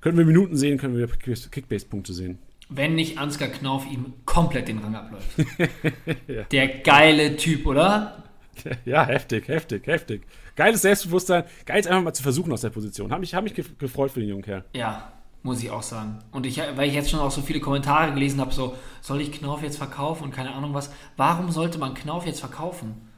könnten 0.00 0.18
wir 0.18 0.24
Minuten 0.24 0.56
sehen, 0.56 0.78
können 0.78 0.96
wir 0.96 1.06
Kickbase-Punkte 1.08 2.12
sehen 2.12 2.38
wenn 2.70 2.94
nicht 2.94 3.18
Ansgar 3.18 3.48
Knauf 3.48 3.86
ihm 3.90 4.14
komplett 4.24 4.68
den 4.68 4.78
Rang 4.78 4.94
abläuft. 4.94 5.28
ja. 6.28 6.42
Der 6.44 6.68
geile 6.68 7.36
Typ, 7.36 7.66
oder? 7.66 8.22
Ja, 8.84 9.04
heftig, 9.06 9.48
heftig, 9.48 9.86
heftig. 9.86 10.22
Geiles 10.56 10.82
Selbstbewusstsein, 10.82 11.44
geil 11.66 11.78
einfach 11.78 12.02
mal 12.02 12.12
zu 12.12 12.22
versuchen 12.22 12.52
aus 12.52 12.60
der 12.60 12.70
Position. 12.70 13.12
Hab 13.12 13.20
mich, 13.20 13.34
hab 13.34 13.44
mich 13.44 13.54
gefreut 13.54 14.10
für 14.10 14.20
den 14.20 14.28
jungen 14.28 14.42
Kerl. 14.42 14.64
Ja, 14.74 15.12
muss 15.42 15.62
ich 15.62 15.70
auch 15.70 15.82
sagen. 15.82 16.18
Und 16.32 16.46
ich, 16.46 16.58
weil 16.58 16.88
ich 16.88 16.94
jetzt 16.94 17.10
schon 17.10 17.20
auch 17.20 17.30
so 17.30 17.40
viele 17.40 17.60
Kommentare 17.60 18.12
gelesen 18.12 18.40
habe, 18.40 18.52
so, 18.52 18.76
soll 19.00 19.20
ich 19.20 19.32
Knauf 19.32 19.62
jetzt 19.62 19.78
verkaufen 19.78 20.24
und 20.24 20.32
keine 20.32 20.52
Ahnung 20.54 20.74
was. 20.74 20.90
Warum 21.16 21.50
sollte 21.50 21.78
man 21.78 21.94
Knauf 21.94 22.26
jetzt 22.26 22.40
verkaufen? 22.40 23.09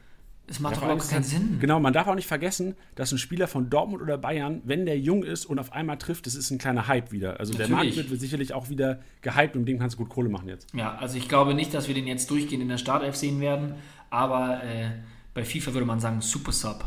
Es 0.52 0.60
macht 0.60 0.76
doch 0.76 0.82
überhaupt 0.82 1.08
keinen 1.08 1.24
Sinn. 1.24 1.56
Genau, 1.60 1.80
man 1.80 1.94
darf 1.94 2.06
auch 2.06 2.14
nicht 2.14 2.26
vergessen, 2.26 2.76
dass 2.94 3.10
ein 3.10 3.16
Spieler 3.16 3.48
von 3.48 3.70
Dortmund 3.70 4.02
oder 4.02 4.18
Bayern, 4.18 4.60
wenn 4.66 4.84
der 4.84 4.98
jung 4.98 5.24
ist 5.24 5.46
und 5.46 5.58
auf 5.58 5.72
einmal 5.72 5.96
trifft, 5.96 6.26
das 6.26 6.34
ist 6.34 6.50
ein 6.50 6.58
kleiner 6.58 6.88
Hype 6.88 7.10
wieder. 7.10 7.40
Also 7.40 7.54
Natürlich. 7.54 7.68
der 7.68 7.76
Markt 7.76 7.96
wird, 7.96 8.10
wird 8.10 8.20
sicherlich 8.20 8.52
auch 8.52 8.68
wieder 8.68 9.00
gehypt 9.22 9.56
und 9.56 9.62
mit 9.62 9.68
dem 9.68 9.78
kannst 9.78 9.94
du 9.94 10.02
gut 10.02 10.10
Kohle 10.10 10.28
machen 10.28 10.48
jetzt. 10.48 10.68
Ja, 10.74 10.94
also 10.96 11.16
ich 11.16 11.26
glaube 11.26 11.54
nicht, 11.54 11.72
dass 11.72 11.88
wir 11.88 11.94
den 11.94 12.06
jetzt 12.06 12.30
durchgehend 12.30 12.62
in 12.62 12.68
der 12.68 12.76
Startelf 12.76 13.16
sehen 13.16 13.40
werden, 13.40 13.76
aber 14.10 14.62
äh, 14.62 14.90
bei 15.32 15.42
FIFA 15.42 15.72
würde 15.72 15.86
man 15.86 16.00
sagen 16.00 16.20
Super 16.20 16.52
Sub. 16.52 16.84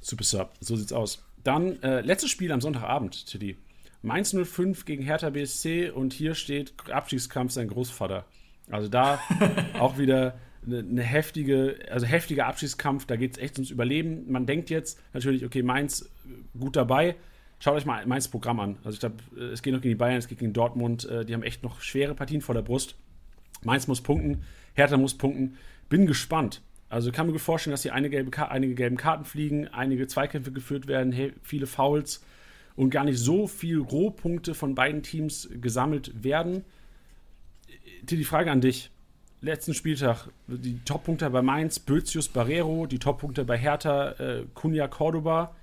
Super 0.00 0.22
Sub, 0.22 0.52
so 0.60 0.76
sieht's 0.76 0.92
aus. 0.92 1.24
Dann 1.42 1.82
äh, 1.82 2.00
letztes 2.00 2.30
Spiel 2.30 2.52
am 2.52 2.60
Sonntagabend, 2.60 3.26
Tilly. 3.26 3.56
Mainz 4.02 4.36
05 4.40 4.84
gegen 4.84 5.02
Hertha 5.02 5.30
BSC 5.30 5.90
und 5.90 6.12
hier 6.12 6.36
steht 6.36 6.74
Abstiegskampf 6.92 7.50
sein 7.50 7.66
Großvater. 7.66 8.24
Also 8.70 8.88
da 8.88 9.18
auch 9.80 9.98
wieder 9.98 10.34
eine, 10.66 10.78
eine 10.78 11.02
heftige, 11.02 11.78
also 11.90 12.06
heftiger 12.06 12.46
Abschiedskampf, 12.46 13.06
da 13.06 13.16
geht 13.16 13.32
es 13.32 13.38
echt 13.38 13.56
ums 13.56 13.70
Überleben. 13.70 14.30
Man 14.30 14.46
denkt 14.46 14.70
jetzt 14.70 15.00
natürlich, 15.12 15.44
okay, 15.44 15.62
Mainz 15.62 16.10
gut 16.58 16.76
dabei. 16.76 17.16
Schaut 17.58 17.76
euch 17.76 17.86
mal 17.86 18.04
Mainz 18.06 18.28
Programm 18.28 18.60
an. 18.60 18.76
Also 18.84 18.96
ich 18.96 19.00
glaube, 19.00 19.16
es 19.52 19.62
geht 19.62 19.72
noch 19.72 19.80
gegen 19.80 19.92
die 19.92 19.98
Bayern, 19.98 20.18
es 20.18 20.28
geht 20.28 20.38
gegen 20.38 20.52
Dortmund. 20.52 21.08
Äh, 21.08 21.24
die 21.24 21.34
haben 21.34 21.42
echt 21.42 21.62
noch 21.62 21.80
schwere 21.80 22.14
Partien 22.14 22.40
vor 22.40 22.54
der 22.54 22.62
Brust. 22.62 22.96
Mainz 23.62 23.86
muss 23.86 24.02
punkten, 24.02 24.42
Hertha 24.74 24.96
muss 24.96 25.16
punkten. 25.16 25.56
Bin 25.88 26.06
gespannt. 26.06 26.60
Also 26.88 27.10
kann 27.10 27.26
mir 27.26 27.38
vorstellen, 27.38 27.72
dass 27.72 27.82
hier 27.82 27.94
einige 27.94 28.16
gelbe, 28.16 28.50
einige 28.50 28.74
gelben 28.74 28.96
Karten 28.96 29.24
fliegen, 29.24 29.68
einige 29.68 30.06
Zweikämpfe 30.06 30.52
geführt 30.52 30.86
werden, 30.86 31.32
viele 31.42 31.66
Fouls 31.66 32.22
und 32.76 32.90
gar 32.90 33.04
nicht 33.04 33.18
so 33.18 33.46
viel 33.46 33.78
Rohpunkte 33.80 34.54
von 34.54 34.74
beiden 34.74 35.02
Teams 35.02 35.48
gesammelt 35.60 36.22
werden. 36.22 36.64
Die 38.02 38.24
Frage 38.24 38.50
an 38.50 38.60
dich 38.60 38.90
letzten 39.44 39.74
Spieltag 39.74 40.28
die 40.46 40.78
Toppunkte 40.84 41.28
bei 41.30 41.42
Mainz, 41.42 41.78
Bözius 41.78 42.28
Barrero, 42.28 42.86
die 42.86 42.98
Toppunkte 42.98 43.44
bei 43.44 43.56
Hertha, 43.56 44.10
äh, 44.12 44.44
Cunha 44.54 44.88
Cordoba. 44.88 45.54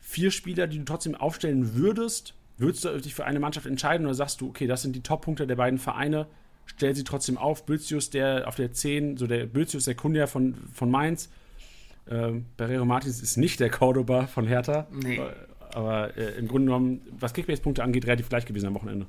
Vier 0.00 0.30
Spieler, 0.30 0.66
die 0.66 0.78
du 0.78 0.84
trotzdem 0.84 1.14
aufstellen 1.14 1.74
würdest. 1.74 2.34
Würdest 2.58 2.84
du 2.84 2.98
dich 3.00 3.14
für 3.14 3.24
eine 3.24 3.40
Mannschaft 3.40 3.66
entscheiden 3.66 4.06
oder 4.06 4.14
sagst 4.14 4.40
du, 4.40 4.48
okay, 4.48 4.66
das 4.66 4.82
sind 4.82 4.94
die 4.94 5.02
Toppunkte 5.02 5.46
der 5.46 5.56
beiden 5.56 5.78
Vereine, 5.78 6.26
stell 6.64 6.94
sie 6.94 7.04
trotzdem 7.04 7.36
auf. 7.36 7.66
Bözius, 7.66 8.10
der 8.10 8.46
auf 8.46 8.54
der 8.54 8.72
10, 8.72 9.16
so 9.16 9.26
der 9.26 9.46
Bözius, 9.46 9.84
der 9.84 9.94
Cunha 9.94 10.26
von, 10.26 10.54
von 10.72 10.90
Mainz. 10.90 11.28
Ähm, 12.08 12.46
Barrero 12.56 12.84
Martins 12.84 13.20
ist 13.20 13.36
nicht 13.36 13.60
der 13.60 13.68
Cordoba 13.68 14.26
von 14.26 14.46
Hertha. 14.46 14.86
Nee. 14.92 15.20
aber 15.74 16.16
äh, 16.16 16.38
im 16.38 16.48
Grunde 16.48 16.66
genommen, 16.66 17.00
was 17.18 17.34
Kickbase-Punkte 17.34 17.82
angeht, 17.82 18.06
relativ 18.06 18.28
gleich 18.28 18.46
gewesen 18.46 18.66
am 18.66 18.74
Wochenende. 18.74 19.06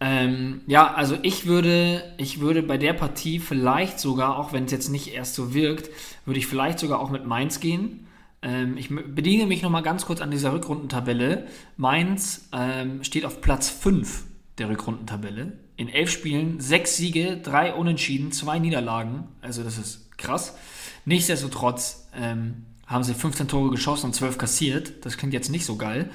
Ähm, 0.00 0.62
ja, 0.66 0.92
also 0.94 1.16
ich 1.22 1.46
würde, 1.46 2.02
ich 2.16 2.40
würde 2.40 2.62
bei 2.62 2.76
der 2.76 2.92
Partie 2.92 3.38
vielleicht 3.38 4.00
sogar, 4.00 4.36
auch 4.36 4.52
wenn 4.52 4.64
es 4.64 4.72
jetzt 4.72 4.88
nicht 4.88 5.14
erst 5.14 5.34
so 5.34 5.54
wirkt, 5.54 5.90
würde 6.26 6.40
ich 6.40 6.48
vielleicht 6.48 6.80
sogar 6.80 6.98
auch 6.98 7.10
mit 7.10 7.24
Mainz 7.24 7.60
gehen. 7.60 8.08
Ähm, 8.42 8.76
ich 8.76 8.88
bediene 8.88 9.46
mich 9.46 9.62
nochmal 9.62 9.82
ganz 9.82 10.04
kurz 10.04 10.20
an 10.20 10.32
dieser 10.32 10.52
Rückrundentabelle. 10.52 11.46
Mainz 11.76 12.48
ähm, 12.52 13.04
steht 13.04 13.24
auf 13.24 13.40
Platz 13.40 13.70
5 13.70 14.24
der 14.58 14.68
Rückrundentabelle. 14.70 15.52
In 15.76 15.88
elf 15.88 16.10
Spielen 16.10 16.58
sechs 16.58 16.96
Siege, 16.96 17.38
drei 17.40 17.72
Unentschieden, 17.72 18.32
zwei 18.32 18.58
Niederlagen. 18.58 19.28
Also 19.40 19.62
das 19.62 19.78
ist 19.78 20.18
krass. 20.18 20.56
Nichtsdestotrotz 21.04 22.08
ähm, 22.14 22.64
haben 22.86 23.04
sie 23.04 23.14
15 23.14 23.46
Tore 23.46 23.70
geschossen 23.70 24.06
und 24.06 24.14
12 24.14 24.36
kassiert. 24.36 25.06
Das 25.06 25.16
klingt 25.16 25.32
jetzt 25.32 25.48
nicht 25.48 25.64
so 25.64 25.76
geil. 25.76 26.10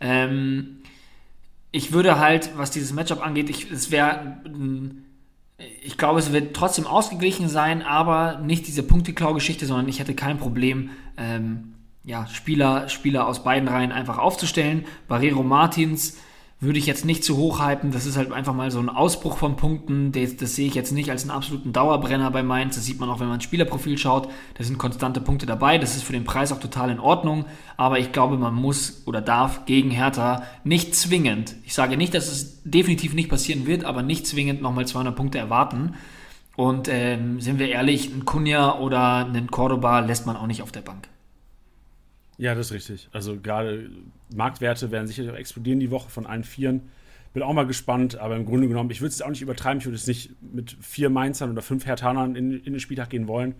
Ähm, 0.00 0.78
ich 1.70 1.92
würde 1.92 2.18
halt, 2.18 2.56
was 2.56 2.70
dieses 2.70 2.92
Matchup 2.92 3.24
angeht, 3.24 3.50
ich, 3.50 3.70
es 3.70 3.90
wäre, 3.90 4.38
ich 5.82 5.98
glaube, 5.98 6.18
es 6.18 6.32
wird 6.32 6.54
trotzdem 6.54 6.86
ausgeglichen 6.86 7.48
sein, 7.48 7.82
aber 7.82 8.38
nicht 8.38 8.66
diese 8.66 8.82
Punkteklau-Geschichte, 8.82 9.66
sondern 9.66 9.88
ich 9.88 9.98
hätte 9.98 10.14
kein 10.14 10.38
Problem, 10.38 10.90
ähm, 11.16 11.74
ja, 12.04 12.26
Spieler, 12.26 12.88
Spieler 12.88 13.26
aus 13.26 13.44
beiden 13.44 13.68
Reihen 13.68 13.92
einfach 13.92 14.18
aufzustellen. 14.18 14.86
Barrero 15.08 15.42
Martins 15.42 16.16
würde 16.60 16.78
ich 16.78 16.86
jetzt 16.86 17.04
nicht 17.04 17.22
zu 17.22 17.36
hoch 17.36 17.64
hypen. 17.64 17.92
Das 17.92 18.04
ist 18.04 18.16
halt 18.16 18.32
einfach 18.32 18.54
mal 18.54 18.70
so 18.72 18.80
ein 18.80 18.88
Ausbruch 18.88 19.38
von 19.38 19.56
Punkten. 19.56 20.10
Das, 20.10 20.36
das, 20.36 20.56
sehe 20.56 20.66
ich 20.66 20.74
jetzt 20.74 20.90
nicht 20.90 21.10
als 21.10 21.22
einen 21.22 21.30
absoluten 21.30 21.72
Dauerbrenner 21.72 22.30
bei 22.32 22.42
Mainz. 22.42 22.74
Das 22.74 22.84
sieht 22.84 22.98
man 22.98 23.08
auch, 23.08 23.20
wenn 23.20 23.28
man 23.28 23.38
ein 23.38 23.42
Spielerprofil 23.42 23.96
schaut. 23.96 24.28
Da 24.54 24.64
sind 24.64 24.76
konstante 24.76 25.20
Punkte 25.20 25.46
dabei. 25.46 25.78
Das 25.78 25.94
ist 25.94 26.02
für 26.02 26.12
den 26.12 26.24
Preis 26.24 26.50
auch 26.50 26.58
total 26.58 26.90
in 26.90 26.98
Ordnung. 26.98 27.44
Aber 27.76 28.00
ich 28.00 28.10
glaube, 28.10 28.38
man 28.38 28.54
muss 28.54 29.02
oder 29.06 29.20
darf 29.20 29.66
gegen 29.66 29.90
Hertha 29.90 30.42
nicht 30.64 30.96
zwingend, 30.96 31.54
ich 31.64 31.74
sage 31.74 31.96
nicht, 31.96 32.14
dass 32.14 32.26
es 32.26 32.62
definitiv 32.64 33.14
nicht 33.14 33.28
passieren 33.28 33.66
wird, 33.66 33.84
aber 33.84 34.02
nicht 34.02 34.26
zwingend 34.26 34.60
nochmal 34.60 34.86
200 34.86 35.14
Punkte 35.14 35.38
erwarten. 35.38 35.94
Und 36.56 36.88
ähm, 36.88 37.40
sind 37.40 37.60
wir 37.60 37.68
ehrlich, 37.68 38.12
ein 38.12 38.24
Kunja 38.24 38.78
oder 38.80 39.26
einen 39.26 39.48
Cordoba 39.48 40.00
lässt 40.00 40.26
man 40.26 40.36
auch 40.36 40.48
nicht 40.48 40.62
auf 40.62 40.72
der 40.72 40.80
Bank. 40.80 41.08
Ja, 42.38 42.54
das 42.54 42.66
ist 42.66 42.72
richtig. 42.72 43.08
Also 43.12 43.38
gerade 43.38 43.90
Marktwerte 44.34 44.90
werden 44.90 45.06
sicherlich 45.06 45.30
auch 45.30 45.36
explodieren 45.36 45.80
die 45.80 45.90
Woche 45.90 46.08
von 46.08 46.24
allen 46.24 46.44
Vieren. 46.44 46.88
Bin 47.34 47.42
auch 47.42 47.52
mal 47.52 47.66
gespannt, 47.66 48.16
aber 48.16 48.36
im 48.36 48.46
Grunde 48.46 48.68
genommen, 48.68 48.90
ich 48.90 49.00
würde 49.00 49.10
es 49.10 49.20
auch 49.20 49.28
nicht 49.28 49.42
übertreiben. 49.42 49.80
Ich 49.80 49.86
würde 49.86 49.96
es 49.96 50.06
nicht 50.06 50.30
mit 50.40 50.76
vier 50.80 51.10
Mainzern 51.10 51.50
oder 51.50 51.62
fünf 51.62 51.84
Hertanern 51.84 52.36
in, 52.36 52.52
in 52.52 52.72
den 52.72 52.80
Spieltag 52.80 53.10
gehen 53.10 53.28
wollen. 53.28 53.56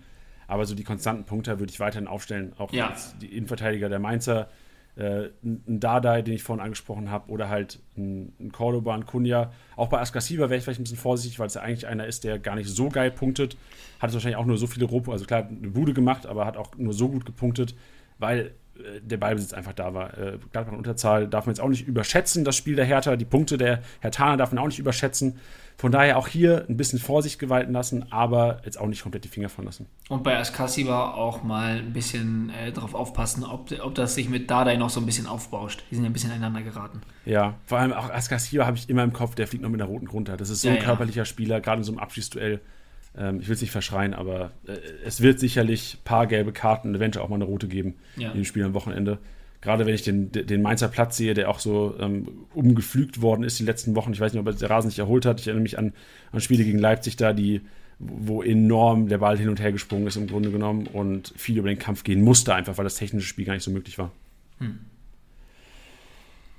Aber 0.47 0.65
so 0.65 0.73
die 0.73 0.83
konstanten 0.83 1.25
Punkte 1.25 1.59
würde 1.59 1.71
ich 1.71 1.79
weiterhin 1.79 2.07
aufstellen. 2.07 2.53
Auch 2.57 2.73
ja. 2.73 2.89
als 2.89 3.15
die 3.19 3.27
Innenverteidiger 3.27 3.89
der 3.89 3.99
Mainzer. 3.99 4.49
Äh, 4.95 5.29
ein 5.43 5.79
Dardai, 5.79 6.23
den 6.23 6.33
ich 6.33 6.43
vorhin 6.43 6.63
angesprochen 6.63 7.11
habe, 7.11 7.29
oder 7.29 7.47
halt 7.47 7.79
ein, 7.95 8.33
ein 8.39 8.51
Cordoba, 8.51 8.95
ein 8.95 9.05
Kunja. 9.05 9.53
Auch 9.75 9.87
bei 9.87 9.99
Askasiba 9.99 10.49
wäre 10.49 10.57
ich 10.57 10.63
vielleicht 10.63 10.79
ein 10.79 10.83
bisschen 10.83 10.97
vorsichtig, 10.97 11.39
weil 11.39 11.47
es 11.47 11.53
ja 11.53 11.61
eigentlich 11.61 11.87
einer 11.87 12.07
ist, 12.07 12.23
der 12.23 12.39
gar 12.39 12.55
nicht 12.55 12.69
so 12.69 12.89
geil 12.89 13.11
punktet. 13.11 13.55
Hat 13.99 14.09
es 14.09 14.13
wahrscheinlich 14.13 14.37
auch 14.37 14.45
nur 14.45 14.57
so 14.57 14.67
viele 14.67 14.85
Rohpunkte, 14.85 15.11
also 15.11 15.25
klar, 15.25 15.47
eine 15.47 15.69
Bude 15.69 15.93
gemacht, 15.93 16.25
aber 16.25 16.45
hat 16.45 16.57
auch 16.57 16.75
nur 16.75 16.93
so 16.93 17.07
gut 17.07 17.25
gepunktet, 17.25 17.75
weil 18.17 18.55
der 19.01 19.17
Ballbesitz 19.17 19.53
einfach 19.53 19.73
da 19.73 19.93
war. 19.93 20.17
Äh, 20.17 20.37
Gladbach 20.51 20.71
in 20.71 20.77
Unterzahl 20.77 21.27
darf 21.27 21.45
man 21.45 21.55
jetzt 21.55 21.61
auch 21.61 21.69
nicht 21.69 21.87
überschätzen, 21.87 22.45
das 22.45 22.55
Spiel 22.55 22.75
der 22.75 22.85
Hertha. 22.85 23.15
Die 23.15 23.25
Punkte 23.25 23.57
der 23.57 23.81
Herthaner 23.99 24.37
darf 24.37 24.51
man 24.51 24.59
auch 24.59 24.67
nicht 24.67 24.79
überschätzen. 24.79 25.39
Von 25.77 25.93
daher 25.93 26.17
auch 26.17 26.27
hier 26.27 26.65
ein 26.67 26.75
bisschen 26.75 26.99
Vorsicht 26.99 27.39
gewalten 27.39 27.71
lassen, 27.71 28.11
aber 28.11 28.61
jetzt 28.65 28.77
auch 28.77 28.87
nicht 28.87 29.01
komplett 29.01 29.23
die 29.23 29.29
Finger 29.29 29.47
von 29.47 29.63
lassen. 29.63 29.85
Und 30.09 30.23
bei 30.23 30.37
Askasiba 30.37 31.13
auch 31.13 31.41
mal 31.41 31.77
ein 31.77 31.93
bisschen 31.93 32.49
äh, 32.49 32.73
darauf 32.73 32.93
aufpassen, 32.93 33.45
ob, 33.45 33.71
ob 33.81 33.95
das 33.95 34.15
sich 34.15 34.27
mit 34.27 34.51
Dardai 34.51 34.75
noch 34.75 34.89
so 34.89 34.99
ein 34.99 35.05
bisschen 35.05 35.25
aufbauscht. 35.25 35.83
Die 35.89 35.95
sind 35.95 36.03
ja 36.03 36.09
ein 36.09 36.13
bisschen 36.13 36.31
einander 36.31 36.63
geraten. 36.63 36.99
Ja, 37.25 37.55
vor 37.65 37.77
allem 37.77 37.93
auch 37.93 38.09
Askasiba 38.09 38.65
habe 38.65 38.75
ich 38.75 38.89
immer 38.89 39.03
im 39.03 39.13
Kopf, 39.13 39.35
der 39.35 39.47
fliegt 39.47 39.63
noch 39.63 39.69
mit 39.69 39.79
der 39.79 39.87
roten 39.87 40.07
runter. 40.07 40.35
Das 40.35 40.49
ist 40.49 40.61
so 40.61 40.67
ja, 40.67 40.73
ein 40.73 40.79
ja. 40.79 40.85
körperlicher 40.85 41.23
Spieler, 41.23 41.61
gerade 41.61 41.77
in 41.77 41.83
so 41.85 41.93
einem 41.93 41.99
Abschießduell. 41.99 42.59
Ähm, 43.17 43.39
ich 43.41 43.47
will 43.47 43.55
es 43.55 43.61
nicht 43.61 43.71
verschreien, 43.71 44.13
aber 44.13 44.51
äh, 44.67 44.77
es 45.05 45.21
wird 45.21 45.39
sicherlich 45.39 45.95
ein 45.95 46.03
paar 46.03 46.27
gelbe 46.27 46.51
Karten, 46.51 46.95
eventuell 46.95 47.25
auch 47.25 47.29
mal 47.29 47.35
eine 47.35 47.45
rote 47.45 47.67
geben 47.67 47.95
ja. 48.17 48.29
in 48.29 48.35
dem 48.35 48.45
Spiel 48.45 48.63
am 48.63 48.73
Wochenende. 48.73 49.19
Gerade 49.61 49.85
wenn 49.85 49.93
ich 49.93 50.03
den, 50.03 50.31
den 50.31 50.61
Mainzer 50.61 50.87
Platz 50.87 51.17
sehe, 51.17 51.33
der 51.33 51.49
auch 51.49 51.59
so 51.59 51.95
ähm, 51.99 52.45
umgepflügt 52.53 53.21
worden 53.21 53.43
ist 53.43 53.59
die 53.59 53.65
letzten 53.65 53.93
Wochen. 53.95 54.13
Ich 54.13 54.21
weiß 54.21 54.31
nicht, 54.31 54.39
ob 54.39 54.47
er 54.47 54.53
der 54.53 54.69
Rasen 54.69 54.87
nicht 54.87 54.99
erholt 54.99 55.25
hat. 55.25 55.41
Ich 55.41 55.47
erinnere 55.47 55.63
mich 55.63 55.77
an, 55.77 55.91
an 56.31 56.39
Spiele 56.39 56.63
gegen 56.63 56.79
Leipzig 56.79 57.17
da, 57.17 57.33
die, 57.33 57.61
wo 57.99 58.41
enorm 58.41 59.09
der 59.09 59.17
Ball 59.17 59.37
hin 59.37 59.49
und 59.49 59.59
her 59.59 59.73
gesprungen 59.73 60.07
ist 60.07 60.15
im 60.15 60.27
Grunde 60.27 60.51
genommen 60.51 60.87
und 60.87 61.33
viel 61.35 61.57
über 61.57 61.67
den 61.67 61.77
Kampf 61.77 62.03
gehen 62.03 62.21
musste, 62.21 62.55
einfach 62.55 62.77
weil 62.77 62.85
das 62.85 62.95
technische 62.95 63.27
Spiel 63.27 63.43
gar 63.43 63.53
nicht 63.53 63.63
so 63.63 63.71
möglich 63.71 63.97
war. 63.97 64.13
Hm. 64.59 64.79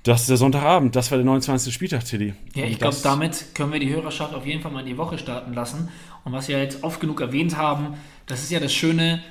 Das 0.03 0.21
ist 0.21 0.29
der 0.29 0.37
Sonntagabend, 0.37 0.95
das 0.95 1.11
war 1.11 1.19
der 1.19 1.25
29. 1.25 1.71
Spieltag, 1.71 2.05
Tilly. 2.05 2.33
Ja, 2.55 2.65
ich 2.65 2.79
glaube, 2.79 2.97
damit 3.03 3.53
können 3.53 3.71
wir 3.71 3.79
die 3.79 3.93
Hörerschaft 3.93 4.33
auf 4.33 4.47
jeden 4.47 4.61
Fall 4.61 4.71
mal 4.71 4.79
in 4.79 4.87
die 4.87 4.97
Woche 4.97 5.19
starten 5.19 5.53
lassen. 5.53 5.89
Und 6.23 6.33
was 6.33 6.47
wir 6.47 6.59
jetzt 6.59 6.83
oft 6.83 6.99
genug 6.99 7.21
erwähnt 7.21 7.55
haben, 7.55 7.95
das 8.25 8.41
ist 8.41 8.51
ja 8.51 8.59
das 8.59 8.73
Schöne, 8.73 9.21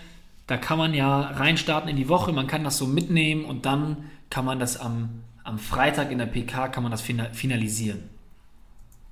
da 0.47 0.57
kann 0.57 0.79
man 0.79 0.95
ja 0.95 1.21
reinstarten 1.21 1.91
in 1.91 1.97
die 1.97 2.09
Woche, 2.09 2.33
man 2.33 2.47
kann 2.47 2.63
das 2.63 2.79
so 2.79 2.87
mitnehmen 2.87 3.45
und 3.45 3.67
dann 3.67 4.11
kann 4.31 4.45
man 4.45 4.61
das 4.61 4.77
am, 4.77 5.23
am 5.43 5.59
Freitag 5.59 6.13
in 6.13 6.19
der 6.19 6.27
PK, 6.27 6.69
kann 6.69 6.85
man 6.85 6.93
das 6.93 7.03
finalisieren. 7.03 8.09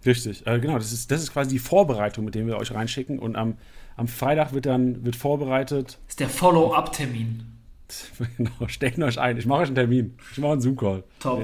Richtig, 0.06 0.46
äh, 0.46 0.61
genau, 0.61 0.78
das 0.78 0.92
ist, 0.92 1.11
das 1.11 1.22
ist 1.22 1.32
quasi 1.32 1.50
die 1.50 1.59
Vorbereitung, 1.59 2.24
mit 2.24 2.36
der 2.36 2.46
wir 2.46 2.56
euch 2.56 2.72
reinschicken 2.72 3.18
und 3.18 3.34
am, 3.34 3.56
am 3.96 4.06
Freitag 4.06 4.52
wird 4.52 4.66
dann 4.66 5.04
wird 5.04 5.16
vorbereitet. 5.16 5.98
Das 6.06 6.11
ist 6.11 6.20
der 6.20 6.28
Follow-up-Termin. 6.28 7.57
genau, 8.36 8.68
stecken 8.68 9.03
euch 9.03 9.18
ein. 9.18 9.36
Ich 9.36 9.47
mache 9.47 9.62
euch 9.62 9.68
einen 9.68 9.76
Termin. 9.76 10.14
Ich 10.32 10.39
mache 10.39 10.53
einen 10.53 10.61
Zoom-Call. 10.61 11.05
Top. 11.20 11.43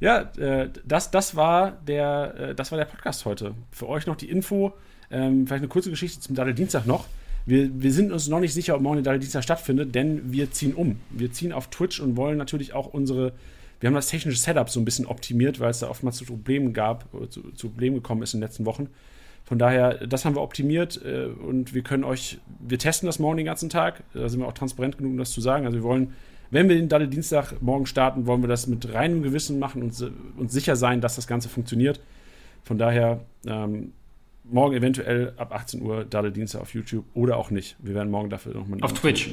Ja, 0.00 0.30
äh, 0.38 0.70
das, 0.84 1.10
das, 1.10 1.34
war 1.34 1.72
der, 1.86 2.34
äh, 2.38 2.54
das 2.54 2.70
war 2.70 2.78
der 2.78 2.84
Podcast 2.84 3.24
heute. 3.24 3.54
Für 3.72 3.88
euch 3.88 4.06
noch 4.06 4.16
die 4.16 4.30
Info. 4.30 4.72
Ähm, 5.10 5.46
vielleicht 5.46 5.62
eine 5.62 5.68
kurze 5.68 5.90
Geschichte 5.90 6.20
zum 6.20 6.36
Daddel 6.36 6.54
Dienstag 6.54 6.86
noch. 6.86 7.06
Wir, 7.46 7.70
wir, 7.82 7.92
sind 7.92 8.12
uns 8.12 8.28
noch 8.28 8.40
nicht 8.40 8.52
sicher, 8.52 8.76
ob 8.76 8.82
morgen 8.82 8.96
der 8.96 9.04
Daddel 9.04 9.20
Dienstag 9.20 9.42
stattfindet, 9.42 9.94
denn 9.94 10.32
wir 10.32 10.50
ziehen 10.50 10.74
um. 10.74 11.00
Wir 11.10 11.32
ziehen 11.32 11.52
auf 11.52 11.68
Twitch 11.68 11.98
und 11.98 12.16
wollen 12.16 12.36
natürlich 12.36 12.74
auch 12.74 12.86
unsere. 12.86 13.32
Wir 13.80 13.88
haben 13.88 13.94
das 13.94 14.08
technische 14.08 14.38
Setup 14.38 14.68
so 14.68 14.80
ein 14.80 14.84
bisschen 14.84 15.06
optimiert, 15.06 15.60
weil 15.60 15.70
es 15.70 15.78
da 15.78 15.88
oftmals 15.88 16.16
zu 16.16 16.24
Problemen 16.24 16.72
gab, 16.72 17.08
zu, 17.30 17.52
zu 17.52 17.68
Problemen 17.68 17.96
gekommen 17.96 18.22
ist 18.22 18.34
in 18.34 18.40
den 18.40 18.48
letzten 18.48 18.66
Wochen. 18.66 18.88
Von 19.48 19.58
daher, 19.58 20.06
das 20.06 20.26
haben 20.26 20.36
wir 20.36 20.42
optimiert 20.42 21.00
äh, 21.02 21.24
und 21.24 21.72
wir 21.72 21.80
können 21.80 22.04
euch, 22.04 22.38
wir 22.60 22.78
testen 22.78 23.06
das 23.06 23.18
morgen 23.18 23.38
den 23.38 23.46
ganzen 23.46 23.70
Tag. 23.70 24.02
Da 24.12 24.28
sind 24.28 24.40
wir 24.40 24.46
auch 24.46 24.52
transparent 24.52 24.98
genug, 24.98 25.12
um 25.12 25.18
das 25.18 25.30
zu 25.30 25.40
sagen. 25.40 25.64
Also 25.64 25.78
wir 25.78 25.84
wollen, 25.84 26.12
wenn 26.50 26.68
wir 26.68 26.76
den 26.76 26.90
Dalle 26.90 27.08
Dienstag 27.08 27.62
morgen 27.62 27.86
starten, 27.86 28.26
wollen 28.26 28.42
wir 28.42 28.48
das 28.48 28.66
mit 28.66 28.92
reinem 28.92 29.22
Gewissen 29.22 29.58
machen 29.58 29.82
und 29.82 30.12
uns 30.36 30.52
sicher 30.52 30.76
sein, 30.76 31.00
dass 31.00 31.16
das 31.16 31.26
Ganze 31.26 31.48
funktioniert. 31.48 31.98
Von 32.62 32.76
daher, 32.76 33.20
ähm, 33.46 33.94
morgen 34.44 34.76
eventuell 34.76 35.32
ab 35.38 35.54
18 35.54 35.80
Uhr 35.80 36.04
Dalle 36.04 36.30
Dienstag 36.30 36.60
auf 36.60 36.74
YouTube 36.74 37.06
oder 37.14 37.38
auch 37.38 37.50
nicht. 37.50 37.76
Wir 37.78 37.94
werden 37.94 38.10
morgen 38.10 38.28
dafür 38.28 38.52
nochmal. 38.52 38.80
Auf 38.82 38.92
Twitch. 38.92 39.30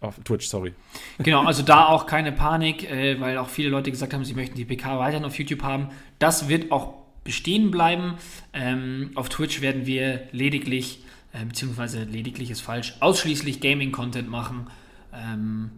Auf 0.00 0.20
Twitch, 0.22 0.46
sorry. 0.46 0.74
Genau, 1.18 1.42
also 1.42 1.64
da 1.64 1.86
auch 1.86 2.06
keine 2.06 2.30
Panik, 2.30 2.88
äh, 2.88 3.20
weil 3.20 3.36
auch 3.38 3.48
viele 3.48 3.70
Leute 3.70 3.90
gesagt 3.90 4.14
haben, 4.14 4.24
sie 4.24 4.34
möchten 4.34 4.54
die 4.54 4.64
PK 4.64 5.00
weiterhin 5.00 5.24
auf 5.24 5.36
YouTube 5.36 5.64
haben. 5.64 5.88
Das 6.20 6.48
wird 6.48 6.70
auch 6.70 7.05
bestehen 7.26 7.70
bleiben. 7.70 8.14
Ähm, 8.54 9.10
auf 9.14 9.28
Twitch 9.28 9.60
werden 9.60 9.84
wir 9.84 10.22
lediglich, 10.32 11.00
äh, 11.32 11.44
beziehungsweise 11.44 12.04
lediglich 12.04 12.50
ist 12.50 12.62
falsch, 12.62 12.94
ausschließlich 13.00 13.60
Gaming-Content 13.60 14.30
machen. 14.30 14.68
Ähm, 15.12 15.70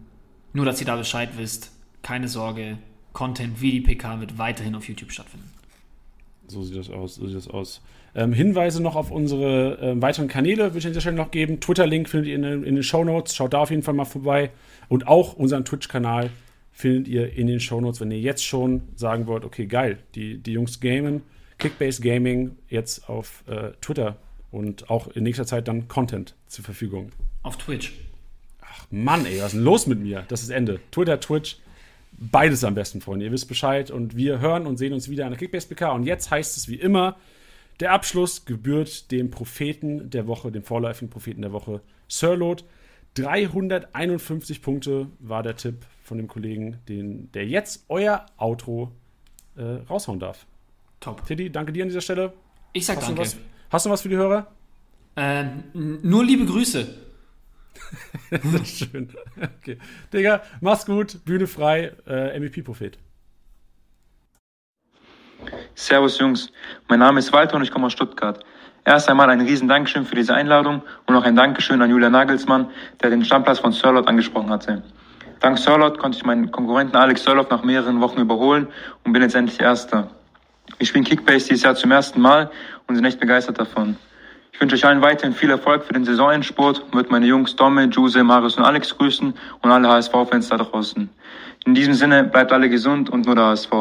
nur, 0.53 0.65
dass 0.65 0.79
ihr 0.79 0.85
da 0.87 0.95
Bescheid 0.95 1.31
wisst. 1.37 1.71
Keine 2.01 2.29
Sorge, 2.29 2.77
Content 3.11 3.59
wie 3.61 3.71
die 3.71 3.81
PK 3.81 4.21
wird 4.21 4.37
weiterhin 4.37 4.75
auf 4.75 4.87
YouTube 4.87 5.11
stattfinden. 5.11 5.49
So 6.47 6.63
sieht 6.63 6.77
das 6.77 6.89
aus. 6.89 7.15
So 7.15 7.27
sieht 7.27 7.35
das 7.35 7.47
aus. 7.47 7.81
Ähm, 8.15 8.33
Hinweise 8.33 8.81
noch 8.81 8.95
auf 8.95 9.11
unsere 9.11 9.77
äh, 9.79 10.01
weiteren 10.01 10.27
Kanäle 10.27 10.65
würde 10.65 10.79
ich 10.79 10.85
an 10.85 10.91
dieser 10.91 11.01
Stelle 11.01 11.17
noch 11.17 11.31
geben. 11.31 11.59
Twitter-Link 11.59 12.09
findet 12.09 12.29
ihr 12.29 12.35
in, 12.35 12.43
in 12.63 12.75
den 12.75 12.83
Show 12.83 13.03
Notes. 13.03 13.35
Schaut 13.35 13.53
da 13.53 13.59
auf 13.59 13.69
jeden 13.69 13.83
Fall 13.83 13.93
mal 13.93 14.05
vorbei. 14.05 14.51
Und 14.87 15.07
auch 15.07 15.33
unseren 15.33 15.65
Twitch-Kanal 15.65 16.31
findet 16.71 17.07
ihr 17.07 17.33
in 17.33 17.47
den 17.47 17.59
Show 17.59 17.81
Notes, 17.81 17.99
wenn 17.99 18.09
ihr 18.09 18.19
jetzt 18.19 18.45
schon 18.45 18.81
sagen 18.95 19.27
wollt, 19.27 19.43
okay, 19.43 19.65
geil, 19.65 19.99
die, 20.15 20.37
die 20.37 20.53
Jungs 20.53 20.79
gamen 20.79 21.21
Kickbase 21.59 22.01
Gaming 22.01 22.57
jetzt 22.69 23.09
auf 23.09 23.43
äh, 23.47 23.71
Twitter 23.81 24.17
und 24.51 24.89
auch 24.89 25.07
in 25.09 25.23
nächster 25.23 25.45
Zeit 25.45 25.67
dann 25.67 25.87
Content 25.87 26.35
zur 26.47 26.65
Verfügung. 26.65 27.11
Auf 27.43 27.57
Twitch. 27.57 27.93
Ach 28.61 28.85
Mann, 28.89 29.25
ey, 29.25 29.39
was 29.39 29.47
ist 29.47 29.53
denn 29.53 29.63
los 29.63 29.85
mit 29.85 29.99
mir? 29.99 30.25
Das 30.27 30.41
ist 30.41 30.49
Ende. 30.49 30.79
Twitter, 30.91 31.19
Twitch, 31.19 31.57
beides 32.13 32.63
am 32.63 32.75
besten, 32.75 33.01
Freunde. 33.01 33.25
Ihr 33.25 33.31
wisst 33.31 33.47
Bescheid 33.47 33.91
und 33.91 34.15
wir 34.15 34.39
hören 34.39 34.65
und 34.65 34.77
sehen 34.77 34.93
uns 34.93 35.09
wieder 35.09 35.25
an 35.25 35.31
der 35.31 35.39
Kickbase 35.39 35.67
PK. 35.67 35.91
Und 35.91 36.03
jetzt 36.03 36.31
heißt 36.31 36.57
es 36.57 36.67
wie 36.67 36.75
immer, 36.75 37.17
der 37.79 37.93
Abschluss 37.93 38.45
gebührt 38.45 39.11
dem 39.11 39.31
Propheten 39.31 40.09
der 40.09 40.27
Woche, 40.27 40.51
dem 40.51 40.63
vorläufigen 40.63 41.09
Propheten 41.09 41.41
der 41.41 41.53
Woche, 41.53 41.81
Sirlot. 42.07 42.65
351 43.15 44.61
Punkte 44.61 45.07
war 45.19 45.43
der 45.43 45.55
Tipp 45.55 45.85
von 46.03 46.17
dem 46.17 46.27
Kollegen, 46.27 46.79
den, 46.87 47.31
der 47.31 47.47
jetzt 47.47 47.85
euer 47.89 48.25
Outro 48.37 48.91
äh, 49.55 49.63
raushauen 49.89 50.19
darf. 50.19 50.45
Top. 50.99 51.25
Teddy, 51.25 51.51
danke 51.51 51.71
dir 51.71 51.83
an 51.83 51.89
dieser 51.89 52.01
Stelle. 52.01 52.33
Ich 52.73 52.85
sag 52.85 52.97
hast 52.97 53.07
danke. 53.07 53.15
Du 53.15 53.21
was, 53.21 53.37
hast 53.69 53.85
du 53.85 53.89
was 53.89 54.01
für 54.01 54.09
die 54.09 54.17
Hörer? 54.17 54.47
Ähm, 55.15 55.63
nur 55.73 56.23
liebe 56.23 56.45
Grüße. 56.45 56.87
das 58.29 58.43
ist 58.43 58.91
schön. 58.91 59.09
Okay. 59.37 59.77
Digga, 60.13 60.41
mach's 60.61 60.85
gut, 60.85 61.23
Bühne 61.25 61.47
frei, 61.47 61.93
äh, 62.07 62.39
MVP-Prophet. 62.39 62.97
Servus 65.75 66.19
Jungs, 66.19 66.51
mein 66.89 66.99
Name 66.99 67.19
ist 67.19 67.31
Walter 67.31 67.55
und 67.55 67.63
ich 67.63 67.71
komme 67.71 67.85
aus 67.87 67.93
Stuttgart. 67.93 68.43
Erst 68.85 69.09
einmal 69.09 69.29
ein 69.29 69.41
riesen 69.41 69.67
Dankeschön 69.67 70.05
für 70.05 70.15
diese 70.15 70.33
Einladung 70.33 70.81
und 71.05 71.15
auch 71.15 71.23
ein 71.23 71.35
Dankeschön 71.35 71.81
an 71.81 71.89
Julian 71.89 72.11
Nagelsmann, 72.11 72.69
der 73.01 73.09
den 73.09 73.23
Stammplatz 73.23 73.59
von 73.59 73.71
Sörlot 73.71 74.07
angesprochen 74.07 74.49
hatte. 74.49 74.83
Dank 75.39 75.57
Sörlot 75.57 75.99
konnte 75.99 76.17
ich 76.17 76.25
meinen 76.25 76.51
Konkurrenten 76.51 76.97
Alex 76.97 77.23
Sörlot 77.23 77.49
nach 77.49 77.63
mehreren 77.63 78.01
Wochen 78.01 78.19
überholen 78.19 78.67
und 79.03 79.13
bin 79.13 79.21
jetzt 79.21 79.35
endlich 79.35 79.59
Erster. 79.59 80.11
Wir 80.77 80.87
spielen 80.87 81.03
Kickbase 81.03 81.49
dieses 81.49 81.63
Jahr 81.63 81.75
zum 81.75 81.91
ersten 81.91 82.21
Mal 82.21 82.51
und 82.87 82.95
sind 82.95 83.05
echt 83.05 83.19
begeistert 83.19 83.59
davon. 83.59 83.97
Ich 84.51 84.61
wünsche 84.61 84.75
euch 84.75 84.85
allen 84.85 85.01
weiterhin 85.01 85.33
viel 85.33 85.49
Erfolg 85.49 85.85
für 85.85 85.93
den 85.93 86.03
Saisonendsport 86.03 86.79
und 86.79 86.93
würde 86.93 87.09
meine 87.09 87.25
Jungs 87.25 87.55
Domme, 87.55 87.85
Juse, 87.85 88.23
Marius 88.23 88.57
und 88.57 88.65
Alex 88.65 88.97
grüßen 88.97 89.33
und 89.61 89.71
alle 89.71 89.87
HSV-Fans 89.87 90.49
da 90.49 90.57
draußen. 90.57 91.09
In 91.65 91.75
diesem 91.75 91.93
Sinne 91.93 92.25
bleibt 92.25 92.51
alle 92.51 92.69
gesund 92.69 93.09
und 93.09 93.25
nur 93.25 93.35
der 93.35 93.45
HSV. 93.45 93.71